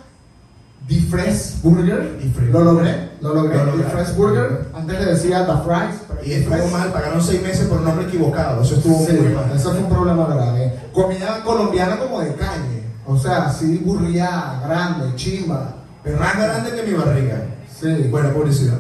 The 0.88 1.00
Fresh 1.10 1.62
Burger. 1.64 2.20
Fresh. 2.36 2.50
Lo 2.52 2.64
logré, 2.64 3.10
lo 3.22 3.34
logré. 3.34 3.56
Lo 3.66 3.72
The. 3.72 3.84
Fresh 3.84 4.16
Burger. 4.18 4.68
Antes 4.74 5.00
le 5.00 5.06
decía 5.06 5.46
The 5.46 5.54
Fries. 5.64 6.02
pero 6.08 6.26
y 6.26 6.34
estuvo 6.34 6.68
mal, 6.78 6.92
pagaron 6.92 7.22
seis 7.22 7.42
meses 7.42 7.68
por 7.68 7.80
nombre 7.82 8.06
equivocado. 8.06 8.62
Eso 8.62 8.76
estuvo 8.76 9.06
Sí, 9.06 9.14
muy 9.14 9.34
mal. 9.34 9.52
eso 9.56 9.72
fue 9.72 9.80
un 9.80 9.90
problema 9.90 10.26
grave. 10.28 10.74
Comida 10.94 11.42
colombiana 11.44 11.98
como 11.98 12.20
de 12.20 12.36
calle. 12.36 12.84
O 13.06 13.18
sea, 13.18 13.48
así 13.48 13.78
burriada, 13.80 14.62
grande, 14.66 15.16
chimba. 15.16 15.74
Pero 16.04 16.20
más 16.20 16.36
grande 16.38 16.72
que 16.72 16.84
mi 16.84 16.98
barriga. 16.98 17.46
Sí. 17.80 18.08
Buena 18.10 18.34
publicidad. 18.34 18.80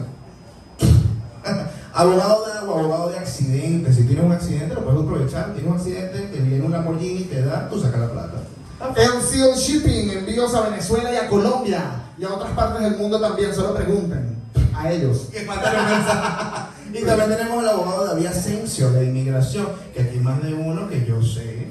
abogado 1.93 2.45
de 2.45 2.51
agua, 2.59 2.79
abogado 2.79 3.09
de 3.11 3.17
accidentes. 3.19 3.95
Si 3.95 4.03
tienes 4.03 4.25
un 4.25 4.31
accidente, 4.33 4.73
lo 4.75 4.83
puedes 4.83 5.01
aprovechar. 5.01 5.53
Tienes 5.53 5.71
un 5.71 5.77
accidente, 5.77 6.19
te 6.19 6.39
viene 6.39 6.65
un 6.65 6.71
Lamborghini 6.71 7.21
y 7.21 7.23
te 7.25 7.41
da, 7.43 7.69
tú 7.69 7.79
sacas 7.79 7.99
la 8.01 8.11
plata. 8.11 8.37
LCO 8.79 9.55
Shipping, 9.55 10.09
envíos 10.11 10.53
a 10.55 10.61
Venezuela 10.69 11.11
y 11.11 11.15
a 11.15 11.27
Colombia. 11.27 11.81
Y 12.17 12.25
a 12.25 12.29
otras 12.33 12.51
partes 12.51 12.81
del 12.83 12.97
mundo 12.97 13.19
también, 13.19 13.53
solo 13.53 13.73
pregunten. 13.73 14.37
A 14.75 14.91
ellos. 14.91 15.29
Que. 15.31 15.47
Y 16.93 17.03
también 17.03 17.29
tenemos 17.29 17.63
al 17.63 17.69
abogado 17.69 18.05
David 18.05 18.27
Asensio 18.27 18.91
de 18.91 19.05
inmigración, 19.05 19.67
que 19.95 20.03
aquí 20.03 20.17
hay 20.17 20.19
más 20.19 20.43
de 20.43 20.53
uno 20.53 20.87
que 20.87 21.03
yo 21.03 21.23
sé, 21.23 21.69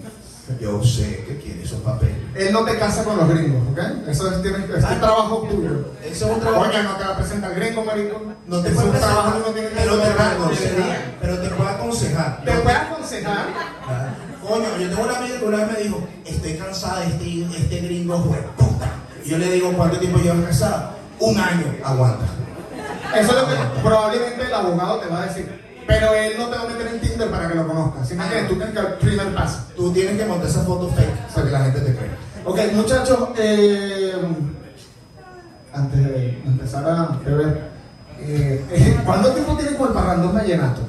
yo 0.60 0.82
sé 0.82 1.24
que 1.28 1.38
quiere 1.38 1.62
esos 1.62 1.78
papeles. 1.80 2.16
Él 2.34 2.52
no 2.52 2.64
te 2.64 2.76
casa 2.76 3.04
con 3.04 3.16
los 3.16 3.28
gringos, 3.28 3.62
¿ok? 3.70 4.08
Eso 4.08 4.32
es, 4.32 4.42
tiene, 4.42 4.58
es 4.64 4.84
un 4.84 4.98
trabajo 4.98 5.46
tuyo. 5.48 5.92
Eso 6.04 6.26
es 6.26 6.32
un 6.32 6.40
trabajo. 6.40 6.68
Oye, 6.68 6.82
no 6.82 6.96
te 6.96 7.04
va 7.04 7.10
a 7.12 7.16
presentar 7.16 7.54
gringo, 7.54 7.84
marico. 7.84 8.20
No 8.48 8.60
te 8.62 8.70
puede 8.70 8.88
un 8.90 8.96
trabajo 8.96 9.36
uno 9.36 9.54
tiene 9.54 9.68
que 9.68 9.74
pero 9.76 9.96
te 9.96 10.02
hacer. 10.02 11.56
puede 11.56 11.70
aconsejar. 11.70 12.44
Te 12.44 12.52
puede 12.52 12.76
aconsejar. 12.76 13.46
Coño, 14.46 14.76
yo 14.78 14.88
tengo 14.88 15.02
una 15.04 15.18
amiga 15.18 15.38
que 15.38 15.44
una 15.44 15.56
vez 15.58 15.72
me 15.72 15.82
dijo, 15.84 16.06
estoy 16.24 16.54
cansada 16.54 17.00
de 17.00 17.06
este, 17.06 17.56
este 17.56 17.80
gringo 17.80 18.18
fue 18.22 18.38
puta. 18.56 18.90
Y 19.24 19.28
yo 19.28 19.38
le 19.38 19.52
digo, 19.52 19.72
¿cuánto 19.72 19.98
tiempo 19.98 20.18
llevas 20.18 20.46
casada? 20.46 20.96
Un 21.20 21.38
año, 21.38 21.66
aguanta. 21.84 22.24
Eso 23.14 23.30
es 23.30 23.42
lo 23.42 23.48
que 23.48 23.80
probablemente 23.82 24.44
el 24.44 24.54
abogado 24.54 24.98
te 24.98 25.06
va 25.06 25.22
a 25.22 25.26
decir. 25.26 25.62
Pero 25.86 26.14
él 26.14 26.32
no 26.38 26.48
te 26.48 26.56
va 26.56 26.62
a 26.62 26.66
meter 26.66 26.86
en 26.88 27.00
Tinder 27.00 27.30
para 27.30 27.48
que 27.48 27.54
lo 27.54 27.68
conozcas. 27.68 28.08
Sino 28.08 28.28
que 28.28 28.42
tú 28.42 28.56
tienes 28.56 28.74
que 28.74 28.80
el 28.80 28.94
primer 28.94 29.34
paso. 29.34 29.66
Tú 29.76 29.92
tienes 29.92 30.18
que 30.18 30.26
montar 30.26 30.48
esa 30.48 30.62
foto 30.62 30.88
fake 30.88 31.34
para 31.34 31.46
que 31.46 31.52
la 31.52 31.60
gente 31.60 31.80
te 31.80 31.96
crea. 31.96 32.16
Ok, 32.44 32.58
muchachos, 32.74 33.28
eh, 33.36 34.14
antes 35.72 36.04
de 36.04 36.42
empezar 36.44 36.88
a 36.88 37.18
beber, 37.24 37.70
eh, 38.18 39.00
¿cuánto 39.06 39.32
tiempo 39.32 39.56
tienen 39.56 39.76
con 39.76 39.88
el 39.88 39.94
parrandón 39.94 40.34
vallenato? 40.34 40.80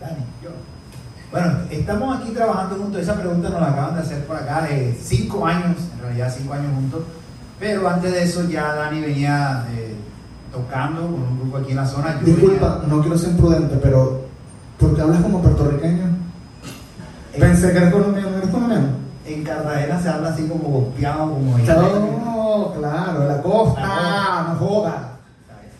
Dani. 0.00 0.33
Bueno, 1.34 1.50
estamos 1.68 2.16
aquí 2.16 2.30
trabajando 2.30 2.76
juntos. 2.76 3.02
Esa 3.02 3.14
pregunta 3.16 3.48
nos 3.48 3.60
la 3.60 3.70
acaban 3.70 3.96
de 3.96 4.02
hacer 4.02 4.24
por 4.24 4.36
acá. 4.36 4.68
eh, 4.70 4.96
cinco 5.02 5.44
años, 5.44 5.78
en 5.96 6.00
realidad 6.00 6.32
cinco 6.32 6.54
años 6.54 6.72
juntos. 6.72 7.02
Pero 7.58 7.88
antes 7.88 8.12
de 8.12 8.22
eso 8.22 8.48
ya 8.48 8.72
Dani 8.72 9.00
venía 9.00 9.64
eh, 9.72 9.96
tocando 10.52 11.00
con 11.00 11.14
un 11.14 11.40
grupo 11.40 11.56
aquí 11.56 11.72
en 11.72 11.76
la 11.78 11.86
zona. 11.86 12.20
Yo 12.20 12.26
Disculpa, 12.26 12.84
no 12.86 13.00
quiero 13.00 13.18
ser 13.18 13.30
imprudente, 13.30 13.76
pero 13.82 14.26
¿por 14.78 14.94
qué 14.94 15.02
hablas 15.02 15.22
como 15.22 15.42
puertorriqueño? 15.42 16.04
Pensé 17.36 17.72
que 17.72 17.78
eres 17.78 17.92
colombiano, 17.92 18.36
¿eres 18.36 18.50
colombiano? 18.50 19.04
en 19.26 19.42
Cartagena 19.42 20.00
se 20.00 20.08
habla 20.08 20.28
así 20.28 20.46
como 20.46 20.68
golpeado, 20.68 21.30
como. 21.30 21.58
No, 21.58 22.74
claro, 22.78 23.20
de 23.20 23.26
la 23.26 23.42
costa, 23.42 23.80
La 23.80 24.46
no 24.52 24.64
joda. 24.64 25.08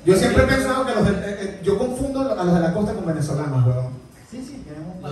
Yo 0.05 0.16
siempre 0.16 0.43
he 0.43 0.47
pensado 0.48 0.85
que 0.85 0.94
los 0.97 1.05
de, 1.05 1.12
eh, 1.12 1.36
eh, 1.40 1.60
yo 1.62 1.78
confundo 1.78 2.32
a 2.32 2.43
los 2.44 2.55
de 2.55 2.60
la 2.60 2.72
costa 2.72 2.93
con 2.93 3.06
venezolanos, 3.06 3.64
weón. 3.64 4.03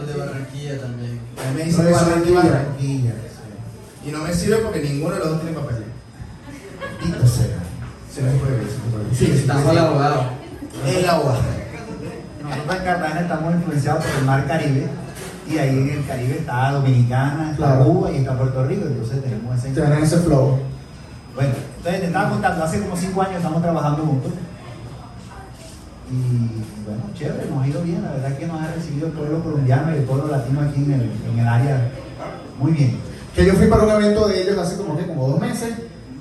De 0.00 0.14
Barranquilla 0.18 0.80
también. 0.80 1.20
Me 1.36 1.90
Barranquilla. 1.92 2.42
Barranquilla. 2.42 3.10
sí. 3.10 4.08
Y 4.08 4.10
no 4.10 4.22
me 4.22 4.32
sirve 4.32 4.56
porque 4.56 4.80
ninguno 4.80 5.14
de 5.14 5.20
los 5.20 5.28
dos 5.28 5.40
tiene 5.42 5.56
papel. 5.56 5.84
Maldita 6.80 7.26
sea. 7.26 7.58
Se 8.12 8.22
me 8.22 8.30
puede 8.32 8.56
ver. 8.56 8.66
Sí, 9.14 9.30
Estamos 9.32 9.68
al 9.68 9.78
abogado. 9.78 10.24
El 10.86 11.08
agua. 11.08 11.36
Nosotros 12.42 12.76
en 12.76 12.84
Cartagena 12.84 13.20
estamos 13.20 13.54
influenciados 13.54 14.04
por 14.04 14.18
el 14.18 14.24
mar 14.24 14.46
Caribe 14.46 14.88
y 15.48 15.58
ahí 15.58 15.68
en 15.68 15.90
el 15.90 16.06
Caribe 16.06 16.38
está 16.38 16.72
Dominicana, 16.72 17.50
está. 17.52 17.78
Cuba 17.78 18.10
y 18.10 18.16
está 18.16 18.36
Puerto 18.36 18.64
Rico, 18.66 18.86
entonces 18.86 19.22
tenemos 19.22 19.62
Tienen 19.62 20.02
ese 20.02 20.18
flow. 20.18 20.58
Bueno, 21.34 21.54
entonces 21.76 22.00
te 22.00 22.06
estaba 22.06 22.30
contando, 22.30 22.64
hace 22.64 22.80
como 22.80 22.96
cinco 22.96 23.22
años 23.22 23.36
estamos 23.36 23.62
trabajando 23.62 24.02
juntos 24.04 24.32
y 26.12 26.84
bueno, 26.84 27.04
chévere, 27.14 27.48
nos 27.48 27.62
ha 27.62 27.68
ido 27.68 27.82
bien, 27.82 28.02
la 28.02 28.12
verdad 28.12 28.36
que 28.36 28.46
nos 28.46 28.60
ha 28.60 28.72
recibido 28.74 29.06
el 29.06 29.12
pueblo 29.14 29.42
colombiano 29.42 29.92
y 29.92 29.98
el 29.98 30.04
pueblo 30.04 30.28
latino 30.28 30.60
aquí 30.60 30.84
en 30.84 30.92
el, 30.92 31.10
en 31.32 31.38
el 31.38 31.48
área 31.48 31.90
muy 32.58 32.72
bien. 32.72 32.98
Que 33.34 33.46
yo 33.46 33.54
fui 33.54 33.66
para 33.66 33.84
un 33.84 33.90
evento 33.90 34.28
de 34.28 34.42
ellos 34.42 34.58
hace 34.58 34.76
como 34.76 34.96
que 34.96 35.06
como 35.06 35.28
dos 35.28 35.40
meses, 35.40 35.72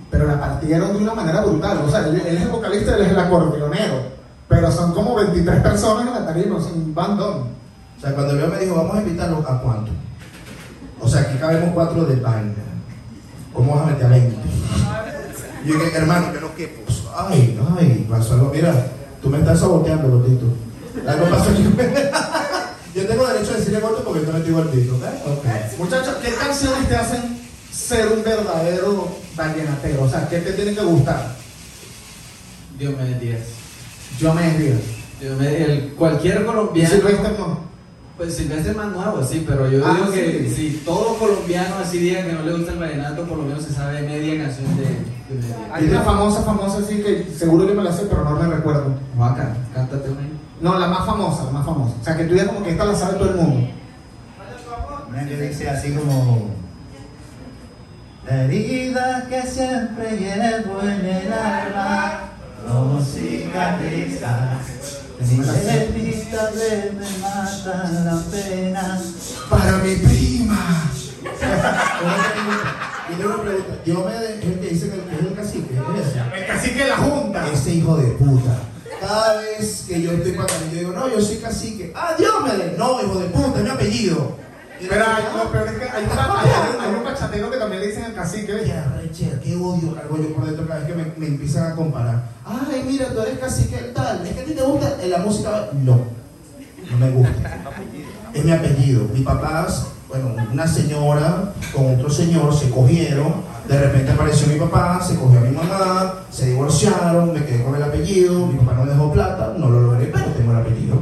pero 0.10 0.26
la 0.26 0.40
partieron 0.40 0.94
de 0.94 1.04
una 1.04 1.14
manera 1.14 1.42
brutal. 1.42 1.80
O 1.86 1.92
sea, 1.92 2.08
él, 2.08 2.22
él 2.26 2.38
es 2.38 2.44
el 2.44 2.50
vocalista, 2.50 2.96
él 2.96 3.02
es 3.02 3.12
el 3.12 3.20
acordeonero. 3.20 4.22
Pero 4.48 4.72
son 4.72 4.94
como 4.94 5.16
23 5.16 5.62
personas 5.62 6.08
en 6.08 6.14
la 6.14 6.26
tarima, 6.26 6.62
sin 6.62 6.94
bandón. 6.94 7.48
O 7.98 8.02
sea, 8.02 8.14
cuando 8.14 8.34
Leo 8.34 8.48
me 8.48 8.60
dijo, 8.60 8.76
vamos 8.76 8.96
a 8.96 9.02
invitarlo, 9.02 9.38
¿a 9.48 9.62
cuánto? 9.62 9.92
O 11.00 11.08
sea, 11.08 11.22
aquí 11.22 11.38
cabemos 11.38 11.72
cuatro 11.74 12.06
de 12.06 12.16
vaina. 12.16 12.54
¿Cómo 13.54 13.76
vas 13.76 13.84
a 13.84 13.92
meter 13.92 14.06
a 14.06 14.10
20? 14.10 14.38
Y 15.66 15.68
yo 15.68 15.74
dije, 15.76 15.98
hermano, 15.98 16.32
que 16.32 16.40
no 16.40 16.56
quepos. 16.56 17.08
Ay, 17.16 17.60
ay, 17.78 18.08
pasó 18.10 18.36
algo. 18.36 18.52
Mira, 18.54 18.74
tú 19.22 19.30
me 19.30 19.40
estás 19.40 19.60
saboteando, 19.60 20.10
gordito. 20.10 20.46
Algo 21.08 21.30
pasó 21.30 21.52
aquí. 21.52 21.64
Yo 22.94 23.08
tengo 23.08 23.26
derecho 23.26 23.54
a 23.54 23.58
decirle 23.58 23.80
gordo 23.80 24.04
porque 24.04 24.26
yo 24.26 24.32
no 24.32 24.38
estoy 24.40 24.54
gordito, 24.54 24.96
¿ok? 24.96 25.04
Ok. 25.38 25.46
Muchachos, 25.80 26.16
¿qué 26.22 26.34
canciones 26.34 26.90
te 26.90 26.96
hacen 26.98 27.40
ser 27.72 28.08
un 28.10 28.22
verdadero 28.24 29.08
vallenatero? 29.36 30.04
O 30.04 30.10
sea, 30.10 30.28
¿qué 30.28 30.40
te 30.40 30.52
tiene 30.52 30.76
que 30.76 30.82
gustar? 30.84 31.36
Diomedes 32.78 33.20
Díaz. 33.22 33.42
Yo 34.20 34.34
me 34.34 34.52
diría. 34.58 34.76
Diomedes- 35.22 35.62
el- 35.70 35.94
cualquier 35.94 36.42
¿Y 36.42 36.46
colombiano. 36.46 36.94
Silvestre 36.96 37.30
no? 37.38 37.71
Pues 38.18 38.36
Silvestre 38.36 38.72
es 38.72 38.78
más 38.78 38.92
nuevo, 38.92 39.24
sí, 39.24 39.44
pero 39.48 39.70
yo 39.70 39.84
Ah, 39.86 39.96
digo 39.96 40.12
que 40.12 40.48
sí. 40.50 40.56
si 40.72 40.78
todo 40.86 41.16
colombiano 41.18 41.76
así 41.82 41.98
diga 41.98 42.24
que 42.24 42.34
no 42.34 42.44
le 42.44 42.54
gusta 42.56 42.74
el 42.74 42.80
vallenato, 42.80 43.24
por 43.24 43.38
lo 43.40 43.44
menos 43.46 43.64
se 43.64 43.74
sabe 43.74 44.02
media 44.04 44.44
canción 44.44 44.78
de 44.78 44.84
Díaz. 44.84 45.58
Hay 45.72 45.86
una 45.88 46.02
famosa, 46.02 46.44
famosa 46.44 46.80
así 46.80 47.02
que 47.02 47.26
seguro 47.36 47.66
que 47.66 47.74
me 47.74 47.84
la 47.84 47.92
sé, 47.92 48.04
pero 48.10 48.24
no 48.24 48.32
me 48.32 48.48
recuerdo. 48.56 48.94
Juaca, 49.16 49.56
cántate 49.74 50.10
una. 50.10 50.22
No, 50.60 50.78
la 50.78 50.88
más 50.88 51.06
famosa, 51.06 51.46
la 51.46 51.52
más 51.52 51.66
famosa. 51.66 51.96
O 52.00 52.04
sea, 52.04 52.16
que 52.18 52.26
tú 52.26 52.34
digas 52.34 52.48
como 52.50 52.64
que 52.64 52.72
esta 52.72 52.86
la 52.86 52.96
sabe 52.96 53.14
todo 53.18 53.30
el 53.32 53.36
mundo. 53.38 53.68
Una 55.10 55.26
que 55.28 55.38
dice 55.42 55.70
así 55.70 55.92
como 55.94 56.50
La 58.28 58.44
herida 58.44 59.26
que 59.30 59.42
siempre 59.42 60.12
llevo 60.18 60.82
en 60.84 61.06
el 61.06 61.34
alma 61.34 62.20
No 62.68 63.02
cicatriza 63.02 64.60
De 65.22 66.92
me 66.98 67.20
mata 67.20 67.92
la 68.04 68.20
pena 68.32 69.00
Para 69.50 69.78
mi 69.78 69.96
prima. 69.96 70.92
y 73.10 73.22
luego 73.22 73.44
yo 73.86 74.06
me 74.06 74.16
el 74.18 74.40
que 74.60 74.70
dice 74.70 74.90
que 74.90 74.98
es 74.98 75.20
el 75.20 75.36
cacique. 75.36 75.78
El 76.36 76.48
cacique 76.48 76.84
de 76.84 76.90
la 76.90 76.98
junta. 76.98 77.48
Ese 77.52 77.76
hijo 77.76 77.98
de 77.98 78.08
puta. 78.14 78.58
Cada 79.00 79.42
vez 79.42 79.86
que 79.88 80.02
yo 80.02 80.12
estoy 80.12 80.32
para 80.32 80.48
yo 80.72 80.80
digo, 80.80 80.92
no, 80.92 81.08
yo 81.08 81.22
soy 81.22 81.38
cacique. 81.38 81.94
Ah, 81.96 82.16
Dios 82.18 82.34
me. 82.44 82.78
No, 82.78 83.02
hijo 83.02 83.20
de 83.20 83.28
puta, 83.28 83.60
es 83.60 83.64
mi 83.64 83.70
apellido. 83.70 84.38
Pero 84.90 85.06
hay, 85.06 85.24
lo 85.38 85.52
peor 85.52 85.68
es 85.68 85.74
que 85.74 85.84
hay, 85.90 86.04
una- 86.06 86.42
hay- 86.42 86.96
un 86.98 87.04
bachatero 87.04 87.52
que 87.52 87.58
también 87.58 87.82
le 87.82 87.88
dicen 87.88 88.04
el 88.06 88.14
cacique. 88.14 88.62
Qué 88.64 88.74
arrechera, 88.74 89.40
qué 89.40 89.56
odio 89.56 89.96
cargo 89.96 90.18
yo 90.18 90.34
por 90.34 90.46
dentro 90.46 90.68
cada 90.68 90.80
vez 90.82 90.88
que 90.88 90.96
me, 91.18 91.28
empiezan 91.28 91.72
a 91.72 91.76
comparar. 91.76 92.24
Ay, 92.46 92.84
mira, 92.86 93.08
tú 93.14 93.22
eres 93.22 93.40
cacique 93.40 93.78
tal. 93.94 94.26
¿Es 94.26 94.34
que 94.34 94.42
a 94.42 94.46
ti 94.46 94.54
te 94.54 94.62
gusta 94.64 94.98
la 95.06 95.18
música? 95.20 95.68
No, 95.74 96.00
no 96.92 96.98
me 96.98 97.10
gusta. 97.12 97.60
Es 98.34 98.44
mi 98.46 98.52
apellido. 98.52 99.04
Mis 99.14 99.24
papás, 99.24 99.88
bueno, 100.10 100.36
una 100.52 100.68
señora 100.68 101.54
con 101.74 101.96
otro 101.96 102.10
señor 102.10 102.54
se 102.56 102.70
cogieron. 102.70 103.50
De 103.68 103.80
repente 103.80 104.12
apareció 104.12 104.48
mi 104.48 104.60
papá, 104.60 105.00
se 105.06 105.16
cogió 105.16 105.40
a 105.40 105.44
mi 105.44 105.52
mamá, 105.56 106.16
se 106.32 106.48
divorciaron, 106.50 107.32
me 107.34 107.46
quedé 107.46 107.64
con 107.64 107.76
el 107.76 107.84
apellido. 107.84 108.48
Mi 108.48 108.58
papá 108.58 108.74
no 108.74 108.86
dejó 108.86 109.12
plata, 109.14 109.54
no 109.58 109.70
lo 109.70 109.82
logré, 109.82 110.08
pero 110.08 110.26
tengo 110.32 110.52
el 110.52 110.58
apellido. 110.58 110.96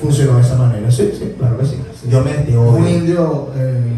Funcionó 0.00 0.36
de 0.36 0.42
esa 0.42 0.56
manera. 0.56 0.90
Sí, 0.90 1.10
sí, 1.18 1.34
claro 1.38 1.58
que 1.58 1.66
sí. 1.66 1.76
Yo 2.08 2.22
me 2.22 2.36
Un 2.56 2.86
indio 2.88 3.50
eh, 3.56 3.92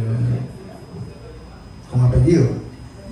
con 1.90 2.00
apellido. 2.02 2.46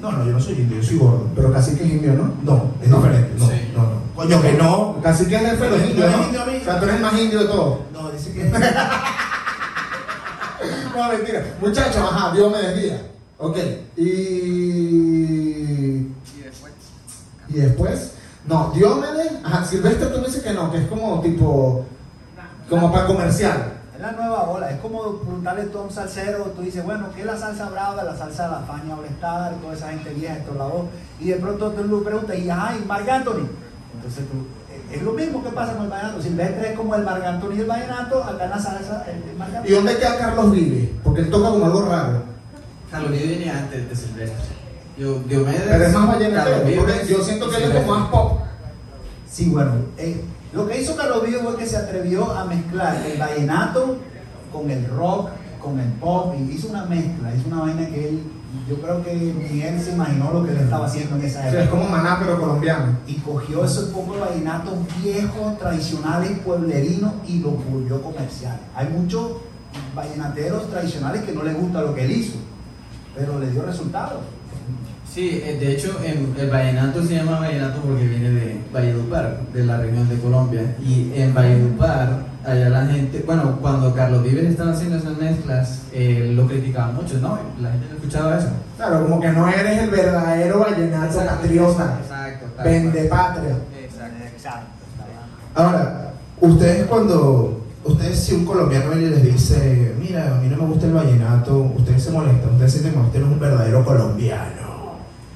No, 0.00 0.12
no, 0.12 0.24
yo 0.24 0.32
no 0.32 0.40
soy 0.40 0.54
indio, 0.54 0.76
yo 0.78 0.82
soy 0.86 0.98
gordo. 0.98 1.26
Pero 1.34 1.52
cacique 1.52 1.84
es 1.84 1.90
indio, 1.92 2.12
¿no? 2.14 2.32
No, 2.42 2.70
es 2.82 2.88
diferente. 2.90 3.30
No, 3.38 3.46
Sí. 3.48 3.52
no, 3.74 3.82
no. 3.82 4.06
Coño, 4.14 4.40
que 4.42 4.52
no. 4.52 4.94
El 4.98 5.02
cacique 5.02 5.34
es 5.36 5.42
jefe 5.42 5.64
de 5.64 5.70
los 5.70 5.80
¿Tú 5.80 5.86
indios, 5.88 6.04
eres 6.06 6.16
¿no? 6.18 6.24
indio, 6.26 6.42
amigo? 6.42 6.58
O 6.60 6.64
sea, 6.64 6.78
tú 6.78 6.84
eres 6.84 6.96
el 6.96 7.02
más 7.02 7.18
indio 7.20 7.38
de 7.40 7.44
todos. 7.46 7.78
No, 7.92 8.10
dice 8.10 8.32
que. 8.32 8.44
No, 10.94 11.08
mentira. 11.12 11.44
Muchachos, 11.60 11.96
ajá, 11.96 12.32
Dios 12.34 12.52
me 12.52 12.58
desvía. 12.58 13.02
Ok. 13.38 13.56
Y. 13.96 14.02
Y 17.48 17.52
después. 17.52 18.12
No, 18.46 18.70
Diomedes. 18.74 19.32
Ajá, 19.44 19.64
Silvestre 19.64 20.06
tú 20.06 20.18
me 20.20 20.26
dices 20.26 20.42
que 20.42 20.52
no, 20.52 20.70
que 20.70 20.78
es 20.78 20.86
como 20.86 21.20
tipo. 21.20 21.84
Como 22.68 22.92
para 22.92 23.06
comercial. 23.06 23.72
Es 23.94 24.00
la 24.02 24.12
nueva 24.12 24.42
ola, 24.50 24.70
es 24.70 24.80
como 24.80 25.16
preguntarle 25.20 25.64
tú 25.64 25.78
a 25.78 25.82
un 25.82 25.90
salsero, 25.90 26.44
tú 26.54 26.62
dices, 26.62 26.84
bueno, 26.84 27.06
¿qué 27.14 27.20
es 27.20 27.26
la 27.26 27.36
salsa 27.36 27.70
brava? 27.70 28.02
La 28.04 28.14
salsa 28.16 28.44
de 28.44 28.50
la 28.50 28.60
Faña 28.60 28.94
All-Star, 28.94 29.54
toda 29.62 29.72
esa 29.74 29.88
gente 29.88 30.10
vieja, 30.10 30.34
esto 30.36 30.52
la 30.54 30.64
voz. 30.64 30.84
Y 31.18 31.28
de 31.28 31.36
pronto 31.36 31.70
tú 31.70 31.82
le 31.98 32.04
preguntas, 32.04 32.36
y 32.38 32.50
ajá, 32.50 32.74
¿y 32.76 32.84
Marc 32.86 33.08
Anthony? 33.08 33.48
Entonces 33.94 34.24
tú, 34.30 34.46
es- 34.92 34.98
es 34.98 35.02
lo 35.02 35.12
mismo 35.12 35.42
que 35.42 35.48
pasa 35.50 35.72
con 35.74 35.84
el 35.84 35.90
vallenato. 35.90 36.20
Silvestre 36.20 36.70
es 36.72 36.76
como 36.76 36.94
el 36.94 37.02
Marc 37.04 37.24
Anthony 37.24 37.54
del 37.56 37.66
vallenato, 37.66 38.22
acá 38.22 38.44
en 38.44 38.50
la 38.50 38.58
salsa, 38.58 39.06
el, 39.08 39.30
el 39.30 39.36
Marc 39.38 39.54
Anthony. 39.54 39.68
¿Y 39.70 39.72
dónde 39.74 39.96
queda 39.96 40.18
Carlos 40.18 40.52
Vive? 40.52 40.92
Porque 41.02 41.20
él 41.22 41.30
toca 41.30 41.48
como 41.48 41.64
algo 41.64 41.82
raro. 41.88 42.22
Carlos 42.90 43.10
Vives 43.12 43.28
viene 43.38 43.50
antes 43.50 43.88
de 43.88 43.96
Silvestre. 43.96 44.44
Yo, 44.98 45.20
Diomedes. 45.20 45.62
Pero 45.70 45.84
es 45.86 45.92
más 45.94 46.06
vallenatero. 46.08 46.68
Yo 47.08 47.22
siento 47.24 47.48
que 47.48 47.56
él 47.56 47.72
es 47.72 47.82
como 47.82 47.98
más 47.98 48.08
pop. 48.10 48.40
Sí, 49.30 49.48
bueno, 49.50 49.72
eh, 49.98 50.22
lo 50.56 50.66
que 50.66 50.80
hizo 50.80 50.96
Carlos 50.96 51.22
Vives 51.24 51.42
fue 51.42 51.56
que 51.56 51.66
se 51.66 51.76
atrevió 51.76 52.32
a 52.32 52.44
mezclar 52.46 52.96
el 53.04 53.18
vallenato 53.18 53.98
con 54.52 54.70
el 54.70 54.88
rock, 54.88 55.28
con 55.62 55.78
el 55.78 55.88
pop, 55.92 56.34
y 56.38 56.52
hizo 56.52 56.68
una 56.68 56.84
mezcla, 56.86 57.34
hizo 57.34 57.48
una 57.48 57.60
vaina 57.60 57.86
que 57.88 58.08
él, 58.08 58.22
yo 58.68 58.80
creo 58.80 59.04
que 59.04 59.12
ni 59.14 59.60
él 59.62 59.78
se 59.80 59.92
imaginó 59.92 60.32
lo 60.32 60.44
que 60.44 60.52
él 60.52 60.58
estaba 60.58 60.86
haciendo 60.86 61.16
en 61.16 61.24
esa 61.24 61.40
O 61.40 61.42
sea, 61.42 61.50
época. 61.50 61.64
es 61.64 61.68
como 61.70 61.88
maná, 61.88 62.18
pero 62.20 62.40
colombiano. 62.40 62.96
y 63.06 63.14
cogió 63.16 63.64
esos 63.64 63.90
pocos 63.90 64.18
vallenatos 64.18 64.74
viejos, 65.02 65.58
tradicionales, 65.58 66.38
pueblerinos 66.38 67.12
y 67.28 67.40
los 67.40 67.52
volvió 67.70 68.00
comerciales. 68.00 68.60
Hay 68.74 68.88
muchos 68.88 69.32
vallenateros 69.94 70.70
tradicionales 70.70 71.22
que 71.24 71.32
no 71.32 71.42
les 71.42 71.54
gusta 71.54 71.82
lo 71.82 71.94
que 71.94 72.04
él 72.04 72.12
hizo, 72.12 72.36
pero 73.14 73.38
le 73.38 73.50
dio 73.50 73.62
resultados. 73.62 74.20
Sí, 75.16 75.40
eh, 75.42 75.56
de 75.58 75.72
hecho 75.72 75.98
en- 76.04 76.34
el 76.38 76.50
vallenato 76.50 77.02
se 77.02 77.14
llama 77.14 77.40
vallenato 77.40 77.80
porque 77.80 78.06
viene 78.06 78.28
de 78.32 78.60
Valledupar, 78.70 79.40
de 79.54 79.64
la 79.64 79.78
región 79.78 80.06
de 80.10 80.18
Colombia. 80.18 80.76
Y 80.86 81.10
en 81.14 81.32
Valledupar, 81.32 82.18
allá 82.44 82.68
la 82.68 82.84
gente, 82.84 83.22
bueno, 83.24 83.56
cuando 83.62 83.94
Carlos 83.94 84.22
Vives 84.22 84.44
estaba 84.50 84.72
haciendo 84.72 84.98
esas 84.98 85.16
mezclas, 85.16 85.84
eh, 85.94 86.32
lo 86.34 86.46
criticaba 86.46 86.92
mucho, 86.92 87.18
¿no? 87.18 87.38
La 87.62 87.70
gente 87.70 87.86
no 87.88 87.94
escuchaba 87.96 88.36
eso. 88.36 88.48
Claro, 88.76 89.04
como 89.04 89.18
que 89.18 89.28
no 89.30 89.48
eres 89.48 89.84
el 89.84 89.88
verdadero 89.88 90.58
vallenato 90.58 91.18
patriota. 91.24 91.98
Exacto. 92.02 92.46
tal 92.54 92.66
Vende 92.66 93.04
patria. 93.04 93.56
Exacto. 93.82 94.24
Exacto. 94.36 94.66
Ahora, 95.54 96.12
ustedes 96.42 96.84
cuando. 96.88 97.62
Ustedes, 97.84 98.18
si 98.18 98.34
un 98.34 98.44
colombiano 98.44 98.94
les 98.96 99.22
dice, 99.22 99.94
mira, 99.98 100.36
a 100.36 100.40
mí 100.40 100.48
no 100.48 100.56
me 100.58 100.66
gusta 100.66 100.86
el 100.86 100.92
vallenato, 100.92 101.72
ustedes 101.74 102.02
se 102.02 102.10
molestan, 102.10 102.50
ustedes 102.50 102.72
se 102.72 102.78
usted 102.80 103.20
no 103.20 103.26
es 103.26 103.32
un 103.32 103.40
verdadero 103.40 103.82
colombiano. 103.82 104.65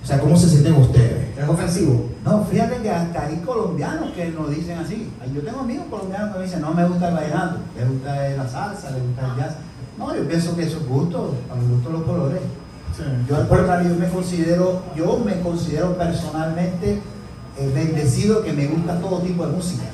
O 0.03 0.07
sea, 0.07 0.19
¿cómo 0.19 0.37
se 0.37 0.49
sienten 0.49 0.75
ustedes? 0.75 1.39
Es 1.39 1.49
ofensivo. 1.49 2.07
No, 2.25 2.45
fíjate 2.45 2.77
que 2.79 2.91
hasta 2.91 3.27
hay 3.27 3.37
colombianos 3.39 4.13
que 4.13 4.29
nos 4.29 4.51
dicen 4.51 4.79
así. 4.79 5.11
Yo 5.35 5.43
tengo 5.43 5.61
amigos 5.61 5.87
colombianos 5.91 6.33
que 6.33 6.39
me 6.39 6.45
dicen, 6.45 6.61
no 6.61 6.75
me 6.75 6.87
gusta 6.87 7.09
el 7.09 7.15
vallenato, 7.15 7.59
le 7.77 7.85
gusta 7.87 8.29
la 8.31 8.49
salsa, 8.49 8.91
le 8.91 9.01
gusta 9.01 9.27
el 9.27 9.37
jazz. 9.37 9.55
No, 9.99 10.15
yo 10.17 10.27
pienso 10.27 10.57
que 10.57 10.63
eso 10.63 10.79
es 10.79 10.89
gusto, 10.89 11.35
a 11.51 11.55
mi 11.55 11.75
gusto 11.75 11.91
los 11.91 12.03
colores. 12.03 12.41
Yo 13.29 13.37
al 13.37 13.49
contrario, 13.49 13.91
yo 13.91 13.97
me 13.97 14.09
considero, 14.09 14.83
yo 14.95 15.23
me 15.25 15.41
considero 15.41 15.97
personalmente 15.97 17.01
eh, 17.59 17.73
bendecido 17.75 18.43
que 18.43 18.53
me 18.53 18.67
gusta 18.67 19.01
todo 19.01 19.21
tipo 19.21 19.47
de 19.47 19.53
música. 19.53 19.85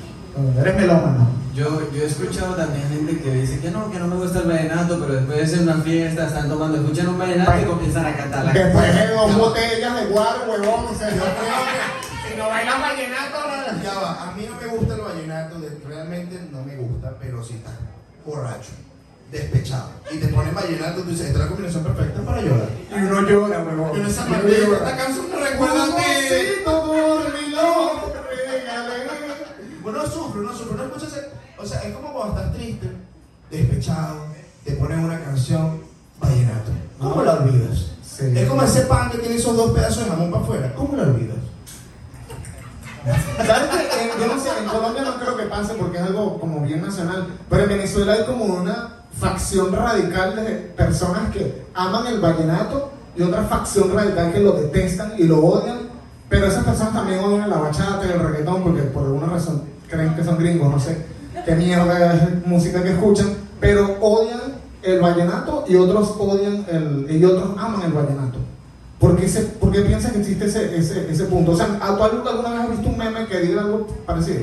Eres 0.59 0.75
melómano. 0.75 1.27
Yo, 1.55 1.91
yo 1.91 2.03
he 2.03 2.05
escuchado 2.05 2.53
también 2.53 2.87
gente 2.89 3.19
que 3.19 3.31
dice 3.31 3.59
que 3.59 3.71
no, 3.71 3.89
que 3.91 3.97
no 3.97 4.07
me 4.07 4.15
gusta 4.17 4.39
el 4.39 4.47
vallenato, 4.47 4.99
pero 4.99 5.13
después 5.15 5.37
de 5.39 5.43
hacer 5.43 5.61
una 5.61 5.81
fiesta, 5.83 6.27
están 6.27 6.47
tomando, 6.49 6.77
escuchan 6.77 7.07
un 7.07 7.17
vallenato 7.17 7.59
y 7.59 7.65
comienzan 7.65 8.05
a 8.05 8.15
cantar 8.15 8.45
la 8.45 8.53
Después 8.53 8.95
de 8.95 9.07
dos 9.07 9.35
botellas 9.35 9.95
de 9.95 10.05
guaro, 10.07 10.51
huevón, 10.51 10.85
o 10.85 10.93
sea, 10.95 11.09
yo 11.09 11.15
creo 11.15 11.33
que 11.33 12.29
si 12.29 12.37
no 12.37 12.47
bailas 12.47 12.79
vallenato, 12.79 13.37
no- 13.41 13.83
Ya 13.83 13.93
va, 13.95 14.29
a 14.29 14.31
mí 14.35 14.47
no 14.47 14.55
me 14.61 14.67
gusta 14.77 14.93
el 14.95 15.01
vallenato, 15.01 15.55
realmente 15.87 16.39
no 16.51 16.61
me 16.63 16.75
gusta, 16.75 17.13
pero 17.19 17.43
si 17.43 17.53
estás 17.55 17.73
borracho, 18.23 18.69
despechado, 19.31 19.89
y 20.13 20.17
te 20.19 20.27
ponen 20.27 20.53
vallenato, 20.53 21.01
tú 21.01 21.09
dices, 21.09 21.25
esta 21.27 21.39
es 21.39 21.43
la 21.45 21.49
combinación 21.49 21.83
perfecta 21.85 22.21
para 22.21 22.41
llorar. 22.41 22.69
y 22.91 22.93
uno 23.03 23.21
llora, 23.27 23.63
huevón. 23.63 23.89
Pero 23.93 24.07
esa 24.07 24.21
Y 24.21 24.27
uno 24.27 24.37
maldita, 24.37 24.59
llora. 24.67 24.77
esta 24.91 24.97
canción 25.03 25.25
me 25.31 25.49
recuerda 25.49 25.83
a 25.83 25.87
ti. 25.87 26.03
Amorcito 29.87 29.87
dormilón, 29.87 29.87
regálame. 29.87 29.89
Uno 29.89 30.01
sufre, 30.07 30.41
uno 30.41 30.53
sufre, 30.53 30.73
uno 30.75 30.83
escucha 30.85 31.05
ese- 31.07 31.29
O 31.59 31.65
sea, 31.65 31.81
es 31.81 31.95
como 31.95 32.13
cuando 32.13 32.37
estás 32.37 32.53
triste, 32.53 32.91
despechado, 33.49 34.17
te 34.63 34.73
ponen 34.73 34.99
una 34.99 35.19
canción 35.19 35.81
vallenato. 36.19 36.71
¿Cómo 36.99 37.23
la 37.23 37.33
olvidas? 37.33 37.85
Sí. 38.03 38.25
Es 38.35 38.47
como 38.49 38.61
ese 38.63 38.81
pan 38.81 39.09
que 39.09 39.17
tiene 39.19 39.35
esos 39.35 39.55
dos 39.55 39.71
pedazos 39.71 40.03
de 40.05 40.09
jamón 40.09 40.31
para 40.31 40.43
afuera. 40.43 40.73
¿Cómo 40.75 40.95
la 40.95 41.03
olvidas? 41.03 41.37
¿Sabes 43.45 43.69
qué? 43.69 44.03
En- 44.03 44.19
yo 44.19 44.35
no 44.35 44.41
sé, 44.41 44.49
en 44.61 44.65
Colombia 44.69 45.01
no 45.03 45.15
creo 45.17 45.37
que 45.37 45.43
pase 45.45 45.73
porque 45.75 45.97
es 45.97 46.03
algo 46.03 46.39
como 46.39 46.61
bien 46.61 46.81
nacional, 46.81 47.27
pero 47.49 47.63
en 47.63 47.69
Venezuela 47.69 48.13
hay 48.13 48.25
como 48.25 48.45
una 48.45 48.89
facción 49.17 49.71
radical 49.73 50.35
de 50.35 50.51
personas 50.75 51.31
que 51.31 51.65
aman 51.73 52.05
el 52.07 52.19
vallenato 52.19 52.91
y 53.15 53.21
otra 53.23 53.43
facción 53.43 53.93
radical 53.95 54.31
que 54.33 54.39
lo 54.41 54.51
detestan 54.53 55.13
y 55.17 55.23
lo 55.23 55.39
odian, 55.43 55.79
pero 56.29 56.47
esas 56.47 56.65
personas 56.65 56.93
también 56.93 57.19
odian 57.23 57.49
la 57.49 57.57
bachata 57.57 58.01
y 58.05 58.11
el 58.11 58.19
reggaetón 58.19 58.61
porque 58.63 58.81
por 58.83 59.05
alguna 59.05 59.27
razón 59.27 59.63
creen 59.87 60.15
que 60.15 60.23
son 60.23 60.37
gringos, 60.37 60.69
no 60.69 60.79
sé 60.79 60.97
qué 61.47 61.55
mierda 61.55 62.13
es 62.13 62.45
música 62.45 62.83
que 62.83 62.91
escuchan, 62.91 63.27
pero 63.59 63.97
odian 64.01 64.55
el 64.83 64.99
vallenato 64.99 65.63
y 65.67 65.75
otros 65.75 66.15
odian 66.19 66.65
el, 66.69 67.07
y 67.09 67.23
otros 67.23 67.57
aman 67.57 67.81
el 67.83 67.93
vallenato. 67.93 68.39
¿Por 68.99 69.15
qué, 69.15 69.29
se, 69.29 69.41
por 69.43 69.71
qué 69.71 69.81
piensas 69.81 70.11
que 70.11 70.19
existe 70.19 70.45
ese, 70.45 70.77
ese, 70.77 71.09
ese 71.09 71.23
punto? 71.25 71.51
O 71.51 71.55
sea, 71.55 71.67
¿tú 71.67 72.03
alguna 72.03 72.49
vez 72.49 72.59
has 72.59 72.69
visto 72.71 72.89
un 72.89 72.97
meme 72.97 73.27
que 73.27 73.39
diga 73.39 73.61
algo 73.61 73.87
parecido? 74.05 74.41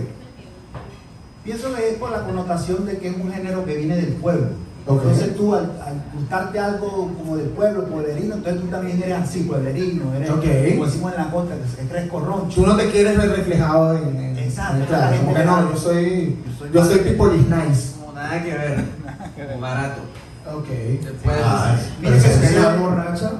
Pienso 1.45 1.75
que 1.75 1.91
es 1.91 1.99
por 1.99 2.11
la 2.11 2.25
connotación 2.25 2.87
de 2.87 2.97
que 2.99 3.09
es 3.09 3.16
un 3.16 3.31
género 3.31 3.65
que 3.65 3.77
viene 3.77 3.97
del 3.97 4.15
pueblo. 4.15 4.49
Entonces 4.86 5.35
tú 5.36 5.55
al, 5.55 5.65
al 5.85 5.94
gustarte 6.15 6.59
algo 6.59 7.11
como 7.16 7.36
del 7.39 7.48
pueblo, 7.48 7.85
pueblerino, 7.86 8.35
entonces 8.35 8.61
tú 8.62 8.69
también 8.69 9.02
eres 9.02 9.16
así, 9.19 9.40
pueblerino, 9.44 10.12
eres 10.15 10.28
como 10.31 10.85
decimos 10.86 11.12
en 11.12 11.19
la 11.24 11.31
costa, 11.31 11.55
que 11.55 11.89
crees 11.89 12.11
corroncho. 12.11 12.61
Tú 12.61 12.66
no 12.66 12.77
te 12.77 12.90
quieres 12.90 13.16
ver 13.16 13.31
reflejado 13.31 13.97
en... 13.97 14.16
en- 14.16 14.39
Exacto. 14.39 14.77
en- 14.81 14.85
claro, 14.86 15.16
como 15.23 15.35
que 15.35 15.44
no, 15.44 15.73
yo 15.73 15.78
soy... 15.78 16.36
Yo 16.47 16.52
soy 16.59 16.70
Yo 16.73 16.85
soy 16.85 16.97
más- 16.97 17.05
people 17.05 17.36
is 17.36 17.48
nice. 17.48 17.93
Como 17.98 18.12
nada 18.12 18.43
que 18.43 18.51
ver. 18.51 18.85
Como 19.48 19.61
barato. 19.61 20.01
Ok. 20.55 20.69
Después, 20.69 21.36
Mire 22.01 22.12
pero 22.12 22.15
que 22.16 22.20
sucede 22.20 22.78
borracha. 22.78 23.32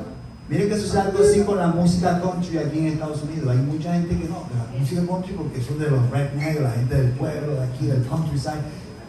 Mire 0.49 0.69
que 0.69 0.79
sucede 0.79 1.01
algo 1.01 1.19
así 1.23 1.41
con 1.41 1.59
la 1.59 1.67
música 1.69 2.21
country 2.23 2.59
aquí 2.59 2.79
en 2.79 2.87
Estados 2.87 3.23
Unidos. 3.23 3.51
Hay 3.51 3.59
mucha 3.59 3.93
gente 3.93 4.09
que 4.17 4.29
no, 4.29 4.49
que 4.49 4.55
la 4.55 4.79
música 4.81 5.03
country 5.07 5.33
porque 5.35 5.61
son 5.63 5.79
de 5.79 5.91
los 5.91 6.11
rednecks, 6.11 6.61
la 6.63 6.71
gente 6.71 6.95
del 6.95 7.11
pueblo, 7.11 7.55
de 7.57 7.65
aquí, 7.65 7.87
del 7.87 8.03
countryside. 8.07 8.65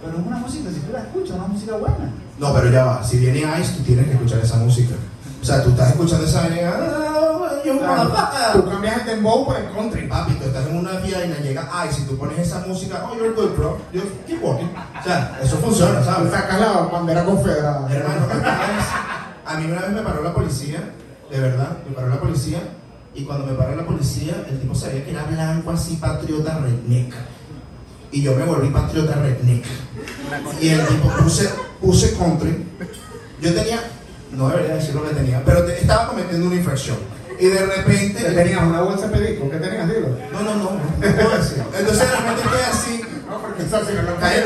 Pero 0.05 0.19
es 0.19 0.25
una 0.27 0.37
música, 0.37 0.69
si 0.69 0.79
tú 0.81 0.91
la 0.93 0.99
escuchas, 0.99 1.29
es 1.31 1.35
una 1.35 1.47
música 1.47 1.75
buena. 1.77 2.11
No, 2.37 2.53
pero 2.53 2.69
ya 2.69 2.85
va. 2.85 3.03
Si 3.03 3.17
viene 3.17 3.39
Ice, 3.59 3.73
tú 3.77 3.83
tienes 3.83 4.05
que 4.05 4.11
escuchar 4.13 4.39
esa 4.39 4.57
música. 4.57 4.93
O 5.41 5.45
sea, 5.45 5.63
tú 5.63 5.69
estás 5.71 5.89
escuchando 5.89 6.25
esa 6.25 6.41
vaina. 6.41 6.57
"Ah, 6.75 7.49
Claro. 7.63 8.03
motherfucker". 8.03 8.61
Tú 8.61 8.69
cambias 8.69 8.97
el 9.01 9.05
dembow 9.07 9.45
por 9.45 9.57
el 9.57 9.69
country. 9.71 10.07
Papi, 10.07 10.33
tú 10.33 10.43
estás 10.45 10.67
en 10.67 10.77
una 10.77 10.91
vaina, 10.93 11.37
llega 11.41 11.69
Ice 11.89 12.01
y 12.01 12.05
tú 12.05 12.17
pones 12.17 12.39
esa 12.39 12.59
música. 12.67 13.03
Oh, 13.09 13.15
you're 13.15 13.33
good, 13.33 13.55
bro. 13.57 13.77
You 13.93 14.01
keep 14.27 14.43
walking. 14.43 14.67
O 14.99 15.03
sea, 15.03 15.39
eso 15.41 15.57
funciona, 15.57 16.03
¿sabes? 16.03 16.31
Sacas 16.31 16.59
la 16.59 16.71
bandera 16.91 17.25
confederada. 17.25 17.87
Hermano, 17.91 18.21
a 19.45 19.57
mí 19.57 19.65
una 19.71 19.81
vez 19.81 19.91
me 19.91 20.01
paró 20.01 20.23
la 20.23 20.33
policía, 20.33 20.79
de 21.31 21.39
verdad, 21.39 21.77
me 21.87 21.95
paró 21.95 22.09
la 22.09 22.19
policía, 22.19 22.59
y 23.13 23.23
cuando 23.23 23.45
me 23.45 23.53
paró 23.53 23.75
la 23.75 23.85
policía, 23.85 24.43
el 24.49 24.59
tipo 24.59 24.73
sabía 24.75 25.03
que 25.05 25.11
era 25.11 25.23
blanco, 25.23 25.71
así, 25.71 25.95
patriota 25.97 26.59
redneck. 26.59 27.13
Y 28.15 28.21
yo 28.21 28.33
me 28.33 28.45
volví 28.45 28.69
patriota 28.69 29.15
redneck. 29.15 29.65
Y 30.61 30.69
el 30.69 30.87
tipo 30.87 31.09
puse, 31.17 31.49
puse 31.81 32.13
country. 32.17 32.65
Yo 33.41 33.53
tenía, 33.53 33.81
no 34.31 34.47
debería 34.47 34.75
decir 34.75 34.95
lo 34.95 35.03
que 35.05 35.13
tenía, 35.13 35.43
pero 35.43 35.65
te- 35.65 35.81
estaba 35.81 36.07
cometiendo 36.07 36.47
una 36.47 36.55
infracción. 36.55 36.95
Y 37.37 37.47
de 37.47 37.65
repente. 37.65 38.23
¿Qué 38.23 38.31
tenías? 38.31 38.63
¿Una 38.63 38.81
bolsa 38.83 39.09
de 39.09 39.17
perico? 39.17 39.49
¿Qué 39.51 39.57
tenías? 39.57 39.89
Dilo. 39.89 40.17
No, 40.31 40.41
no, 40.43 40.55
no, 40.55 40.71
no 40.71 41.15
puedo 41.15 41.37
decir. 41.37 41.61
Entonces 41.77 42.09
de 42.09 42.15
repente 42.15 42.41
estoy 42.41 42.61
así. 42.71 43.01
No, 43.29 43.41
porque 43.41 43.63
eso 43.63 43.79
si 43.85 43.93
no 43.93 44.01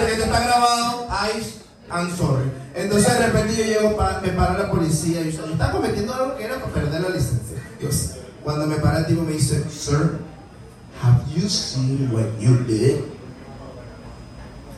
esto 0.08 0.24
está 0.24 0.40
grabado. 0.40 1.08
Ice, 1.38 1.54
I'm 1.92 2.10
sorry. 2.18 2.50
Entonces 2.74 3.20
de 3.20 3.26
repente 3.28 3.56
yo 3.56 3.64
llego, 3.66 3.96
pa- 3.98 4.20
me 4.24 4.30
para 4.30 4.58
la 4.58 4.72
policía 4.72 5.22
y 5.22 5.32
yo, 5.32 5.46
yo 5.46 5.52
estaba 5.54 5.74
cometiendo 5.74 6.12
algo 6.16 6.36
que 6.38 6.46
era 6.46 6.56
para 6.56 6.74
perder 6.74 7.02
la 7.02 7.10
licencia. 7.10 7.58
Dios. 7.80 8.14
Cuando 8.44 8.66
me 8.66 8.78
para 8.78 8.98
el 9.00 9.06
tipo 9.06 9.22
me 9.22 9.34
dice, 9.34 9.64
Sir, 9.70 10.18
have 11.04 11.22
you 11.36 11.48
seen 11.48 12.10
what 12.12 12.26
you 12.40 12.56
did? 12.66 13.02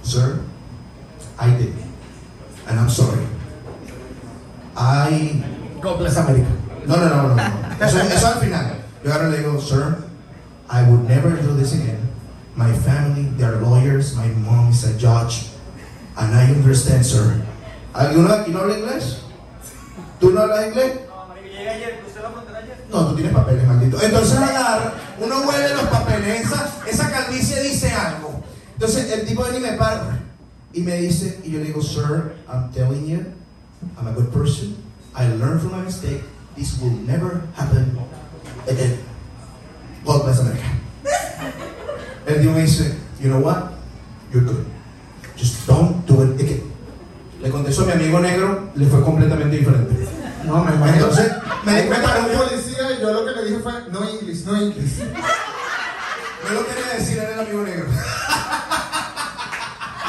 Sir, 0.04 0.42
I 1.40 1.50
did. 1.58 1.74
And 2.68 2.80
I'm 2.80 2.90
sorry. 2.90 3.26
I 4.76 5.44
God 5.82 6.00
bless 6.00 6.18
America. 6.18 6.52
no, 6.86 6.96
no, 6.96 7.10
no, 7.10 7.28
no. 7.28 7.36
no. 7.36 7.44
Eso, 7.82 7.98
eso 7.98 8.28
al 8.28 8.40
final. 8.40 8.78
Yo 9.04 9.12
ahora 9.12 9.30
le 9.30 9.38
digo, 9.38 9.60
sir, 9.60 10.04
I 10.70 10.84
would 10.84 11.08
never 11.08 11.36
do 11.42 11.58
this 11.58 11.74
again. 11.74 12.08
My 12.56 12.72
family, 12.72 13.26
they're 13.38 13.58
lawyers. 13.58 14.16
My 14.16 14.28
mom 14.28 14.70
is 14.70 14.84
a 14.84 14.94
judge. 14.98 15.50
And 16.18 16.36
I 16.36 16.52
understand, 16.52 17.06
sir. 17.06 17.42
¿Alguno 17.94 18.30
aquí 18.32 18.52
no 18.52 18.60
habla 18.60 18.78
inglés? 18.78 19.20
¿Tú 20.20 20.32
no 20.32 20.42
hablas 20.42 20.68
inglés? 20.68 21.00
No, 22.92 23.08
tú 23.08 23.16
tienes 23.16 23.34
papeles, 23.34 23.68
maldito. 23.68 24.02
Entonces 24.02 24.38
agarra, 24.38 24.94
uno 25.18 25.42
huele 25.48 25.70
los 25.76 25.84
papeles, 25.86 26.42
esa, 26.46 26.70
esa 26.88 27.10
calvicie 27.10 27.62
dice 27.64 27.90
algo. 27.92 28.44
Entonces 28.82 29.12
el 29.12 29.28
tipo 29.28 29.44
viene 29.44 29.60
y 29.60 29.72
me 29.72 29.78
para 29.78 30.18
y 30.74 30.82
me 30.82 30.98
dice, 30.98 31.40
y 31.44 31.52
yo 31.52 31.60
le 31.60 31.66
digo, 31.66 31.84
sir, 31.84 32.34
I'm 32.50 32.72
telling 32.72 33.06
you, 33.06 33.24
I'm 33.96 34.08
a 34.08 34.12
good 34.12 34.34
person. 34.34 34.76
I 35.14 35.28
learned 35.28 35.62
from 35.62 35.74
my 35.74 35.84
mistake. 35.84 36.24
This 36.58 36.82
will 36.82 36.90
never 37.06 37.44
happen 37.54 37.96
again. 38.68 38.98
God 40.04 40.24
bless 40.24 40.40
America. 40.40 40.66
El 42.26 42.42
tipo 42.42 42.54
me 42.54 42.62
dice, 42.62 42.98
you 43.22 43.30
know 43.30 43.40
what? 43.40 43.72
You're 44.34 44.46
good. 44.46 44.66
Just 45.38 45.68
don't 45.68 46.04
do 46.08 46.24
it 46.24 46.42
again. 46.42 46.64
Le 47.40 47.52
contestó 47.52 47.84
a 47.84 47.86
mi 47.86 47.92
amigo 47.92 48.20
negro, 48.20 48.72
le 48.74 48.88
fue 48.88 49.04
completamente 49.04 49.58
diferente. 49.58 49.94
No, 50.44 50.64
me 50.64 50.74
imagino. 50.74 51.06
Entonces, 51.06 51.32
me 51.66 51.84
di 51.84 51.88
cuenta 51.88 52.16
que 52.16 52.32
un 52.32 52.36
policía 52.36 52.98
y 52.98 53.00
yo 53.00 53.14
lo 53.14 53.26
que 53.26 53.42
le 53.42 53.48
dije 53.48 53.60
fue, 53.60 53.74
no 53.92 54.10
English, 54.10 54.44
no 54.44 54.58
English. 54.58 54.98
No 56.44 56.54
lo 56.56 56.66
quería 56.66 56.98
decir, 56.98 57.20
era 57.20 57.36
el 57.36 57.40
amigo 57.42 57.62
negro. 57.62 57.86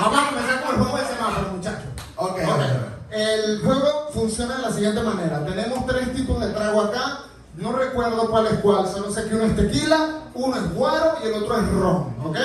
Vamos 0.00 0.18
a 0.18 0.28
comenzar 0.30 0.62
con 0.62 0.74
el 0.74 0.80
juego 0.82 0.96
del 0.96 1.06
semáforo, 1.06 1.48
muchachos. 1.52 1.84
Ok, 2.16 2.30
Ok. 2.30 2.38
ok. 2.38 2.62
El 3.10 3.60
juego 3.62 4.08
funciona 4.14 4.56
de 4.56 4.62
la 4.62 4.70
siguiente 4.72 5.02
manera. 5.02 5.44
Tenemos 5.44 5.86
tres 5.86 6.12
tipos 6.14 6.40
de 6.40 6.48
trago 6.52 6.80
acá. 6.82 7.18
No 7.56 7.72
recuerdo 7.72 8.30
cuál 8.30 8.46
es 8.46 8.54
cuál, 8.60 8.88
solo 8.88 9.12
sé 9.12 9.28
que 9.28 9.34
uno 9.34 9.44
es 9.44 9.54
tequila, 9.54 10.08
uno 10.34 10.56
es 10.56 10.72
guaro 10.74 11.16
y 11.22 11.26
el 11.28 11.34
otro 11.34 11.58
es 11.58 11.68
ron, 11.70 12.16
¿ok? 12.24 12.36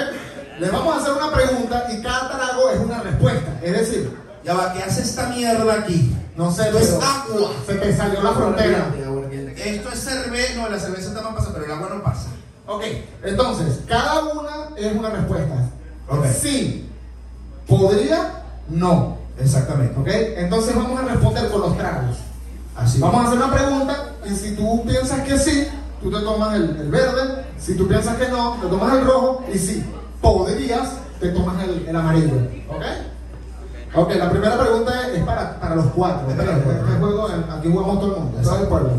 Le 0.60 0.70
vamos 0.70 0.96
a 0.96 1.00
hacer 1.00 1.14
una 1.14 1.32
pregunta 1.32 1.86
y 1.90 2.02
cada 2.02 2.28
trago 2.30 2.70
es 2.70 2.80
una 2.82 3.00
respuesta. 3.02 3.52
Es 3.64 3.72
decir, 3.72 4.18
Ya 4.44 4.54
va, 4.54 4.74
¿qué 4.74 4.84
hace 4.84 5.02
esta 5.02 5.28
mierda 5.30 5.74
aquí? 5.74 6.14
no 6.36 6.52
sé, 6.52 6.64
Esto 6.68 6.78
es 6.80 6.88
pero 6.90 7.06
agua. 7.48 7.52
se 7.66 7.74
te 7.76 7.96
salió 7.96 8.22
la 8.22 8.32
frontera. 8.34 8.88
Esto 9.56 9.90
es 9.90 10.00
cerveza, 10.04 10.56
no, 10.62 10.70
la 10.70 10.80
cerveza 10.80 11.08
está 11.10 11.22
más 11.22 11.36
pasa, 11.36 11.50
pero 11.54 11.66
el 11.66 11.72
agua 11.72 11.90
no 11.90 12.04
pasa. 12.04 12.28
Ok, 12.68 12.84
entonces, 13.24 13.80
cada 13.88 14.20
una 14.26 14.76
es 14.76 14.94
una 14.94 15.10
respuesta. 15.10 15.56
Ok. 16.10 16.26
Sí, 16.28 16.90
podría, 17.68 18.44
no. 18.70 19.18
Exactamente. 19.40 20.00
¿Ok? 20.00 20.08
Entonces 20.38 20.76
vamos 20.76 21.00
a 21.00 21.04
responder 21.04 21.50
con 21.50 21.62
los 21.62 21.78
tragos. 21.78 22.18
Así. 22.76 23.00
Vamos 23.00 23.24
a 23.24 23.28
hacer 23.28 23.38
una 23.38 23.54
pregunta 23.54 24.12
y 24.26 24.36
si 24.36 24.56
tú 24.56 24.84
piensas 24.86 25.22
que 25.22 25.38
sí, 25.38 25.68
tú 26.02 26.12
te 26.12 26.20
tomas 26.20 26.56
el, 26.56 26.76
el 26.78 26.90
verde. 26.90 27.46
Si 27.58 27.76
tú 27.76 27.88
piensas 27.88 28.18
que 28.18 28.28
no, 28.30 28.54
te 28.62 28.68
tomas 28.68 28.94
el 28.94 29.06
rojo. 29.06 29.44
Y 29.54 29.58
si 29.58 29.84
podrías, 30.22 30.90
te 31.20 31.30
tomas 31.30 31.64
el, 31.64 31.88
el 31.88 31.96
amarillo. 31.96 32.36
¿Ok? 32.70 32.84
Ok, 33.96 34.16
la 34.16 34.30
primera 34.30 34.60
pregunta 34.60 35.08
es, 35.12 35.24
para, 35.24 35.60
para 35.60 35.76
los 35.76 35.88
cuatro. 35.88 36.28
Es 36.30 36.34
¿ok? 36.34 36.40
para 36.40 36.56
los 36.58 36.64
cuatro. 36.64 36.88
Este 36.88 37.00
juego, 37.00 37.28
aquí 37.52 37.70
jugamos 37.72 38.00
todo 38.00 38.16
el 38.16 38.24
mundo. 38.24 38.42
todo 38.42 38.60
el 38.62 38.68
pueblo. 38.68 38.92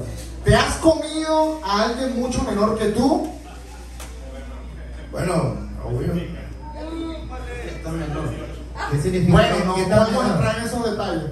¿Te 0.44 0.54
has 0.56 0.74
comido 0.76 1.60
a 1.64 1.84
alguien 1.84 2.20
mucho 2.20 2.42
menor 2.42 2.78
que 2.78 2.86
tú? 2.86 3.28
Bueno, 5.12 5.54
obvio. 5.84 6.12
¿Qué 8.90 9.02
significa? 9.02 9.32
Bueno, 9.32 9.74
¿Qué- 9.74 9.82
no 9.86 9.96
podemos 9.96 10.10
menor? 10.24 10.26
entrar 10.36 10.58
en 10.58 10.64
esos 10.64 10.90
detalles. 10.90 11.22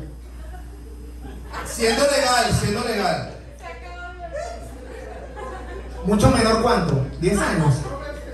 Siendo 1.67 2.03
legal, 2.05 2.45
siendo 2.61 2.85
legal. 2.85 3.33
¿Mucho 6.05 6.31
menor 6.31 6.63
cuánto? 6.63 7.07
¿10 7.21 7.39
años? 7.39 7.75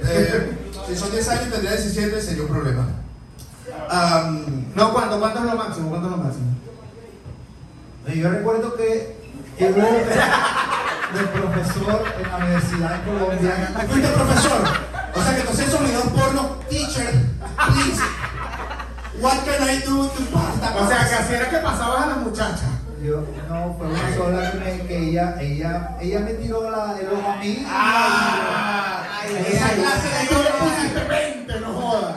Eh, 0.04 0.52
si 0.88 0.96
son 0.96 1.10
10 1.10 1.28
años, 1.28 1.50
tendría 1.50 1.70
17, 1.72 2.20
sería 2.20 2.42
un 2.42 2.48
problema. 2.48 2.86
Am, 3.88 4.66
No, 4.74 4.92
¿cuánto? 4.92 5.18
¿Cuánto 5.18 5.38
es 5.40 5.44
lo 5.46 5.54
máximo? 5.56 5.88
¿Cuánto 5.90 6.06
es 6.08 6.10
lo 6.12 6.18
máximo? 6.18 6.46
Yo 8.14 8.30
recuerdo 8.30 8.74
que, 8.76 9.16
hubo 9.60 9.76
de 11.18 11.24
profesor 11.28 12.04
en 12.22 12.30
la 12.30 12.36
Universidad 12.38 12.98
de 12.98 13.04
Colombia. 13.04 13.86
fuiste 13.88 14.08
profesor. 14.08 14.62
O 15.14 15.22
sea 15.22 15.34
que 15.34 15.40
entonces 15.40 15.68
esos 15.68 15.80
videos 15.80 16.04
porno, 16.08 16.56
teacher, 16.68 17.14
please. 17.70 18.00
What 19.20 19.44
can 19.44 19.62
I 19.62 19.78
do 19.84 20.08
to 20.08 20.22
pass 20.32 20.58
that 20.60 20.76
O 20.76 20.88
sea, 20.88 21.08
que 21.08 21.14
así 21.14 21.34
era 21.34 21.48
que 21.50 21.58
pasabas 21.58 22.02
a 22.04 22.06
la 22.08 22.16
muchacha. 22.16 22.66
Yo, 23.02 23.24
no, 23.48 23.74
fue 23.76 23.86
una 23.88 24.14
sola 24.14 24.52
que, 24.52 24.58
me- 24.58 24.86
que 24.86 24.98
ella, 25.10 25.36
ella, 25.40 25.96
ella 26.00 26.20
me 26.20 26.32
tiró 26.34 26.70
la, 26.70 26.96
el 26.98 27.08
ojo 27.12 27.32
a 27.32 27.36
mí. 27.36 27.66
Ah, 27.68 29.02
esa 29.26 29.68
clase 29.70 30.08
de 30.08 30.26
Tú 30.28 30.34
le 30.42 30.50
pusiste 30.50 31.04
20, 31.08 31.60
no 31.60 31.72
jodas. 31.74 32.14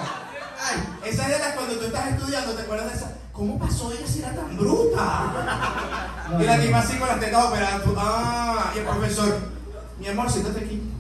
Ay, 0.61 1.09
esa 1.11 1.23
es 1.23 1.29
de 1.29 1.39
las 1.39 1.53
cuando 1.55 1.73
tú 1.75 1.85
estás 1.85 2.07
estudiando, 2.09 2.51
¿te 2.53 2.61
acuerdas 2.61 2.87
de 2.91 2.97
esa? 2.97 3.11
¿Cómo 3.33 3.59
pasó 3.59 3.91
ella 3.91 4.07
si 4.07 4.19
era 4.19 4.31
tan 4.33 4.55
bruta? 4.57 5.23
No, 6.31 6.41
y 6.41 6.45
la 6.45 6.59
tipa 6.59 6.77
así 6.79 6.97
con 6.97 7.07
las 7.07 7.19
tetas 7.19 7.43
operadas. 7.45 7.83
tú, 7.83 7.95
Ah, 7.97 8.71
y 8.75 8.79
el 8.79 8.85
profesor, 8.85 9.37
mi 9.99 10.07
amor, 10.07 10.29
siéntate 10.31 10.59
aquí. 10.65 10.91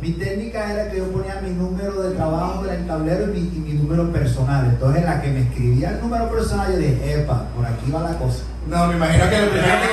Mi, 0.00 0.12
técnica 0.12 0.72
era 0.72 0.90
que 0.90 0.98
yo 0.98 1.10
ponía 1.10 1.40
mi 1.40 1.50
número 1.50 2.02
de 2.02 2.14
trabajo 2.14 2.64
en 2.66 2.74
el 2.74 2.86
tablero 2.86 3.24
y 3.24 3.26
mi, 3.26 3.40
y 3.40 3.60
mi 3.60 3.72
número 3.74 4.12
personal. 4.12 4.66
Entonces, 4.66 5.04
la 5.04 5.20
que 5.22 5.30
me 5.30 5.42
escribía 5.42 5.90
el 5.90 6.00
número 6.00 6.30
personal, 6.30 6.72
yo 6.72 6.78
dije, 6.78 7.20
epa, 7.20 7.44
por 7.54 7.64
aquí 7.66 7.90
va 7.90 8.00
la 8.00 8.18
cosa. 8.18 8.42
No, 8.66 8.86
me 8.86 8.96
imagino 8.96 9.30
que 9.30 9.40
lo 9.40 9.50
primero 9.50 9.74
que. 9.80 9.88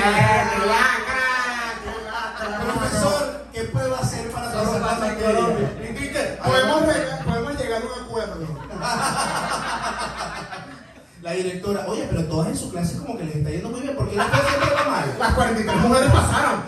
Profesor, 2.63 3.45
¿qué 3.53 3.61
puedo 3.63 3.95
hacer 3.95 4.31
para 4.31 4.51
pasar 4.51 4.99
la 4.99 5.15
qué? 5.15 5.23
Podemos 6.43 6.81
llegar, 6.81 7.25
podemos 7.25 7.61
llegar 7.61 7.81
a 7.81 7.85
un 7.85 8.05
acuerdo. 8.05 8.47
La 11.21 11.33
directora, 11.33 11.85
oye, 11.87 12.07
pero 12.09 12.23
todas 12.25 12.47
en 12.47 12.57
su 12.57 12.71
clase 12.71 12.97
como 12.97 13.15
que 13.15 13.25
les 13.25 13.35
está 13.35 13.51
yendo 13.51 13.69
muy 13.69 13.81
bien, 13.81 13.95
¿por 13.95 14.09
qué 14.09 14.15
les 14.15 14.25
está 14.25 14.37
haciendo 14.37 14.89
mal? 14.89 15.15
Las 15.19 15.33
43 15.35 15.75
mujeres 15.77 16.11
pasaron. 16.11 16.61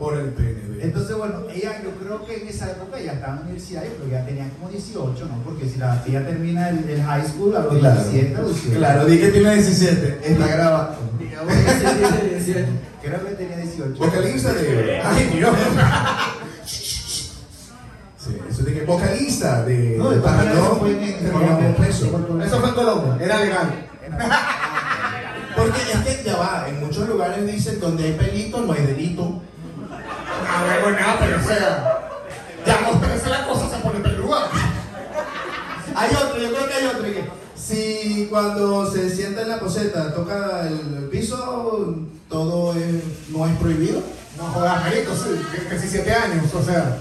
Por 0.00 0.16
el 0.16 0.30
PNB. 0.30 0.80
Entonces, 0.82 1.14
bueno, 1.14 1.40
ella, 1.54 1.82
yo 1.84 1.90
creo 2.00 2.24
que 2.24 2.40
en 2.42 2.48
esa 2.48 2.70
época 2.70 2.98
ya 2.98 3.12
estaba 3.12 3.32
en 3.34 3.38
la 3.40 3.42
universidad, 3.44 3.84
yo 3.84 3.90
creo 3.96 4.04
que 4.06 4.12
ya 4.12 4.24
tenían 4.24 4.48
como 4.58 4.70
18, 4.70 5.26
¿no? 5.26 5.42
Porque 5.44 5.68
si 5.68 5.78
la 5.78 6.02
ella 6.08 6.26
termina 6.26 6.70
el, 6.70 6.88
el 6.88 7.02
high 7.02 7.26
school 7.28 7.54
a 7.54 7.60
los 7.60 7.76
Claro. 7.78 8.00
17 8.08 8.40
o 8.40 8.48
18. 8.48 8.78
Claro, 8.78 9.04
di 9.04 9.18
que 9.18 9.28
tiene 9.28 9.54
17, 9.56 10.20
está 10.24 10.46
grabado. 10.46 10.94
Digamos 11.18 11.52
que 11.54 12.40
sí, 12.40 12.52
sí. 12.54 12.54
Creo 13.02 13.26
que 13.26 13.30
tenía 13.34 13.56
18. 13.58 13.98
Vocalista 14.02 14.52
de. 14.54 15.00
Ay, 15.04 15.30
Dios. 15.36 15.54
Sí, 16.66 18.36
eso 18.50 18.62
de 18.62 18.72
que 18.74 18.84
vocalista 18.86 19.64
de. 19.64 19.96
No, 19.98 20.10
de 20.10 20.20
fue 20.20 20.90
en- 20.92 21.64
en 21.64 21.74
preso. 21.74 22.06
Eso 22.42 22.60
fue 22.60 22.68
en 22.70 22.74
Colombia, 22.74 23.16
era 23.24 23.40
legal. 23.40 23.86
Porque 25.56 25.78
es 25.92 26.16
que 26.16 26.24
ya 26.24 26.36
va, 26.36 26.66
en 26.68 26.80
muchos 26.80 27.06
lugares 27.08 27.46
dicen 27.46 27.80
donde 27.80 28.04
hay 28.04 28.12
pelito 28.12 28.60
no 28.62 28.72
hay 28.72 28.86
delito. 28.86 29.42
Ah, 30.48 30.78
bueno, 30.82 30.98
nada, 31.00 31.16
pero 31.20 31.38
o 31.38 31.42
sea. 31.46 31.96
Ya 32.66 32.76
a 32.78 32.90
los 32.90 33.00
13 33.00 33.28
la 33.30 33.46
cosa 33.46 33.70
se 33.70 33.76
pone 33.82 34.00
peluda. 34.00 34.48
Hay 35.94 36.10
otro, 36.14 36.38
yo 36.38 36.48
creo 36.54 36.68
que 36.68 36.74
hay 36.74 36.86
otro 36.86 37.02
que 37.04 37.24
si 37.56 38.26
cuando 38.30 38.90
se 38.90 39.08
sienta 39.14 39.42
en 39.42 39.48
la 39.48 39.60
poseta 39.60 40.14
toca 40.14 40.66
el, 40.68 41.08
piso, 41.10 41.96
todo 42.28 42.74
es- 42.74 43.30
no 43.30 43.46
es 43.46 43.56
prohibido. 43.58 44.02
No 44.38 44.44
jodas, 44.44 44.80
marico, 44.82 45.12
que 45.52 45.70
17 45.70 46.12
años, 46.12 46.54
o 46.54 46.62
sea. 46.62 46.98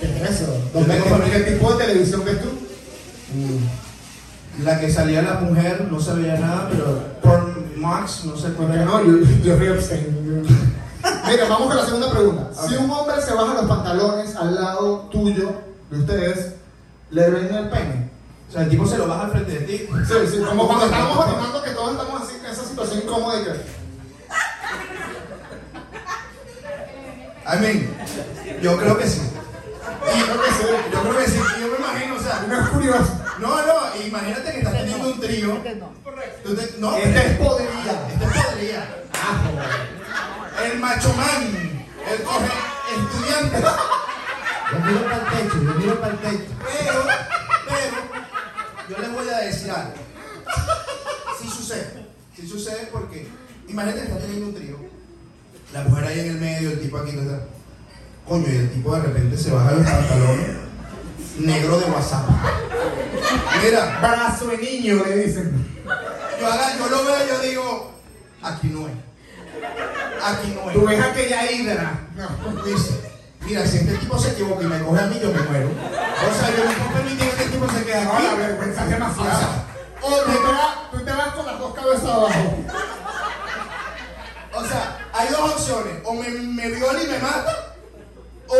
¿Qué 0.00 0.06
es 0.06 0.30
eso? 0.30 0.46
Yo 0.74 0.80
¿Dónde- 0.80 1.30
¿Qué, 1.32 1.40
tipo 1.52 1.72
de 1.74 1.84
televisión 1.86 2.24
ves 2.24 2.40
tú? 2.42 2.48
La 4.64 4.80
que 4.80 4.90
salía 4.90 5.22
la 5.22 5.34
mujer 5.34 5.86
no 5.90 6.00
se 6.00 6.14
veía 6.14 6.36
nada, 6.38 6.68
pero 6.70 7.00
por 7.22 7.76
Max 7.76 8.22
no 8.24 8.36
sé 8.36 8.48
cuál 8.52 8.74
era. 8.74 8.84
no, 8.84 9.04
yo, 9.04 9.18
yo 9.44 9.54
Epstein. 9.54 10.44
Mira, 11.26 11.44
vamos 11.48 11.68
con 11.68 11.76
la 11.76 11.84
segunda 11.84 12.10
pregunta. 12.10 12.50
Si 12.68 12.74
un 12.76 12.90
hombre 12.90 13.20
se 13.22 13.32
baja 13.34 13.54
los 13.54 13.66
pantalones 13.66 14.34
al 14.36 14.54
lado 14.54 15.08
tuyo, 15.10 15.52
de 15.90 15.98
ustedes, 15.98 16.54
¿le 17.10 17.30
ven 17.30 17.54
el 17.54 17.68
pene? 17.68 18.10
O 18.48 18.52
sea, 18.52 18.62
el 18.62 18.70
tipo 18.70 18.86
se 18.86 18.96
lo 18.98 19.06
baja 19.06 19.24
al 19.24 19.30
frente 19.32 19.52
de 19.52 19.60
ti. 19.60 19.88
Sí, 20.06 20.14
sí, 20.30 20.38
como 20.46 20.66
cuando 20.66 20.86
estábamos 20.86 21.18
patinando 21.18 21.62
que 21.62 21.70
todos 21.70 21.92
estamos 21.92 22.22
así, 22.22 22.36
en 22.38 22.46
esa 22.46 22.64
situación 22.64 23.02
incómoda 23.02 23.38
de 23.38 23.44
que... 23.44 23.78
I 27.50 27.58
mean, 27.60 27.88
yo 28.62 28.76
creo 28.76 28.96
que 28.98 29.06
sí. 29.06 29.22
Y 29.22 30.22
creo 30.22 30.42
que 30.42 30.50
sí. 30.50 30.64
Yo 30.92 31.00
creo 31.02 31.18
que 31.18 31.26
sí. 31.30 31.38
Y 31.56 31.60
Yo 31.62 31.68
me 31.68 31.76
imagino, 31.78 32.14
o 32.16 32.20
sea, 32.20 32.44
No 32.46 32.60
es 32.60 32.68
curioso. 32.68 33.12
no, 33.38 33.48
no, 33.66 34.04
imagínate 34.06 34.52
que 34.52 34.58
estás 34.58 34.72
teniendo 34.74 35.08
un 35.08 35.20
trío. 35.20 35.58
No, 36.78 36.96
Este 36.96 37.26
es 37.26 37.38
podrida. 37.38 38.08
Este 38.12 38.24
es 38.24 38.44
podría. 38.44 39.97
El 40.64 40.80
macho 40.80 41.12
man, 41.14 41.42
el 42.10 42.22
coge 42.22 42.48
estudiante. 42.96 43.62
Yo 44.72 44.78
miro 44.80 45.04
para 45.04 45.16
el 45.16 45.48
techo, 45.48 45.62
yo 45.62 45.74
miro 45.74 46.00
para 46.00 46.12
el 46.12 46.18
techo. 46.18 46.52
Pero, 46.64 47.04
pero, 47.68 47.96
yo 48.88 48.98
les 48.98 49.12
voy 49.12 49.28
a 49.28 49.38
decir 49.38 49.70
algo. 49.70 49.94
Sí 51.40 51.48
sucede. 51.48 52.06
Sí 52.34 52.48
sucede 52.48 52.88
porque, 52.92 53.28
imagínate 53.68 54.00
que 54.00 54.06
estás 54.06 54.22
teniendo 54.22 54.46
un 54.46 54.54
trío. 54.54 54.76
La 55.72 55.82
mujer 55.82 56.04
ahí 56.04 56.20
en 56.20 56.30
el 56.30 56.38
medio, 56.38 56.70
el 56.70 56.80
tipo 56.80 56.98
aquí, 56.98 57.14
¿verdad? 57.14 57.42
Coño, 58.26 58.46
y 58.48 58.56
el 58.56 58.72
tipo 58.72 58.94
de 58.94 59.02
repente 59.02 59.36
se 59.36 59.50
baja 59.50 59.72
los 59.72 59.84
pantalones 59.84 60.68
negro 61.38 61.78
de 61.78 61.90
WhatsApp. 61.90 62.28
Mira, 63.62 63.98
Brazo 64.00 64.48
de 64.48 64.58
niño, 64.58 65.04
le 65.04 65.26
dicen. 65.26 65.66
yo, 66.40 66.48
yo 66.78 66.88
lo 66.88 67.04
veo 67.04 67.24
y 67.24 67.28
yo 67.28 67.38
digo, 67.40 67.92
aquí 68.42 68.68
no 68.68 68.88
es. 68.88 69.07
Aquí 70.24 70.54
no 70.54 70.70
es. 70.70 70.74
Tú 70.76 70.84
ves 70.86 71.00
aquella 71.00 71.50
hidra. 71.52 72.00
No. 72.16 72.62
Dice, 72.64 73.12
mira, 73.40 73.66
si 73.66 73.78
este 73.78 73.94
tipo 73.98 74.18
se 74.18 74.30
equivoca 74.32 74.62
y 74.64 74.66
me 74.66 74.80
coge 74.82 75.00
a 75.00 75.06
mí, 75.06 75.18
yo 75.22 75.30
me 75.32 75.40
muero. 75.42 75.68
O 75.68 76.34
sea, 76.34 76.56
yo 76.56 76.64
no 76.64 76.70
puedo 76.72 76.92
permitir 76.94 77.18
que 77.18 77.42
este 77.44 77.44
tipo 77.50 77.68
se 77.70 77.84
quede 77.84 78.04
No, 78.04 78.12
aquí. 78.12 78.24
la 78.26 78.34
vergüenza 78.34 78.84
es 78.84 78.90
demasiado. 78.90 79.28
O 79.30 79.38
sea, 79.38 79.64
O 80.02 80.22
tú 80.24 80.30
te, 80.32 80.52
vas, 80.52 80.90
tú 80.92 80.98
te 81.04 81.10
vas 81.12 81.28
con 81.34 81.46
las 81.46 81.58
dos 81.58 81.74
cabezas 81.74 82.04
abajo. 82.04 82.54
O 84.54 84.64
sea, 84.64 84.98
hay 85.12 85.28
dos 85.28 85.40
opciones. 85.52 85.94
O 86.04 86.14
me, 86.14 86.28
me 86.30 86.68
viola 86.70 87.02
y 87.02 87.06
me 87.06 87.18
mata, 87.18 87.74
o 88.48 88.54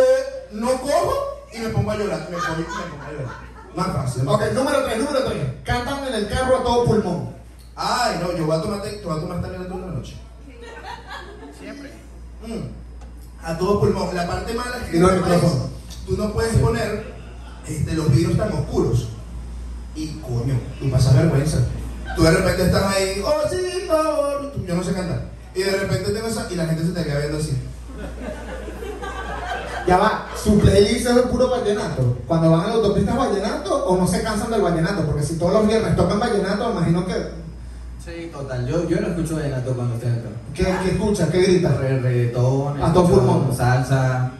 no 0.51 0.71
cojo 0.81 1.45
y 1.53 1.59
me 1.59 1.69
pongo 1.69 1.91
a 1.91 1.95
llorar. 1.95 2.19
Me 2.29 2.37
pongo, 2.37 2.57
me 2.57 2.63
pongo 2.63 3.03
a 3.03 3.11
llorar. 3.11 3.49
Más 3.75 3.87
fácil. 3.87 4.23
más 4.23 4.35
Ok, 4.35 4.41
número 4.53 4.83
3, 4.85 4.97
número 4.97 5.23
3. 5.25 5.37
Cantan 5.63 6.07
en 6.07 6.13
el 6.13 6.29
carro 6.29 6.57
a 6.57 6.63
todo 6.63 6.85
pulmón. 6.85 7.35
Ay, 7.75 8.19
no, 8.21 8.35
yo 8.35 8.45
voy 8.45 8.57
a 8.57 8.61
tomar, 8.61 8.81
te 8.81 9.01
voy 9.03 9.17
a 9.17 9.21
tomar 9.21 9.41
también 9.41 9.67
toda 9.67 9.85
la 9.85 9.91
noche. 9.93 10.17
Siempre. 12.45 12.71
A 13.43 13.57
todo 13.57 13.79
pulmón. 13.79 14.15
La 14.15 14.27
parte 14.27 14.53
mala 14.53 14.77
es 14.77 14.91
que 14.91 14.99
no 14.99 15.07
micrófono. 15.11 15.69
tú 16.05 16.17
no 16.17 16.33
puedes 16.33 16.57
poner 16.57 17.13
este, 17.67 17.93
los 17.93 18.11
vidrios 18.11 18.37
tan 18.37 18.51
oscuros. 18.51 19.09
Y 19.95 20.07
coño, 20.19 20.59
tú 20.79 20.89
pasas 20.89 21.15
vergüenza. 21.15 21.59
Tú 22.15 22.23
de 22.23 22.31
repente 22.31 22.65
estás 22.65 22.95
ahí, 22.95 23.21
oh 23.23 23.49
sí, 23.49 23.85
por 23.87 24.03
favor. 24.03 24.53
Yo 24.65 24.75
no 24.75 24.83
sé 24.83 24.93
cantar. 24.93 25.29
Y 25.55 25.61
de 25.61 25.71
repente 25.71 26.11
tengo 26.11 26.27
esa, 26.27 26.47
y 26.51 26.55
la 26.55 26.65
gente 26.65 26.83
se 26.83 26.91
te 26.91 27.03
queda 27.03 27.19
viendo 27.19 27.37
así. 27.37 27.57
Ya 29.87 29.97
va, 29.97 30.27
su 30.41 30.59
playlist 30.59 31.07
es 31.07 31.15
de 31.15 31.21
puro 31.23 31.49
vallenato. 31.49 32.17
Cuando 32.27 32.51
van 32.51 32.61
a 32.61 32.67
la 32.67 32.73
autopista 32.73 33.11
es 33.11 33.17
vallenato 33.17 33.85
o 33.85 33.97
no 33.97 34.07
se 34.07 34.21
cansan 34.21 34.51
del 34.51 34.61
vallenato, 34.61 35.03
porque 35.05 35.23
si 35.23 35.37
todos 35.37 35.53
los 35.53 35.67
viernes 35.67 35.95
tocan 35.95 36.19
vallenato, 36.19 36.71
imagino 36.71 37.05
que. 37.05 37.13
Sí, 38.15 38.29
total. 38.31 38.67
Yo, 38.67 38.87
yo 38.89 38.99
no 39.01 39.07
escucho 39.07 39.35
vallenato 39.35 39.73
cuando 39.73 39.95
estoy 39.95 40.11
carro. 40.11 40.29
¿Qué, 40.53 40.63
qué 40.83 40.91
escucha? 40.95 41.29
¿Qué 41.29 41.41
grita? 41.41 41.69
Re- 41.77 41.99
reggaetón, 41.99 42.81
A 42.81 42.91
todo 42.93 43.03
escucho 43.05 43.21
pulmón. 43.21 43.55
salsa. 43.55 44.31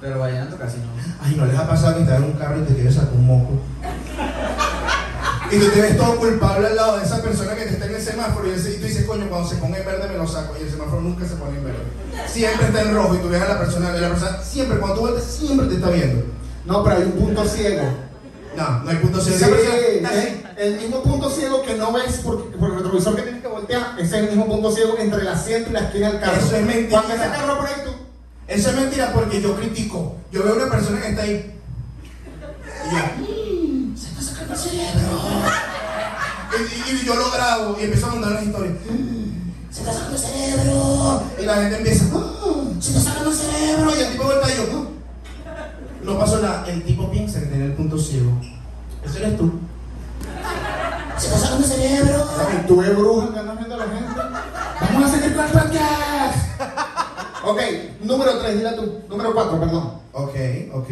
Pero 0.00 0.18
vallenato 0.20 0.56
casi 0.56 0.78
no. 0.78 0.84
Ay, 1.22 1.34
¿no 1.36 1.46
les 1.46 1.58
ha 1.58 1.68
pasado 1.68 1.96
que 1.96 2.02
estás 2.02 2.18
en 2.18 2.24
un 2.24 2.32
carro 2.32 2.58
y 2.60 2.62
te 2.62 2.74
quieres 2.74 2.94
sacar 2.94 3.12
un 3.14 3.26
moco? 3.26 3.50
Y 5.50 5.58
tú 5.58 5.66
te 5.68 5.80
ves 5.80 5.96
todo 5.96 6.16
culpable 6.16 6.68
al 6.68 6.76
lado 6.76 6.98
de 6.98 7.04
esa 7.04 7.20
persona 7.20 7.54
que 7.54 7.62
te 7.64 7.70
está 7.70 7.86
en 7.86 7.94
el 7.96 8.00
semáforo 8.00 8.46
y, 8.46 8.50
ese- 8.52 8.76
y 8.76 8.78
tú 8.78 8.86
dices, 8.86 9.04
coño, 9.04 9.28
cuando 9.28 9.48
se 9.48 9.56
ponga 9.56 9.78
en 9.78 9.84
verde 9.86 10.08
me 10.08 10.16
lo 10.16 10.26
saco. 10.26 10.54
Y 10.58 10.62
el 10.64 10.70
semáforo 10.70 11.00
nunca 11.02 11.26
se 11.26 11.34
pone 11.34 11.58
en 11.58 11.64
verde. 11.64 11.82
Siempre 12.28 12.66
está 12.68 12.82
en 12.82 12.94
rojo 12.94 13.14
y 13.16 13.18
tú 13.18 13.28
ves 13.28 13.42
a 13.42 13.48
la 13.48 13.58
persona, 13.58 13.94
y 13.96 14.00
la 14.00 14.08
persona 14.10 14.38
siempre, 14.42 14.78
cuando 14.78 14.94
tú 14.96 15.00
vuelves, 15.02 15.24
siempre 15.24 15.66
te 15.66 15.74
está 15.74 15.90
viendo. 15.90 16.24
No, 16.66 16.84
pero 16.84 16.96
hay 16.96 17.02
un 17.02 17.12
punto 17.12 17.44
ciego. 17.46 17.82
No, 18.56 18.80
no 18.82 18.90
hay 18.90 18.96
punto 18.96 19.20
ciego. 19.20 19.54
El, 19.56 20.42
el 20.56 20.76
mismo 20.80 21.02
punto 21.02 21.30
ciego 21.30 21.62
que 21.62 21.74
no 21.76 21.92
ves 21.92 22.18
por, 22.18 22.50
por 22.56 22.70
el 22.70 22.76
retrovisor 22.76 23.14
que 23.16 23.22
tienes 23.22 23.40
que 23.42 23.48
voltear, 23.48 23.94
ese 23.98 24.06
es 24.06 24.12
el 24.24 24.28
mismo 24.30 24.46
punto 24.46 24.70
ciego 24.72 24.96
entre 24.98 25.20
el 25.22 25.28
asiento 25.28 25.70
y 25.70 25.72
la 25.72 25.80
esquina 25.80 26.10
del 26.10 26.20
carro. 26.20 26.36
Eso 26.36 26.56
es 26.56 26.66
mentira. 26.66 27.00
Cuando 27.02 27.14
ese 27.22 27.32
carro 27.32 27.56
por 27.58 27.66
ahí 27.66 27.74
tú. 27.84 27.90
Eso 28.48 28.70
es 28.70 28.76
mentira 28.76 29.12
porque 29.12 29.40
yo 29.40 29.54
critico. 29.56 30.16
Yo 30.32 30.42
veo 30.42 30.56
una 30.56 30.68
persona 30.70 31.00
que 31.00 31.08
está 31.10 31.22
ahí. 31.22 31.54
Y 32.86 32.90
yo, 32.94 33.02
"Mm, 33.92 33.96
se 33.96 34.08
está 34.08 34.22
sacando 34.22 34.54
el 34.54 34.58
cerebro. 34.58 35.20
Y, 36.58 36.90
y- 36.90 37.00
y 37.02 37.04
yo 37.06 37.14
lo 37.14 37.30
grabo 37.30 37.76
y 37.80 37.84
empiezo 37.84 38.06
a 38.06 38.10
mandar 38.10 38.32
las 38.32 38.42
historias. 38.44 38.74
"Mm, 38.90 39.30
Se 39.72 39.80
está 39.82 39.92
sacando 39.92 40.16
el 40.16 40.22
cerebro. 40.22 41.22
Y 41.40 41.44
la 41.46 41.54
gente 41.54 41.76
empieza, 41.76 42.04
"Ah, 42.12 42.64
se 42.80 42.88
está 42.90 43.00
sacando 43.10 43.30
el 43.30 43.36
cerebro. 43.36 43.90
Y 43.96 44.00
el 44.02 44.10
tipo 44.10 44.24
vuelta 44.24 44.52
y 44.52 44.56
yo, 44.56 44.64
"Ah". 44.74 44.89
No 46.10 46.18
pasó 46.18 46.40
nada. 46.40 46.64
El 46.66 46.82
tipo 46.82 47.08
piensa 47.08 47.38
que 47.38 47.46
tiene 47.46 47.66
el 47.66 47.72
punto 47.74 47.96
ciego. 47.96 48.32
Ese 49.04 49.18
eres 49.18 49.38
tú. 49.38 49.52
Se 51.16 51.28
sacando 51.28 51.58
el 51.58 51.64
cerebro. 51.64 52.26
Y 52.52 52.66
tú 52.66 52.76
ves 52.78 52.96
brujas 52.96 53.30
que 53.30 53.38
andan 53.38 53.56
viendo 53.56 53.74
a 53.76 53.78
la 53.78 53.84
gente. 53.84 54.20
Vamos 54.80 55.04
a 55.04 55.14
seguir 55.14 55.36
con 55.36 55.44
el 55.44 55.52
podcast. 55.52 56.38
ok, 57.44 57.60
número 58.02 58.38
3, 58.40 58.56
dila 58.56 58.74
tú. 58.74 59.02
Número 59.08 59.32
4, 59.34 59.60
perdón. 59.60 59.92
Ok, 60.12 60.34
ok. 60.72 60.90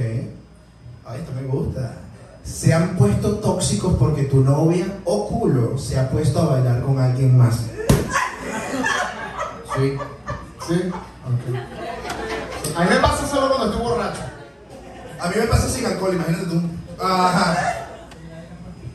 Ay, 1.05 1.21
esto 1.21 1.33
me 1.35 1.43
gusta. 1.49 1.97
Se 2.45 2.73
han 2.73 2.97
puesto 2.97 3.39
tóxicos 3.39 3.97
porque 3.99 4.25
tu 4.25 4.41
novia 4.45 4.87
o 5.05 5.29
culo 5.29 5.77
se 5.77 5.99
ha 5.99 6.09
puesto 6.09 6.39
a 6.41 6.47
bailar 6.47 6.81
con 6.83 6.99
alguien 6.99 7.37
más. 7.37 7.57
Sí. 9.75 9.99
Sí. 10.69 10.91
Ok. 10.91 11.57
A 12.77 12.85
mí 12.85 12.91
me 12.91 12.97
pasa 13.01 13.27
solo 13.27 13.49
cuando 13.49 13.67
estoy 13.73 13.83
borracho. 13.83 14.28
A 15.21 15.29
mí 15.29 15.35
me 15.37 15.47
pasa 15.47 15.69
sin 15.69 15.87
alcohol, 15.87 16.15
imagínate 16.15 16.45
tú. 16.47 16.63
Ajá. 17.03 17.87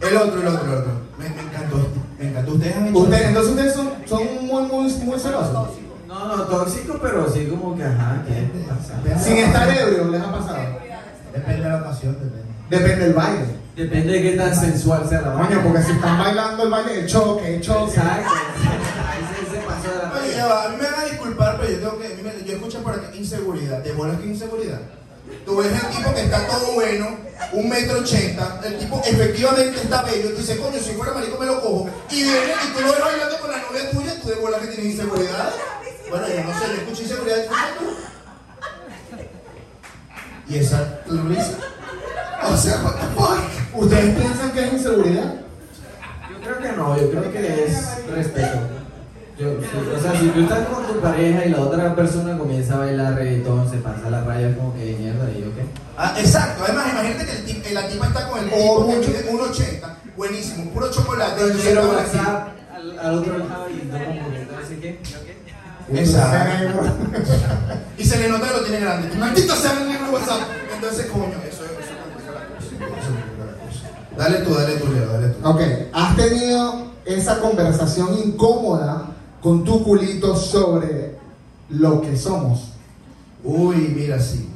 El 0.01 0.17
otro, 0.17 0.41
el 0.41 0.47
otro, 0.47 0.71
el 0.71 0.77
otro. 0.79 0.91
Me, 1.17 1.29
me 1.29 1.41
encantó 1.41 1.77
esto. 1.77 1.99
Me 2.19 2.29
encantó. 2.29 2.53
Ustedes 2.53 2.75
han 2.75 2.87
hecho. 2.87 2.99
Ustedes, 2.99 3.27
entonces 3.27 3.51
ustedes 3.51 3.73
son, 3.73 3.89
son 4.05 4.23
muy, 4.45 4.63
muy, 4.63 4.93
muy 4.93 5.19
celosos. 5.19 5.69
No, 6.07 6.37
no, 6.37 6.43
tóxico, 6.43 6.99
pero 7.01 7.29
sí 7.29 7.47
como 7.47 7.75
que, 7.75 7.83
ajá, 7.83 8.23
¿qué 8.27 8.33
te 8.33 8.59
pasa? 8.69 9.23
Sin 9.23 9.37
estar 9.37 9.67
ebrio, 9.69 10.09
les 10.09 10.21
ha 10.21 10.31
pasado. 10.31 10.59
Depende 11.33 11.63
de 11.63 11.69
la 11.69 11.77
ocasión, 11.77 12.13
depende. 12.13 12.43
Depende 12.69 13.05
del 13.05 13.13
baile. 13.13 13.45
Depende 13.75 14.13
de 14.13 14.21
qué 14.21 14.31
tan 14.37 14.55
sensual 14.55 15.09
sea 15.09 15.21
la 15.21 15.33
Coño, 15.33 15.61
porque 15.63 15.81
si 15.81 15.91
están 15.93 16.19
bailando 16.19 16.63
el 16.63 16.69
baile, 16.69 16.99
el 16.99 17.07
choque, 17.07 17.55
el 17.55 17.61
choque. 17.61 17.95
Exacto. 17.95 18.29
Ahí 19.09 19.21
se, 19.33 19.51
se 19.51 19.65
pasó 19.65 19.89
de 19.89 20.03
la 20.03 20.13
Oye, 20.13 20.41
a 20.41 20.69
mí 20.69 20.75
me 20.79 20.91
van 20.91 20.99
a 20.99 21.05
disculpar, 21.05 21.57
pero 21.59 21.71
yo 21.71 21.79
tengo 21.79 21.97
que. 21.97 22.45
yo 22.45 22.53
escucho 22.53 22.83
por 22.83 22.93
aquí 22.93 23.17
inseguridad. 23.17 23.79
¿De 23.83 23.91
bolas 23.93 24.17
que 24.17 24.27
inseguridad? 24.27 24.79
Tú 25.45 25.57
ves 25.57 25.71
el 25.71 25.89
tipo 25.89 26.13
que 26.13 26.21
está 26.21 26.47
todo 26.47 26.73
bueno, 26.73 27.17
un 27.51 27.69
metro 27.69 27.99
ochenta, 27.99 28.59
el 28.63 28.77
tipo 28.79 29.01
efectivamente 29.03 29.81
está 29.81 30.01
bello, 30.03 30.29
tú 30.29 30.37
dices, 30.37 30.57
coño, 30.57 30.79
si 30.79 30.91
fuera 30.93 31.13
marico 31.13 31.37
me 31.37 31.45
lo 31.45 31.61
cojo, 31.61 31.89
y 32.09 32.23
viene 32.23 32.53
y 32.63 32.73
tú 32.73 32.81
lo 32.81 32.91
ves 32.93 33.01
bailando 33.01 33.39
con 33.39 33.51
la 33.51 33.57
novia 33.57 33.91
tuya, 33.91 34.21
tú 34.21 34.29
de 34.29 34.35
bola 34.35 34.59
que 34.59 34.67
tienes 34.67 34.93
inseguridad. 34.93 35.51
Bueno, 36.09 36.27
yo 36.27 36.43
no 36.43 36.59
sé, 36.59 36.67
yo 36.67 36.73
escuché 36.73 37.03
inseguridad 37.03 37.37
de 37.37 37.47
tú. 37.47 37.97
Y 40.47 40.57
esa, 40.57 41.03
¿tú 41.05 41.15
lo 41.15 41.29
dices? 41.29 41.57
O 42.43 42.57
sea, 42.57 42.81
what 42.83 42.95
the 42.95 43.07
fuck? 43.15 43.39
¿Ustedes 43.73 44.15
piensan 44.15 44.51
que 44.51 44.63
es 44.65 44.73
inseguridad? 44.73 45.35
Yo 46.29 46.39
creo 46.41 46.59
que 46.59 46.71
no, 46.77 46.97
yo 46.99 47.09
creo 47.09 47.31
que 47.31 47.65
es 47.65 48.05
respeto. 48.07 48.82
Yo, 49.37 49.49
o 49.49 49.99
sea, 50.01 50.19
si 50.19 50.27
tú 50.27 50.41
estás 50.41 50.67
con 50.67 50.85
tu 50.85 50.99
pareja 50.99 51.45
y 51.45 51.49
la 51.49 51.61
otra 51.61 51.95
persona 51.95 52.37
comienza 52.37 52.75
a 52.75 52.77
bailar 52.79 53.15
reggaetón, 53.15 53.67
se 53.69 53.77
pasa 53.77 54.09
la 54.11 54.23
raya, 54.23 54.49
es 54.49 54.57
como 54.57 54.73
que 54.75 54.95
mierda, 54.99 55.27
¿y 55.31 55.41
yo 55.41 55.55
qué? 55.55 55.65
Ah, 55.97 56.13
exacto, 56.19 56.63
además 56.63 56.85
imagínate 56.91 57.25
que 57.25 57.31
el 57.31 57.45
tip- 57.45 57.71
la 57.73 57.87
tipa 57.87 58.07
está 58.07 58.29
con 58.29 58.39
el 58.39 58.45
tipo 58.51 58.87
que 58.87 58.95
mide 58.97 59.31
1,80, 59.31 59.87
buenísimo, 60.15 60.71
puro 60.71 60.91
chocolate. 60.91 61.41
Yo 61.41 61.53
quiero. 61.59 61.89
WhatsApp 61.89 62.49
al, 62.75 62.99
al 62.99 63.17
otro 63.19 63.37
lado 63.39 63.67
y 63.71 63.87
no 63.87 63.97
como 63.97 64.29
que 64.69 64.79
qué. 64.79 64.99
Exacto. 65.95 66.79
Y 67.97 68.03
se 68.05 68.19
le 68.19 68.29
nota 68.29 68.47
que 68.47 68.53
lo 68.57 68.63
tiene 68.63 68.79
grande. 68.81 69.15
Maldito 69.17 69.55
sea 69.55 69.71
el 69.81 69.87
negro 69.89 70.11
WhatsApp. 70.13 70.41
Entonces, 70.75 71.07
coño, 71.07 71.25
eso, 71.49 71.63
eso 71.65 71.93
complica 72.03 72.31
la 72.31 72.45
cosa. 72.55 72.67
Eso 72.67 73.09
complica 73.09 73.45
la 73.45 73.65
cosa. 73.65 74.15
Dale 74.17 74.37
tú, 74.45 74.53
dale 74.53 74.75
tú, 74.77 74.93
Leo, 74.93 75.07
dale 75.11 75.27
tú. 75.29 75.47
Ok, 75.49 75.61
¿has 75.91 76.15
tenido 76.15 76.91
esa 77.05 77.39
conversación 77.39 78.17
incómoda 78.23 79.07
con 79.43 79.65
tu 79.65 79.83
culito 79.83 80.35
sobre 80.37 81.17
lo 81.69 82.01
que 82.01 82.15
somos? 82.15 82.69
Uy, 83.43 83.93
mira, 83.93 84.17
sí. 84.17 84.49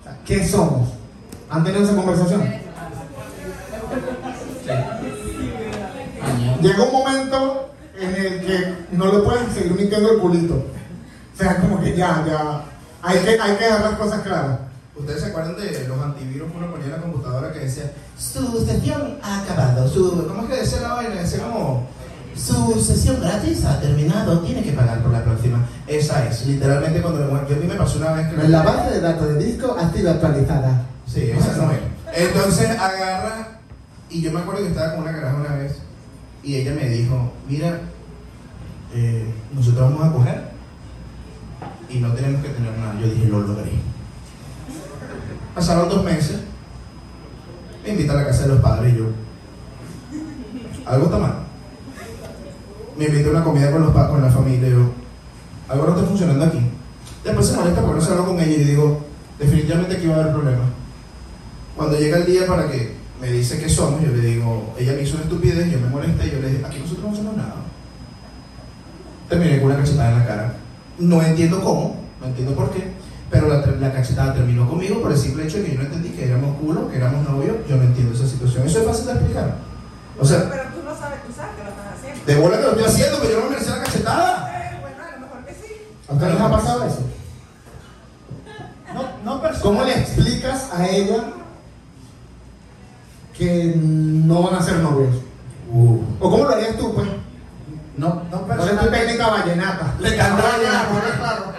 O 0.00 0.02
sea, 0.02 0.18
¿Qué 0.26 0.46
somos? 0.46 0.88
¿Han 1.48 1.62
tenido 1.62 1.84
esa 1.84 1.94
conversación? 1.94 2.42
Llega 6.60 6.82
un 6.82 6.92
momento 6.92 7.70
en 7.96 8.14
el 8.14 8.40
que 8.40 8.74
no 8.92 9.12
le 9.12 9.18
pueden 9.20 9.52
seguir 9.52 9.74
mintiendo 9.74 10.12
el 10.12 10.18
culito. 10.18 10.54
O 10.54 11.38
sea, 11.38 11.60
como 11.60 11.80
que 11.80 11.96
ya, 11.96 12.24
ya. 12.26 12.64
Hay 13.02 13.18
que, 13.20 13.30
hay 13.40 13.56
que 13.56 13.64
dejar 13.64 13.80
las 13.80 13.98
cosas 13.98 14.22
claras. 14.22 14.58
¿Ustedes 14.96 15.22
se 15.22 15.26
acuerdan 15.28 15.56
de 15.56 15.86
los 15.86 16.00
antivirus 16.00 16.50
que 16.50 16.58
uno 16.58 16.70
ponía 16.70 16.86
en 16.86 16.92
la 16.92 17.00
computadora 17.00 17.52
que 17.52 17.60
decía 17.60 17.92
su 18.18 18.64
sesión 18.64 19.18
ha 19.22 19.42
acabado? 19.42 19.88
Su, 19.88 20.26
¿Cómo 20.26 20.42
es 20.42 20.48
que 20.48 20.56
decía 20.56 20.80
la 20.80 20.94
vaina? 20.94 21.14
Decía 21.14 21.44
como 21.44 21.86
su 22.34 22.80
sesión 22.80 23.20
gratis 23.20 23.64
ha 23.64 23.80
terminado, 23.80 24.40
tiene 24.40 24.62
que 24.62 24.72
pagar 24.72 25.02
por 25.02 25.12
la 25.12 25.22
próxima. 25.22 25.66
Esa 25.86 26.26
es, 26.26 26.46
literalmente 26.46 27.00
cuando 27.02 27.20
me 27.20 27.26
muero. 27.26 27.48
Yo 27.48 27.56
a 27.56 27.58
mí 27.58 27.66
me 27.66 27.74
pasó 27.74 27.98
una 27.98 28.12
vez 28.12 28.28
que 28.28 28.48
La 28.48 28.62
base 28.62 28.90
de 28.90 29.00
datos 29.00 29.28
de 29.28 29.44
disco 29.44 29.76
ha 29.78 29.92
sido 29.92 30.10
actualizada. 30.10 30.86
Sí, 31.06 31.30
esa 31.30 31.56
no 31.56 31.70
es. 31.72 31.80
Entonces 32.14 32.70
agarra, 32.70 33.58
y 34.10 34.20
yo 34.20 34.32
me 34.32 34.40
acuerdo 34.40 34.62
que 34.62 34.68
estaba 34.68 34.94
con 34.94 35.02
una 35.02 35.12
caraja 35.12 35.36
una 35.36 35.56
vez, 35.56 35.78
y 36.42 36.56
ella 36.56 36.74
me 36.74 36.88
dijo, 36.88 37.32
mira, 37.48 37.80
eh, 38.94 39.26
nosotros 39.54 39.90
vamos 39.90 40.06
a 40.06 40.12
coger 40.12 40.52
y 41.88 41.98
no 41.98 42.12
tenemos 42.12 42.42
que 42.42 42.48
tener 42.48 42.76
nada. 42.78 42.98
Yo 43.00 43.06
dije, 43.08 43.26
lo 43.26 43.40
logré. 43.40 43.72
Pasaron 45.54 45.88
dos 45.88 46.04
meses, 46.04 46.40
me 47.84 47.90
invita 47.90 48.12
a 48.12 48.16
la 48.16 48.26
casa 48.26 48.42
de 48.42 48.48
los 48.48 48.60
padres 48.60 48.94
y 48.94 48.98
yo, 48.98 49.04
algo 50.86 51.04
está 51.04 51.18
mal. 51.18 51.41
Me 52.96 53.06
invita 53.06 53.28
a 53.28 53.32
una 53.32 53.44
comida 53.44 53.70
con 53.70 53.82
los 53.82 53.92
con 53.92 54.22
la 54.22 54.30
familia 54.30 54.68
y 54.68 54.72
yo, 54.72 54.90
algo 55.68 55.86
no 55.86 55.94
está 55.94 56.06
funcionando 56.06 56.44
aquí. 56.44 56.60
Después 57.24 57.46
se 57.46 57.56
molesta 57.56 57.80
porque 57.80 58.00
no 58.00 58.04
se 58.04 58.10
hablo 58.10 58.26
con 58.26 58.40
ella 58.40 58.52
y 58.52 58.64
digo, 58.64 59.04
definitivamente 59.38 59.96
aquí 59.96 60.06
va 60.06 60.16
a 60.16 60.20
haber 60.20 60.32
problemas. 60.32 60.68
Cuando 61.76 61.98
llega 61.98 62.18
el 62.18 62.26
día 62.26 62.46
para 62.46 62.70
que 62.70 62.96
me 63.20 63.28
dice 63.28 63.58
que 63.58 63.68
somos, 63.68 64.02
yo 64.02 64.10
le 64.10 64.20
digo, 64.20 64.74
ella 64.78 64.92
me 64.92 65.02
hizo 65.02 65.14
una 65.14 65.24
estupidez, 65.24 65.70
yo 65.70 65.80
me 65.80 65.88
molesté, 65.88 66.30
yo 66.30 66.40
le 66.40 66.50
dije, 66.50 66.64
aquí 66.64 66.78
nosotros 66.80 67.06
no 67.06 67.12
hacemos 67.12 67.36
nada. 67.36 67.54
Terminé 69.28 69.60
con 69.60 69.70
una 69.70 69.80
cachetada 69.80 70.12
en 70.12 70.18
la 70.18 70.26
cara. 70.26 70.54
No 70.98 71.22
entiendo 71.22 71.60
cómo, 71.62 71.96
no 72.20 72.26
entiendo 72.26 72.54
por 72.54 72.70
qué, 72.70 72.92
pero 73.30 73.48
la, 73.48 73.64
la 73.64 73.92
cachetada 73.92 74.34
terminó 74.34 74.68
conmigo 74.68 75.00
por 75.00 75.12
el 75.12 75.18
simple 75.18 75.44
hecho 75.44 75.58
de 75.58 75.64
que 75.64 75.72
yo 75.72 75.78
no 75.78 75.86
entendí 75.86 76.10
que 76.10 76.26
éramos 76.26 76.58
culo, 76.58 76.90
que 76.90 76.96
éramos 76.96 77.26
novios, 77.26 77.56
yo 77.68 77.76
no 77.76 77.84
entiendo 77.84 78.14
esa 78.14 78.26
situación. 78.26 78.66
Eso 78.66 78.80
es 78.80 78.86
fácil 78.86 79.06
de 79.06 79.12
explicar. 79.12 79.56
O 80.20 80.24
sea, 80.24 80.50
Pero 80.50 80.62
tú 80.74 80.82
no 80.84 80.94
sabes, 80.94 81.24
tú 81.26 81.32
sabes 81.32 81.41
de 82.26 82.36
bola 82.36 82.56
que 82.56 82.62
lo 82.62 82.70
estoy 82.70 82.84
haciendo, 82.84 83.18
pero 83.18 83.30
yo 83.30 83.38
no 83.38 83.44
me 83.44 83.50
merecía 83.50 83.76
la 83.76 83.82
cachetada. 83.84 84.62
Eh, 84.72 84.78
bueno, 84.80 84.96
a 85.02 85.12
lo 85.12 85.20
mejor 85.26 85.44
que 85.44 85.54
sí. 85.54 85.72
¿A 86.08 86.12
ustedes 86.12 86.32
les 86.32 86.40
ha 86.42 86.50
pasado 86.50 86.84
eso? 86.84 87.00
No, 88.94 89.02
no 89.24 89.42
personal. 89.42 89.62
¿Cómo 89.62 89.84
le 89.84 89.98
explicas 89.98 90.70
a 90.72 90.88
ella 90.88 91.24
que 93.36 93.74
no 93.76 94.42
van 94.42 94.54
a 94.56 94.62
ser 94.62 94.76
novios? 94.76 95.16
¿O 95.74 96.30
cómo 96.30 96.44
lo 96.44 96.50
harías 96.50 96.76
tú, 96.76 96.94
pues? 96.94 97.08
No, 97.96 98.22
no 98.30 98.42
¿Cuál 98.42 98.58
es 98.58 98.64
tu 98.64 98.70
personalmente. 98.70 98.98
técnica 98.98 99.28
vallenata? 99.28 99.94
Le 100.00 100.16
canto 100.16 100.42
vallenata, 100.42 101.16
claro. 101.18 101.52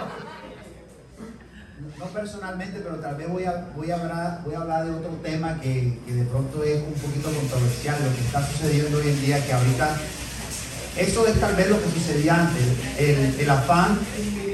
No 1.98 2.04
personalmente, 2.06 2.80
pero 2.80 2.96
tal 2.96 3.16
vez 3.16 3.28
voy 3.28 3.44
a, 3.44 3.66
voy 3.76 3.90
a, 3.90 3.94
hablar, 3.96 4.40
voy 4.44 4.54
a 4.54 4.60
hablar 4.60 4.84
de 4.84 4.90
otro 4.92 5.10
tema 5.22 5.58
que, 5.60 6.00
que 6.06 6.12
de 6.12 6.24
pronto 6.24 6.62
es 6.62 6.82
un 6.82 6.94
poquito 6.94 7.30
controversial, 7.32 7.96
lo 8.04 8.14
que 8.14 8.20
está 8.20 8.46
sucediendo 8.46 8.98
hoy 8.98 9.08
en 9.08 9.20
día, 9.20 9.44
que 9.44 9.52
ahorita 9.52 9.96
eso 10.96 11.26
es 11.26 11.40
tal 11.40 11.54
vez 11.56 11.68
lo 11.70 11.82
que 11.82 11.90
sucedía 11.90 12.34
antes, 12.40 12.62
el, 12.98 13.40
el 13.40 13.50
afán 13.50 13.98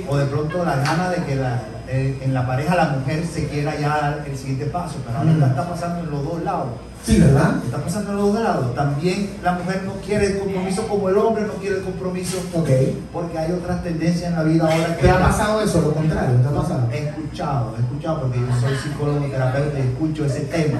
o 0.08 0.16
de 0.16 0.24
pronto 0.26 0.64
la 0.64 0.76
gana 0.76 1.10
de 1.10 1.22
que 1.24 1.36
la- 1.36 1.62
eh, 1.92 2.16
en 2.22 2.32
la 2.32 2.46
pareja 2.46 2.76
la 2.76 2.88
mujer 2.90 3.24
se 3.26 3.48
quiera 3.48 3.76
ya 3.78 3.88
dar 3.88 4.24
el 4.24 4.36
siguiente 4.38 4.66
paso, 4.66 4.96
pero 5.04 5.18
ahorita 5.18 5.46
Mm. 5.46 5.50
está 5.50 5.68
pasando 5.68 6.00
en 6.04 6.10
los 6.10 6.24
dos 6.24 6.42
lados. 6.44 6.68
Sí, 7.04 7.18
¿verdad? 7.18 7.54
Está 7.64 7.78
pasando 7.78 8.10
en 8.12 8.16
los 8.18 8.32
dos 8.34 8.42
lados. 8.44 8.74
También 8.76 9.30
la 9.42 9.52
mujer 9.54 9.82
no 9.84 9.94
quiere 9.94 10.26
el 10.26 10.38
compromiso 10.38 10.86
como 10.86 11.08
el 11.08 11.16
hombre 11.18 11.44
no 11.46 11.54
quiere 11.54 11.78
el 11.78 11.82
compromiso 11.82 12.36
Ok. 12.54 12.68
porque 13.12 13.38
hay 13.38 13.52
otras 13.52 13.82
tendencias 13.82 14.30
en 14.30 14.36
la 14.36 14.42
vida 14.44 14.64
ahora 14.70 14.96
que 14.96 15.02
¿Te 15.02 15.10
ha 15.10 15.18
pasado 15.18 15.62
eso? 15.62 15.80
Lo 15.80 15.92
contrario, 15.94 16.36
¿te 16.36 16.46
ha 16.48 16.60
pasado? 16.60 16.88
He 16.92 16.98
escuchado, 17.08 17.74
he 17.76 17.80
escuchado 17.80 18.20
porque 18.20 18.38
yo 18.38 18.60
soy 18.60 18.76
psicólogo 18.76 19.26
terapeuta 19.26 19.78
y 19.78 19.82
escucho 19.82 20.24
ese 20.26 20.40
tema. 20.40 20.78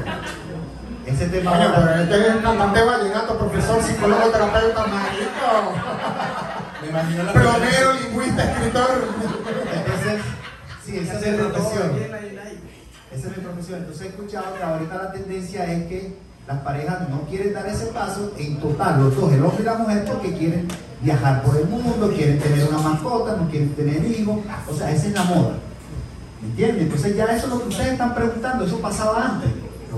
Ese 1.10 1.26
tema 1.26 1.50
Coño, 1.50 1.72
pero 1.74 2.02
este 2.02 2.20
es 2.20 2.34
el 2.34 2.42
cantante 2.42 2.82
vallenato, 2.82 3.38
profesor, 3.38 3.82
psicólogo, 3.82 4.30
terapeuta, 4.30 4.86
marico. 4.86 5.72
Me 6.82 6.88
imagino 6.88 7.22
la 7.24 7.32
Plomero, 7.32 7.92
lingüista, 7.94 8.44
escritor. 8.44 9.08
entonces, 9.74 10.22
sí, 10.84 10.98
esa 10.98 11.18
es 11.18 11.26
mi 11.26 11.38
profesión. 11.38 11.90
Esa 13.12 13.28
es 13.28 13.36
mi 13.36 13.42
profesión. 13.42 13.78
Entonces 13.80 14.02
he 14.02 14.08
escuchado 14.08 14.56
que 14.56 14.62
ahorita 14.62 14.94
la 14.94 15.12
tendencia 15.12 15.64
es 15.64 15.86
que 15.88 16.16
las 16.46 16.58
parejas 16.60 17.08
no 17.08 17.22
quieren 17.22 17.52
dar 17.54 17.66
ese 17.66 17.86
paso 17.86 18.32
en 18.38 18.60
total, 18.60 19.00
los 19.00 19.16
dos, 19.16 19.32
el 19.32 19.42
hombre 19.44 19.62
y 19.62 19.66
la 19.66 19.74
mujer, 19.74 20.04
porque 20.04 20.32
quieren 20.32 20.68
viajar 21.00 21.42
por 21.42 21.56
el 21.56 21.66
mundo, 21.66 22.12
quieren 22.14 22.38
tener 22.38 22.68
una 22.68 22.78
mascota, 22.78 23.36
no 23.36 23.48
quieren 23.48 23.74
tener 23.74 24.04
hijos. 24.04 24.38
O 24.68 24.74
sea, 24.74 24.90
esa 24.90 25.08
es 25.08 25.12
la 25.12 25.24
moda. 25.24 25.54
¿Me 26.40 26.48
entiendes? 26.48 26.84
Entonces 26.84 27.16
ya 27.16 27.24
eso 27.24 27.46
es 27.46 27.52
lo 27.52 27.62
que 27.62 27.68
ustedes 27.68 27.92
están 27.92 28.14
preguntando, 28.14 28.64
eso 28.64 28.80
pasaba 28.80 29.24
antes. 29.26 29.50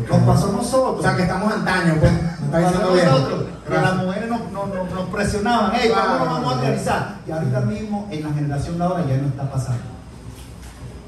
Nos 0.08 0.20
pasó 0.22 0.48
a 0.48 0.52
nosotros. 0.52 1.00
O 1.00 1.02
sea, 1.02 1.16
que 1.16 1.22
estamos 1.22 1.52
antaño, 1.52 1.96
pues. 2.00 2.12
Diciendo 2.12 2.92
bien. 2.92 3.06
nosotros, 3.06 3.44
que 3.66 3.74
las 3.74 3.96
mujeres 3.96 4.28
nos, 4.30 4.40
nos- 4.52 4.68
nos- 4.74 4.90
nos 4.90 5.08
presionaban, 5.08 5.72
hey, 5.74 5.90
¿cómo 5.94 6.24
lo 6.24 6.30
vamos 6.30 6.52
a 6.52 6.56
organizar? 6.58 7.14
Y 7.26 7.30
ahorita 7.30 7.60
mismo, 7.60 8.08
en 8.10 8.22
la 8.22 8.32
generación 8.32 8.78
de 8.78 8.84
ahora, 8.84 9.04
ya 9.06 9.16
no 9.18 9.28
está 9.28 9.50
pasando. 9.50 9.82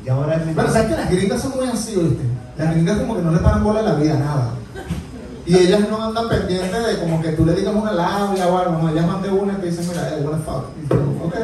Y 0.05 0.09
ahora 0.09 0.35
es 0.36 0.43
Pero 0.55 0.70
sabes 0.70 0.89
que 0.89 0.97
las 0.97 1.11
gringas 1.11 1.40
son 1.43 1.52
muy 1.56 1.66
así, 1.66 1.97
¿viste? 1.97 2.24
Las 2.59 2.70
gringas 2.74 2.98
como 2.98 3.16
que 3.16 3.23
no 3.23 3.31
le 3.32 3.39
paran 3.39 3.65
bola 3.65 3.81
a 3.81 3.82
la 3.82 3.94
vida, 3.94 4.15
nada. 4.19 4.51
Y 5.47 5.56
ellas 5.56 5.81
no 5.90 6.02
andan 6.02 6.28
pendientes 6.28 6.86
de 6.86 6.98
como 7.01 7.20
que 7.20 7.32
tú 7.32 7.44
le 7.44 7.55
digas 7.55 7.74
una 7.74 7.93
labia 7.93 8.47
o 8.48 8.59
algo, 8.59 8.82
no, 8.82 8.89
ellas 8.90 9.06
van 9.06 9.23
de 9.23 9.31
una 9.31 9.52
y 9.55 9.56
te 9.56 9.66
dicen, 9.66 9.86
mira, 9.89 10.09
eh, 10.11 10.20
what 10.23 10.36
the 10.39 10.43
fuck. 10.44 10.65
Y 10.82 10.86
tú, 10.86 10.97
ok. 11.24 11.35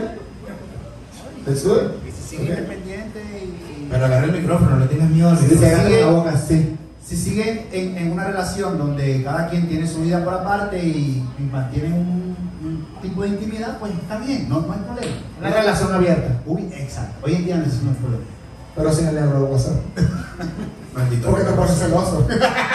That's 1.47 1.65
good. 1.67 1.79
que 2.05 2.13
se 2.13 2.23
sigue 2.23 2.53
Ok. 2.53 2.59
independiente 2.59 3.21
y, 3.21 3.45
y- 3.85 3.89
Pero 3.91 4.05
agarra 4.07 4.25
el 4.25 4.33
micrófono, 4.33 4.71
no 4.71 4.79
le 4.79 4.87
tengas 4.87 5.11
miedo 5.11 5.29
al 5.31 5.37
Si 5.39 5.45
micrófono. 5.45 5.69
se 5.69 5.75
agarra 5.75 5.97
la 6.07 6.11
boca 6.13 6.31
así. 6.31 6.77
Si 7.11 7.17
siguen 7.17 7.67
en, 7.73 7.97
en 7.99 8.13
una 8.13 8.23
relación 8.25 8.79
donde 8.79 9.25
cada 9.25 9.49
quien 9.49 9.67
tiene 9.69 9.85
su 9.85 10.03
vida 10.03 10.23
por 10.25 10.33
aparte 10.33 10.79
y, 10.79 11.27
y 11.39 11.43
mantienen 11.43 11.93
un, 11.93 12.37
un 12.65 12.87
tipo 13.03 13.23
de 13.23 13.31
intimidad, 13.31 13.79
pues 13.81 13.91
está 13.95 14.19
bien, 14.19 14.49
no, 14.49 14.61
no 14.61 14.73
hay 14.73 14.79
problema. 14.79 15.17
Una 15.41 15.51
relación 15.51 15.93
abierta, 15.93 16.41
Uy, 16.47 16.69
exacto. 16.73 17.27
Hoy 17.27 17.35
en 17.35 17.45
día 17.47 17.57
no 17.57 17.65
es 17.65 17.83
no 17.83 17.91
hay 17.91 17.97
problema. 17.97 18.25
pero 18.77 18.93
sin 18.93 19.09
el 19.09 19.19
euro 19.19 19.39
de 19.41 19.45
WhatsApp. 19.53 19.75
Maldito. 20.95 21.31
Porque 21.31 21.45
te 21.47 21.51
pones 21.53 21.75
celoso. 21.79 22.29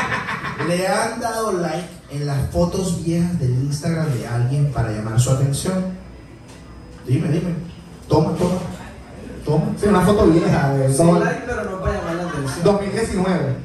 ¿Le 0.68 0.86
han 0.88 1.20
dado 1.22 1.54
like 1.54 1.88
en 2.12 2.26
las 2.28 2.50
fotos 2.52 3.06
viejas 3.06 3.40
del 3.40 3.52
Instagram 3.52 4.08
de 4.12 4.28
alguien 4.28 4.70
para 4.74 4.92
llamar 4.92 5.18
su 5.18 5.32
atención? 5.32 5.76
Dime, 7.08 7.30
dime. 7.30 7.54
Toma, 8.10 8.34
toma. 8.38 8.56
Toma. 9.46 9.66
Sí, 9.80 9.86
una 9.88 10.02
foto 10.02 10.26
vieja 10.28 10.70
de 10.74 10.92
Sí, 10.92 11.04
dos- 11.04 11.24
like, 11.24 11.44
pero 11.46 11.64
no 11.72 11.80
para 11.80 11.94
llamar 12.00 12.16
la 12.16 12.24
atención. 12.24 12.64
2019. 12.66 13.56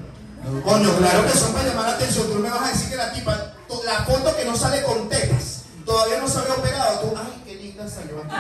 Coño, 0.64 0.96
claro 0.96 1.26
que 1.26 1.38
son 1.38 1.52
para 1.52 1.68
llamar 1.68 1.86
la 1.86 1.94
atención. 1.94 2.26
Tú 2.28 2.34
me 2.38 2.50
vas 2.50 2.62
a 2.62 2.72
decir 2.72 2.88
que 2.90 2.96
la 2.96 3.12
tipa, 3.12 3.36
la 3.84 4.04
foto 4.04 4.36
que 4.36 4.44
no 4.44 4.56
sale 4.56 4.82
con 4.82 5.08
tetas, 5.08 5.62
todavía 5.84 6.18
no 6.18 6.28
se 6.28 6.38
había 6.38 6.54
operado. 6.54 7.00
Tú, 7.00 7.14
ay, 7.16 7.42
qué 7.44 7.54
linda 7.56 7.88
salió 7.88 8.18
aquí. 8.22 8.34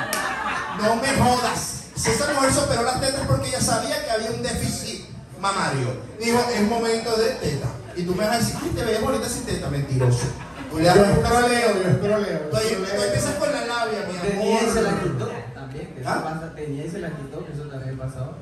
No 0.82 0.96
me 0.96 1.08
jodas. 1.08 1.84
Si 1.94 2.10
esa 2.10 2.32
mujer 2.32 2.52
se 2.52 2.60
operó 2.60 2.82
las 2.82 3.00
tetas 3.00 3.20
porque 3.28 3.48
ella 3.48 3.60
sabía 3.60 4.02
que 4.04 4.10
había 4.10 4.30
un 4.30 4.42
déficit. 4.42 5.06
mamario. 5.40 5.88
Dijo, 6.18 6.38
es 6.54 6.62
momento 6.68 7.16
de 7.16 7.30
teta. 7.34 7.66
Y 7.96 8.02
tú 8.02 8.14
me 8.14 8.24
vas 8.26 8.36
a 8.36 8.38
decir, 8.38 8.56
ay, 8.62 8.70
te 8.70 8.84
veías 8.84 9.02
bonita 9.02 9.28
sin 9.28 9.44
teta, 9.44 9.68
mentiroso. 9.68 10.26
Tú 10.70 10.78
le 10.78 10.84
das 10.84 10.96
Yo 10.96 11.04
escroleo, 11.04 11.82
yo 11.82 11.88
escroleo. 11.90 12.38
Tú, 12.50 12.56
empiezas 12.56 13.34
con 13.36 13.52
la 13.52 13.66
labia, 13.66 14.06
mi 14.10 14.18
Tenía 14.18 14.62
y 14.62 14.70
se 14.70 14.82
la 14.82 14.90
amor. 14.90 15.02
quitó 15.02 15.30
también. 15.54 15.94
Que 15.94 16.02
¿Ah? 16.06 16.20
pasa, 16.24 16.54
tenía 16.54 16.84
y 16.86 16.90
se 16.90 16.98
la 17.00 17.08
quitó, 17.10 17.44
que 17.44 17.52
eso 17.52 17.62
también 17.64 17.98
pasó. 17.98 18.34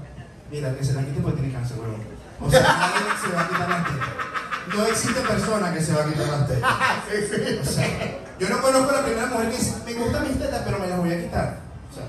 Mira, 0.51 0.75
que 0.77 0.85
se 0.85 0.93
la 0.95 1.03
quite 1.03 1.21
porque 1.21 1.41
tiene 1.41 1.55
cáncer, 1.55 1.79
huevón. 1.79 2.03
O 2.41 2.51
sea, 2.51 2.61
nadie 2.61 3.13
se 3.21 3.35
va 3.35 3.43
a 3.43 3.49
quitar 3.49 3.69
las 3.69 3.85
tetas. 3.85 4.09
No 4.77 4.87
existe 4.87 5.21
persona 5.23 5.73
que 5.73 5.81
se 5.81 5.93
va 5.95 6.03
a 6.03 6.07
quitar 6.07 6.29
las 6.29 6.49
tetas. 6.49 6.73
O 7.69 7.73
sea, 7.73 7.89
yo 8.39 8.49
no 8.49 8.61
conozco 8.63 8.91
a 8.91 8.93
la 9.01 9.05
primera 9.05 9.27
mujer 9.27 9.51
que 9.51 9.57
dice, 9.57 9.75
me 9.85 9.95
gustan 9.95 10.29
mis 10.29 10.39
tetas, 10.39 10.63
pero 10.65 10.79
me 10.79 10.87
las 10.87 10.99
voy 10.99 11.13
a 11.13 11.21
quitar. 11.23 11.57
O 11.91 11.95
sea, 11.95 12.05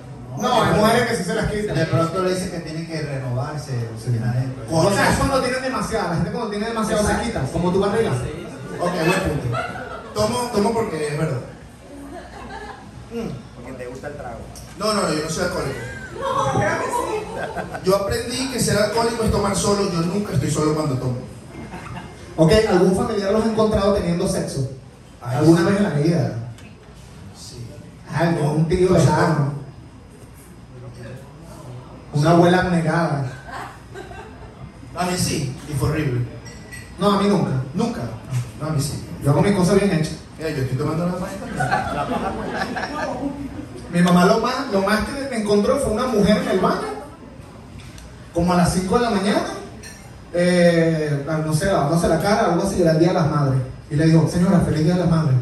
No, 0.49 0.63
hay 0.63 0.73
mujeres 0.79 1.07
que 1.09 1.15
sí 1.17 1.23
se 1.23 1.35
las 1.35 1.51
quitan. 1.51 1.75
De 1.75 1.85
pronto 1.85 2.21
le 2.23 2.33
dicen 2.35 2.51
que 2.51 2.59
tienen 2.59 2.87
que 2.87 3.01
renovarse 3.01 3.71
o 3.95 3.99
se. 3.99 4.09
O 4.71 4.91
sea, 4.93 5.11
es 5.11 5.17
cuando 5.17 5.41
tienen 5.41 5.61
demasiado. 5.63 6.09
La 6.09 6.15
gente 6.15 6.31
cuando 6.31 6.49
tiene 6.51 6.67
demasiado 6.67 7.07
se 7.07 7.21
quita. 7.21 7.41
Como 7.51 7.71
tu 7.71 7.79
barriga. 7.79 8.11
Ok, 8.11 8.91
buen 8.93 9.39
punto. 9.39 9.57
Tomo, 10.13 10.51
tomo 10.53 10.73
porque 10.73 11.07
es 11.07 11.17
verdad. 11.17 11.39
Porque 13.55 13.71
te 13.73 13.87
gusta 13.87 14.07
el 14.07 14.17
trago. 14.17 14.39
No, 14.77 14.93
no, 14.93 15.01
no, 15.03 15.13
yo 15.13 15.23
no 15.23 15.29
soy 15.29 15.43
alcohólico. 15.45 15.79
Yo 17.83 17.95
aprendí 17.95 18.51
que 18.51 18.59
ser 18.59 18.77
alcohólico 18.77 19.23
es 19.23 19.31
tomar 19.31 19.55
solo. 19.55 19.89
Yo 19.91 20.01
nunca 20.01 20.33
estoy 20.33 20.51
solo 20.51 20.75
cuando 20.75 20.97
tomo. 20.97 21.17
Ok, 22.35 22.51
¿algún 22.69 22.95
familiar 22.95 23.33
los 23.33 23.43
ha 23.43 23.51
encontrado 23.51 23.93
teniendo 23.93 24.27
sexo? 24.27 24.71
¿Alguna 25.21 25.63
vez 25.63 25.77
en 25.77 25.83
la 25.83 25.89
vida? 25.89 26.33
Sí. 27.37 27.67
Algo, 28.13 28.53
un 28.53 28.67
tío 28.67 28.91
lejano. 28.91 29.53
Una 32.13 32.31
abuela 32.31 32.63
negada. 32.63 33.31
A 34.95 35.05
mí 35.05 35.17
sí, 35.17 35.55
y 35.69 35.73
fue 35.73 35.89
horrible. 35.89 36.21
No, 36.97 37.11
a 37.11 37.21
mí 37.21 37.29
nunca. 37.29 37.51
Nunca. 37.73 38.01
No, 38.59 38.67
a 38.67 38.71
mí 38.71 38.81
sí. 38.81 39.05
Yo 39.23 39.31
hago 39.31 39.41
mis 39.41 39.55
cosas 39.55 39.75
bien 39.75 39.91
hechas. 39.91 40.15
Mira, 40.37 40.49
yo 40.49 40.63
estoy 40.63 40.77
tomando 40.77 41.05
la 41.05 41.13
maestra. 41.17 42.07
Mi 43.93 44.01
mamá 44.01 44.25
lo 44.25 44.39
más, 44.39 44.67
lo 44.71 44.81
más 44.81 44.99
que 45.05 45.29
me 45.29 45.41
encontró 45.41 45.77
fue 45.79 45.93
una 45.93 46.07
mujer 46.07 46.37
en 46.43 46.49
el 46.49 46.59
baño, 46.59 46.87
como 48.33 48.53
a 48.53 48.57
las 48.57 48.73
5 48.73 48.95
de 48.99 49.03
la 49.03 49.09
mañana, 49.09 49.43
eh, 50.33 51.25
no 51.45 51.53
sé, 51.53 51.65
lavándose 51.65 52.07
la 52.07 52.19
cara, 52.19 52.51
algo 52.53 52.63
así, 52.67 52.81
era 52.81 52.91
el 52.91 52.99
Día 52.99 53.07
de 53.09 53.13
las 53.15 53.27
Madres. 53.29 53.61
Y 53.89 53.95
le 53.95 54.05
dijo, 54.05 54.29
señora, 54.31 54.59
feliz 54.59 54.83
Día 54.83 54.93
de 54.93 54.99
las 54.99 55.09
Madres. 55.09 55.35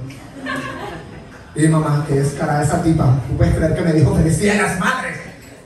Y 1.55 1.61
mi 1.61 1.67
mamá, 1.67 2.05
que 2.07 2.19
es 2.21 2.29
cara 2.33 2.59
de 2.59 2.65
esa 2.65 2.81
tipa, 2.81 3.05
tú 3.27 3.35
puedes 3.35 3.53
creer 3.55 3.75
que 3.75 3.81
me 3.81 3.93
dijo 3.93 4.15
feliz 4.15 4.39
Día 4.39 4.53
de 4.53 4.61
las 4.61 4.79
Madres. 4.79 5.17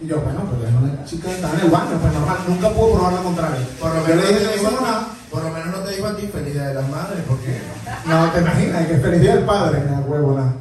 Y 0.02 0.08
yo, 0.08 0.20
bueno, 0.22 0.40
pues 0.50 0.68
es 0.68 0.76
una 0.76 1.06
chica 1.06 1.28
que 1.30 1.36
estaba 1.36 1.54
en 1.54 1.60
el 1.60 1.70
baño, 1.70 2.00
pues 2.02 2.14
normal, 2.14 2.38
nunca 2.48 2.70
puedo 2.70 2.94
probar 2.94 3.14
lo 3.14 3.24
contrario. 3.24 3.62
Por 3.80 3.90
lo 3.94 4.08
Yo 4.08 4.16
menos 4.16 4.26
le 4.26 4.32
no 4.32 4.38
dije, 4.40 4.40
te 4.40 4.46
"No, 4.64 4.70
dijo 4.70 4.82
no, 4.82 4.88
nada. 4.88 5.08
Por 5.30 5.44
lo 5.44 5.50
menos 5.52 5.68
no 5.68 5.78
te 5.84 5.96
dijo 5.96 6.08
a 6.08 6.16
ti 6.18 6.28
feliz 6.28 6.54
día 6.54 6.68
de 6.70 6.74
las 6.74 6.90
madres, 6.90 7.20
porque. 7.28 7.62
No, 8.08 8.32
te 8.32 8.40
imaginas, 8.42 8.88
que 8.88 8.98
feliz 8.98 9.22
Día 9.22 9.36
del 9.36 9.46
Padre, 9.46 9.80
me 9.90 9.98
huevo, 10.00 10.34
nada. 10.38 10.54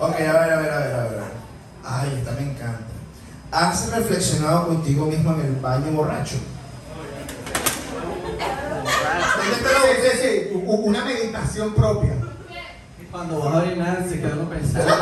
Ok, 0.00 0.14
a 0.14 0.18
ver, 0.18 0.26
a 0.32 0.36
ver, 0.40 0.50
a 0.52 0.56
ver, 0.56 0.72
a 0.72 0.78
ver. 0.78 0.94
a 0.94 1.02
ver. 1.10 1.22
Ay, 1.84 2.14
esta 2.18 2.32
me 2.32 2.50
encanta. 2.50 2.78
¿Has 3.52 3.92
reflexionado 3.94 4.68
contigo 4.68 5.04
mismo 5.06 5.32
en 5.32 5.40
el 5.40 5.56
baño 5.56 5.90
borracho? 5.92 6.36
¿Dónde 9.36 9.52
está 9.56 9.72
la 9.72 9.80
Sí, 10.22 10.50
una 10.64 11.04
meditación 11.04 11.74
propia. 11.74 12.14
Cuando 13.10 13.40
vas 13.40 13.54
a 13.54 13.58
orinar 13.58 14.06
se 14.08 14.20
queda 14.20 14.34
uno 14.36 14.48
pensando. 14.48 14.94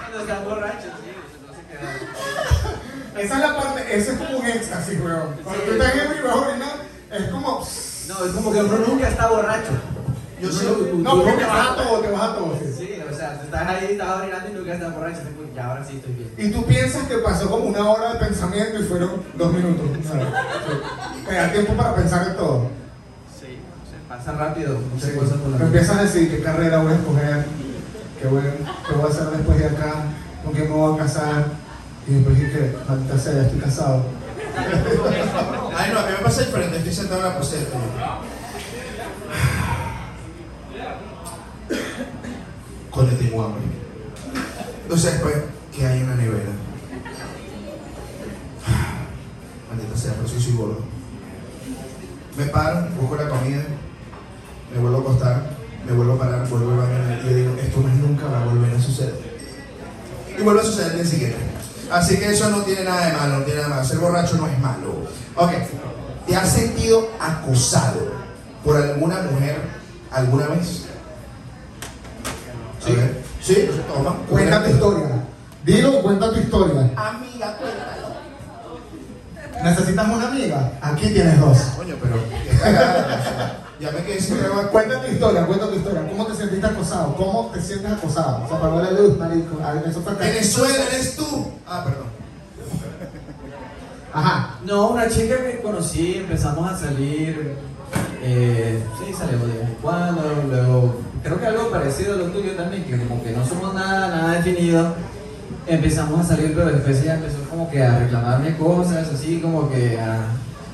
Cuando 0.00 0.20
estás 0.20 0.44
borracho, 0.44 0.88
sí, 1.00 1.12
no 1.46 1.54
se. 3.14 3.22
Esa 3.22 3.34
es 3.34 3.40
la 3.40 3.56
parte, 3.56 3.96
eso 3.96 4.12
es 4.12 4.18
como 4.18 4.38
un 4.38 4.46
éxtasis, 4.46 5.00
weón. 5.00 5.36
Cuando 5.44 5.62
tú 5.62 5.72
estás 5.72 5.94
en 5.94 6.18
y 6.18 6.20
vas 6.22 6.32
a 6.32 6.36
orinar, 6.36 6.76
es 7.12 7.28
como. 7.30 7.66
No, 8.08 8.24
es 8.24 8.32
como 8.32 8.52
que 8.52 8.58
uno 8.58 8.78
nunca 8.86 9.08
está 9.08 9.28
borracho. 9.28 9.72
Yo 10.40 10.48
No, 10.98 11.12
tú 11.14 11.24
porque 11.24 11.38
te 11.38 11.44
vas 11.44 11.70
a 11.70 11.76
todo, 11.76 12.00
te 12.00 12.10
vas 12.10 12.22
a 12.22 12.34
todo. 12.34 12.58
sí. 12.76 12.97
Sea, 13.34 13.42
estás 13.44 13.68
ahí, 13.68 13.88
estás 13.92 14.08
orinando 14.16 14.48
y 14.50 14.52
nunca 14.54 14.74
estás 14.74 14.94
borracho. 14.94 15.18
Ya 15.54 15.66
ahora 15.66 15.84
sí 15.84 15.96
estoy 15.96 16.12
bien. 16.14 16.32
Y 16.38 16.50
tú 16.52 16.64
piensas 16.64 17.08
que 17.08 17.18
pasó 17.18 17.50
como 17.50 17.64
una 17.64 17.88
hora 17.90 18.12
de 18.14 18.18
pensamiento 18.20 18.80
y 18.80 18.84
fueron 18.84 19.22
dos 19.34 19.52
minutos. 19.52 19.86
¿sabes? 20.06 20.26
Sí. 20.68 21.24
Te 21.28 21.34
da 21.34 21.52
tiempo 21.52 21.74
para 21.74 21.94
pensar 21.94 22.28
en 22.28 22.36
todo. 22.36 22.70
Sí, 23.38 23.58
pasa 24.08 24.32
rápido, 24.32 24.78
muchas 24.94 25.10
cosas 25.10 25.38
por 25.38 25.50
la 25.50 25.58
Te 25.58 25.64
mente. 25.64 25.78
empiezas 25.78 25.96
a 25.98 26.02
decir 26.02 26.30
qué 26.30 26.42
carrera 26.42 26.78
voy 26.78 26.92
a 26.92 26.94
escoger, 26.96 27.44
qué 28.20 28.28
voy, 28.28 28.42
qué 28.42 28.94
voy 28.94 29.04
a 29.04 29.12
hacer 29.12 29.26
después 29.28 29.58
de 29.58 29.66
acá, 29.66 29.92
con 30.44 30.52
quién 30.54 30.68
me 30.70 30.74
voy 30.76 30.94
a 30.98 31.02
casar. 31.04 31.44
Y 32.06 32.14
después 32.14 32.38
dije, 32.38 32.76
maldita 32.88 33.18
sea, 33.18 33.32
ya 33.34 33.42
estoy 33.42 33.60
casado. 33.60 34.02
Ay, 35.76 35.90
no, 35.92 35.98
a 36.00 36.06
mí 36.06 36.12
me 36.18 36.24
pasa 36.24 36.40
diferente. 36.42 36.76
Estoy 36.78 36.92
sentado 36.94 37.20
en 37.20 37.26
la 37.28 37.38
poseta. 37.38 37.78
Coño, 42.90 43.10
tengo 43.18 43.44
hambre. 43.44 43.62
Entonces, 44.82 45.12
después, 45.12 45.34
¿qué 45.74 45.86
hay 45.86 46.00
en 46.00 46.08
la 46.08 46.16
nevera? 46.16 46.50
Maldita 49.68 49.96
sea, 49.96 50.14
pero 50.14 50.28
soy 50.28 50.52
gordo. 50.52 50.80
Me 52.36 52.44
paro, 52.46 52.88
busco 53.00 53.16
la 53.16 53.28
comida, 53.28 53.62
me 54.72 54.80
vuelvo 54.80 54.98
a 54.98 55.00
acostar, 55.00 55.50
me 55.86 55.92
vuelvo 55.92 56.14
a 56.14 56.18
parar, 56.18 56.48
vuelvo 56.48 56.70
al 56.70 56.78
baño 56.78 57.20
y 57.22 57.28
yo 57.28 57.36
digo, 57.36 57.54
esto 57.60 57.80
más 57.80 57.94
nunca 57.96 58.26
va 58.26 58.42
a 58.42 58.44
volver 58.46 58.74
a 58.74 58.80
suceder. 58.80 59.14
Y 60.38 60.42
vuelve 60.42 60.60
a 60.60 60.64
suceder 60.64 60.92
el 60.92 60.98
día 60.98 61.06
siguiente. 61.06 61.38
Así 61.90 62.18
que 62.18 62.30
eso 62.30 62.48
no 62.50 62.62
tiene 62.62 62.84
nada 62.84 63.06
de 63.06 63.12
malo, 63.12 63.38
no 63.38 63.44
tiene 63.44 63.60
nada 63.60 63.68
de 63.68 63.74
malo. 63.76 63.88
Ser 63.88 63.98
borracho 63.98 64.36
no 64.36 64.46
es 64.46 64.58
malo. 64.60 65.08
Ok. 65.36 65.50
¿Te 66.26 66.36
has 66.36 66.52
sentido 66.52 67.08
acosado 67.18 68.12
por 68.64 68.76
alguna 68.76 69.22
mujer 69.22 69.58
alguna 70.10 70.46
vez? 70.48 70.87
Sí. 72.88 73.54
Sí, 73.54 73.70
toma. 73.86 74.16
Cuenta 74.28 74.64
tu 74.64 74.70
historia. 74.70 75.08
Dilo, 75.64 76.02
cuenta 76.02 76.32
tu 76.32 76.40
historia. 76.40 76.90
Amiga, 76.96 77.56
cuéntalo. 77.56 78.08
¿Necesitas 79.62 80.08
una 80.08 80.28
amiga? 80.28 80.72
Aquí 80.80 81.08
tienes 81.08 81.40
dos. 81.40 81.58
Coño, 81.76 81.96
pero 82.00 82.16
Ya 83.80 83.92
me 83.92 84.02
quedé 84.04 84.20
sin 84.20 84.38
trabajo. 84.38 84.68
Cuenta 84.70 85.00
tu 85.00 85.12
historia, 85.12 85.46
cuenta 85.46 85.68
tu 85.68 85.74
historia. 85.74 86.08
¿Cómo 86.08 86.26
te 86.26 86.34
sentiste 86.34 86.66
acosado? 86.66 87.14
¿Cómo 87.14 87.50
te 87.52 87.60
sientes 87.60 87.92
acosado? 87.92 88.46
Se 88.48 88.54
apagó 88.54 88.80
la 88.82 88.90
luz, 88.92 89.16
marico. 89.18 89.58
Eso 89.86 90.00
fue 90.00 90.12
acá. 90.12 90.24
Venezuela 90.24 90.84
eres 90.90 91.16
tú. 91.16 91.52
Ah, 91.66 91.84
perdón. 91.84 92.06
Ajá. 94.12 94.58
No, 94.64 94.88
una 94.88 95.08
chica 95.08 95.36
que 95.36 95.60
conocí, 95.60 96.16
empezamos 96.16 96.70
a 96.72 96.76
salir. 96.76 97.56
Eh, 98.22 98.82
sí, 98.98 99.12
salimos 99.12 99.48
de 99.48 99.58
vez 99.58 99.68
en 99.68 99.74
cuando. 99.80 100.22
Luego, 100.48 101.00
creo 101.22 101.40
que 101.40 101.46
algo 101.46 101.70
parecido 101.70 102.14
a 102.14 102.16
lo 102.16 102.24
tuyo 102.26 102.52
también, 102.52 102.84
que 102.84 102.98
como 102.98 103.22
que 103.22 103.32
no 103.32 103.46
somos 103.46 103.74
nada, 103.74 104.08
nada 104.08 104.34
definido. 104.34 104.94
Empezamos 105.66 106.20
a 106.20 106.24
salir, 106.24 106.54
pero 106.54 106.66
después 106.66 107.02
ella 107.02 107.14
empezó 107.14 107.38
como 107.48 107.70
que 107.70 107.82
a 107.82 107.98
reclamarme 107.98 108.56
cosas, 108.56 109.08
así 109.12 109.40
como 109.40 109.70
que 109.70 109.98
a 109.98 110.26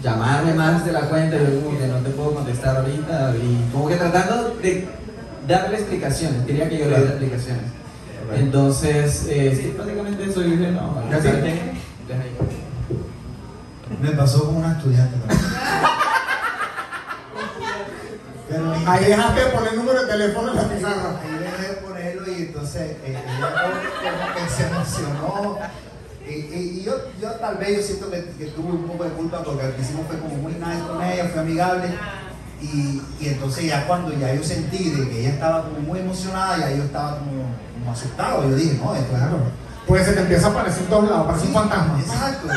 llamarme 0.02 0.54
más 0.54 0.84
de 0.84 0.92
la 0.92 1.02
cuenta. 1.02 1.36
Yo, 1.36 1.60
como 1.64 1.78
que 1.78 1.86
no 1.86 1.96
te 1.98 2.10
puedo 2.10 2.34
contestar 2.34 2.76
ahorita. 2.76 3.34
Y 3.36 3.72
como 3.72 3.88
que 3.88 3.96
tratando 3.96 4.56
de 4.62 4.88
darle 5.46 5.76
explicaciones. 5.76 6.44
Quería 6.46 6.68
que 6.68 6.78
yo 6.78 6.84
le 6.86 6.96
diera 6.96 7.10
explicaciones. 7.10 7.64
Entonces, 8.34 9.26
eh, 9.28 9.54
sí, 9.54 9.74
básicamente 9.78 10.24
eso. 10.24 10.42
Yo 10.42 10.50
dije, 10.50 10.70
no, 10.70 11.02
¿Ya 11.10 11.20
sí? 11.20 11.28
Deja 11.28 12.20
ahí. 12.20 12.36
Me 14.02 14.10
pasó 14.10 14.46
con 14.46 14.56
una 14.56 14.72
estudiante 14.72 15.16
también. 15.18 15.40
Pero 18.56 18.74
Ahí 18.90 19.04
dejaste 19.04 19.40
de 19.40 19.46
poner 19.46 19.72
el 19.72 19.76
número 19.78 20.00
de 20.02 20.06
teléfono 20.06 20.50
en 20.50 20.56
la 20.56 20.62
pizarra. 20.64 21.20
Ahí 21.22 21.38
dejé 21.38 21.68
de 21.74 21.76
ponerlo 21.80 22.28
y 22.32 22.42
entonces 22.42 22.82
eh, 22.82 22.96
ella 23.04 23.22
como, 23.62 24.34
que 24.34 24.50
se 24.50 24.66
emocionó. 24.66 25.58
Y, 26.26 26.32
y- 26.32 26.78
y 26.80 26.82
yo, 26.84 26.94
yo 27.20 27.30
tal 27.32 27.56
vez 27.56 27.76
yo 27.76 27.82
siento 27.82 28.10
que, 28.10 28.24
que 28.38 28.46
tuve 28.46 28.72
un 28.72 28.84
poco 28.86 29.04
de 29.04 29.10
culpa 29.10 29.42
porque 29.42 29.66
lo 29.66 29.76
que 29.76 29.82
hicimos 29.82 30.06
fue 30.06 30.18
como 30.18 30.34
muy 30.36 30.52
nice 30.54 30.82
con 30.88 31.02
ella, 31.02 31.28
fue 31.32 31.40
amigable. 31.42 31.88
Y, 32.62 33.02
y 33.20 33.28
entonces 33.28 33.66
ya 33.66 33.86
cuando 33.86 34.10
ya 34.12 34.32
yo 34.32 34.42
sentí 34.42 34.90
de 34.90 35.08
que 35.08 35.20
ella 35.20 35.30
estaba 35.30 35.64
como 35.64 35.80
muy 35.80 35.98
emocionada, 35.98 36.56
ya 36.58 36.70
yo 36.70 36.84
estaba 36.84 37.18
como, 37.18 37.42
como 37.74 37.92
asustado. 37.92 38.48
Yo 38.48 38.56
dije, 38.56 38.78
no, 38.82 38.94
esto 38.94 39.08
Claro. 39.14 39.64
Pues 39.86 40.06
se 40.06 40.14
te 40.14 40.20
empieza 40.20 40.46
a 40.46 40.50
aparecer 40.50 40.82
en 40.84 40.88
todos 40.88 41.10
lados, 41.10 41.26
parece 41.26 41.46
un 41.46 41.52
fantasma. 41.52 41.98
Exacto. 42.00 42.48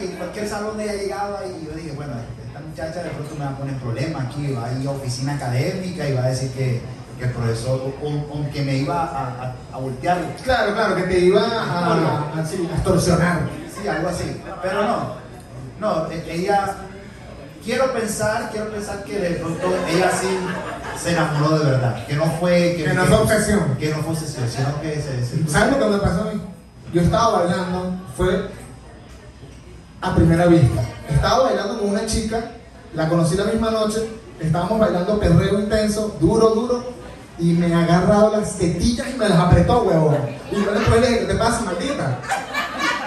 y 0.00 0.04
en 0.06 0.16
cualquier 0.16 0.48
salón 0.48 0.76
de 0.76 0.82
ella 0.84 0.94
llegaba 0.94 1.40
y 1.46 1.64
yo 1.66 1.72
dije, 1.72 1.92
bueno, 1.94 2.14
muchacha 2.70 3.02
de 3.02 3.10
pronto 3.10 3.34
me 3.36 3.44
va 3.44 3.50
a 3.50 3.56
poner 3.56 3.76
problemas 3.76 4.24
aquí, 4.26 4.52
va 4.52 4.66
a 4.66 4.72
ir 4.72 4.86
a 4.86 4.90
oficina 4.90 5.34
académica 5.34 6.08
y 6.08 6.14
va 6.14 6.24
a 6.24 6.28
decir 6.28 6.50
que, 6.52 6.80
que 7.18 7.24
el 7.24 7.30
profesor, 7.32 7.92
aunque 8.32 8.62
me 8.62 8.76
iba 8.78 9.02
a, 9.02 9.26
a, 9.28 9.54
a 9.72 9.78
voltear, 9.78 10.18
Claro, 10.44 10.74
claro, 10.74 10.96
que 10.96 11.02
te 11.02 11.18
iba 11.20 11.42
a 11.42 12.42
extorsionar. 12.74 13.40
sí, 13.74 13.88
algo 13.88 14.08
así. 14.08 14.40
Pero 14.62 14.82
no, 14.84 15.14
no, 15.80 16.10
e- 16.10 16.24
ella, 16.34 16.76
quiero 17.64 17.92
pensar, 17.92 18.50
quiero 18.50 18.70
pensar 18.70 19.04
que 19.04 19.18
de 19.18 19.30
pronto 19.36 19.66
ella 19.88 20.10
sí 20.12 20.28
se 21.02 21.12
enamoró 21.12 21.58
de 21.58 21.70
verdad, 21.70 22.06
que 22.06 22.14
no 22.14 22.24
fue, 22.38 22.74
Que 22.76 22.92
no 22.94 23.04
fue 23.04 23.16
obsesión. 23.16 23.76
que 23.78 23.88
no 23.90 23.96
fue 24.02 24.12
obsesión, 24.12 24.48
sino 24.48 24.80
que 24.80 24.94
se, 24.96 25.24
se- 25.26 25.48
¿Sabes 25.48 25.76
lo 25.76 25.84
que 25.84 25.90
me 25.96 25.98
pasó 25.98 26.22
a 26.28 26.32
mí? 26.32 26.40
Yo 26.92 27.02
estaba 27.02 27.40
bailando, 27.44 27.94
fue 28.16 28.48
a 30.00 30.14
primera 30.14 30.46
vista. 30.46 30.82
Estaba 31.08 31.44
bailando 31.44 31.78
con 31.80 31.90
una 31.90 32.06
chica, 32.06 32.40
la 32.94 33.08
conocí 33.08 33.36
la 33.36 33.44
misma 33.44 33.70
noche, 33.70 34.08
estábamos 34.40 34.80
bailando 34.80 35.18
perreo 35.18 35.60
intenso, 35.60 36.16
duro, 36.20 36.50
duro, 36.50 36.84
y 37.38 37.52
me 37.52 37.72
ha 37.74 37.84
agarrado 37.84 38.36
las 38.36 38.56
tetillas 38.56 39.06
y 39.14 39.18
me 39.18 39.28
las 39.28 39.38
apretó, 39.38 39.82
huevón. 39.82 40.18
Y 40.50 40.56
yo 40.56 40.72
después 40.72 41.00
le 41.00 41.06
dije, 41.06 41.20
¿qué 41.20 41.26
te 41.26 41.34
pasa, 41.36 41.62
maldita? 41.62 42.18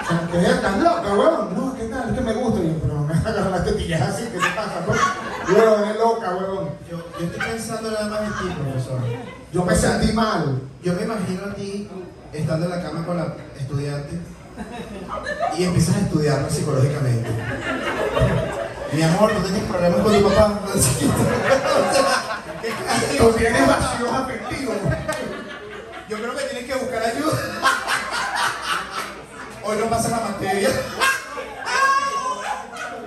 O 0.04 0.08
sea, 0.08 0.28
que 0.32 0.40
ella 0.40 0.62
tan 0.62 0.84
loca, 0.84 1.14
huevón. 1.14 1.56
No, 1.56 1.76
¿qué 1.76 1.84
tal? 1.86 2.10
Es 2.10 2.16
que 2.16 2.22
me 2.22 2.34
gusta. 2.34 2.60
Y 2.62 2.68
yo, 2.68 2.74
pero 2.82 3.02
me 3.02 3.14
agarran 3.30 3.52
las 3.52 3.64
tetillas 3.66 4.02
así, 4.02 4.24
¿qué 4.24 4.40
te 4.40 4.56
pasa? 4.56 4.84
No? 4.88 5.54
Huevón, 5.54 5.90
es 5.90 5.98
loca, 5.98 6.36
huevón. 6.36 6.70
Yo, 6.90 6.98
yo 7.20 7.26
estoy 7.26 7.40
pensando 7.40 7.92
nada 7.92 8.10
más 8.10 8.22
en 8.22 8.28
ti, 8.28 8.56
profesor. 8.56 9.00
Yo 9.52 9.66
me 9.66 9.76
sentí 9.76 10.14
mal. 10.14 10.62
Yo 10.82 10.94
me 10.94 11.04
imagino 11.04 11.46
a 11.46 11.54
ti 11.54 11.88
estando 12.34 12.66
en 12.66 12.72
la 12.72 12.82
cama 12.82 13.06
con 13.06 13.18
la 13.18 13.36
estudiante 13.60 14.20
y 15.58 15.64
empiezas 15.64 15.96
a 15.96 16.00
estudiarla 16.00 16.50
psicológicamente. 16.50 17.30
Mi 18.94 19.02
amor, 19.02 19.34
¿no 19.34 19.40
tienes 19.40 19.64
problemas 19.64 20.02
con 20.02 20.14
tu 20.14 20.30
papá? 20.30 20.60
O 20.74 21.94
sea, 21.94 22.44
¿qué 22.61 22.70
clase 22.70 23.07
de 23.07 23.18
Tú 23.18 23.32
tienes 23.34 23.68
vacíos 23.68 24.10
afectivos. 24.14 24.76
Yo 26.10 26.18
creo 26.18 26.36
que 26.36 26.44
tienes 26.44 26.72
que 26.72 26.80
buscar 26.80 27.03
ayuda. 27.03 27.34
Hoy 29.64 29.78
no 29.78 29.86
pasa 29.90 30.10
la 30.10 30.20
materia. 30.20 30.70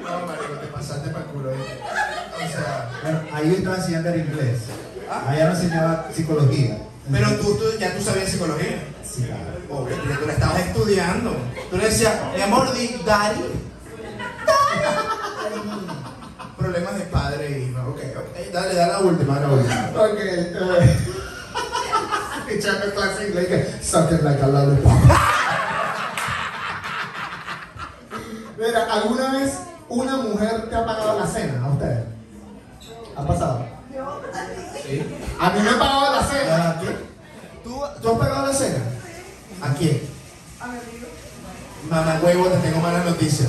No, 0.03 0.27
marico, 0.27 0.55
te 0.61 0.67
pasaste 0.67 1.11
para 1.11 1.25
el 1.25 1.31
culo. 1.31 1.51
¿eh? 1.53 1.81
O 2.35 2.53
sea, 2.53 2.91
Bueno, 3.03 3.21
ahí 3.33 3.51
yo 3.51 3.57
estaba 3.57 3.77
enseñando 3.77 4.09
el 4.11 4.21
inglés. 4.21 4.59
Allá 5.29 5.49
nos 5.51 5.61
enseñaba 5.61 6.07
psicología. 6.15 6.79
pero 7.11 7.31
tú, 7.37 7.55
tú 7.57 7.65
ya 7.79 7.95
tú 7.95 8.03
sabías 8.03 8.31
psicología. 8.31 8.83
Sí, 9.05 9.23
claro. 9.23 9.57
Obvio, 9.83 9.97
tú, 9.97 10.21
tú 10.21 10.27
la 10.27 10.33
estabas 10.33 10.59
estudiando. 10.61 11.37
Tú 11.71 11.77
le 11.77 11.85
decías, 11.85 12.15
mi 12.35 12.43
amor, 12.43 12.73
di, 12.75 13.01
daddy. 13.05 13.41
Problemas 16.67 16.99
de 16.99 17.05
padre 17.05 17.47
e 17.47 17.61
hijo. 17.61 17.79
Ok, 17.91 18.01
ok. 18.19 18.35
Dale, 18.53 18.75
dale 18.75 18.93
la 18.93 18.99
última, 18.99 19.39
la 19.39 19.49
última. 19.49 19.89
Ok, 19.95 20.19
eh. 20.19 20.99
Echando 22.51 22.93
clase 22.93 23.23
de 23.23 23.29
inglés 23.29 23.47
que 23.47 23.79
suck 23.85 24.11
it 24.11 24.25
like 24.25 24.43
a 24.43 24.49
lollipop. 24.49 24.93
Mira, 28.59 28.93
¿alguna 28.93 29.31
vez 29.31 29.53
una 29.89 30.17
mujer 30.17 30.69
te 30.69 30.75
ha 30.75 30.85
pagado 30.85 31.21
la 31.21 31.27
cena 31.29 31.65
a 31.65 31.69
ustedes? 31.69 32.05
¿Ha 33.15 33.25
pasado? 33.25 33.65
Sí. 34.83 35.07
A 35.39 35.51
mí 35.51 35.61
me 35.61 35.71
ha 35.71 35.79
pagado 35.79 36.17
la 36.17 36.23
cena. 36.25 36.71
¿A 36.71 36.81
quién? 36.81 36.97
¿Tú, 37.63 37.81
¿Tú 38.03 38.11
has 38.11 38.19
pagado 38.19 38.47
la 38.49 38.53
cena? 38.53 38.83
¿A 39.63 39.73
quién? 39.73 40.03
A 40.59 40.67
mi 40.67 40.79
amigo. 40.79 41.07
Mamá 41.91 42.21
huevo, 42.23 42.47
te 42.47 42.57
tengo 42.59 42.81
malas 42.81 43.05
noticias. 43.05 43.49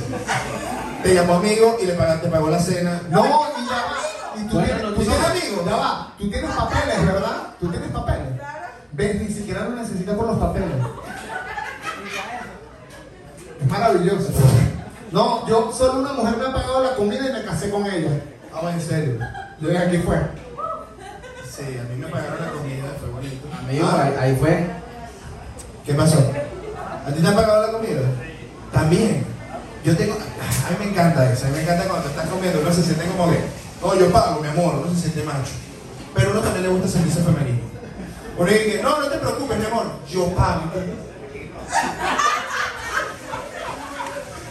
Te 1.04 1.14
llamó 1.14 1.36
amigo 1.36 1.78
y 1.82 1.86
le 1.86 1.94
pagaste, 1.94 2.28
te 2.28 2.32
pagó 2.32 2.50
la 2.50 2.60
cena. 2.60 3.02
No, 3.10 3.24
y 3.26 3.66
ya 3.66 3.76
va. 3.76 4.40
Y 4.40 4.48
tú, 4.48 4.54
Buena 4.56 4.68
tienes, 4.68 4.82
tú 4.84 4.90
noticia. 4.92 5.14
tienes 5.14 5.30
amigos, 5.44 5.66
ya 5.66 5.76
va. 5.76 6.14
Tú 6.18 6.30
tienes 6.30 6.52
papeles, 6.52 7.06
¿verdad? 7.06 7.38
Tú 7.60 7.70
tienes 7.70 7.92
papeles. 7.92 8.28
Ves, 8.92 9.22
ni 9.22 9.28
siquiera 9.34 9.64
lo 9.64 9.70
necesitas 9.76 10.16
por 10.16 10.28
los 10.28 10.38
papeles. 10.38 10.70
Es 13.62 13.68
maravilloso. 13.68 14.30
No, 15.12 15.48
yo 15.48 15.72
solo 15.72 16.00
una 16.02 16.14
mujer 16.14 16.38
me 16.38 16.46
ha 16.48 16.54
pagado 16.54 16.84
la 16.84 16.96
comida 16.96 17.28
y 17.30 17.34
me 17.34 17.44
casé 17.44 17.70
con 17.72 17.86
ella. 17.86 18.10
Ah, 18.54 18.72
en 18.72 18.82
serio. 18.82 19.20
Yo 19.60 19.70
dije, 19.70 19.84
aquí 19.84 19.98
fue. 19.98 20.16
Sí, 21.50 21.64
a 21.80 21.84
mí 21.84 21.96
me 22.00 22.08
pagaron 22.08 22.40
la 22.40 22.52
comida, 22.52 22.86
fue 23.00 23.10
bonito. 23.10 23.48
Amigo, 23.60 23.88
Ah, 23.90 24.04
ahí, 24.04 24.14
ahí 24.20 24.36
fue. 24.36 24.68
¿Qué 25.86 25.94
pasó? 25.94 26.18
¿A 27.08 27.12
ti 27.14 27.22
te 27.22 27.28
han 27.28 27.36
pagado 27.36 27.68
la 27.68 27.72
comida? 27.72 28.02
También. 28.74 29.26
Yo 29.86 29.96
tengo. 29.96 30.16
A 30.16 30.70
mí 30.72 30.76
me 30.80 30.92
encanta 30.92 31.32
eso. 31.32 31.46
A 31.46 31.50
mí 31.50 31.56
me 31.56 31.64
encanta 31.64 31.86
cuando 31.86 32.04
te 32.04 32.10
estás 32.10 32.28
comiendo. 32.28 32.60
Uno 32.60 32.74
se 32.74 32.84
siente 32.84 33.06
como 33.08 33.32
que. 33.32 33.40
Oh, 33.82 33.96
yo 33.96 34.12
pago, 34.12 34.42
mi 34.42 34.50
amor. 34.50 34.76
Uno 34.84 34.94
se 34.94 35.02
siente 35.02 35.24
macho. 35.24 35.54
Pero 36.14 36.32
uno 36.32 36.42
también 36.42 36.64
le 36.64 36.70
gusta 36.70 36.88
servicio 36.90 37.24
femenino. 37.24 37.60
Uno 38.38 38.52
dice, 38.52 38.82
no, 38.84 39.00
no 39.00 39.08
te 39.08 39.18
preocupes, 39.20 39.58
mi 39.58 39.66
amor. 39.66 39.86
Yo 40.10 40.26
pago. 40.36 40.64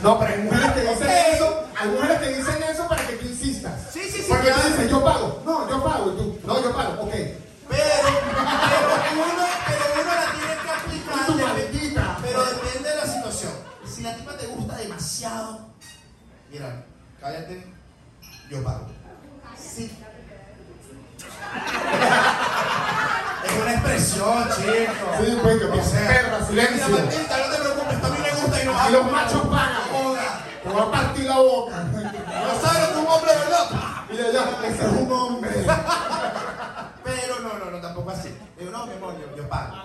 No, 0.02 0.18
pero 0.18 0.32
hay 0.32 0.40
mujeres 0.42 0.72
que 0.72 0.80
dicen 0.80 1.08
eso, 1.34 1.64
hay 1.78 1.88
mujeres 1.88 2.18
que 2.20 2.28
dicen 2.28 2.62
eso 2.70 2.88
para 2.88 3.06
que 3.06 3.12
tú 3.16 3.26
insistas. 3.26 3.72
Sí, 3.92 4.00
sí, 4.04 4.22
sí, 4.22 4.26
Porque 4.28 4.48
tú 4.48 4.54
claro. 4.54 4.68
dices, 4.70 4.90
yo 4.90 5.04
pago. 5.04 5.42
No, 5.44 5.68
yo 5.68 5.84
pago. 5.84 6.12
Y 6.12 6.16
tú, 6.16 6.38
no, 6.46 6.62
yo 6.62 6.72
pago. 6.74 7.02
Ok. 7.02 7.12
Pero, 7.12 7.36
pero 7.68 9.12
uno, 9.12 9.44
pero 9.66 9.85
demasiado, 15.26 15.58
mira, 16.50 16.84
cállate, 17.20 17.66
yo 18.50 18.62
pago. 18.62 18.86
Sí. 19.58 19.90
Es 23.44 23.62
una 23.62 23.72
expresión, 23.72 24.48
chico. 24.56 25.06
Sí, 25.18 25.38
pues, 25.42 25.58
que 25.58 25.64
O 25.64 25.76
me 25.76 25.82
sea, 25.82 26.08
perra, 26.08 26.46
silencio. 26.46 26.88
Mira, 26.88 27.02
Martita, 27.02 27.38
no 27.38 27.54
te 27.54 27.60
preocupes, 27.60 28.04
a 28.04 28.08
mí 28.08 28.18
me 28.22 28.40
gusta 28.40 28.62
y 28.62 28.66
no 28.66 28.88
Y 28.88 28.92
los 28.92 29.12
machos 29.12 29.46
pagan. 29.46 29.82
Joda. 29.92 30.44
Te 30.62 30.68
voy 30.68 30.82
a 30.82 30.90
partir 30.90 31.24
la 31.24 31.36
boca. 31.38 31.84
No 31.84 32.60
sabes 32.60 32.88
que 32.88 32.98
un 32.98 33.06
hombre, 33.06 33.32
¿verdad? 33.34 33.66
Mira, 34.10 34.24
ya, 34.32 34.66
ese 34.66 34.86
es 34.86 34.92
un 34.92 35.12
hombre. 35.12 35.50
Pero 37.04 37.40
no, 37.40 37.58
no, 37.58 37.70
no, 37.70 37.80
tampoco 37.80 38.10
así. 38.10 38.36
Digo, 38.58 38.70
no, 38.72 38.86
mi 38.86 38.94
amor, 38.94 39.14
yo, 39.20 39.36
yo 39.36 39.48
pago. 39.48 39.76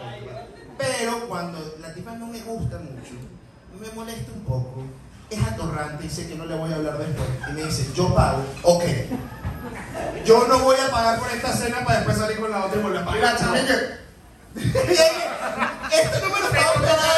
Pero 0.78 1.28
cuando 1.28 1.76
la 1.80 1.94
tipa 1.94 2.14
no 2.14 2.28
me 2.28 2.40
gusta 2.40 2.80
mucho, 2.80 3.14
me 3.80 3.92
molesta 3.94 4.32
un 4.34 4.44
poco, 4.44 4.84
es 5.32 5.42
atorrante 5.48 6.06
y 6.06 6.10
sé 6.10 6.28
que 6.28 6.36
no 6.36 6.46
le 6.46 6.56
voy 6.56 6.72
a 6.72 6.76
hablar 6.76 6.98
después. 6.98 7.28
Y 7.50 7.54
me 7.54 7.64
dice, 7.64 7.90
yo 7.96 8.14
pago, 8.14 8.44
ok. 8.64 8.84
Yo 10.26 10.48
no 10.48 10.60
voy 10.60 10.76
a 10.76 10.92
pagar 10.92 11.20
por 11.20 11.32
esta 11.32 11.54
cena 11.54 11.86
para 11.86 12.00
después 12.00 12.18
salir 12.18 12.40
con 12.40 12.52
la 12.52 12.66
otra 12.66 12.80
y 12.80 12.84
volver 12.84 13.02
a 13.02 13.06
pagar. 13.06 13.20
Mira, 13.20 13.38
chamique. 13.38 13.74
Esto 15.92 16.20
no 16.28 16.36
me 16.36 16.40
lo 16.42 16.48
estaba 16.48 16.74
esperando. 16.74 17.12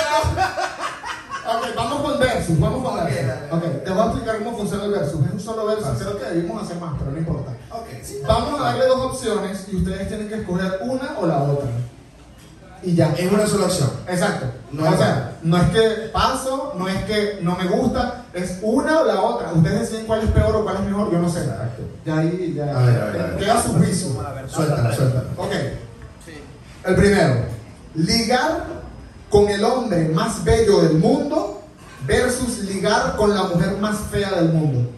Ok, 1.46 1.76
vamos 1.76 2.02
con 2.02 2.20
versus, 2.20 2.60
vamos 2.60 2.88
con 2.88 3.04
versus. 3.04 3.52
Ok, 3.52 3.84
te 3.84 3.92
voy 3.92 4.00
a 4.00 4.06
explicar 4.06 4.38
cómo 4.44 4.58
funciona 4.58 4.86
el 4.86 4.92
versus. 4.92 5.26
Es 5.26 5.34
un 5.34 5.40
solo 5.40 5.66
versus, 5.66 5.88
creo 6.00 6.20
que 6.20 6.26
debimos 6.26 6.64
hacer 6.64 6.78
más, 6.78 6.94
pero 7.00 7.12
no 7.12 7.18
importa. 7.18 7.52
Ok, 7.72 7.88
sí. 8.04 8.22
Vamos 8.28 8.60
a 8.60 8.64
darle 8.64 8.86
dos 8.86 9.02
opciones 9.02 9.68
y 9.72 9.76
ustedes 9.78 10.08
tienen 10.08 10.30
que 10.30 10.36
escoger 10.36 10.80
una 10.84 11.16
o 11.18 11.26
la 11.26 11.42
otra. 11.42 11.68
Y 12.84 12.96
ya. 12.96 13.14
Es 13.18 13.32
una 13.32 13.48
sola 13.48 13.66
opción. 13.66 13.90
Exacto. 14.08 14.48
No 14.72 14.84
o 14.84 14.92
es- 14.92 14.98
sea, 14.98 15.38
no 15.44 15.58
es 15.58 15.70
que 15.70 15.80
paso, 16.12 16.74
no 16.78 16.88
es 16.90 17.04
que 17.06 17.40
no 17.42 17.56
me 17.56 17.66
gusta, 17.68 18.26
es 18.34 18.60
una 18.62 19.00
o 19.00 19.06
la 19.06 19.22
otra. 19.22 19.54
Ustedes 19.54 19.82
deciden 19.82 20.06
cuál 20.06 20.22
es 20.24 20.32
peor 20.32 20.56
o 20.56 20.64
cuál 20.64 20.76
es 20.78 20.82
mejor, 20.82 21.12
yo 21.12 21.20
no 21.20 21.30
sé. 21.30 21.48
Ya 22.06 22.18
ahí, 22.18 22.54
ya. 22.56 22.64
A 22.78 22.84
ver, 22.86 23.02
a 23.02 23.06
ver, 23.06 23.22
a 23.22 23.26
ver. 23.28 23.38
Queda 23.38 23.62
su 23.62 23.74
juicio. 23.74 24.08
Suéltala, 24.48 24.94
suéltala. 24.96 25.24
Ok. 25.38 25.52
El 26.86 26.96
primero, 26.96 27.36
ligar 27.96 28.66
con 29.30 29.48
el 29.48 29.64
hombre 29.64 30.10
más 30.10 30.44
bello 30.44 30.82
del 30.82 30.98
mundo 31.00 31.62
versus 32.06 32.60
ligar 32.60 33.16
con 33.16 33.34
la 33.34 33.44
mujer 33.44 33.78
más 33.80 33.98
fea 34.12 34.32
del 34.32 34.50
mundo. 34.50 34.90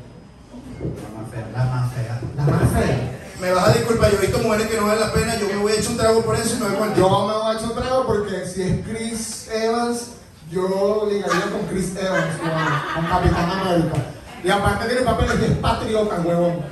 La 0.82 1.22
más 1.22 1.32
fea, 1.32 1.48
la 1.53 1.66
más 1.66 1.94
fea. 1.94 2.22
La 2.36 2.44
más 2.44 2.70
fea. 2.72 3.12
Me 3.46 3.52
vas 3.52 3.68
a 3.68 3.74
disculpar, 3.74 4.10
yo 4.10 4.18
he 4.18 4.22
visto 4.22 4.40
mujeres 4.40 4.66
que 4.66 4.76
no 4.76 4.88
valen 4.88 5.02
la 5.02 5.14
pena, 5.14 5.38
yo 5.38 5.48
me 5.48 5.58
voy 5.58 5.74
a 5.74 5.76
echar 5.76 5.92
un 5.92 5.98
trago 5.98 6.22
por 6.24 6.36
eso 6.36 6.56
y 6.56 6.60
me 6.62 6.68
voy 6.68 6.78
con 6.78 6.96
Yo 6.96 7.28
me 7.28 7.34
voy 7.36 7.54
a 7.54 7.54
echar 7.54 7.70
un 7.70 7.76
trago 7.76 8.08
porque 8.08 8.48
si 8.48 8.64
es 8.64 8.88
Chris 8.88 9.48
Evans, 9.54 10.00
yo 10.50 11.08
ligaría 11.08 11.52
con 11.52 11.68
Chris 11.68 11.96
Evans, 11.96 12.42
con 12.96 13.06
Capitán 13.06 13.52
América. 13.52 13.98
Y 14.44 14.50
aparte 14.50 14.88
tiene 14.88 15.04
papeles 15.04 15.34
que 15.34 15.46
es 15.46 15.58
patriota, 15.60 16.22
huevón. 16.22 16.66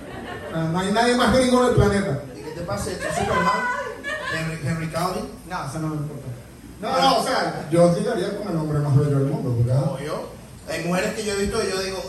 No 0.72 0.80
hay 0.80 0.91
nadie 0.91 1.16
más 1.16 1.36
gringo 1.36 1.62
en 1.62 1.70
el 1.70 1.76
planeta. 1.76 2.24
¿Y 2.36 2.41
qué 2.41 2.52
te 2.56 2.62
pasa? 2.62 2.90
¿Tú 2.90 3.20
Superman? 3.20 3.54
¿Henry, 4.36 4.68
Henry 4.68 4.90
Cavill? 4.90 5.30
No, 5.48 5.70
eso 5.70 5.78
no 5.78 5.88
me 5.90 5.95
importa. 5.98 6.28
No, 6.82 7.02
no, 7.02 7.20
o 7.20 7.24
sea, 7.24 7.68
yo 7.70 7.94
ligaría 8.00 8.36
con 8.36 8.48
el 8.48 8.58
hombre 8.58 8.80
más 8.80 8.98
bello 8.98 9.20
del 9.20 9.28
mundo, 9.28 9.64
ah, 9.72 9.82
Como 9.86 10.00
yo. 10.00 10.30
Hay 10.68 10.84
mujeres 10.86 11.14
que 11.14 11.24
yo 11.24 11.34
he 11.34 11.38
visto 11.38 11.64
y 11.64 11.70
yo 11.70 11.84
digo, 11.84 12.04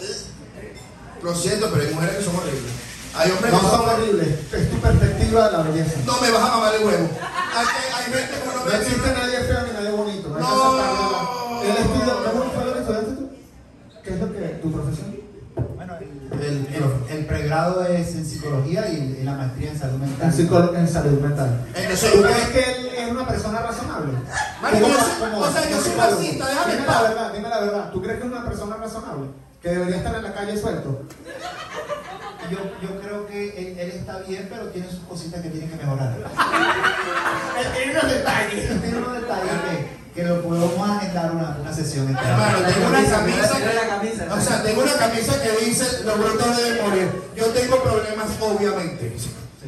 lo 1.23 1.35
siento, 1.35 1.69
pero 1.71 1.87
hay 1.87 1.95
mujeres 1.95 2.17
que 2.17 2.25
son 2.25 2.37
horribles. 2.37 2.84
Hay 3.17 3.31
hombres 3.31 3.53
no 3.53 3.61
que 3.61 3.67
son 3.67 3.89
horribles. 3.89 4.29
Es 4.53 4.71
tu 4.71 4.77
perspectiva 4.81 5.47
de 5.49 5.53
la 5.57 5.63
belleza. 5.63 5.93
No 6.05 6.21
me 6.21 6.31
vas 6.31 6.43
a 6.43 6.49
mamar 6.49 6.75
el 6.75 6.85
huevo. 6.85 7.09
Hay, 7.57 7.67
hay 7.97 8.13
gente 8.13 8.41
como 8.41 8.53
no 8.59 8.65
No 8.65 8.71
me 8.71 8.77
existe 8.79 9.13
nadie 9.13 9.39
feo 9.41 9.61
ni 9.67 9.73
nadie 9.73 9.91
bonito. 9.91 10.29
No. 10.29 10.37
hay 10.37 10.43
que 10.43 10.49
No. 10.51 11.63
El 11.63 11.77
estilo, 11.77 12.25
¿cómo 12.25 12.51
fue 12.51 12.65
que 12.65 12.81
tú? 13.15 13.31
¿Qué 14.03 14.11
es 14.15 14.21
lo 14.21 14.33
que 14.33 14.41
tu 14.63 14.73
profesión? 14.73 15.17
Bueno, 15.77 15.95
el, 15.99 16.67
el- 16.75 17.17
el 17.19 17.27
pregrado 17.27 17.85
es 17.87 18.15
en 18.17 18.27
psicología 18.27 18.89
y, 18.89 19.19
y 19.21 19.23
la 19.23 19.33
maestría 19.35 19.71
en 19.71 19.79
salud 19.79 19.99
mental. 19.99 20.27
En, 20.29 20.33
psico- 20.37 20.75
en 20.77 20.89
salud 20.89 21.21
mental. 21.21 21.65
Entonces, 21.75 22.13
¿Tú 22.13 22.23
crees 22.23 22.49
que 22.49 22.73
él 22.73 22.87
es 22.99 23.11
una 23.13 23.27
persona 23.29 23.61
razonable? 23.61 24.13
Como- 24.61 24.87
como- 25.21 25.39
o 25.47 25.53
sea, 25.53 25.71
yo 25.71 25.81
soy 25.81 25.95
marxista, 25.95 26.49
déjame 26.49 26.73
Dime 26.75 26.87
la 26.87 27.03
verdad, 27.03 27.33
dime 27.33 27.49
la 27.49 27.61
verdad. 27.61 27.91
¿Tú 27.93 28.03
crees 28.03 28.19
que 28.21 28.27
es 28.27 28.33
una 28.33 28.45
persona 28.45 28.77
razonable? 28.77 29.27
Que 29.63 29.69
debería 29.71 29.97
estar 29.97 30.15
en 30.17 30.23
la 30.25 30.35
calle 30.35 30.59
suelto. 30.61 31.03
Yo, 32.51 32.59
yo 32.83 33.01
creo 33.01 33.27
que 33.27 33.49
él, 33.59 33.79
él 33.79 33.91
está 33.93 34.19
bien, 34.19 34.47
pero 34.51 34.67
tiene 34.69 34.89
sus 34.91 35.01
cositas 35.01 35.41
que 35.43 35.49
tiene 35.51 35.69
que 35.69 35.77
mejorar. 35.77 36.15
Él 36.17 37.67
tiene 37.77 37.93
unos 37.93 38.11
detalles. 38.11 38.81
tiene 38.83 38.99
unos 38.99 39.13
detalles 39.15 39.53
que, 39.69 40.21
que 40.23 40.29
lo 40.29 40.43
podemos 40.43 40.73
pueden 40.73 41.15
dar 41.15 41.33
una, 41.33 41.57
una 41.61 41.73
sesión. 41.73 42.09
Hermano, 42.09 42.59
tengo 42.67 42.89
una 42.89 43.05
camisa, 43.05 43.49
camisa. 43.89 44.35
O 44.35 44.41
sea, 44.41 44.63
tengo 44.63 44.83
una 44.83 44.93
camisa 44.95 45.43
que 45.43 45.65
dice 45.65 46.05
los 46.05 46.19
brutos 46.19 46.57
deben 46.57 46.85
morir. 46.85 47.23
Yo 47.37 47.47
tengo 47.47 47.83
problemas, 47.83 48.29
obviamente. 48.41 49.17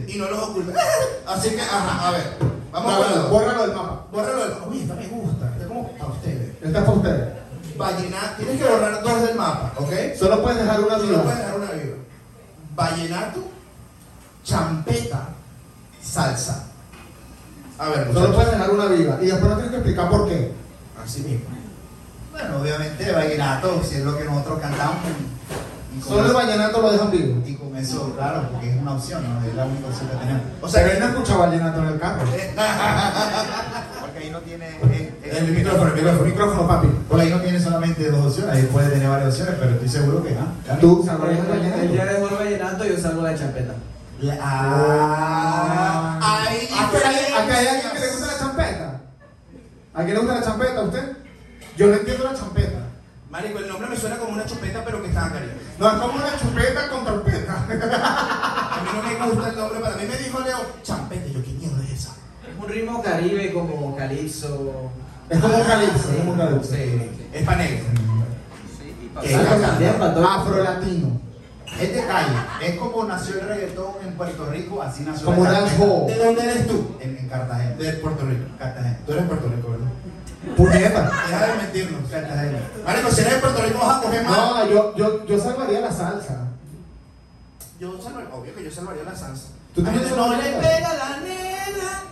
Y 0.06 0.18
no 0.18 0.30
los 0.30 0.38
oculto. 0.38 0.72
Así 1.26 1.50
que, 1.50 1.60
ajá, 1.62 2.08
a 2.08 2.10
ver. 2.12 2.36
Vamos 2.70 2.92
a 2.92 2.98
verlo. 2.98 3.28
bórralo 3.28 3.66
del 3.66 3.76
mapa. 3.76 4.06
Bórralo 4.12 4.44
del 4.44 4.68
Uy, 4.68 4.82
esta 4.82 4.94
me 4.94 5.06
gusta. 5.06 5.46
Esta 5.46 5.62
es 5.62 5.66
como 5.68 5.88
para 5.92 6.10
ustedes. 6.12 6.50
Esta 6.62 6.78
es 6.78 6.84
para 6.84 6.96
ustedes. 6.98 7.28
Vallenato. 7.76 8.36
Tienes 8.38 8.62
que 8.62 8.68
borrar 8.68 9.02
dos 9.02 9.22
del 9.22 9.34
mapa, 9.36 9.72
¿ok? 9.76 9.92
Solo 10.18 10.42
puedes 10.42 10.58
dejar 10.58 10.80
una 10.80 10.98
Solo 10.98 11.22
puedes 11.22 11.24
viva. 11.24 11.34
dejar 11.34 11.56
una 11.56 11.70
viva. 11.72 11.95
Vallenato, 12.76 13.40
champeta, 14.44 15.28
salsa. 16.02 16.66
A 17.78 17.88
ver, 17.88 18.06
Solo 18.06 18.12
muchachos. 18.20 18.34
puedes 18.36 18.50
dejar 18.52 18.70
una 18.70 18.84
viva. 18.86 19.18
Y 19.20 19.26
después 19.26 19.42
no 19.50 19.54
tienes 19.54 19.70
que 19.70 19.76
explicar 19.78 20.08
por 20.10 20.28
qué. 20.28 20.52
Así 21.02 21.20
mismo. 21.22 21.46
Bueno, 22.32 22.58
obviamente 22.60 23.10
vallenato, 23.12 23.82
si 23.82 23.96
es 23.96 24.04
lo 24.04 24.16
que 24.18 24.24
nosotros 24.24 24.60
cantamos. 24.60 24.96
Y 25.96 26.02
Solo 26.02 26.26
el 26.26 26.34
vallenato 26.34 26.82
lo 26.82 26.92
dejan 26.92 27.10
vivo. 27.10 27.42
y 27.46 27.54
con 27.54 27.74
eso, 27.76 28.12
claro, 28.14 28.48
porque 28.52 28.70
es 28.70 28.76
una 28.76 28.92
opción, 28.94 29.24
¿no? 29.24 29.46
Es 29.46 29.54
la 29.54 29.64
única 29.64 29.86
opción 29.88 30.08
que 30.10 30.16
tenemos. 30.16 30.42
O 30.60 30.68
sea, 30.68 30.82
Pero 30.82 30.92
él 30.92 30.98
que 30.98 31.04
no 31.04 31.10
escucha 31.12 31.36
vallenato 31.38 31.78
en 31.82 31.86
el 31.88 31.98
carro. 31.98 32.22
Porque 34.00 34.18
ahí 34.18 34.30
no 34.30 34.38
tiene. 34.40 34.66
eh, 34.68 35.15
El 35.30 35.52
micrófono, 35.52 35.88
el 35.88 35.94
micrófono. 35.94 36.24
Micrófono, 36.24 36.68
papi. 36.68 36.88
Porque 37.08 37.24
ahí 37.24 37.30
no 37.30 37.40
tiene 37.40 37.60
solamente 37.60 38.10
dos 38.10 38.26
opciones, 38.26 38.54
ahí 38.56 38.62
puede 38.72 38.88
tener 38.90 39.08
varias 39.08 39.30
opciones, 39.30 39.54
pero 39.58 39.70
estoy 39.72 39.88
seguro 39.88 40.22
que 40.22 40.30
no. 40.32 40.76
Tú 40.80 41.02
salvarías 41.04 41.40
el 41.40 41.52
El 41.52 41.92
día 41.92 42.04
vallenato. 42.04 42.28
el 42.28 42.34
vallenato 42.46 42.84
y 42.84 42.88
yo 42.90 42.98
salgo 42.98 43.22
la 43.22 43.34
champeta. 43.34 43.74
La- 44.20 44.38
ah, 44.40 46.18
Ahí 46.22 46.68
¿A 46.78 46.90
que 46.90 46.96
hay, 47.06 47.32
a 47.34 47.46
que 47.46 47.52
hay 47.52 47.66
alguien 47.66 47.92
que 47.92 47.98
le 48.00 48.08
gusta 48.12 48.26
la 48.26 48.38
champeta? 48.38 49.00
¿A 49.94 50.02
quién 50.04 50.14
le 50.14 50.18
gusta 50.20 50.34
la 50.40 50.42
champeta? 50.46 50.80
¿A 50.80 50.84
usted? 50.84 51.12
Yo 51.76 51.86
no 51.88 51.94
entiendo 51.94 52.24
la 52.24 52.34
champeta. 52.34 52.78
Marico, 53.30 53.58
el 53.58 53.68
nombre 53.68 53.88
me 53.90 53.96
suena 53.96 54.16
como 54.16 54.32
una 54.32 54.46
chupeta, 54.46 54.82
pero 54.84 55.02
que 55.02 55.08
está 55.08 55.30
caliente. 55.30 55.56
No, 55.78 55.86
es 55.88 55.94
como 55.94 56.14
una 56.14 56.38
chupeta 56.38 56.88
con 56.88 57.04
trompeta. 57.04 57.52
A 57.58 58.80
mí 58.82 58.88
no 58.94 59.02
me 59.26 59.30
gusta 59.34 59.50
el 59.50 59.56
nombre, 59.56 59.80
para 59.80 59.96
mí 59.96 60.04
me 60.08 60.16
dijo 60.16 60.40
Leo, 60.40 60.58
champeta. 60.82 61.26
Yo, 61.28 61.42
¿qué 61.42 61.50
mierda 61.52 61.82
es 61.84 61.90
esa? 62.00 62.10
Es 62.10 62.58
un 62.58 62.68
ritmo 62.68 63.02
caribe 63.02 63.52
como 63.52 63.94
calipso. 63.96 64.90
Es 65.28 65.40
como 65.40 65.56
un 65.56 65.64
calipso, 65.64 66.10
es 66.10 66.16
como 66.18 66.32
un 66.32 66.38
calipso. 66.38 66.70
Sí, 66.76 67.12
es 67.32 67.44
para 69.94 70.14
todo. 70.14 70.28
Afrolatino. 70.28 71.20
Es 71.80 71.94
de 71.94 72.06
calle, 72.06 72.36
es 72.62 72.78
como 72.78 73.04
nació 73.04 73.40
el 73.40 73.48
reggaetón 73.48 73.92
en 74.02 74.14
Puerto 74.14 74.46
Rico, 74.50 74.80
así 74.82 75.02
nació 75.02 75.26
Como 75.26 75.44
la 75.44 75.52
dancehall. 75.52 76.06
¿De 76.06 76.16
dónde 76.16 76.42
eres 76.42 76.66
tú? 76.66 76.96
en, 77.00 77.18
en 77.18 77.28
Cartagena. 77.28 77.76
De 77.76 77.92
Puerto 77.94 78.24
Rico. 78.24 78.44
Cartagena. 78.58 78.98
Tú 79.04 79.12
eres 79.12 79.24
de 79.24 79.28
Puerto 79.28 79.48
Rico, 79.54 79.70
¿verdad? 79.70 80.56
Puñeta. 80.56 81.10
Deja 81.26 81.46
de 81.46 81.54
mentirnos. 81.62 82.10
Cartagena. 82.10 82.58
Marico, 82.84 83.10
si 83.10 83.20
eres 83.20 83.34
de 83.34 83.40
Puerto 83.40 83.62
Rico 83.62 83.78
vas 83.78 83.98
a 83.98 84.00
coger 84.00 84.24
más. 84.24 84.36
No, 84.36 84.66
yo, 84.70 84.96
yo, 84.96 85.26
yo 85.26 85.38
salvaría 85.38 85.80
la 85.80 85.92
salsa. 85.92 86.46
Yo 87.78 88.00
salvaría, 88.00 88.34
obvio 88.34 88.54
que 88.54 88.64
yo 88.64 88.70
salvaría 88.70 89.02
la 89.02 89.14
salsa. 89.14 89.48
¿Tú 89.74 89.82
también 89.82 90.06
Ay, 90.06 90.14
no 90.16 90.30
le 90.30 90.42
pega 90.42 90.94
la 90.94 91.20
nena. 91.20 92.02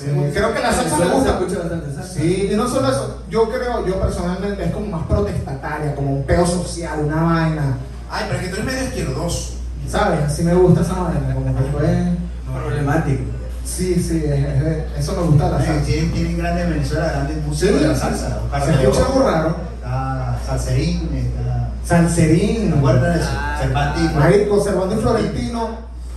Sí, 0.00 0.06
Creo 0.34 0.52
que 0.54 0.60
la 0.60 0.72
salsa 0.72 0.96
me 0.98 1.04
se 1.04 1.10
gusta. 1.10 1.30
escucha 1.30 1.58
bastante 1.60 1.94
salsa. 1.94 2.12
Sí, 2.14 2.48
y 2.52 2.56
no 2.56 2.68
solo 2.68 2.88
eso, 2.90 3.22
yo 3.30 3.48
creo, 3.48 3.86
yo 3.86 4.00
personalmente 4.00 4.64
es 4.64 4.72
como 4.72 4.86
más 4.86 5.06
protestataria, 5.06 5.94
como 5.94 6.16
un 6.16 6.22
peo 6.24 6.46
social, 6.46 7.00
una 7.04 7.22
vaina. 7.22 7.76
Ay, 8.10 8.24
pero 8.28 8.38
es 8.40 8.44
que 8.46 8.50
tú 8.54 8.60
eres 8.62 8.66
medio 8.74 8.88
izquierdoso. 8.88 9.54
¿Sabes? 9.88 10.20
Así 10.24 10.42
me 10.42 10.54
gusta 10.54 10.80
esa 10.82 10.94
vaina, 10.94 11.34
como 11.34 11.46
que 11.56 11.62
fue. 11.70 12.08
Problemático. 12.52 13.22
Sí, 13.64 13.94
sí, 13.94 14.22
es- 14.26 14.62
es- 14.62 14.98
eso 14.98 15.12
me 15.16 15.22
gusta 15.22 15.48
la 15.50 15.64
salsa. 15.64 15.82
Tienen, 15.86 16.12
tienen 16.12 16.38
grandes 16.38 16.64
en 16.64 16.70
Venezuela, 16.70 17.06
grandes 17.12 17.36
músicos 17.46 17.74
Sí, 17.76 17.82
de 17.82 17.88
la 17.88 17.96
salsa. 17.96 18.38
Se 18.64 18.70
escucha 18.82 19.08
muy 19.14 19.24
raro. 19.24 19.56
Está 19.76 20.38
Salserín, 20.46 21.10
está. 21.14 21.70
Salserín. 21.84 22.70
¿Te 22.72 22.78
acuerdas 22.78 23.14
de 23.14 23.20
eso? 23.20 23.30
Ah, 23.34 23.56
Cervantino. 23.60 24.12
Marico, 24.20 24.62
Servando 24.64 24.94
y 24.94 24.98
Florentino 24.98 25.68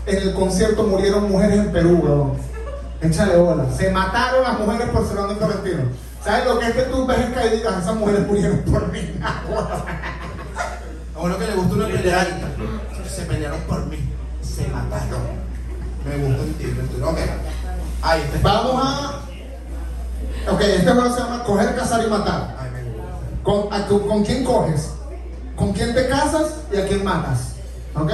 en 0.06 0.18
el 0.18 0.34
concierto 0.34 0.84
murieron 0.84 1.30
mujeres 1.32 1.60
en 1.60 1.72
Perú, 1.72 2.00
weón. 2.04 2.32
Échale 3.02 3.38
bola. 3.38 3.66
Se 3.76 3.92
mataron 3.92 4.44
las 4.44 4.60
mujeres 4.60 4.90
por 4.90 5.08
Servando 5.08 5.34
y 5.34 5.38
Florentino. 5.38 5.84
¿Sabes 6.24 6.46
lo 6.46 6.60
que 6.60 6.66
es 6.68 6.74
que 6.74 6.82
tú 6.84 7.06
ves 7.06 7.18
que 7.18 7.50
digas, 7.56 7.78
esas 7.84 7.96
mujeres 7.96 8.28
murieron 8.28 8.60
por 8.60 8.92
mí? 8.92 9.00
A 11.16 11.20
uno 11.20 11.38
que 11.38 11.48
le 11.48 11.56
gusta 11.56 11.74
una 11.76 11.88
peleadita. 11.88 12.48
Se 13.10 13.22
pelearon 13.24 13.60
por 13.62 13.86
mí. 13.88 13.98
Se 14.42 14.68
mataron. 14.68 15.22
Me 16.06 16.18
gusta 16.18 16.44
el 16.44 16.54
título. 16.56 17.10
Ok. 17.10 17.18
Ahí 18.02 18.22
está. 18.22 18.40
Vamos 18.44 18.82
a. 18.86 20.52
Ok, 20.52 20.62
este 20.62 20.92
juego 20.92 21.14
se 21.14 21.20
llama 21.22 21.44
Coger, 21.44 21.76
Cazar 21.76 22.04
y 22.06 22.10
Matar. 22.10 22.56
Ay, 22.60 22.70
me 22.72 22.84
gusta. 22.84 23.04
¿Con, 23.44 23.74
a 23.74 23.88
tu- 23.88 24.08
¿Con 24.08 24.24
quién 24.24 24.44
coges? 24.44 24.92
¿Con 25.56 25.74
quién 25.74 25.94
te 25.96 26.08
casas 26.08 26.58
y 26.72 26.78
a 26.78 26.88
quién 26.88 27.04
matas? 27.04 27.54
¿Ok? 27.96 28.12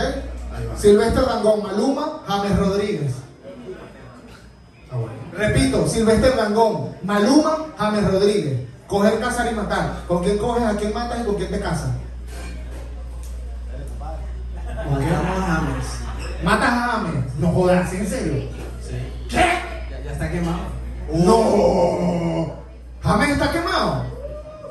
Silvestre 0.77 1.23
Dangón, 1.25 1.61
Maluma, 1.63 2.21
James 2.25 2.57
Rodríguez. 2.57 3.13
Ah. 5.33 5.37
Repito, 5.37 5.87
Silvestre 5.87 6.31
Dangón, 6.35 6.95
Maluma, 7.03 7.67
James 7.77 8.11
Rodríguez. 8.11 8.59
Coger, 8.87 9.19
cazar 9.19 9.51
y 9.51 9.55
matar. 9.55 10.03
¿Con 10.07 10.23
quién 10.23 10.37
coges, 10.37 10.63
a 10.63 10.75
quién 10.77 10.93
matas 10.93 11.21
y 11.21 11.25
con 11.25 11.35
quién 11.35 11.49
te 11.49 11.59
casas? 11.59 11.89
Matamos 14.89 15.39
a 15.39 15.45
James. 15.45 15.85
Matas 16.43 16.69
a 16.69 16.87
James. 16.91 17.35
No 17.39 17.47
jodas, 17.51 17.93
¿en 17.93 18.07
serio? 18.07 18.33
Sí. 18.81 18.95
¿Qué? 19.29 19.37
Ya, 19.89 20.03
ya 20.03 20.11
está 20.11 20.31
quemado. 20.31 20.59
No. 21.11 22.53
¿James 23.01 23.29
está 23.29 23.51
quemado? 23.51 24.05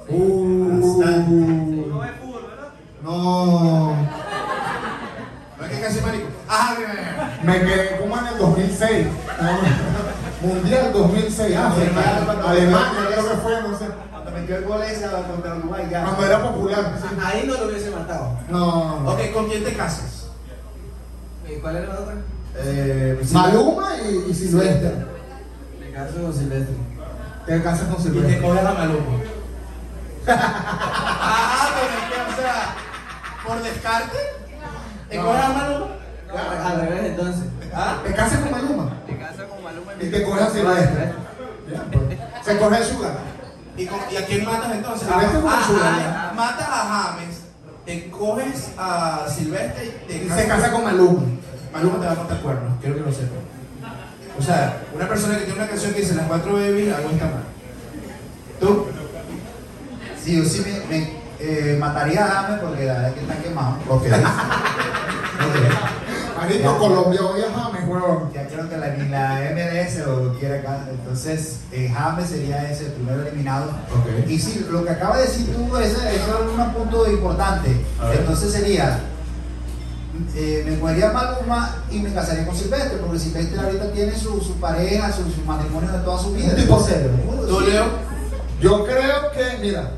Uh. 0.08 1.02
No. 3.02 3.96
No 5.58 5.64
es 5.64 5.70
que 5.70 5.80
casi 5.80 6.00
marico. 6.00 6.28
Mira. 6.78 7.38
Me 7.42 7.60
quedé 7.60 7.98
como 7.98 8.16
en 8.18 8.26
el 8.26 8.38
2006. 8.38 9.06
Mundial 10.42 10.92
2006. 10.92 11.56
África. 11.56 12.00
Alemania, 12.48 13.06
creo 13.08 13.28
que 13.30 13.36
fue, 13.36 13.62
no 13.62 13.78
sé. 13.78 13.86
Cuando 14.10 14.30
metió 14.32 14.56
el 14.56 14.64
gol 14.64 14.82
ese 14.82 15.06
contra 15.30 15.54
Uruguay, 15.56 15.88
ya. 15.90 16.04
Cuando 16.04 16.26
era 16.26 16.42
popular. 16.42 16.94
sí. 17.00 17.16
Ahí 17.24 17.44
no 17.46 17.54
lo 17.54 17.66
hubiese 17.68 17.90
matado. 17.90 18.38
No. 18.48 19.10
Ok, 19.12 19.20
¿con 19.32 19.48
quién 19.48 19.64
te 19.64 19.74
casas? 19.74 20.26
¿Y 21.48 21.54
¿Cuál 21.60 21.76
era 21.76 21.94
la 21.94 22.00
otra? 22.00 22.14
Eh. 22.56 23.20
Maluma 23.32 23.88
y, 24.04 24.30
y 24.30 24.34
Silvestre. 24.34 24.92
Me 25.80 25.90
caso 25.92 26.14
con 26.22 26.32
Silvestre. 26.34 26.74
Te 27.46 27.62
casas 27.62 27.84
con 27.88 27.94
Y 27.94 27.96
te 27.96 28.02
Silvestre. 28.10 28.40
coges 28.42 28.64
a 28.64 28.72
Maluma. 28.72 29.18
ah, 30.28 31.68
pero 31.74 31.92
es 31.98 32.04
que, 32.12 32.32
o 32.32 32.36
sea, 32.42 32.74
por 33.46 33.62
descarte, 33.62 34.18
te 35.08 35.16
No. 35.16 35.24
coges 35.24 35.44
a 35.44 35.48
Maluma. 35.48 35.86
Al 36.64 36.80
revés 36.80 37.04
entonces. 37.06 37.44
¿Ah? 37.74 37.96
Te 38.04 38.14
casas 38.14 38.40
con 38.40 38.50
Maluma. 38.52 38.81
Y 40.02 40.06
te 40.10 40.22
coges 40.24 40.42
a 40.42 40.50
Silvestre. 40.50 41.12
Ya, 41.72 41.84
pues. 41.90 42.44
Se 42.44 42.58
coge 42.58 42.76
el 42.78 42.84
sugar. 42.84 43.18
¿Y, 43.76 43.86
con- 43.86 44.00
y 44.10 44.16
a 44.16 44.26
quién 44.26 44.44
matas 44.44 44.72
entonces? 44.72 45.08
Sugar, 45.08 45.30
ah, 45.46 46.28
ya. 46.30 46.32
matas 46.36 46.68
a 46.68 47.14
James, 47.16 47.36
te 47.86 48.10
coges 48.10 48.70
a 48.76 49.26
Silvestre 49.28 49.86
y 49.86 50.12
te 50.12 50.24
Y 50.24 50.28
se 50.28 50.46
casa 50.48 50.70
con 50.72 50.84
Maluma. 50.84 51.22
Maluma 51.72 52.00
te 52.00 52.06
va 52.06 52.12
a 52.12 52.16
cortar 52.16 52.40
cuernos, 52.40 52.72
quiero 52.80 52.96
que 52.96 53.00
lo 53.02 53.12
sepas. 53.12 53.38
O 54.38 54.42
sea, 54.42 54.82
una 54.94 55.08
persona 55.08 55.38
que 55.38 55.44
tiene 55.44 55.60
una 55.60 55.68
canción 55.68 55.92
que 55.92 56.00
dice 56.00 56.14
las 56.14 56.26
cuatro 56.26 56.54
babies, 56.54 56.94
algo 56.94 57.10
está 57.10 57.24
mal. 57.26 57.44
¿Tú? 58.60 58.86
Sí, 60.22 60.36
yo 60.36 60.44
sí 60.44 60.62
me, 60.66 60.96
me, 60.96 61.12
eh, 61.40 61.76
mataría 61.78 62.24
a 62.24 62.28
James 62.28 62.60
porque 62.60 62.84
la 62.86 62.92
verdad 62.94 63.08
es 63.08 63.14
que 63.14 63.20
está 63.20 63.36
quemado. 63.42 63.76
Ok. 63.88 64.04
Marico, 66.36 66.78
Colombia 66.78 67.20
odia 67.22 67.46
a 67.46 67.52
James, 67.52 67.88
huevón. 67.88 68.32
Ya 68.32 68.46
creo 68.46 68.68
que 68.68 68.76
la, 68.76 68.88
ni 68.88 69.08
la 69.08 69.40
MLS 69.54 70.06
lo 70.06 70.38
quiere 70.38 70.58
acá. 70.58 70.86
Entonces, 70.90 71.60
eh, 71.72 71.92
James 71.94 72.28
sería 72.28 72.70
ese 72.70 72.86
el 72.86 72.92
primero 72.92 73.22
eliminado. 73.22 73.70
Ok. 73.70 74.28
Y 74.28 74.38
sí, 74.38 74.66
lo 74.70 74.84
que 74.84 74.90
acaba 74.90 75.16
de 75.18 75.24
decir 75.24 75.54
tú, 75.54 75.76
ese, 75.76 75.96
eso 76.14 76.48
es 76.52 76.58
un 76.58 76.72
punto 76.72 77.10
importante. 77.10 77.84
Entonces 78.18 78.52
sería, 78.52 79.00
eh, 80.34 80.64
me 80.66 80.78
cogería 80.78 81.10
a 81.10 81.12
Maluma 81.12 81.76
y 81.90 81.98
me 81.98 82.12
casaría 82.12 82.46
con 82.46 82.56
Silvestre, 82.56 82.98
porque 82.98 83.18
Silvestre 83.18 83.60
ahorita 83.60 83.92
tiene 83.92 84.14
su, 84.16 84.40
su 84.40 84.54
pareja, 84.60 85.12
su, 85.12 85.22
su 85.30 85.42
matrimonio 85.46 85.90
de 85.90 85.98
toda 86.00 86.22
su 86.22 86.32
vida. 86.32 86.50
Un 86.50 86.56
tipo 86.56 86.80
serio. 86.80 87.10
¿Tú, 87.48 87.60
Leo? 87.60 87.84
Yo 88.60 88.84
creo 88.84 89.32
que, 89.32 89.58
mira, 89.60 89.90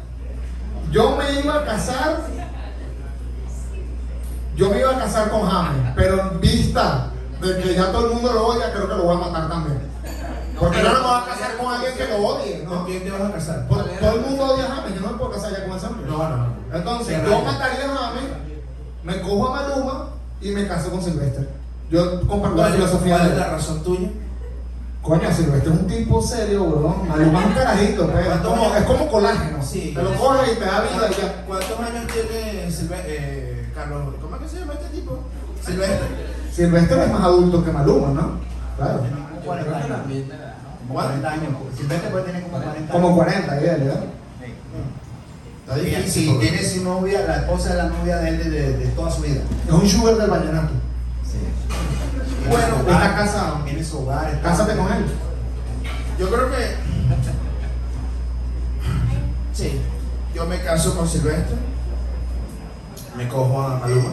yo 0.90 1.16
me 1.16 1.40
iba 1.40 1.56
a 1.56 1.65
casar, 1.65 2.20
yo 4.57 4.71
me 4.71 4.79
iba 4.81 4.91
a 4.93 4.99
casar 4.99 5.31
con 5.31 5.43
James, 5.49 5.93
pero 5.97 6.21
en 6.33 6.41
vista 6.41 7.11
de 7.41 7.59
que 7.63 7.75
ya 7.75 7.93
todo 7.93 8.07
el 8.09 8.15
mundo 8.15 8.33
lo 8.33 8.47
odia, 8.49 8.73
creo 8.73 8.89
que 8.89 8.95
lo 8.95 9.05
voy 9.05 9.17
a 9.17 9.21
matar 9.31 9.49
también. 9.49 9.79
Porque 10.59 10.83
no 10.83 10.93
me 10.95 11.01
voy 11.01 11.11
a 11.21 11.25
casar 11.27 11.57
con 11.57 11.75
alguien 11.75 11.95
que 11.97 12.07
lo 12.07 12.17
odie, 12.27 12.65
¿Con 12.65 12.79
¿no? 12.79 12.85
quién 12.87 13.03
te 13.03 13.11
vas 13.11 13.23
a 13.23 13.33
casar? 13.33 13.67
Por- 13.69 13.85
todo 13.85 14.13
el 14.13 14.21
mundo 14.21 14.45
odia 14.55 14.65
a 14.67 14.77
James, 14.77 14.95
yo 14.95 15.01
no 15.01 15.11
me 15.13 15.19
puedo 15.19 15.31
casar 15.33 15.51
ya 15.53 15.67
con 15.67 15.77
ese 15.77 15.87
hombre. 15.87 16.07
No, 16.09 16.19
no, 16.19 16.37
no. 16.37 16.47
Entonces, 16.73 17.19
yo 17.25 17.41
mataría 17.43 17.85
a 17.85 17.97
James, 17.97 18.23
me 19.03 19.21
cojo 19.21 19.49
a 19.49 19.61
Maluma 19.63 20.09
y 20.41 20.51
me 20.53 20.67
caso 20.69 20.91
con 20.91 21.03
Silvestre. 21.03 21.49
Yo 21.91 22.21
comparto 22.27 22.57
la 22.57 22.63
¿Cuál, 22.63 22.73
filosofía 22.75 23.17
cuál 23.17 23.29
de 23.29 23.35
es 23.35 23.35
él. 23.35 23.41
la 23.41 23.57
razón 23.57 23.83
tuya? 23.83 24.09
Coño, 25.03 25.33
Silvestre 25.35 25.73
es 25.75 25.81
un 25.81 25.87
tipo 25.87 26.23
serio, 26.23 26.63
weón. 26.63 27.09
Maluma 27.09 27.41
es 27.41 27.47
un 27.47 27.53
carajito, 27.53 28.09
pues. 28.11 28.27
Es 28.27 28.37
como, 28.41 28.75
es 28.75 29.11
colágeno. 29.11 29.63
Sí. 29.63 29.93
Te 29.95 30.03
lo 30.03 30.15
coges 30.15 30.53
y 30.53 30.57
te 30.57 30.65
da 30.65 30.81
vida 30.81 31.09
y 31.11 31.21
ya. 31.21 31.45
¿Cuántos 31.47 31.79
años 31.81 32.05
tiene 32.07 32.71
Silve- 32.71 33.03
eh, 33.05 33.54
Carlos? 33.75 34.15
¿Cómo 34.21 34.37
es 34.37 34.43
que 34.43 34.49
se 34.49 34.61
llama 34.61 34.75
este 34.75 34.87
tipo? 34.89 35.19
Silvestre. 35.65 36.09
Silvestre 36.53 37.05
es 37.05 37.13
más 37.13 37.23
adulto 37.23 37.65
que 37.65 37.73
Maluma, 37.73 38.09
¿no? 38.09 38.39
Claro. 38.77 38.99
Como 39.01 39.41
40 39.45 39.77
años. 39.77 39.99
Como 40.87 40.95
40 40.95 41.31
años. 41.31 41.49
Silvestre 41.77 42.11
puede 42.11 42.25
tener 42.25 42.43
como 42.45 42.57
40 42.59 42.79
años. 42.79 42.91
Como 42.93 43.15
40, 43.17 43.55
ya, 43.61 43.73
¿verdad? 43.77 44.05
Está 45.67 45.79
Y 45.79 45.85
difícil. 45.87 46.11
si 46.25 46.29
porque- 46.31 46.49
tiene 46.49 46.63
su 46.69 46.85
novia, 46.85 47.21
la 47.27 47.37
esposa 47.37 47.71
es 47.71 47.77
la 47.77 47.85
novia 47.89 48.17
de 48.19 48.29
él 48.29 48.39
de, 48.39 48.51
de- 48.51 48.77
de 48.79 48.87
toda 48.89 49.11
su 49.11 49.23
vida. 49.23 49.41
Es 49.67 49.73
un 49.73 49.89
sugar 49.89 50.17
del 50.17 50.31
vallenato. 50.31 50.73
Bueno, 52.49 52.77
Bueno, 52.83 52.91
está 52.99 53.15
casado. 53.17 53.57
Tiene 53.65 53.83
su 53.83 53.99
hogar. 54.01 54.29
está- 54.29 54.51
Cásate 54.51 54.77
con 54.77 54.93
él. 54.93 55.05
Yo 56.19 56.29
creo 56.29 56.51
que. 56.51 56.57
Sí. 59.55 59.81
Yo 60.35 60.45
me 60.47 60.61
caso 60.63 60.97
con 60.97 61.09
Silvestre. 61.09 61.57
Me 63.16 63.28
cojo 63.28 63.62
a 63.62 63.78
Maluma. 63.78 64.11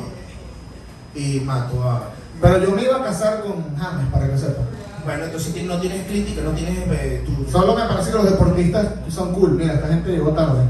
Y 1.16 1.40
mato 1.42 1.84
a. 1.84 2.04
Pero 2.42 2.58
yo 2.60 2.72
me 2.72 2.84
iba 2.84 2.98
a 2.98 3.04
casar 3.04 3.42
con 3.42 3.76
James, 3.78 4.08
para 4.12 4.28
que 4.30 4.38
sepa. 4.38 4.62
Bueno, 5.04 5.26
entonces 5.26 5.64
no 5.64 5.80
tienes 5.80 6.08
crítica, 6.08 6.42
no 6.42 6.52
tienes. 6.52 6.78
eh, 6.92 7.24
tu- 7.26 7.52
Solo 7.52 7.76
me 7.76 7.84
parece 7.86 8.12
que 8.12 8.18
los 8.18 8.30
deportistas 8.30 8.88
son 9.10 9.34
cool. 9.34 9.52
Mira, 9.52 9.74
esta 9.74 9.88
gente 9.88 10.12
llegó 10.12 10.32
tarde. 10.32 10.64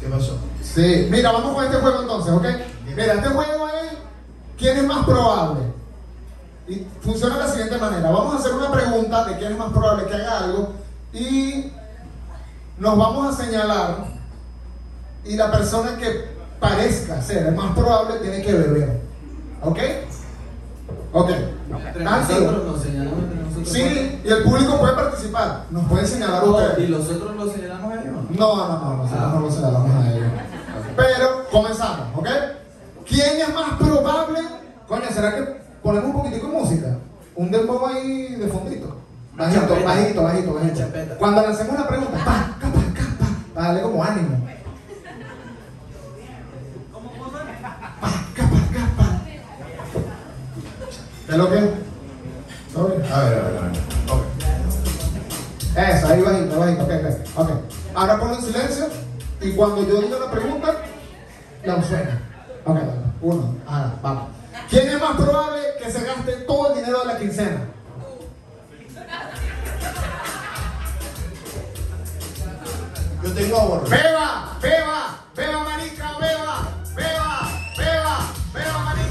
¿Qué 0.00 0.06
pasó? 0.06 0.38
Sí, 0.62 1.08
mira, 1.10 1.32
vamos 1.32 1.54
con 1.54 1.64
este 1.64 1.76
juego 1.78 2.02
entonces, 2.02 2.32
¿ok? 2.32 2.44
Mira, 2.96 3.14
este 3.14 3.28
juego 3.28 3.68
es 3.68 3.92
¿quién 4.58 4.76
es 4.78 4.84
más 4.86 5.04
probable? 5.04 5.60
Y 6.68 6.86
funciona 7.00 7.36
de 7.38 7.44
la 7.44 7.48
siguiente 7.50 7.78
manera. 7.78 8.10
Vamos 8.10 8.34
a 8.34 8.38
hacer 8.38 8.52
una 8.54 8.70
pregunta 8.70 9.24
de 9.24 9.36
quién 9.38 9.52
es 9.52 9.58
más 9.58 9.72
probable 9.72 10.06
que 10.06 10.14
haga 10.14 10.38
algo 10.38 10.72
y 11.12 11.72
nos 12.78 12.98
vamos 12.98 13.34
a 13.38 13.44
señalar 13.44 14.06
y 15.24 15.36
la 15.36 15.50
persona 15.50 15.96
que 15.96 16.35
parezca 16.60 17.20
ser 17.22 17.46
el 17.48 17.54
más 17.54 17.74
probable 17.74 18.18
tiene 18.20 18.42
que 18.42 18.52
beber. 18.52 19.00
¿Ok? 19.62 19.78
Ok. 21.12 21.30
Entre 21.30 22.04
¿Están 22.04 22.20
nosotros 22.20 22.64
nos 22.64 22.82
señalamos 22.82 23.18
nosotros. 23.18 23.68
Sí, 23.68 24.20
y 24.24 24.28
el 24.28 24.42
público 24.42 24.78
puede 24.78 24.94
participar. 24.94 25.64
Nos 25.70 25.84
pueden 25.88 26.06
señalar 26.06 26.44
ustedes. 26.44 26.78
¿Y 26.78 26.86
los 26.88 27.08
otros 27.08 27.36
los 27.36 27.52
señalamos 27.52 27.92
a 27.92 28.02
ellos? 28.02 28.14
No, 28.30 28.56
no, 28.56 28.68
no, 28.68 28.96
nosotros 28.96 29.32
no 29.32 29.40
lo 29.40 29.50
señalamos 29.50 29.90
a 29.90 30.12
ellos. 30.12 30.28
Pero 30.96 31.46
comenzamos, 31.50 32.06
¿ok? 32.16 32.28
¿Quién 33.06 33.40
es 33.40 33.54
más 33.54 33.78
probable? 33.78 34.40
Coño, 34.88 35.04
¿será 35.12 35.34
que 35.34 35.42
ponemos 35.82 36.06
un 36.06 36.12
poquitico 36.12 36.46
de 36.46 36.52
música? 36.52 36.98
Un 37.34 37.50
dembow 37.50 37.86
ahí 37.86 38.34
de 38.34 38.48
fondito. 38.48 38.96
Bajito, 39.36 39.84
bajito, 39.84 40.22
bajito, 40.22 40.54
bajito. 40.54 40.82
Cuando 41.18 41.42
lancemos 41.42 41.78
la 41.78 41.88
pregunta, 41.88 42.24
pa, 42.24 42.56
capa, 42.58 42.80
capa, 42.94 43.26
para 43.54 43.66
darle 43.66 43.82
como 43.82 44.02
ánimo. 44.02 44.48
¿De 51.28 51.36
lo 51.36 51.50
que? 51.50 51.58
A 51.58 52.82
ver, 52.82 53.12
a 53.12 53.20
ver, 53.20 53.38
a 53.38 53.60
ver. 53.62 53.72
Ok. 54.10 54.22
Eso, 55.76 56.08
ahí 56.08 56.22
bajito, 56.22 56.58
bajito, 56.58 56.84
ok, 56.84 56.90
ok. 57.36 57.50
Ahora 57.94 58.18
ponlo 58.20 58.36
en 58.36 58.42
silencio 58.42 58.86
y 59.40 59.52
cuando 59.52 59.86
yo 59.86 60.00
diga 60.00 60.18
la 60.18 60.30
pregunta, 60.30 60.74
la 61.64 61.82
suena. 61.82 62.20
Ok, 62.64 62.78
uno, 63.22 63.54
ahora, 63.66 63.94
vamos. 64.02 64.28
¿Quién 64.70 64.88
es 64.88 65.00
más 65.00 65.16
probable 65.16 65.60
que 65.82 65.90
se 65.90 66.04
gaste 66.04 66.32
todo 66.46 66.70
el 66.70 66.76
dinero 66.80 67.00
de 67.00 67.06
la 67.06 67.18
quincena? 67.18 67.60
Yo 73.22 73.32
tengo 73.32 73.56
ahorro. 73.56 73.88
¡Beba! 73.88 74.58
¡Beba! 74.62 75.24
¡Beba, 75.34 75.64
marica! 75.64 76.12
¡Beba! 76.20 76.68
¡Beba! 76.94 77.48
¡Beba! 77.76 78.18
¡Beba, 78.54 78.78
marica! 78.84 79.05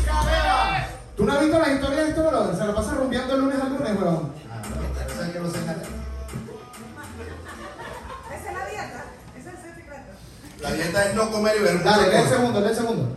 ¿Tú 1.16 1.26
no 1.26 1.34
has 1.34 1.42
visto 1.42 1.58
las 1.60 1.70
historias 1.70 2.04
de 2.04 2.10
este 2.10 2.22
brother? 2.22 2.56
Se 2.58 2.66
lo 2.66 2.76
pasa 2.76 2.94
rumbeando 2.94 3.36
de 3.36 3.42
lunes 3.42 3.58
a 3.62 3.70
lunes, 3.70 4.02
weón. 4.02 4.34
¿Sabes 5.16 5.32
que 5.32 5.40
lo? 5.40 5.48
Esa 5.48 5.58
es 8.38 8.54
la 8.54 8.66
dieta. 8.66 9.06
Ese 9.38 9.50
es 9.50 9.56
el 9.56 9.76
secreto. 9.76 10.12
La 10.60 10.74
dieta 10.74 11.06
es 11.06 11.16
no 11.16 11.32
comer 11.32 11.56
y 11.58 11.62
mucha 11.62 11.84
Dale, 11.84 12.10
lee 12.10 12.18
el 12.18 12.30
segundo, 12.30 12.60
lee 12.60 12.68
el 12.68 12.76
segundo. 12.76 13.16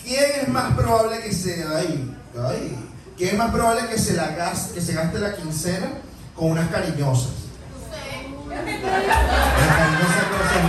¿Quién 0.00 0.30
es 0.42 0.48
más 0.48 0.74
probable 0.74 1.20
que 1.20 1.32
se 1.32 1.64
ay, 1.64 2.16
ay, 2.38 2.78
¿Quién 3.16 3.30
es 3.30 3.38
más 3.38 3.50
probable 3.50 3.86
que 3.88 3.98
se 3.98 4.14
la 4.14 4.28
gaste, 4.28 4.74
que 4.74 4.80
se 4.80 4.92
gaste 4.94 5.18
la 5.18 5.34
quincena 5.34 5.88
con 6.36 6.52
unas 6.52 6.70
cariñosas? 6.70 7.32
La 8.48 8.62
cariñosa 8.62 10.22
cosa, 10.30 10.59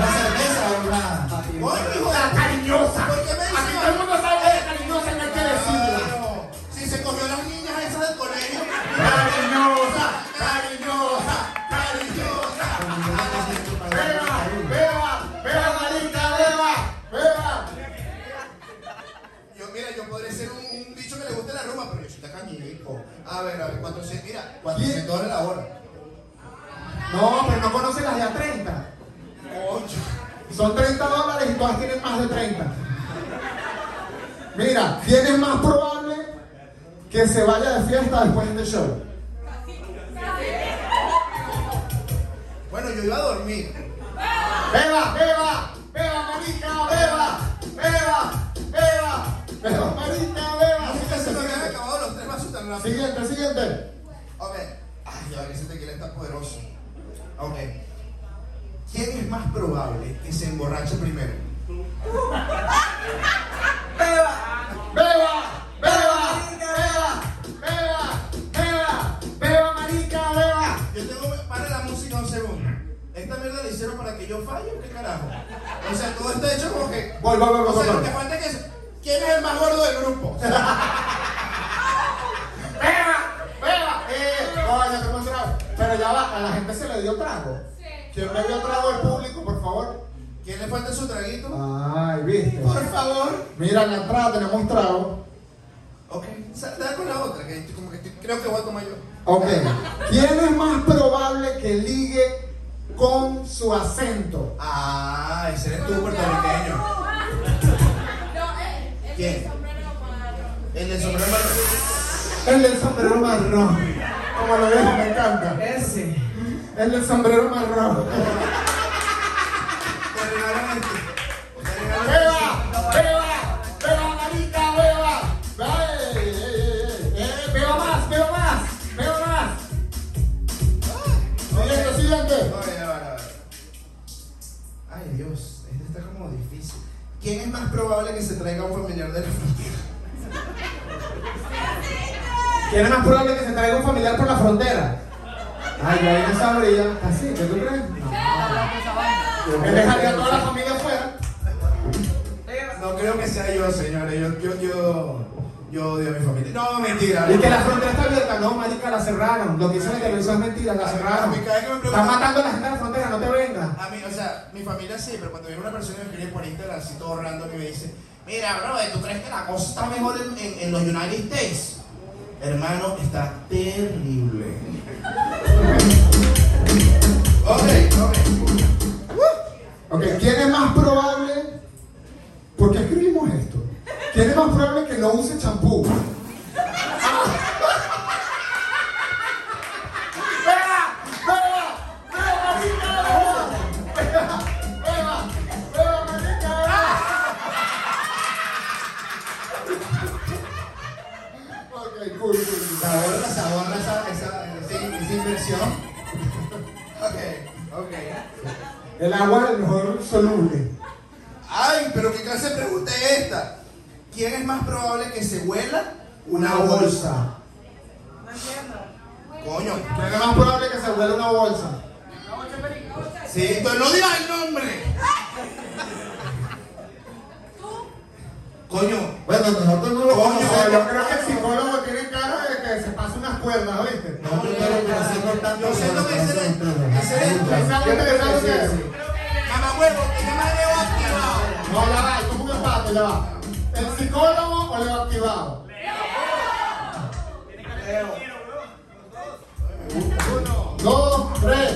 dos, 250.83 251.39
tres. 251.41 251.75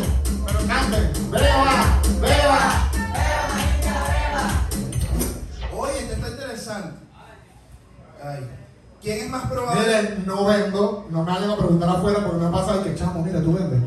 Canten. 0.67 1.31
Beba, 1.31 2.01
beba. 2.21 2.89
Oye, 5.77 5.99
este 5.99 6.13
está 6.13 6.29
interesante. 6.29 6.97
Ay. 8.23 8.49
¿Quién 9.01 9.19
es 9.19 9.29
más 9.29 9.45
probable? 9.45 9.81
Miren, 9.81 10.23
no 10.25 10.45
vendo. 10.45 11.07
No 11.11 11.23
me 11.23 11.31
vayan 11.31 11.51
a 11.51 11.57
preguntar 11.57 11.89
afuera 11.89 12.25
porque 12.25 12.45
me 12.45 12.51
pasa 12.51 12.83
que 12.83 12.95
chamo, 12.95 13.23
mira, 13.23 13.41
tú 13.41 13.53
vendes. 13.53 13.79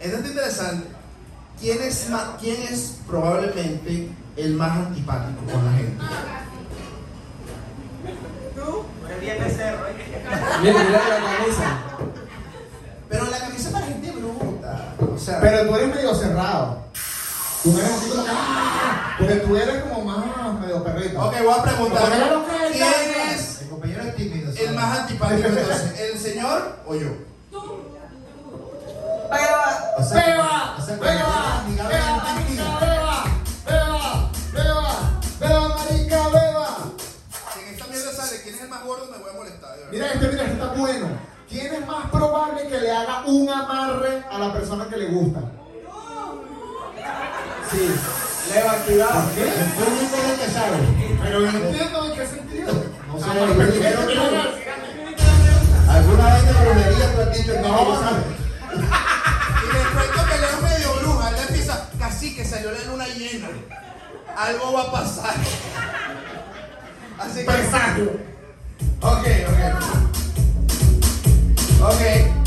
Este 0.00 0.16
está 0.16 0.28
interesante. 0.28 0.86
¿Quién 1.60 1.82
es, 1.82 2.10
más, 2.10 2.22
¿Quién 2.40 2.62
es 2.62 3.00
probablemente 3.08 4.10
el 4.36 4.54
más 4.54 4.76
antipático 4.76 5.40
con 5.50 5.64
la 5.64 5.72
gente? 5.72 6.04
Mira, 10.62 10.84
mira 10.84 11.08
la 11.08 11.38
camisa. 11.38 11.85
Sea, 15.26 15.40
Pero 15.40 15.66
tú 15.68 15.74
eres 15.76 15.94
medio 15.94 16.14
cerrado. 16.14 16.78
Tú 17.62 17.76
eres 17.78 17.90
así 17.90 18.10
como 18.10 18.24
que. 18.24 18.30
¡ah! 18.32 19.14
Porque 19.18 19.34
tú 19.36 19.56
eres 19.56 19.82
como 19.84 20.04
más 20.04 20.60
medio 20.60 20.84
perrito. 20.84 21.20
ok, 21.20 21.34
voy 21.42 21.54
a 21.58 21.62
preguntar. 21.62 22.12
¿Quién 22.72 23.30
es 23.30 23.60
El 23.62 23.68
compañero 23.68 24.02
es 24.02 24.16
tímido. 24.16 24.52
el 24.56 24.74
más 24.74 24.98
antipático 25.00 25.48
entonces? 25.48 26.00
¿El 26.00 26.18
señor 26.18 26.76
o 26.86 26.94
yo? 26.94 27.08
O 29.98 30.02
sea, 30.04 30.24
¡Beba! 30.26 30.74
o 30.78 30.82
sea, 30.82 30.96
¡Beba! 30.96 31.60
amigable 31.60 31.94
¡Beba, 31.94 32.22
es 32.38 32.46
tímido. 32.46 32.64
marica, 32.64 32.86
beba! 32.86 33.24
¡Beba! 33.66 34.30
¡Beba! 34.52 35.20
¡Beba, 35.40 35.68
marica, 35.68 36.28
beba! 36.28 36.68
Si 37.54 37.60
en 37.60 37.74
esta 37.74 37.86
mierda 37.88 38.12
sale 38.12 38.42
quién 38.42 38.54
es 38.54 38.60
el 38.60 38.68
más 38.68 38.84
gordo, 38.84 39.06
me 39.10 39.18
voy 39.18 39.30
a 39.30 39.36
molestar. 39.36 39.70
de 39.72 39.76
verdad. 39.78 39.90
Mira 39.92 40.06
este, 40.12 40.28
mira, 40.28 40.42
este 40.42 40.52
está 40.54 40.66
bueno. 40.74 41.08
¿Quién 41.58 41.72
es 41.74 41.86
más 41.86 42.10
probable 42.10 42.68
que 42.68 42.78
le 42.78 42.90
haga 42.92 43.22
un 43.24 43.48
amarre 43.48 44.22
a 44.30 44.38
la 44.38 44.52
persona 44.52 44.84
que 44.90 44.96
le 44.98 45.06
gusta? 45.06 45.40
Sí. 47.70 47.90
¿Qué? 48.52 48.58
El 48.60 48.66
único 49.00 50.16
es 50.16 50.24
el 50.32 50.38
que 50.38 50.48
sabe. 50.52 50.76
Pero 51.22 51.40
yo 51.40 51.52
no 51.52 51.58
entiendo 51.58 52.04
en 52.04 52.12
qué 52.12 52.26
sentido. 52.26 52.74
No 53.08 53.18
sé, 53.18 53.24
Ah, 53.26 53.34
yo 53.38 53.54
pero 53.56 53.72
¿qué 53.72 53.86
a 53.86 53.90
a? 55.92 55.94
¿Alguna 55.96 56.34
vez 56.34 56.42
de 56.46 56.52
brujería 56.52 57.14
tú 57.14 57.20
has 57.22 57.32
dicho 57.38 57.52
que 57.52 57.58
No, 57.60 57.68
no 57.68 57.84
no. 57.84 58.00
sabe? 58.00 58.20
Y 59.62 59.66
cuento 59.94 60.20
que 60.28 60.38
Leo 60.38 60.50
es 60.50 60.62
medio 60.62 60.92
bruja. 61.00 61.30
Él 61.30 61.36
empieza, 61.48 61.88
casi 61.98 62.36
que 62.36 62.44
salió 62.44 62.70
la 62.70 62.84
luna 62.84 63.06
llena. 63.08 63.48
Algo 64.36 64.72
va 64.74 64.82
a 64.82 64.92
pasar. 64.92 65.34
Así 67.18 67.38
que. 67.38 67.44
Presagio. 67.46 68.10
Ok, 69.00 69.26
ok. 69.48 70.25
Ok, 71.80 72.00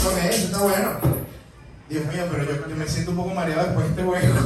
ok, 0.06 0.18
eso 0.30 0.46
está 0.46 0.58
bueno. 0.60 0.90
Dios 1.90 2.06
mío, 2.06 2.24
pero 2.30 2.44
yo, 2.44 2.68
yo 2.68 2.76
me 2.76 2.88
siento 2.88 3.12
un 3.12 3.18
poco 3.18 3.30
mareado 3.30 3.64
después 3.66 3.86
de 3.86 3.92
este 3.92 4.04
juego. 4.04 4.34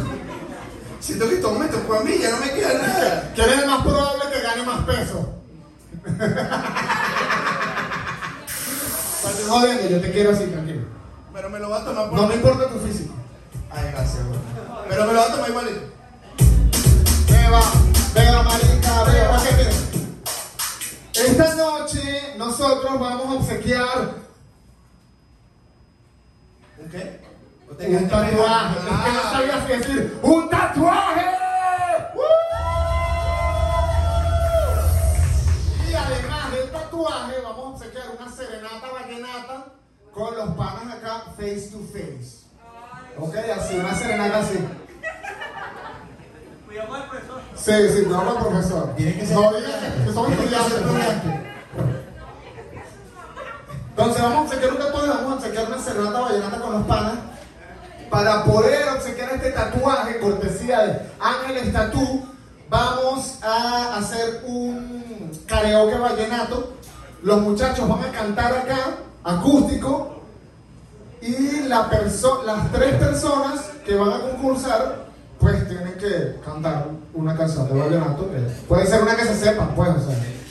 Siento 0.99 1.30
que 1.30 1.35
todo 1.35 1.60
me 1.60 1.68
tocó 1.68 1.95
a 1.95 2.03
mí, 2.03 2.18
ya 2.18 2.31
no 2.31 2.38
me 2.38 2.51
queda 2.51 2.73
nada. 2.81 3.31
¿Quién 3.35 3.49
es 3.49 3.60
el 3.60 3.68
más 3.68 3.84
probable 3.84 4.23
que 4.31 4.41
gane 4.41 4.64
más 4.64 4.85
peso? 4.85 5.34
Estoy 9.27 9.45
jodiendo, 9.49 9.89
yo 9.89 9.99
te 9.99 10.11
quiero 10.14 10.31
así, 10.31 10.45
tranquilo. 10.45 10.84
Pero 11.34 11.49
me 11.49 11.60
lo 11.60 11.69
va 11.69 11.81
a 11.81 11.85
tomar 11.85 12.10
por. 12.10 12.22
No 12.22 12.27
me 12.27 12.35
importa 12.35 12.69
tu 12.69 12.80
físico. 12.80 13.14
Ay, 13.69 13.89
gracias, 13.91 14.26
güey. 14.26 14.39
Pero 14.88 15.05
me 15.05 15.11
lo 15.14 15.19
va 15.19 15.26
a 15.26 15.31
tomar 15.31 15.49
igualito. 15.49 15.81
Beba, 17.30 17.61
beba, 18.14 18.43
marica, 18.43 19.03
beba. 19.03 19.38
Ok, 19.38 19.45
miren. 19.57 19.73
Esta 21.15 21.55
noche 21.55 22.34
nosotros 22.38 22.97
vamos 22.97 23.27
a 23.27 23.31
obsequiar 23.34 24.11
¿Un 26.84 26.89
qué? 26.89 27.19
¿No 27.69 27.76
te 27.77 27.88
un 27.97 28.10
tatuaje. 28.10 28.76
Es 28.80 28.85
que 29.05 29.11
no 29.14 29.31
sabías 29.31 29.68
decir 29.68 30.19
¡un 30.22 30.49
tatuaje! 30.49 31.26
Y 35.89 35.93
además 35.93 36.51
del 36.51 36.72
tatuaje 36.72 37.34
vamos 37.43 37.65
a 37.65 37.69
obsequiar 37.69 38.05
una 38.19 38.31
serenata 38.31 38.88
vallenata 38.91 39.65
con 40.14 40.35
los 40.35 40.49
panas 40.55 40.95
acá 40.97 41.23
face 41.38 41.69
to 41.72 41.80
face. 41.91 42.43
Ok, 43.18 43.35
así, 43.57 43.77
una 43.77 43.95
serenata 43.95 44.39
así. 44.39 44.60
Sí, 47.55 47.72
sí, 47.95 48.03
cuidado 48.03 48.26
con 48.26 48.38
el 48.38 48.49
profesor. 48.51 48.95
Tiene 48.95 49.14
que 49.19 49.26
ser- 49.26 49.35
No 49.38 49.53
digas 49.53 49.72
que- 49.76 50.11
somos 50.14 50.27
tiene 50.27 50.43
que 50.43 50.49
ser 50.49 50.80
estudiantes. 50.81 51.52
Entonces 53.95 54.23
vamos 54.23 54.37
a 54.37 54.41
obsequiar 54.41 54.71
un 54.71 54.79
tatuaje, 54.79 55.07
vamos 55.07 55.31
a 55.31 55.35
obsequiar 55.35 55.67
una 55.67 55.79
serenata 55.79 56.19
vallenata 56.19 56.59
con 56.59 56.73
los 56.73 56.83
panas. 56.87 57.13
Para 58.09 58.43
poder 58.43 58.89
obsequiar 58.89 59.33
este 59.33 59.51
tatuaje, 59.51 60.19
cortesía 60.19 60.79
de 60.81 60.99
Ángeles 61.19 61.71
Tatú, 61.71 62.25
vamos 62.69 63.37
a 63.43 63.97
hacer 63.97 64.43
un 64.47 65.31
karaoke 65.45 65.97
vallenato. 65.99 66.73
Los 67.21 67.41
muchachos 67.41 67.87
van 67.87 68.03
a 68.03 68.11
cantar 68.11 68.53
acá, 68.53 68.79
acústico, 69.23 70.21
y 71.21 71.67
las 71.67 71.89
tres 71.89 72.95
personas 72.95 73.59
que 73.85 73.95
van 73.95 74.11
a 74.11 74.19
concursar, 74.21 75.05
pues 75.39 75.67
tienen 75.67 75.93
que 75.99 76.39
cantar 76.43 76.87
una 77.13 77.37
canción 77.37 77.67
de 77.67 77.79
vallenato. 77.79 78.27
puede 78.67 78.87
ser 78.87 79.03
una 79.03 79.15
que 79.15 79.25
se 79.25 79.35
sepa, 79.35 79.67
pues, 79.75 79.89
o 79.89 79.99
sea. 79.99 80.42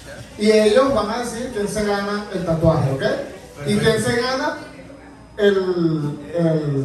Y 0.43 0.51
ellos 0.51 0.93
van 0.93 1.09
a 1.09 1.19
decir 1.21 1.53
quién 1.55 1.69
se 1.69 1.85
gana 1.85 2.25
el 2.35 2.45
tatuaje, 2.45 2.91
¿ok? 2.91 3.03
Y 3.65 3.77
quién 3.77 4.03
se 4.03 4.21
gana 4.21 4.57
el, 5.37 6.19
el, 6.35 6.85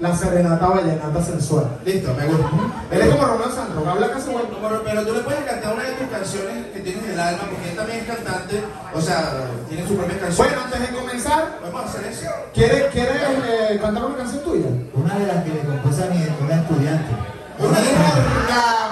La 0.00 0.16
serenata 0.16 0.66
vallenata 0.66 1.22
sensual. 1.22 1.78
Listo, 1.84 2.12
me 2.14 2.26
gusta. 2.26 2.50
Él 2.90 3.02
es 3.02 3.08
como 3.14 3.24
Romeo 3.24 3.52
Santos, 3.54 3.86
habla 3.86 4.10
casi 4.10 4.30
igual. 4.30 4.46
Pero 4.84 5.06
tú 5.06 5.14
le 5.14 5.20
puedes 5.20 5.44
cantar 5.44 5.74
una 5.74 5.84
de 5.84 5.92
tus 5.92 6.08
canciones 6.08 6.66
que 6.74 6.80
tienes 6.80 7.04
en 7.04 7.10
el 7.12 7.20
alma, 7.20 7.44
porque 7.48 7.70
él 7.70 7.76
también 7.76 7.98
es 8.00 8.06
cantante, 8.08 8.60
o 8.92 9.00
sea, 9.00 9.46
tiene 9.68 9.86
su 9.86 9.94
propia 9.94 10.18
canción. 10.18 10.48
Bueno, 10.48 10.62
antes 10.64 10.80
de 10.80 10.88
comenzar, 10.98 11.58
Podemos 11.60 11.84
hacer 11.84 12.04
eso. 12.06 12.30
¿quieres, 12.52 12.92
¿quieres 12.92 13.22
eh, 13.46 13.78
cantar 13.80 14.06
una 14.06 14.16
canción 14.16 14.42
tuya? 14.42 14.70
Una 14.92 15.14
de 15.14 15.26
las 15.28 15.44
que 15.44 15.50
le 15.50 15.60
compuse 15.60 16.02
a 16.02 16.06
mi 16.08 16.16
una 16.44 16.56
estudiante. 16.56 17.14
¡Una 17.60 17.78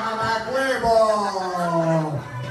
mamacuevo! 0.06 1.63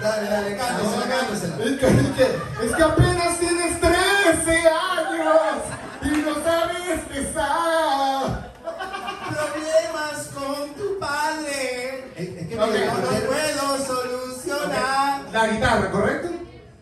Dale, 0.03 0.29
dale, 0.29 0.57
cántasela, 0.57 1.05
cántasela. 1.07 1.55
Es 1.63 1.79
que, 1.79 1.85
es 1.87 2.09
que- 2.17 2.65
es 2.65 2.75
que 2.75 2.83
apenas 2.83 3.39
tienes 3.39 3.79
13 3.79 4.51
años 4.67 5.63
y 6.01 6.09
no 6.09 6.33
sabes 6.43 7.09
besar. 7.09 8.51
Problemas 9.29 10.27
con 10.35 10.69
tu 10.75 10.99
padre. 10.99 12.11
Es, 12.17 12.27
es 12.29 12.47
que 12.47 12.55
No 12.55 12.65
usted, 12.65 12.85
lo 12.85 12.93
puedo 13.31 13.85
solucionar. 13.85 15.21
La 15.31 15.47
guitarra, 15.47 15.91
¿correcto? 15.91 16.29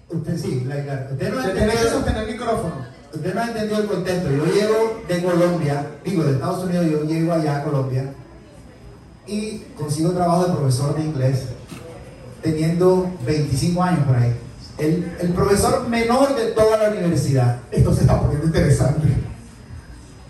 usted 0.09 0.37
sí, 0.37 0.63
la, 0.67 0.75
la- 0.75 1.07
usted 1.11 1.31
no 1.33 1.39
ha 1.39 1.43
Se 1.43 1.49
tiene 1.51 1.67
que 1.67 1.73
entendido, 1.73 1.91
sostener 1.93 2.23
el 2.27 2.31
micrófono. 2.33 2.85
usted 3.13 3.33
no 3.35 3.41
ha 3.41 3.45
entendido 3.47 3.79
el 3.81 3.87
contexto. 3.87 4.29
Yo 4.31 4.45
llego 4.45 5.01
de 5.07 5.23
Colombia, 5.23 5.85
digo 6.03 6.23
de 6.23 6.31
Estados 6.33 6.63
Unidos, 6.65 6.85
yo 6.91 7.03
llego 7.05 7.33
allá 7.33 7.57
a 7.57 7.63
Colombia 7.63 8.13
y 9.27 9.59
consigo 9.77 10.11
trabajo 10.11 10.45
de 10.47 10.53
profesor 10.53 10.95
de 10.95 11.01
inglés 11.03 11.43
teniendo 12.41 13.11
25 13.25 13.83
años 13.83 14.05
por 14.05 14.15
ahí. 14.15 14.33
El, 14.77 15.15
el 15.19 15.33
profesor 15.33 15.87
menor 15.87 16.35
de 16.35 16.51
toda 16.51 16.77
la 16.77 16.89
universidad. 16.89 17.59
Esto 17.71 17.93
se 17.93 18.01
está 18.01 18.19
poniendo 18.19 18.47
interesante. 18.47 19.07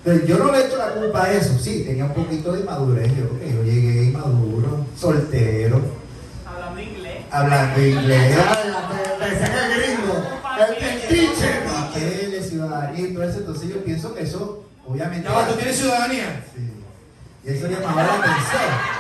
Entonces, 0.04 0.28
yo 0.28 0.38
no 0.40 0.52
le 0.52 0.66
echo 0.66 0.78
la 0.78 0.94
culpa 0.94 1.26
a 1.26 1.32
eso. 1.32 1.58
Sí, 1.60 1.84
tenía 1.86 2.06
un 2.06 2.14
poquito 2.14 2.54
de 2.54 2.64
madurez. 2.64 3.16
Yo, 3.16 3.26
ok, 3.26 3.42
yo 3.56 3.64
llegué 3.64 4.06
inmaduro, 4.06 4.86
soltero. 4.98 5.80
Hablando 6.46 6.82
inglés. 6.82 7.26
Hablando 7.30 7.86
inglés. 7.86 8.38
Pensé 9.20 9.46
que 9.46 9.58
el 9.58 9.82
gringo, 9.82 10.14
el, 10.58 10.84
el 10.84 11.02
teacher. 11.08 11.64
Papeles, 11.66 12.50
ciudadanía 12.50 13.08
y 13.08 13.14
todo 13.14 13.24
eso. 13.24 13.40
Entonces 13.40 13.70
yo 13.70 13.84
pienso 13.84 14.14
que 14.16 14.24
eso, 14.24 14.66
obviamente... 14.88 15.30
Va, 15.30 15.48
¿tú 15.48 15.54
tienes 15.54 15.78
ciudadanía? 15.78 16.44
Sí. 16.56 16.72
Y 17.44 17.50
eso 17.54 17.68
llamaba 17.68 18.04
la 18.04 18.14
atención. 18.16 18.91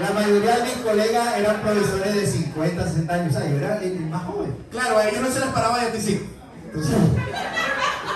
La 0.00 0.10
mayoría 0.12 0.56
de 0.56 0.62
mis 0.64 0.72
colegas 0.76 1.36
eran 1.36 1.60
profesores 1.60 2.14
de 2.14 2.26
50, 2.26 2.84
60 2.86 3.14
años. 3.14 3.36
O 3.36 3.38
sea, 3.38 3.48
yo 3.50 3.56
era 3.56 3.76
el, 3.82 4.00
más 4.08 4.24
joven. 4.24 4.56
Claro, 4.70 4.98
a 4.98 5.08
ellos 5.08 5.20
no 5.20 5.30
se 5.30 5.40
les 5.40 5.48
paraba 5.50 5.78
ti 5.92 6.00
sí. 6.00 6.30
Entonces, 6.66 6.94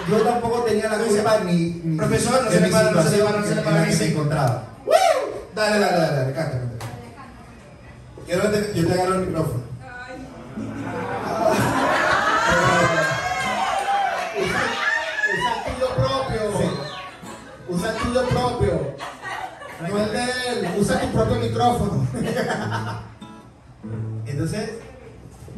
yo 0.08 0.16
tampoco 0.22 0.62
tenía 0.62 0.88
la 0.88 0.98
culpa 0.98 1.38
ni, 1.44 1.80
ni 1.84 1.96
Profesor, 1.96 2.42
no 2.44 2.50
de 2.50 2.54
se 2.56 2.60
le 2.60 2.66
mi 2.68 2.72
para, 2.72 2.90
no 2.90 3.02
se 3.02 3.10
le 3.10 3.16
situación 3.16 3.26
para, 3.26 3.40
no 3.40 3.46
se 3.46 3.54
le 3.54 3.58
en 3.60 3.64
para, 3.64 3.76
la 3.76 3.82
ni 3.84 3.90
que 3.90 3.96
me 3.98 4.04
sí. 4.04 4.12
encontraba. 4.12 4.64
Dale, 5.54 5.78
dale, 5.78 5.96
dale, 5.98 6.16
dale, 6.16 6.32
canta, 6.32 6.58
canta. 6.58 6.86
Quiero 8.26 8.42
que 8.42 8.48
te- 8.58 8.80
yo 8.80 8.86
te 8.86 8.92
agarro 8.94 9.14
el 9.14 9.20
micrófono. 9.26 9.64
Usa 15.32 15.54
el 15.56 15.74
tuyo 15.74 15.88
propio. 15.94 16.70
Usa 17.68 17.90
el 17.90 17.96
tuyo 17.98 18.28
propio. 18.28 18.96
No 19.90 19.98
el 19.98 20.12
de 20.12 20.22
él. 20.22 20.80
Usa 20.80 21.00
tu 21.00 21.08
propio 21.08 21.36
micrófono. 21.36 22.06
Entonces, 24.26 24.70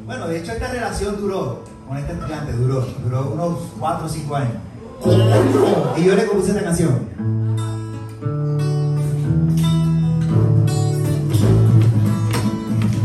bueno, 0.04 0.26
de 0.28 0.38
hecho 0.38 0.52
esta 0.52 0.68
relación 0.68 1.16
duró, 1.20 1.62
con 1.86 1.96
este 1.96 2.12
estudiante 2.12 2.52
duró, 2.52 2.86
duró 3.04 3.30
unos 3.30 3.58
4 3.78 4.06
o 4.06 4.08
5 4.08 4.36
años. 4.36 4.54
Y 5.96 6.04
yo 6.04 6.16
le 6.16 6.26
compuse 6.26 6.50
esta 6.50 6.64
canción. 6.64 7.08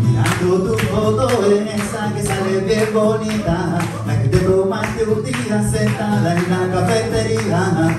Mirando 0.03 0.63
tu 0.63 0.77
foto 0.87 1.51
en 1.51 1.67
esa 1.67 2.13
que 2.13 2.23
sale 2.23 2.59
bien 2.61 2.89
bonita, 2.93 3.79
la 4.07 4.21
que 4.21 4.27
te 4.29 4.39
tomaste 4.39 5.03
un 5.03 5.23
día 5.23 5.69
sentada 5.71 6.35
en 6.35 6.49
la 6.49 6.71
cafetería, 6.71 7.97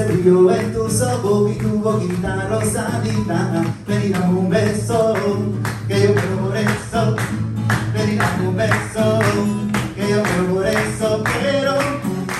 ese 0.00 0.12
brillo 0.12 0.50
en 0.54 0.72
tus 0.72 1.00
ojos 1.02 1.50
y 1.52 1.54
tu 1.58 1.68
boquita 1.80 2.46
rosadita, 2.48 3.64
ven 3.86 4.14
y 4.14 4.28
un 4.28 4.48
beso, 4.48 5.14
que 5.88 6.02
yo 6.02 6.14
quiero 6.14 6.36
por 6.38 6.56
eso, 6.56 7.16
ven 7.92 8.18
y 8.18 8.46
un 8.46 8.56
beso, 8.56 9.18
que 9.94 10.08
yo 10.08 10.22
quiero 10.22 10.54
por 10.54 10.66
eso, 10.66 11.24
quiero, 11.24 11.74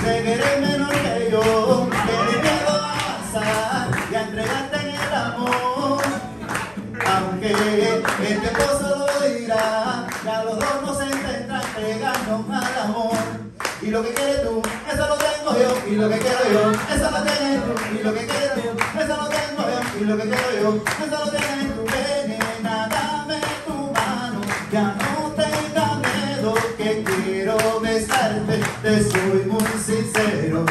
sé 0.02 0.22
que 0.22 0.32
eres 0.32 0.60
menor 0.60 0.90
que 0.90 1.28
yo, 1.30 1.88
que 1.90 2.36
me 2.36 2.42
miedo 2.42 2.70
a 2.70 3.28
pasar 3.32 3.88
y 4.10 4.14
a 4.14 4.22
entregarte 4.22 4.76
en 4.80 4.94
el 4.94 5.14
amor. 5.14 6.00
Aunque 7.12 7.50
el 7.50 8.40
tiempo 8.40 8.62
solo 8.80 9.06
dirá, 9.28 10.06
ya 10.24 10.44
los 10.44 10.58
dos 10.58 10.82
nos 10.86 11.02
intentan 11.02 11.62
pegarnos 11.74 12.44
al 12.48 12.82
amor. 12.84 13.16
Y 13.82 13.86
lo 13.86 14.02
que 14.02 14.14
quieres 14.14 14.42
tú, 14.42 14.62
Y 15.60 15.94
lo 15.94 16.08
que 16.08 16.18
quiero 16.18 16.38
yo, 16.50 16.72
eso 16.72 17.10
lo 17.10 17.22
tienes. 17.22 17.60
Y 17.92 18.02
lo 18.02 18.14
que 18.14 18.26
quiero 18.26 18.56
yo, 18.56 18.72
eso 18.98 19.16
lo 19.16 19.28
tengo 19.28 19.62
yo. 19.68 20.00
Y 20.00 20.04
lo 20.04 20.16
que 20.16 20.22
quiero 20.22 20.52
yo, 20.62 20.82
eso 21.04 21.24
lo 21.24 21.30
tienes 21.30 21.74
tú. 21.74 21.84
Dame 22.62 23.40
tu 23.66 23.74
mano, 23.92 24.40
ya 24.72 24.96
no 24.96 25.30
tengas 25.32 25.98
miedo, 25.98 26.54
que 26.78 27.04
quiero 27.04 27.80
besarte. 27.80 28.60
Te 28.80 29.02
soy 29.02 29.44
muy 29.46 29.64
sincero. 29.84 30.64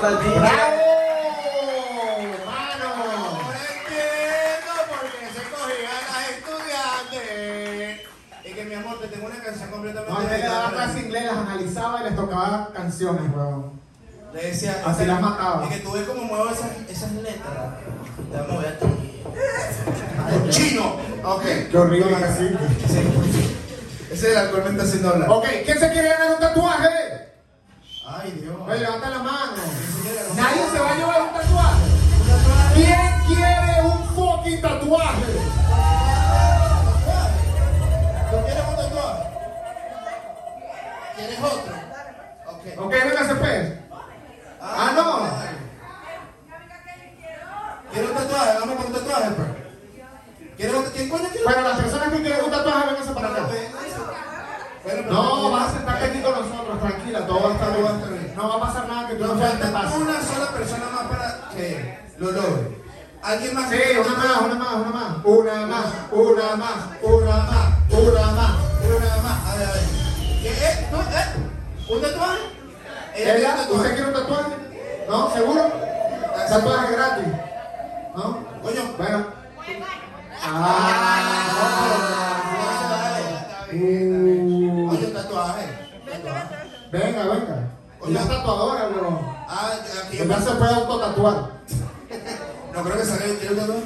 Para 0.00 0.18
ti. 0.18 0.26
¡Bravo! 0.28 0.50
Ahora 2.46 3.60
entiendo 3.74 4.72
por 4.88 5.00
qué 5.10 5.26
se 5.34 5.42
cogían 5.50 6.02
las 6.10 6.24
estudiantes. 6.30 8.00
Y 8.44 8.46
que 8.54 8.64
mi 8.64 8.74
amor, 8.74 8.98
te 9.00 9.06
tengo 9.08 9.26
una 9.26 9.42
canción 9.42 9.70
completamente 9.70 10.12
No, 10.12 10.18
antes 10.18 10.38
le 10.40 10.46
daba 10.46 10.64
para 10.64 10.76
clase 10.76 10.94
ti. 10.94 11.00
inglés, 11.06 11.24
las 11.24 11.36
analizaba 11.36 12.00
y 12.00 12.04
les 12.04 12.16
tocaba 12.16 12.70
canciones, 12.74 13.22
weón. 13.34 13.80
Le 14.32 14.42
decía, 14.42 14.82
Así 14.86 15.04
las 15.04 15.20
mataba. 15.20 15.66
Y 15.66 15.68
que 15.68 15.78
tú 15.80 15.92
ves 15.92 16.04
cómo 16.04 16.22
muevo 16.24 16.48
esas, 16.50 16.70
esas 16.88 17.12
letras. 17.12 17.74
Te 18.32 18.40
voy 18.52 18.64
a 18.64 18.68
aquí. 18.70 20.50
¡Chino! 20.50 20.96
Ok. 21.24 21.42
Qué 21.70 21.76
horrible 21.78 22.16
que 22.16 22.28
sí. 22.38 22.48
Sí. 22.88 23.56
Ese 24.12 24.28
del 24.28 24.38
alcohol 24.38 24.62
me 24.64 24.70
está 24.70 24.82
haciendo 24.84 25.10
hablar. 25.10 25.30
Ok, 25.30 25.44
¿quién 25.64 25.78
se 25.78 25.90
quiere 25.90 26.08
ganar 26.08 26.34
un 26.34 26.40
tatuaje? 26.40 26.88
Ay, 28.12 28.32
Dios. 28.32 28.56
Oye, 28.66 28.78
levanta 28.80 29.10
la 29.10 29.18
mano. 29.18 29.62
Nadie 30.34 30.70
se 30.70 30.78
va 30.80 30.90
a 30.90 30.94
llevar 30.96 31.22
un 31.22 31.28
tatuaje. 31.28 31.86
¿Quién 32.74 33.22
quiere 33.26 33.82
un 33.84 34.04
fucking 34.14 34.60
tatuaje? 34.60 35.24
¿Tú 38.30 38.36
quieres 38.44 38.64
un 38.68 38.76
tatuaje? 38.76 39.22
¿Quieres 41.16 41.38
otro? 41.38 41.74
Ok. 42.46 42.78
Ok, 42.78 42.90
ven 42.90 43.18
a 43.18 43.28
CP. 43.28 43.78
Ah, 44.60 44.92
no. 44.96 45.30
¿Quieres 47.92 48.10
un 48.10 48.16
tatuaje? 48.16 48.58
Vamos 48.60 48.76
por 48.76 48.86
un 48.86 48.92
tatuaje, 48.92 49.30
pues. 49.30 49.48
¿Quién 50.56 51.08
coño 51.08 51.28
quiere? 51.30 51.44
Bueno, 51.44 51.62
las 51.62 51.78
personas 51.78 52.08
que 52.10 52.20
quieren 52.22 52.44
un 52.44 52.50
tatuaje, 52.50 52.86
vénganse 52.86 53.12
para 53.12 53.28
acá. 53.28 53.48
No, 55.10 55.50
vas 55.50 55.68
a 55.68 55.72
sentarte 55.74 56.04
aquí 56.06 56.22
con 56.22 56.32
nosotros, 56.32 56.80
tranquila, 56.80 57.26
todo 57.26 57.42
va 57.42 57.50
a 57.50 57.52
estar 57.52 57.76
bien. 57.76 58.32
No 58.34 58.48
va 58.48 58.54
a 58.54 58.60
pasar 58.60 58.88
nada 58.88 59.06
que 59.08 59.14
tú 59.16 59.26
no 59.26 59.34
falta 59.38 59.68
una 59.68 60.22
sola 60.22 60.50
persona 60.52 60.86
más 60.90 61.02
para 61.06 61.50
que 61.54 61.98
lo 62.18 62.30
logre. 62.32 62.80
¿Alguien 63.22 63.54
más? 63.54 63.68
Sí, 63.68 63.76
una 63.98 64.16
más, 64.16 64.40
una 64.40 64.54
más, 64.54 64.74
una 64.74 64.90
más. 64.90 65.16
Una 65.24 65.66
más, 65.66 65.84
una 66.10 66.56
más, 66.56 66.76
una 67.02 67.36
más, 67.36 67.68
una 67.90 68.26
más. 68.32 68.54
Una 68.80 69.16
más. 69.22 69.38
A 69.46 69.54
ver, 69.56 69.68
a 69.68 69.72
ver. 69.72 69.84
¿Qué? 70.42 70.48
¿Eh? 70.48 70.88
¿No? 70.90 70.98
¿Eh? 71.00 71.26
¿Un 71.90 72.00
tatuaje? 72.00 72.40
¿Ella? 73.14 73.56
tatuaje. 73.56 73.72
¿Usted 73.74 73.94
quiere 73.94 74.08
un 74.08 74.14
tatuaje? 74.14 74.54
¿No? 75.06 75.30
¿Seguro? 75.30 75.70
Tatuaje 76.48 76.92
gratis. 76.92 77.26
¿No? 78.16 78.38
Coño, 78.62 78.82
Bueno. 78.96 79.26
Tatuaje. 80.40 81.30
Venga, 86.92 87.22
venga. 87.24 87.68
Es 88.20 88.28
tatuadora, 88.28 88.86
bro. 88.88 89.20
Ah, 89.48 89.72
aquí 90.04 90.18
Ella 90.18 90.40
se 90.40 90.50
puede 90.52 90.74
autotatuar. 90.74 91.50
No 92.72 92.84
creo 92.84 92.98
que 92.98 93.04
salga 93.04 93.24
el 93.24 93.38
tiro 93.40 93.56
tatuaje. 93.56 93.82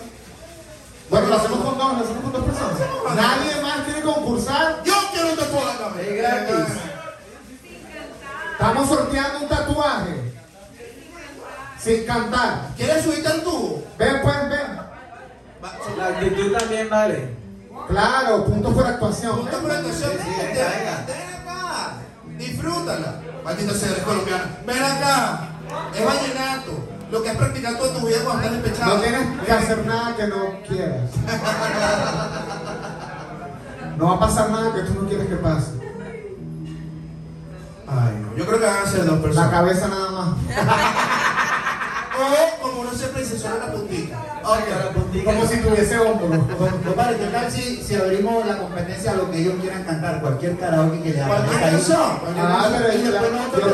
Bueno, 1.08 1.26
lo 1.26 1.34
hacemos 1.36 1.58
con 1.58 1.78
dos, 1.78 1.92
lo 1.98 2.04
hacemos 2.04 2.22
con 2.22 2.32
dos 2.32 2.44
personas. 2.44 2.78
Nadie 3.16 3.62
más 3.62 3.78
quiere 3.84 4.02
concursar. 4.02 4.82
Yo 4.84 4.94
quiero 5.10 5.30
un 5.30 5.36
tatuaje 5.36 6.16
gratis. 6.16 6.74
Estamos 8.52 8.88
sorteando 8.88 9.38
un 9.40 9.48
tatuaje. 9.48 10.32
Sin 11.78 12.04
cantar. 12.04 12.68
¿Quieres 12.76 13.04
subirte 13.04 13.28
al 13.28 13.42
tubo? 13.42 13.82
Ven, 13.98 14.20
pues, 14.22 14.48
ven. 14.50 14.78
La 15.96 16.06
actitud 16.08 16.56
también 16.56 16.90
vale. 16.90 17.36
Claro, 17.88 18.44
punto 18.44 18.72
por 18.72 18.86
actuación. 18.86 19.36
Punto 19.40 19.58
por 19.60 19.70
actuación. 19.70 20.12
Venga, 20.18 20.68
venga. 20.68 21.33
Disfrútala. 22.38 23.20
Maldito 23.44 23.74
sea, 23.74 23.90
eres 23.90 24.02
colombiano. 24.04 24.44
Ven 24.66 24.82
acá. 24.82 25.48
Es 25.94 26.04
vallenato. 26.04 26.88
Lo 27.10 27.22
que 27.22 27.30
has 27.30 27.36
practicado 27.36 27.76
toda 27.76 27.98
tu 28.00 28.06
vida 28.06 28.16
cuando 28.24 28.42
estás 28.42 28.62
despechado. 28.62 28.94
No 28.96 29.00
tienes 29.02 29.40
que 29.44 29.52
hacer 29.52 29.86
nada 29.86 30.16
que 30.16 30.26
no 30.26 30.60
quieras. 30.66 31.10
No 33.96 34.08
va 34.08 34.14
a 34.14 34.20
pasar 34.20 34.50
nada 34.50 34.74
que 34.74 34.80
tú 34.82 34.94
no 35.02 35.08
quieres 35.08 35.28
que 35.28 35.36
pase. 35.36 35.70
Ay, 37.86 38.14
no. 38.22 38.36
Yo 38.36 38.46
creo 38.46 38.58
que 38.58 38.66
van 38.66 38.82
a 38.84 38.90
ser 38.90 39.04
dos 39.04 39.16
La 39.16 39.22
personas. 39.22 39.50
cabeza 39.50 39.88
nada 39.88 40.10
más. 40.10 40.34
O 42.16 42.62
como 42.62 42.80
uno 42.82 42.92
siempre 42.92 43.22
dice, 43.22 43.38
solo 43.38 43.58
la 43.58 43.72
puntita. 43.72 44.18
Ok. 44.44 45.24
Como 45.24 45.46
si 45.46 45.56
tuviese 45.58 45.98
hombro. 45.98 46.28
Compadre, 46.84 47.16
¿qué 47.18 47.26
tal 47.26 47.50
si, 47.50 47.82
si 47.82 47.94
abrimos 47.96 48.46
la 48.46 48.58
competencia 48.58 49.12
a 49.12 49.14
lo 49.14 49.30
que 49.30 49.38
ellos 49.40 49.54
quieran 49.60 49.82
cantar? 49.84 50.20
Cualquier 50.20 50.56
karaoke 50.56 51.02
que 51.02 51.10
le 51.10 51.20
hagan. 51.20 51.44
Cualquier 51.44 51.60
canción. 51.70 52.18
Ah, 52.38 52.70
pero 52.70 52.92
Y 52.98 53.02
después 53.02 53.32
nosotros 53.32 53.72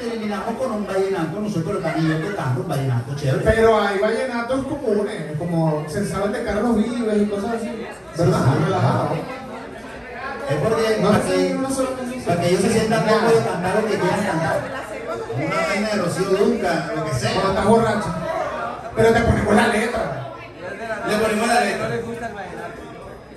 terminamos, 0.00 0.54
con 0.58 0.72
un 0.72 0.86
vallenato, 0.86 1.40
nosotros 1.40 1.82
también 1.82 2.22
tocando 2.22 2.62
un 2.62 2.68
vallenato 2.68 3.14
chévere. 3.16 3.44
Pero 3.44 3.80
hay 3.80 3.98
vallenatos 3.98 4.66
comunes, 4.66 5.38
como 5.38 5.84
se 5.88 6.06
saben 6.06 6.32
de 6.32 6.44
Carlos 6.44 6.76
Vives 6.76 7.22
y 7.22 7.26
cosas 7.26 7.54
así. 7.56 7.86
¿Verdad? 8.16 8.40
Relajado. 8.64 9.08
Es 10.48 10.56
porque 10.56 10.98
No 11.02 11.10
para, 11.10 11.20
que, 11.24 11.56
para 12.26 12.40
que 12.40 12.48
ellos 12.48 12.62
se 12.62 12.70
sientan 12.70 13.04
cómodos 13.06 13.34
de 13.34 13.50
cantar 13.50 13.74
lo 13.82 13.88
que 13.88 13.98
quieran 13.98 14.24
cantar. 14.24 14.88
Una 15.46 15.66
vaina 15.66 15.88
de 15.88 15.96
Rocío 16.02 16.24
Duncan, 16.30 16.86
lo 16.88 17.04
que 17.04 17.10
Cuando 17.10 17.18
sea. 17.18 17.30
estás 17.48 17.64
borracho. 17.66 18.14
Pero 18.96 19.12
te 19.12 19.20
ponemos 19.20 19.54
la 19.54 19.66
letra. 19.68 20.28
Le 21.08 21.16
ponemos 21.16 21.48
la 21.48 21.60
letra. 21.60 21.88
No 21.88 21.94
le 21.94 22.02
gusta 22.02 22.26
el 22.28 22.34
vallenato. 22.34 22.80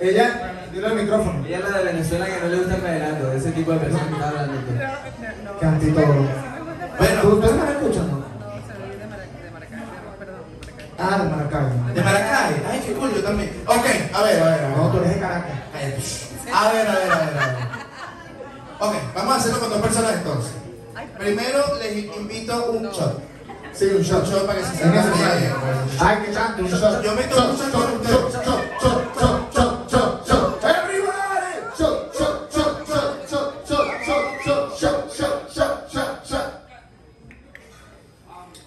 Ella, 0.00 0.52
dile 0.72 0.86
al 0.86 0.94
micrófono. 0.96 1.46
Ella 1.46 1.58
es 1.58 1.64
la 1.70 1.78
de 1.78 1.84
Venezuela 1.84 2.26
que 2.26 2.40
no 2.40 2.48
le 2.48 2.56
gusta 2.58 2.74
el 2.74 2.80
vallenato. 2.82 3.32
Ese 3.32 3.52
tipo 3.52 3.72
de 3.72 3.78
personas 3.78 4.06
que 4.08 4.12
está 4.14 4.28
hablando. 4.28 4.54
tú. 4.60 5.60
Cantito. 5.60 5.94
Bueno. 6.98 7.20
¿Tú- 7.22 7.28
¿Ustedes 7.28 7.54
me 7.54 7.70
escuchan? 7.72 8.10
no? 8.10 8.22
Ah, 10.98 11.18
de 11.18 11.28
Maracay. 11.30 11.94
De 11.94 12.02
Maracay. 12.02 12.62
Ay, 12.70 12.82
qué 12.86 12.92
cool, 12.94 13.14
yo 13.14 13.22
también. 13.22 13.62
Ok, 13.66 13.76
a 14.14 14.22
ver, 14.22 14.42
a 14.42 14.44
ver, 14.44 14.64
a 14.64 14.68
ver. 14.68 14.76
No, 14.76 14.88
tú 14.90 14.98
eres 14.98 15.14
de 15.14 15.20
Caracas. 15.20 15.50
A 16.54 16.72
ver, 16.72 16.86
a 16.88 16.92
ver, 16.94 17.10
a 17.12 17.18
ver, 17.18 17.38
a 17.38 17.46
ver. 17.46 17.56
Ok, 18.78 18.94
vamos 19.14 19.34
a 19.34 19.36
hacerlo 19.36 19.60
con 19.60 19.70
dos 19.70 19.80
personas 19.80 20.12
entonces. 20.14 20.52
Primero 21.18 21.78
les 21.78 22.04
invito 22.16 22.70
un 22.72 22.82
shot. 22.90 23.20
Sí, 23.72 23.86
un 23.86 24.02
shot. 24.02 24.24
Un 24.24 24.30
shot 24.30 24.46
para 24.46 24.58
que 24.58 24.64
se 24.66 24.76
sientan 24.76 25.10
necesario. 25.10 25.40
bien. 25.40 25.98
Ay, 26.00 26.16
que 26.24 26.32
chante, 26.34 26.62
un 26.62 26.68
shot. 26.68 27.02
Yo 27.02 27.14
meto 27.14 27.36
Shot, 27.36 27.50
un 27.50 27.56
shot 27.56 27.62
shot, 27.62 27.72
con 27.72 27.82
shot, 27.82 27.94
ustedes. 27.94 28.32
shot, 28.32 28.62
shot, 28.80 29.14
shot, 29.14 29.52
shot, 29.54 29.90
shot, 29.90 30.28
shot. 30.28 30.64
Everybody! 30.64 31.54
Shot, 31.78 32.14
shot, 32.14 32.52
shot, 32.52 32.86
shot, 32.86 33.28
shot, 33.28 33.66
shot, 33.66 34.04
shot, 34.04 34.26
shot, 34.44 34.78
shot, 34.78 35.12
shot, 35.16 35.52
shot, 35.52 35.90
shot, 35.92 36.26
shot. 36.26 36.48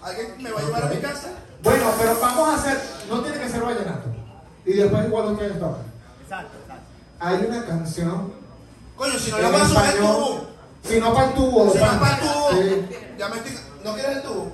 ¿Alguien 0.02 0.42
me 0.42 0.50
va 0.50 0.60
a 0.60 0.62
llevar 0.64 0.82
a 0.84 0.88
mi 0.88 0.96
casa? 0.96 1.28
Bueno, 1.62 1.92
pero 1.98 2.20
vamos 2.20 2.48
a 2.48 2.54
hacer, 2.54 2.80
no 3.08 3.20
tiene 3.22 3.38
que 3.38 3.48
ser 3.48 3.60
vallenato. 3.62 4.08
Y 4.64 4.72
después 4.74 5.06
igual 5.06 5.26
ustedes 5.32 5.58
tocan. 5.60 5.82
Exacto, 6.22 6.56
exacto. 6.62 6.84
Hay 7.20 7.34
una 7.46 7.64
canción 7.66 8.32
Coño, 8.96 9.18
si 9.18 9.30
no 9.30 9.38
le 9.38 9.50
vas 9.50 9.62
a 9.62 9.66
subir 9.68 10.00
tubo. 10.00 10.55
Si 10.88 11.00
no 11.00 11.12
para 11.14 11.26
el 11.28 11.34
tubo. 11.34 11.70
Si 11.72 11.78
no 11.78 12.00
para 12.00 12.14
el 12.14 12.20
tubo. 12.20 12.50
Sí. 12.52 12.86
Ya 13.18 13.28
me 13.28 13.36
estoy. 13.36 13.58
¿No 13.84 13.94
quieres 13.94 14.16
el 14.16 14.22
tubo? 14.22 14.52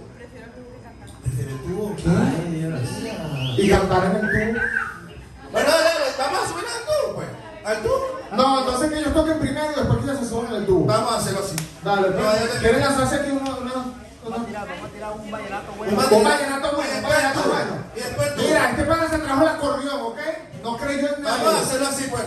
Prefiero 1.23 1.51
el 1.51 1.59
tubo. 1.63 1.97
Ay, 2.07 2.51
Dios. 2.53 3.59
Y 3.59 3.71
cantar 3.71 4.05
en 4.07 4.13
el 4.17 4.21
tubo. 4.21 4.61
Bueno, 5.53 5.69
dale, 5.69 5.85
dale, 5.85 6.05
vamos 6.19 6.39
a 6.45 6.49
subir 6.49 6.65
al 6.65 6.85
tubo, 6.87 7.15
pues. 7.17 7.29
¿Al 7.65 7.83
tubo? 7.83 8.19
No, 8.33 8.59
entonces 8.61 8.91
que 8.91 8.99
ellos 8.99 9.15
toquen 9.15 9.39
primero 9.39 9.67
y 9.73 9.75
después 9.75 9.99
que 9.99 10.05
ellos 10.05 10.19
se 10.21 10.27
suban 10.29 10.47
en 10.47 10.55
el 10.63 10.67
tubo. 10.67 10.87
Vamos 10.87 11.13
a 11.13 11.17
hacerlo 11.19 11.41
así. 11.41 11.57
Dale, 11.85 12.09
No, 12.11 12.17
pues. 12.17 12.53
te- 12.53 12.59
¿Quieren 12.61 12.81
lanzarse 12.81 13.15
aquí 13.17 13.31
uno? 13.31 13.41
uno, 13.61 13.61
uno? 13.61 14.03
un 14.25 15.31
vallenato 15.31 15.73
Un 15.79 15.89
Un 15.89 16.25
vallenato 16.25 16.77
bueno, 16.77 16.93
un 16.97 17.03
vallenato 17.03 17.43
bueno. 17.43 17.73
Y 17.97 18.01
después 18.01 18.35
tú. 18.37 18.43
Mira, 18.43 18.71
este 18.71 18.85
pana 18.85 19.09
se 19.11 19.19
trajo 19.19 19.43
el 19.43 19.49
acordeón, 19.49 20.01
¿ok? 20.03 20.19
No 20.63 20.77
creyó 20.79 21.17
en 21.17 21.23
nada. 21.23 21.37
Vamos 21.45 21.55
a 21.55 21.63
hacerlo 21.65 21.87
así, 21.89 22.05
pues. 22.09 22.23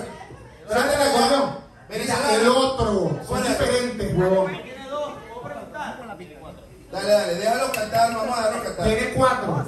Trate 0.70 0.96
el 0.96 1.02
acordeón. 1.02 1.65
El 1.90 2.48
otro. 2.48 3.20
Son 3.28 3.44
diferentes. 3.44 4.18
Dale, 6.92 7.10
dale, 7.10 7.36
déjalo 7.36 7.72
cantar, 7.72 8.16
vamos 8.16 8.38
a 8.38 8.42
dejarlo 8.42 8.64
cantar. 8.64 8.86
Tiene 8.86 9.14
cuatro. 9.16 9.66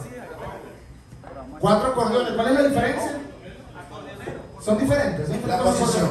Cuatro 1.59 1.89
acordeones. 1.89 2.33
¿Cuál 2.33 2.47
es 2.47 2.53
la 2.53 2.63
diferencia? 2.63 3.11
Son 4.63 4.77
diferentes. 4.77 5.27
¿son 5.27 5.47
La 5.47 5.57
diferentes 5.57 5.81
posición. 5.81 6.09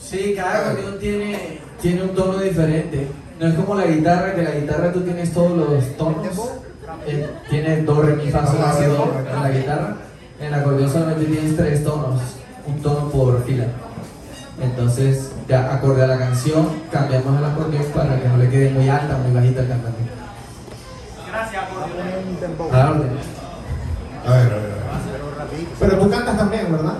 Sí, 0.00 0.34
cada 0.36 0.70
acordeón 0.70 0.98
tiene, 0.98 1.60
tiene 1.80 2.02
un 2.02 2.14
tono 2.14 2.38
diferente. 2.38 3.08
No 3.38 3.46
es 3.46 3.54
como 3.54 3.74
la 3.74 3.86
guitarra, 3.86 4.34
que 4.34 4.42
la 4.42 4.50
guitarra 4.50 4.92
tú 4.92 5.00
tienes 5.02 5.32
todos 5.32 5.56
los 5.56 5.96
tonos. 5.96 6.26
Eh, 7.06 7.28
tiene 7.48 7.82
do, 7.82 8.02
re, 8.02 8.14
mi, 8.14 8.30
fa, 8.30 8.46
sol, 8.46 8.58
la, 8.60 8.72
si, 8.72 8.84
do 8.84 9.12
en 9.18 9.42
la 9.42 9.50
guitarra. 9.50 9.96
En 10.40 10.46
el 10.46 10.54
acordeón 10.54 10.90
solamente 10.90 11.24
tienes 11.24 11.56
tres 11.56 11.84
tonos, 11.84 12.20
un 12.66 12.82
tono 12.82 13.08
por 13.10 13.44
fila. 13.44 13.66
Entonces, 14.60 15.30
ya 15.48 15.74
acorde 15.74 16.04
a 16.04 16.06
la 16.06 16.18
canción, 16.18 16.68
cambiamos 16.92 17.38
el 17.38 17.44
acordeón 17.44 17.84
para 17.94 18.20
que 18.20 18.28
no 18.28 18.36
le 18.36 18.50
quede 18.50 18.70
muy 18.70 18.88
alta, 18.88 19.16
muy 19.16 19.32
bajita 19.32 19.62
el 19.62 19.68
cantante. 19.68 19.98
Gracias, 21.26 21.64
A 21.64 22.76
la 22.76 22.90
orden. 22.90 23.10
A 24.26 24.30
ver, 24.30 24.40
a 24.40 24.44
ver, 24.44 24.52
a 24.52 24.56
ver. 24.56 25.66
Pero 25.80 25.98
tú 25.98 26.10
cantas 26.10 26.36
también, 26.36 26.70
¿verdad? 26.70 26.94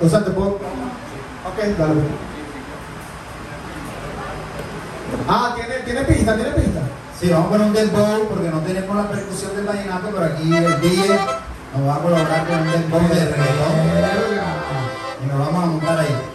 O 0.00 0.08
sea, 0.08 0.24
te 0.24 0.30
puedo. 0.30 0.52
Ok, 0.52 1.58
dale. 1.78 2.00
Ah, 5.28 5.54
tiene, 5.54 5.74
tiene 5.84 6.00
pista, 6.02 6.34
tiene 6.34 6.50
pista. 6.52 6.80
Sí, 7.18 7.28
vamos 7.28 7.46
a 7.46 7.50
poner 7.50 7.66
un 7.66 7.72
dembow 7.74 8.28
porque 8.30 8.48
no 8.48 8.60
tenemos 8.60 8.96
la 8.96 9.08
percusión 9.10 9.54
del 9.54 9.66
vallenato, 9.66 10.08
pero 10.10 10.24
aquí 10.24 10.56
el 10.56 10.80
DJ 10.80 11.08
nos 11.76 11.88
va 11.88 11.96
a 11.96 11.98
colaborar 11.98 12.46
con 12.46 12.58
un 12.60 12.72
dembow 12.72 13.00
de 13.02 13.24
reggaetón 13.26 13.74
y 15.22 15.26
nos 15.26 15.38
vamos 15.38 15.64
a 15.64 15.66
montar 15.66 15.98
ahí. 15.98 16.29